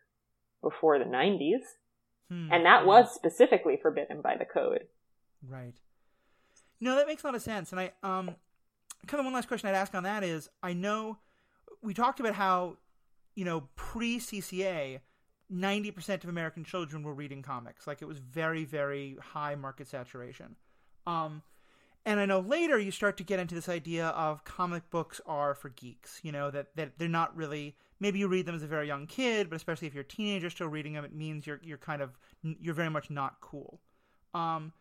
before 0.61 0.99
the 0.99 1.05
90s. 1.05 1.59
Hmm. 2.29 2.51
And 2.51 2.65
that 2.65 2.85
was 2.85 3.13
specifically 3.13 3.77
forbidden 3.81 4.21
by 4.21 4.37
the 4.37 4.45
code. 4.45 4.85
Right. 5.47 5.73
No, 6.79 6.95
that 6.95 7.07
makes 7.07 7.23
a 7.23 7.27
lot 7.27 7.35
of 7.35 7.41
sense. 7.41 7.71
And 7.71 7.81
I, 7.81 7.91
um, 8.03 8.35
kind 9.07 9.19
of 9.19 9.25
one 9.25 9.33
last 9.33 9.47
question 9.47 9.69
I'd 9.69 9.75
ask 9.75 9.93
on 9.93 10.03
that 10.03 10.23
is 10.23 10.49
I 10.63 10.73
know 10.73 11.17
we 11.81 11.93
talked 11.93 12.19
about 12.19 12.35
how, 12.35 12.77
you 13.35 13.45
know, 13.45 13.67
pre 13.75 14.19
CCA, 14.19 14.99
90% 15.53 16.23
of 16.23 16.29
American 16.29 16.63
children 16.63 17.03
were 17.03 17.13
reading 17.13 17.41
comics. 17.41 17.87
Like 17.87 18.01
it 18.01 18.07
was 18.07 18.19
very, 18.19 18.65
very 18.65 19.17
high 19.21 19.55
market 19.55 19.87
saturation. 19.87 20.55
Um, 21.05 21.41
and 22.05 22.19
I 22.19 22.25
know 22.25 22.39
later 22.39 22.79
you 22.79 22.91
start 22.91 23.17
to 23.17 23.23
get 23.23 23.39
into 23.39 23.53
this 23.53 23.69
idea 23.69 24.07
of 24.07 24.43
comic 24.43 24.89
books 24.89 25.21
are 25.25 25.53
for 25.53 25.69
geeks, 25.69 26.19
you 26.23 26.31
know, 26.31 26.49
that, 26.49 26.75
that 26.75 26.97
they're 26.97 27.07
not 27.07 27.35
really, 27.35 27.75
maybe 27.99 28.19
you 28.19 28.27
read 28.27 28.45
them 28.45 28.55
as 28.55 28.63
a 28.63 28.67
very 28.67 28.87
young 28.87 29.05
kid, 29.05 29.49
but 29.49 29.55
especially 29.55 29.87
if 29.87 29.93
you're 29.93 30.03
a 30.03 30.07
teenager 30.07 30.49
still 30.49 30.67
reading 30.67 30.93
them, 30.93 31.05
it 31.05 31.13
means 31.13 31.45
you're, 31.45 31.59
you're 31.63 31.77
kind 31.77 32.01
of, 32.01 32.17
you're 32.43 32.73
very 32.73 32.89
much 32.89 33.11
not 33.11 33.35
cool. 33.41 33.79
Um, 34.33 34.73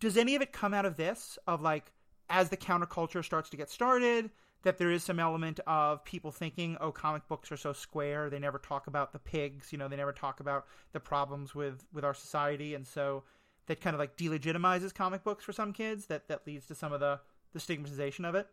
does 0.00 0.16
any 0.16 0.34
of 0.34 0.42
it 0.42 0.52
come 0.52 0.74
out 0.74 0.84
of 0.84 0.96
this, 0.96 1.38
of 1.46 1.62
like, 1.62 1.92
as 2.28 2.48
the 2.48 2.56
counterculture 2.56 3.24
starts 3.24 3.50
to 3.50 3.56
get 3.56 3.70
started, 3.70 4.30
that 4.62 4.78
there 4.78 4.90
is 4.90 5.04
some 5.04 5.20
element 5.20 5.60
of 5.66 6.04
people 6.04 6.32
thinking, 6.32 6.76
oh, 6.80 6.90
comic 6.90 7.26
books 7.28 7.52
are 7.52 7.56
so 7.56 7.72
square. 7.72 8.28
They 8.28 8.38
never 8.38 8.58
talk 8.58 8.86
about 8.86 9.12
the 9.12 9.18
pigs. 9.18 9.72
You 9.72 9.78
know, 9.78 9.88
they 9.88 9.96
never 9.96 10.12
talk 10.12 10.40
about 10.40 10.66
the 10.92 11.00
problems 11.00 11.54
with 11.54 11.84
with 11.92 12.04
our 12.04 12.14
society, 12.14 12.74
and 12.74 12.86
so 12.86 13.24
that 13.66 13.80
kind 13.80 13.94
of 13.94 14.00
like 14.00 14.16
delegitimizes 14.16 14.94
comic 14.94 15.22
books 15.24 15.44
for 15.44 15.52
some 15.52 15.72
kids. 15.72 16.06
That 16.06 16.28
that 16.28 16.46
leads 16.46 16.66
to 16.66 16.74
some 16.74 16.92
of 16.92 17.00
the 17.00 17.20
the 17.52 17.60
stigmatization 17.60 18.24
of 18.24 18.34
it. 18.34 18.48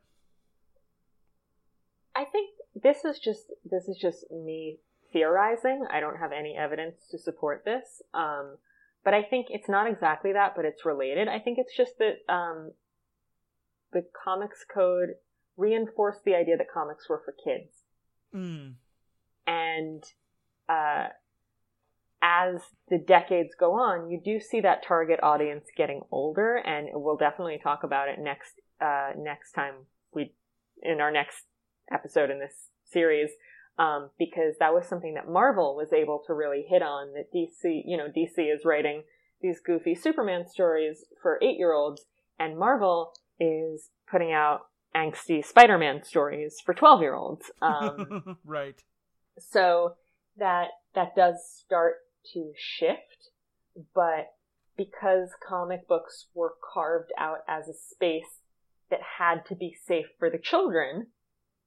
I 2.15 2.23
think 2.23 2.51
this 2.75 3.03
is 3.03 3.19
just 3.19 3.51
this 3.63 3.87
is 3.87 3.97
just 3.99 4.25
me 4.31 4.79
theorizing. 5.11 5.85
I 5.91 5.99
don't 5.99 6.17
have 6.17 6.31
any 6.31 6.55
evidence 6.57 7.07
to 7.11 7.17
support 7.17 7.63
this. 7.65 8.01
Um, 8.13 8.57
but 9.03 9.13
I 9.13 9.23
think 9.23 9.47
it's 9.49 9.69
not 9.69 9.87
exactly 9.87 10.33
that, 10.33 10.53
but 10.55 10.65
it's 10.65 10.85
related. 10.85 11.27
I 11.27 11.39
think 11.39 11.57
it's 11.59 11.75
just 11.75 11.93
that 11.99 12.33
um, 12.33 12.71
the 13.93 14.03
comics 14.23 14.65
code 14.71 15.09
reinforced 15.57 16.23
the 16.25 16.35
idea 16.35 16.57
that 16.57 16.71
comics 16.71 17.07
were 17.09 17.21
for 17.23 17.33
kids. 17.33 17.71
Mm. 18.33 18.73
And 19.47 20.03
uh, 20.67 21.07
as 22.21 22.61
the 22.89 22.97
decades 22.97 23.53
go 23.59 23.73
on, 23.73 24.09
you 24.09 24.19
do 24.23 24.39
see 24.39 24.61
that 24.61 24.83
target 24.85 25.19
audience 25.21 25.65
getting 25.77 26.01
older, 26.11 26.55
and 26.55 26.89
we'll 26.93 27.17
definitely 27.17 27.59
talk 27.61 27.83
about 27.83 28.09
it 28.09 28.19
next 28.19 28.53
uh, 28.81 29.11
next 29.17 29.53
time 29.53 29.73
we 30.13 30.33
in 30.81 30.99
our 30.99 31.11
next 31.11 31.45
episode 31.91 32.29
in 32.29 32.39
this 32.39 32.69
series. 32.91 33.29
Um, 33.77 34.09
because 34.17 34.55
that 34.61 34.73
was 34.73 34.87
something 34.87 35.15
that 35.15 35.27
Marvel 35.27 35.75
was 35.75 35.91
able 35.91 36.23
to 36.27 36.33
really 36.33 36.65
hit 36.67 36.81
on. 36.81 37.11
That 37.13 37.33
DC, 37.35 37.81
you 37.85 37.97
know, 37.97 38.07
DC 38.07 38.37
is 38.37 38.63
writing 38.63 39.03
these 39.41 39.59
goofy 39.59 39.93
Superman 39.93 40.47
stories 40.47 41.03
for 41.21 41.37
eight 41.41 41.57
year 41.57 41.73
olds, 41.73 42.05
and 42.39 42.57
Marvel 42.57 43.13
is 43.39 43.89
putting 44.09 44.31
out 44.31 44.67
angsty 44.95 45.45
Spider 45.45 45.77
Man 45.77 46.03
stories 46.03 46.57
for 46.63 46.73
12 46.73 47.01
year 47.01 47.15
olds. 47.15 47.51
Um, 47.61 48.37
right. 48.45 48.81
So 49.37 49.95
that, 50.37 50.69
that 50.93 51.15
does 51.15 51.35
start 51.45 51.95
to 52.33 52.53
shift, 52.55 53.31
but 53.93 54.33
because 54.77 55.29
comic 55.47 55.87
books 55.87 56.27
were 56.33 56.53
carved 56.73 57.11
out 57.17 57.39
as 57.47 57.67
a 57.67 57.73
space 57.73 58.39
that 58.89 58.99
had 59.19 59.45
to 59.47 59.55
be 59.55 59.75
safe 59.85 60.07
for 60.19 60.29
the 60.29 60.37
children, 60.37 61.07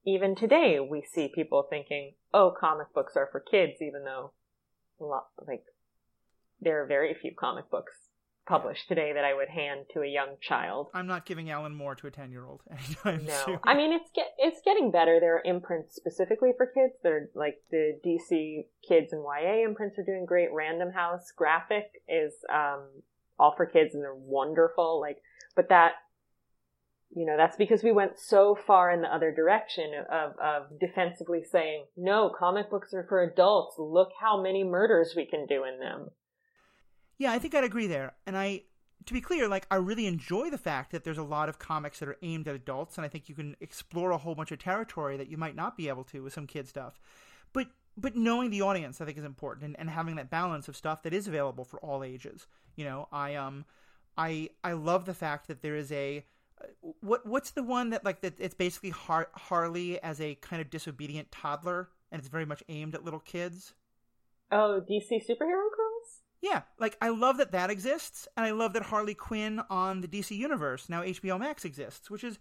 even 0.06 0.34
today 0.34 0.78
we 0.80 1.02
see 1.02 1.30
people 1.32 1.66
thinking, 1.68 2.14
oh, 2.32 2.54
comic 2.58 2.92
books 2.94 3.14
are 3.16 3.28
for 3.30 3.40
kids, 3.40 3.80
even 3.80 4.04
though, 4.04 4.32
like, 5.46 5.64
there 6.60 6.82
are 6.82 6.86
very 6.86 7.14
few 7.14 7.32
comic 7.34 7.70
books 7.70 8.07
published 8.48 8.88
today 8.88 9.12
that 9.12 9.24
I 9.24 9.34
would 9.34 9.48
hand 9.48 9.86
to 9.92 10.00
a 10.00 10.06
young 10.06 10.36
child. 10.40 10.88
I'm 10.94 11.06
not 11.06 11.26
giving 11.26 11.50
Alan 11.50 11.74
Moore 11.74 11.94
to 11.96 12.06
a 12.06 12.10
10 12.10 12.30
year 12.30 12.46
old 12.46 12.62
anytime 12.70 13.26
no. 13.26 13.42
soon. 13.44 13.58
I 13.64 13.74
mean, 13.74 13.92
it's 13.92 14.10
get, 14.14 14.28
it's 14.38 14.60
getting 14.64 14.90
better. 14.90 15.18
There 15.20 15.36
are 15.36 15.42
imprints 15.44 15.94
specifically 15.94 16.50
for 16.56 16.66
kids. 16.66 16.94
They're 17.02 17.28
like 17.34 17.62
the 17.70 17.98
DC 18.04 18.64
Kids 18.88 19.12
and 19.12 19.22
YA 19.22 19.64
imprints 19.64 19.98
are 19.98 20.04
doing 20.04 20.24
great. 20.24 20.48
Random 20.52 20.90
House 20.90 21.30
graphic 21.36 22.02
is 22.08 22.32
um, 22.52 22.86
all 23.38 23.54
for 23.56 23.66
kids 23.66 23.94
and 23.94 24.02
they're 24.02 24.14
wonderful. 24.14 25.00
Like, 25.00 25.18
but 25.54 25.68
that 25.68 25.92
you 27.14 27.24
know 27.24 27.36
that's 27.36 27.56
because 27.56 27.82
we 27.82 27.92
went 27.92 28.18
so 28.18 28.56
far 28.66 28.90
in 28.90 29.00
the 29.00 29.14
other 29.14 29.32
direction 29.32 29.92
of 30.10 30.32
of 30.38 30.78
defensively 30.78 31.42
saying 31.42 31.86
no 31.96 32.30
comic 32.38 32.70
books 32.70 32.92
are 32.92 33.06
for 33.08 33.22
adults 33.22 33.76
look 33.78 34.10
how 34.20 34.40
many 34.40 34.62
murders 34.62 35.14
we 35.16 35.24
can 35.24 35.46
do 35.46 35.64
in 35.64 35.80
them 35.80 36.10
yeah, 37.18 37.32
I 37.32 37.38
think 37.38 37.54
I'd 37.54 37.64
agree 37.64 37.86
there. 37.86 38.14
And 38.26 38.36
I, 38.36 38.62
to 39.06 39.12
be 39.12 39.20
clear, 39.20 39.48
like 39.48 39.66
I 39.70 39.76
really 39.76 40.06
enjoy 40.06 40.50
the 40.50 40.58
fact 40.58 40.92
that 40.92 41.04
there's 41.04 41.18
a 41.18 41.22
lot 41.22 41.48
of 41.48 41.58
comics 41.58 41.98
that 41.98 42.08
are 42.08 42.16
aimed 42.22 42.48
at 42.48 42.54
adults, 42.54 42.96
and 42.96 43.04
I 43.04 43.08
think 43.08 43.28
you 43.28 43.34
can 43.34 43.56
explore 43.60 44.12
a 44.12 44.18
whole 44.18 44.34
bunch 44.34 44.52
of 44.52 44.58
territory 44.58 45.16
that 45.16 45.28
you 45.28 45.36
might 45.36 45.56
not 45.56 45.76
be 45.76 45.88
able 45.88 46.04
to 46.04 46.22
with 46.22 46.32
some 46.32 46.46
kid 46.46 46.68
stuff. 46.68 46.98
But 47.52 47.68
but 47.96 48.14
knowing 48.14 48.50
the 48.50 48.62
audience, 48.62 49.00
I 49.00 49.04
think, 49.04 49.18
is 49.18 49.24
important, 49.24 49.66
and, 49.66 49.78
and 49.78 49.90
having 49.90 50.14
that 50.16 50.30
balance 50.30 50.68
of 50.68 50.76
stuff 50.76 51.02
that 51.02 51.12
is 51.12 51.26
available 51.26 51.64
for 51.64 51.80
all 51.80 52.04
ages. 52.04 52.46
You 52.76 52.84
know, 52.84 53.08
I 53.10 53.34
um, 53.34 53.64
I 54.16 54.50
I 54.62 54.72
love 54.72 55.04
the 55.04 55.14
fact 55.14 55.48
that 55.48 55.62
there 55.62 55.76
is 55.76 55.90
a 55.90 56.24
what 57.00 57.26
what's 57.26 57.50
the 57.50 57.62
one 57.62 57.90
that 57.90 58.04
like 58.04 58.20
that 58.20 58.34
it's 58.38 58.54
basically 58.54 58.90
Har- 58.90 59.30
Harley 59.34 60.00
as 60.02 60.20
a 60.20 60.34
kind 60.36 60.62
of 60.62 60.70
disobedient 60.70 61.32
toddler, 61.32 61.88
and 62.12 62.18
it's 62.20 62.28
very 62.28 62.46
much 62.46 62.62
aimed 62.68 62.94
at 62.94 63.04
little 63.04 63.20
kids. 63.20 63.74
Oh, 64.50 64.82
DC 64.88 65.26
superhero 65.28 65.38
girls. 65.38 65.67
Yeah, 66.40 66.62
like 66.78 66.96
I 67.02 67.08
love 67.08 67.38
that 67.38 67.52
that 67.52 67.70
exists, 67.70 68.28
and 68.36 68.46
I 68.46 68.52
love 68.52 68.72
that 68.74 68.84
Harley 68.84 69.14
Quinn 69.14 69.60
on 69.68 70.00
the 70.00 70.08
DC 70.08 70.36
universe 70.36 70.88
now 70.88 71.02
HBO 71.02 71.38
Max 71.38 71.64
exists, 71.64 72.10
which 72.10 72.22
is 72.22 72.38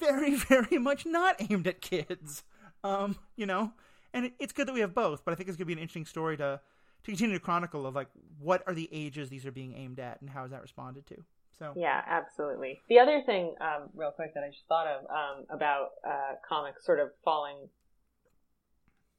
very, 0.00 0.34
very 0.34 0.78
much 0.78 1.04
not 1.04 1.36
aimed 1.50 1.66
at 1.66 1.80
kids. 1.80 2.42
Um, 2.82 3.16
you 3.36 3.46
know, 3.46 3.72
and 4.12 4.26
it, 4.26 4.34
it's 4.38 4.52
good 4.52 4.68
that 4.68 4.72
we 4.72 4.80
have 4.80 4.94
both, 4.94 5.24
but 5.24 5.32
I 5.32 5.34
think 5.34 5.48
it's 5.48 5.58
gonna 5.58 5.66
be 5.66 5.74
an 5.74 5.78
interesting 5.78 6.06
story 6.06 6.36
to 6.38 6.60
to 7.04 7.10
continue 7.10 7.36
to 7.36 7.44
chronicle 7.44 7.86
of 7.86 7.94
like 7.94 8.08
what 8.38 8.62
are 8.66 8.72
the 8.72 8.88
ages 8.90 9.28
these 9.28 9.44
are 9.44 9.52
being 9.52 9.74
aimed 9.74 10.00
at, 10.00 10.20
and 10.20 10.30
how 10.30 10.44
is 10.44 10.50
that 10.50 10.62
responded 10.62 11.06
to. 11.06 11.16
So 11.58 11.72
yeah, 11.76 12.02
absolutely. 12.06 12.80
The 12.88 12.98
other 12.98 13.22
thing, 13.24 13.54
um, 13.60 13.90
real 13.94 14.10
quick, 14.10 14.34
that 14.34 14.42
I 14.42 14.48
just 14.48 14.66
thought 14.66 14.86
of 14.86 15.04
um, 15.04 15.44
about 15.50 15.90
uh, 16.06 16.34
comics 16.46 16.84
sort 16.84 16.98
of 16.98 17.10
falling 17.24 17.68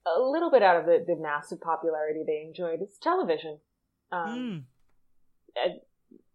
a 0.05 0.19
little 0.19 0.51
bit 0.51 0.61
out 0.61 0.77
of 0.77 0.85
the, 0.85 1.03
the 1.05 1.15
massive 1.15 1.61
popularity 1.61 2.23
they 2.25 2.43
enjoyed 2.45 2.81
is 2.81 2.97
television. 3.01 3.59
Um, 4.11 4.65
mm. 5.57 5.71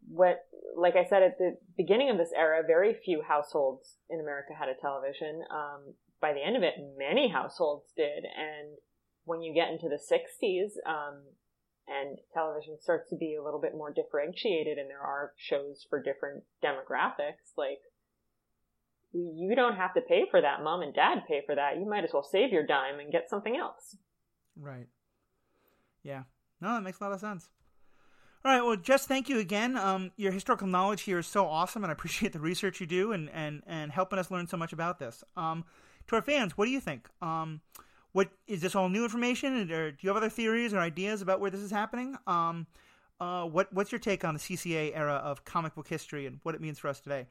what, 0.09 0.47
like 0.76 0.97
I 0.97 1.05
said 1.09 1.22
at 1.22 1.38
the 1.38 1.56
beginning 1.76 2.10
of 2.10 2.18
this 2.18 2.32
era, 2.36 2.62
very 2.66 2.94
few 2.94 3.22
households 3.26 3.97
in 4.09 4.20
America 4.20 4.52
had 4.59 4.68
a 4.68 4.80
television. 4.80 5.42
Um, 5.51 5.94
by 6.20 6.32
the 6.32 6.44
end 6.44 6.56
of 6.56 6.62
it, 6.62 6.74
many 6.98 7.28
households 7.28 7.92
did. 7.97 8.24
And 8.24 8.76
when 9.24 9.42
you 9.42 9.55
get 9.55 9.70
into 9.70 9.88
the 9.88 9.98
60s, 9.98 10.72
um, 10.86 11.22
and 11.88 12.18
television 12.32 12.78
starts 12.80 13.10
to 13.10 13.16
be 13.16 13.34
a 13.34 13.42
little 13.42 13.60
bit 13.60 13.74
more 13.74 13.92
differentiated 13.92 14.78
and 14.78 14.88
there 14.88 15.01
are 15.01 15.32
shows 15.36 15.84
for 15.88 16.01
different 16.01 16.44
demographics, 16.62 17.56
like, 17.56 17.80
you 19.12 19.56
don't 19.56 19.76
have 19.76 19.92
to 19.94 20.01
pay 20.01 20.22
for 20.30 20.40
that. 20.40 20.62
Mom 20.62 20.82
and 20.82 20.94
dad 20.94 21.24
pay 21.26 21.42
for 21.44 21.56
that. 21.56 21.78
You 21.78 21.88
might 21.88 22.05
as 22.05 22.10
well 22.12 22.22
save 22.22 22.52
your 22.52 22.64
dime 22.64 23.01
and 23.01 23.10
get 23.10 23.28
something 23.28 23.56
else. 23.56 23.97
Right. 24.56 24.86
Yeah. 26.05 26.22
No, 26.60 26.74
that 26.74 26.82
makes 26.82 27.01
a 27.01 27.05
lot 27.05 27.12
of 27.12 27.20
sense. 27.20 27.48
All 28.42 28.50
right. 28.50 28.64
Well, 28.64 28.76
Jess, 28.76 29.06
thank 29.06 29.28
you 29.28 29.38
again. 29.38 29.76
Um, 29.76 30.12
your 30.16 30.32
historical 30.32 30.66
knowledge 30.66 31.02
here 31.02 31.18
is 31.18 31.26
so 31.26 31.46
awesome, 31.46 31.84
and 31.84 31.90
I 31.90 31.92
appreciate 31.98 32.32
the 32.32 32.40
research 32.40 32.80
you 32.80 32.86
do 32.86 33.12
and, 33.12 33.28
and, 33.30 33.62
and 33.66 33.92
helping 33.92 34.18
us 34.18 34.30
learn 34.30 34.46
so 34.46 34.56
much 34.56 34.72
about 34.72 34.98
this. 34.98 35.22
Um, 35.36 35.64
to 36.08 36.16
our 36.16 36.22
fans, 36.22 36.56
what 36.56 36.64
do 36.64 36.70
you 36.70 36.80
think? 36.80 37.08
Um, 37.20 37.60
what 38.12 38.30
is 38.46 38.62
this 38.62 38.74
all 38.74 38.88
new 38.88 39.04
information, 39.04 39.70
or 39.70 39.90
do 39.90 39.98
you 40.00 40.08
have 40.08 40.16
other 40.16 40.30
theories 40.30 40.72
or 40.72 40.78
ideas 40.78 41.22
about 41.22 41.38
where 41.38 41.50
this 41.50 41.60
is 41.60 41.70
happening? 41.70 42.16
Um, 42.26 42.66
uh, 43.20 43.44
what 43.44 43.72
what's 43.72 43.92
your 43.92 43.98
take 43.98 44.24
on 44.24 44.34
the 44.34 44.40
CCA 44.40 44.96
era 44.96 45.14
of 45.16 45.44
comic 45.44 45.74
book 45.74 45.86
history 45.86 46.26
and 46.26 46.40
what 46.42 46.54
it 46.54 46.60
means 46.60 46.78
for 46.78 46.88
us 46.88 47.00
today? 47.00 47.26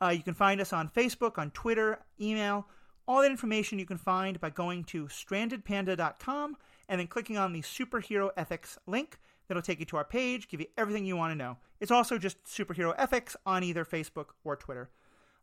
Uh, 0.00 0.10
you 0.10 0.22
can 0.22 0.34
find 0.34 0.60
us 0.60 0.72
on 0.72 0.88
Facebook, 0.88 1.38
on 1.38 1.50
Twitter, 1.52 2.00
email. 2.20 2.66
All 3.08 3.22
that 3.22 3.30
information 3.30 3.78
you 3.78 3.86
can 3.86 3.98
find 3.98 4.38
by 4.40 4.50
going 4.50 4.84
to 4.84 5.06
strandedpanda.com 5.06 6.56
and 6.88 7.00
then 7.00 7.06
clicking 7.06 7.38
on 7.38 7.52
the 7.52 7.62
superhero 7.62 8.30
ethics 8.36 8.78
link. 8.86 9.18
That'll 9.52 9.60
take 9.60 9.80
you 9.80 9.84
to 9.84 9.98
our 9.98 10.04
page, 10.04 10.48
give 10.48 10.62
you 10.62 10.66
everything 10.78 11.04
you 11.04 11.14
want 11.14 11.32
to 11.32 11.36
know. 11.36 11.58
It's 11.78 11.90
also 11.90 12.16
just 12.16 12.42
superhero 12.44 12.94
ethics 12.96 13.36
on 13.44 13.62
either 13.62 13.84
Facebook 13.84 14.28
or 14.44 14.56
Twitter. 14.56 14.88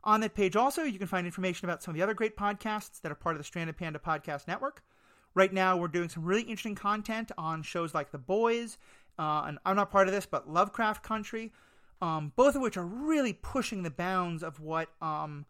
On 0.03 0.19
that 0.22 0.34
page, 0.34 0.56
also, 0.56 0.81
you 0.81 0.98
can 0.98 1.06
find 1.06 1.27
information 1.27 1.69
about 1.69 1.84
some 1.84 1.91
of 1.91 1.95
the 1.95 2.02
other 2.02 2.15
great 2.15 2.36
podcasts 2.36 3.02
that 3.02 3.11
are 3.11 3.15
part 3.15 3.36
of 3.36 3.38
the 3.38 3.44
Stranded 3.44 3.77
Panda 3.77 3.99
Podcast 3.99 4.48
Network. 4.48 4.81
Right 5.36 5.53
now, 5.53 5.77
we're 5.77 5.90
doing 5.90 6.10
some 6.10 6.23
really 6.26 6.41
interesting 6.41 6.73
content 6.73 7.31
on 7.38 7.61
shows 7.61 7.94
like 7.94 8.10
The 8.10 8.18
Boys, 8.18 8.80
uh, 9.19 9.44
and 9.45 9.60
I'm 9.64 9.76
not 9.76 9.91
part 9.91 10.07
of 10.07 10.14
this, 10.15 10.26
but 10.26 10.49
Lovecraft 10.49 11.03
Country, 11.03 11.53
um, 12.02 12.34
both 12.36 12.56
of 12.56 12.64
which 12.64 12.77
are 12.77 12.88
really 12.88 13.34
pushing 13.34 13.84
the 13.84 13.91
bounds 13.91 14.41
of 14.41 14.60
what 14.60 14.90
um, 15.03 15.45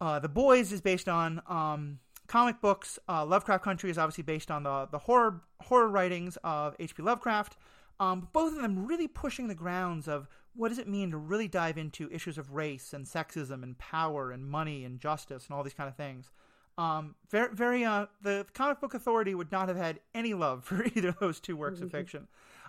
uh, 0.00 0.18
The 0.18 0.28
Boys 0.28 0.72
is 0.72 0.80
based 0.80 1.08
on. 1.08 1.40
Um, 1.46 2.00
comic 2.30 2.60
books. 2.60 2.96
Uh, 3.08 3.26
Lovecraft 3.26 3.64
Country 3.64 3.90
is 3.90 3.98
obviously 3.98 4.22
based 4.22 4.50
on 4.52 4.62
the 4.62 4.86
the 4.90 4.98
horror 4.98 5.42
horror 5.62 5.88
writings 5.88 6.38
of 6.44 6.76
H.P. 6.78 7.02
Lovecraft. 7.02 7.56
Um, 7.98 8.28
both 8.32 8.54
of 8.54 8.62
them 8.62 8.86
really 8.86 9.08
pushing 9.08 9.48
the 9.48 9.54
grounds 9.54 10.08
of 10.08 10.28
what 10.54 10.68
does 10.68 10.78
it 10.78 10.88
mean 10.88 11.10
to 11.10 11.18
really 11.18 11.48
dive 11.48 11.76
into 11.76 12.10
issues 12.10 12.38
of 12.38 12.52
race 12.52 12.92
and 12.92 13.04
sexism 13.04 13.62
and 13.62 13.76
power 13.78 14.30
and 14.30 14.46
money 14.46 14.84
and 14.84 15.00
justice 15.00 15.46
and 15.46 15.56
all 15.56 15.62
these 15.62 15.74
kind 15.74 15.88
of 15.88 15.96
things. 15.96 16.30
Um, 16.78 17.16
very, 17.28 17.52
very. 17.52 17.84
Uh, 17.84 18.06
the 18.22 18.46
Comic 18.54 18.80
Book 18.80 18.94
Authority 18.94 19.34
would 19.34 19.50
not 19.50 19.66
have 19.66 19.76
had 19.76 19.98
any 20.14 20.32
love 20.32 20.64
for 20.68 20.84
either 20.84 21.08
of 21.08 21.18
those 21.18 21.40
two 21.40 21.56
works 21.56 21.78
mm-hmm. 21.78 21.86
of 21.86 21.92
fiction. 21.92 22.28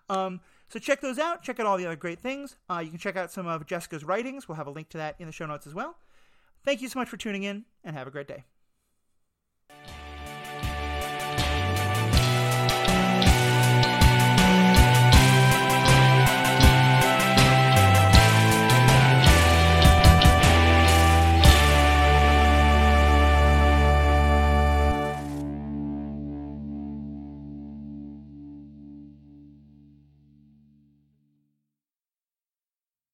Um, 0.10 0.42
so 0.70 0.80
check 0.80 1.02
those 1.02 1.20
out. 1.20 1.44
Check 1.44 1.60
out 1.60 1.68
all 1.68 1.78
the 1.78 1.86
other 1.86 1.96
great 1.96 2.20
things. 2.20 2.58
Uh, 2.68 2.80
you 2.80 2.90
can 2.90 3.00
check 3.00 3.16
out 3.16 3.32
some 3.32 3.46
of 3.46 3.68
Jessica's 3.68 4.04
writings. 4.04 4.48
We'll 4.48 4.56
have 4.56 4.68
a 4.68 4.72
link 4.72 4.90
to 4.90 4.98
that 4.98 5.16
in 5.20 5.28
the 5.28 5.32
show 5.32 5.46
notes 5.46 5.68
as 5.68 5.76
well. 5.76 5.98
Thank 6.66 6.82
you 6.82 6.90
so 6.90 6.98
much 6.98 7.10
for 7.10 7.18
tuning 7.18 7.44
in, 7.44 7.66
and 7.84 7.96
have 7.96 8.08
a 8.08 8.12
great 8.12 8.28
day. 8.28 8.44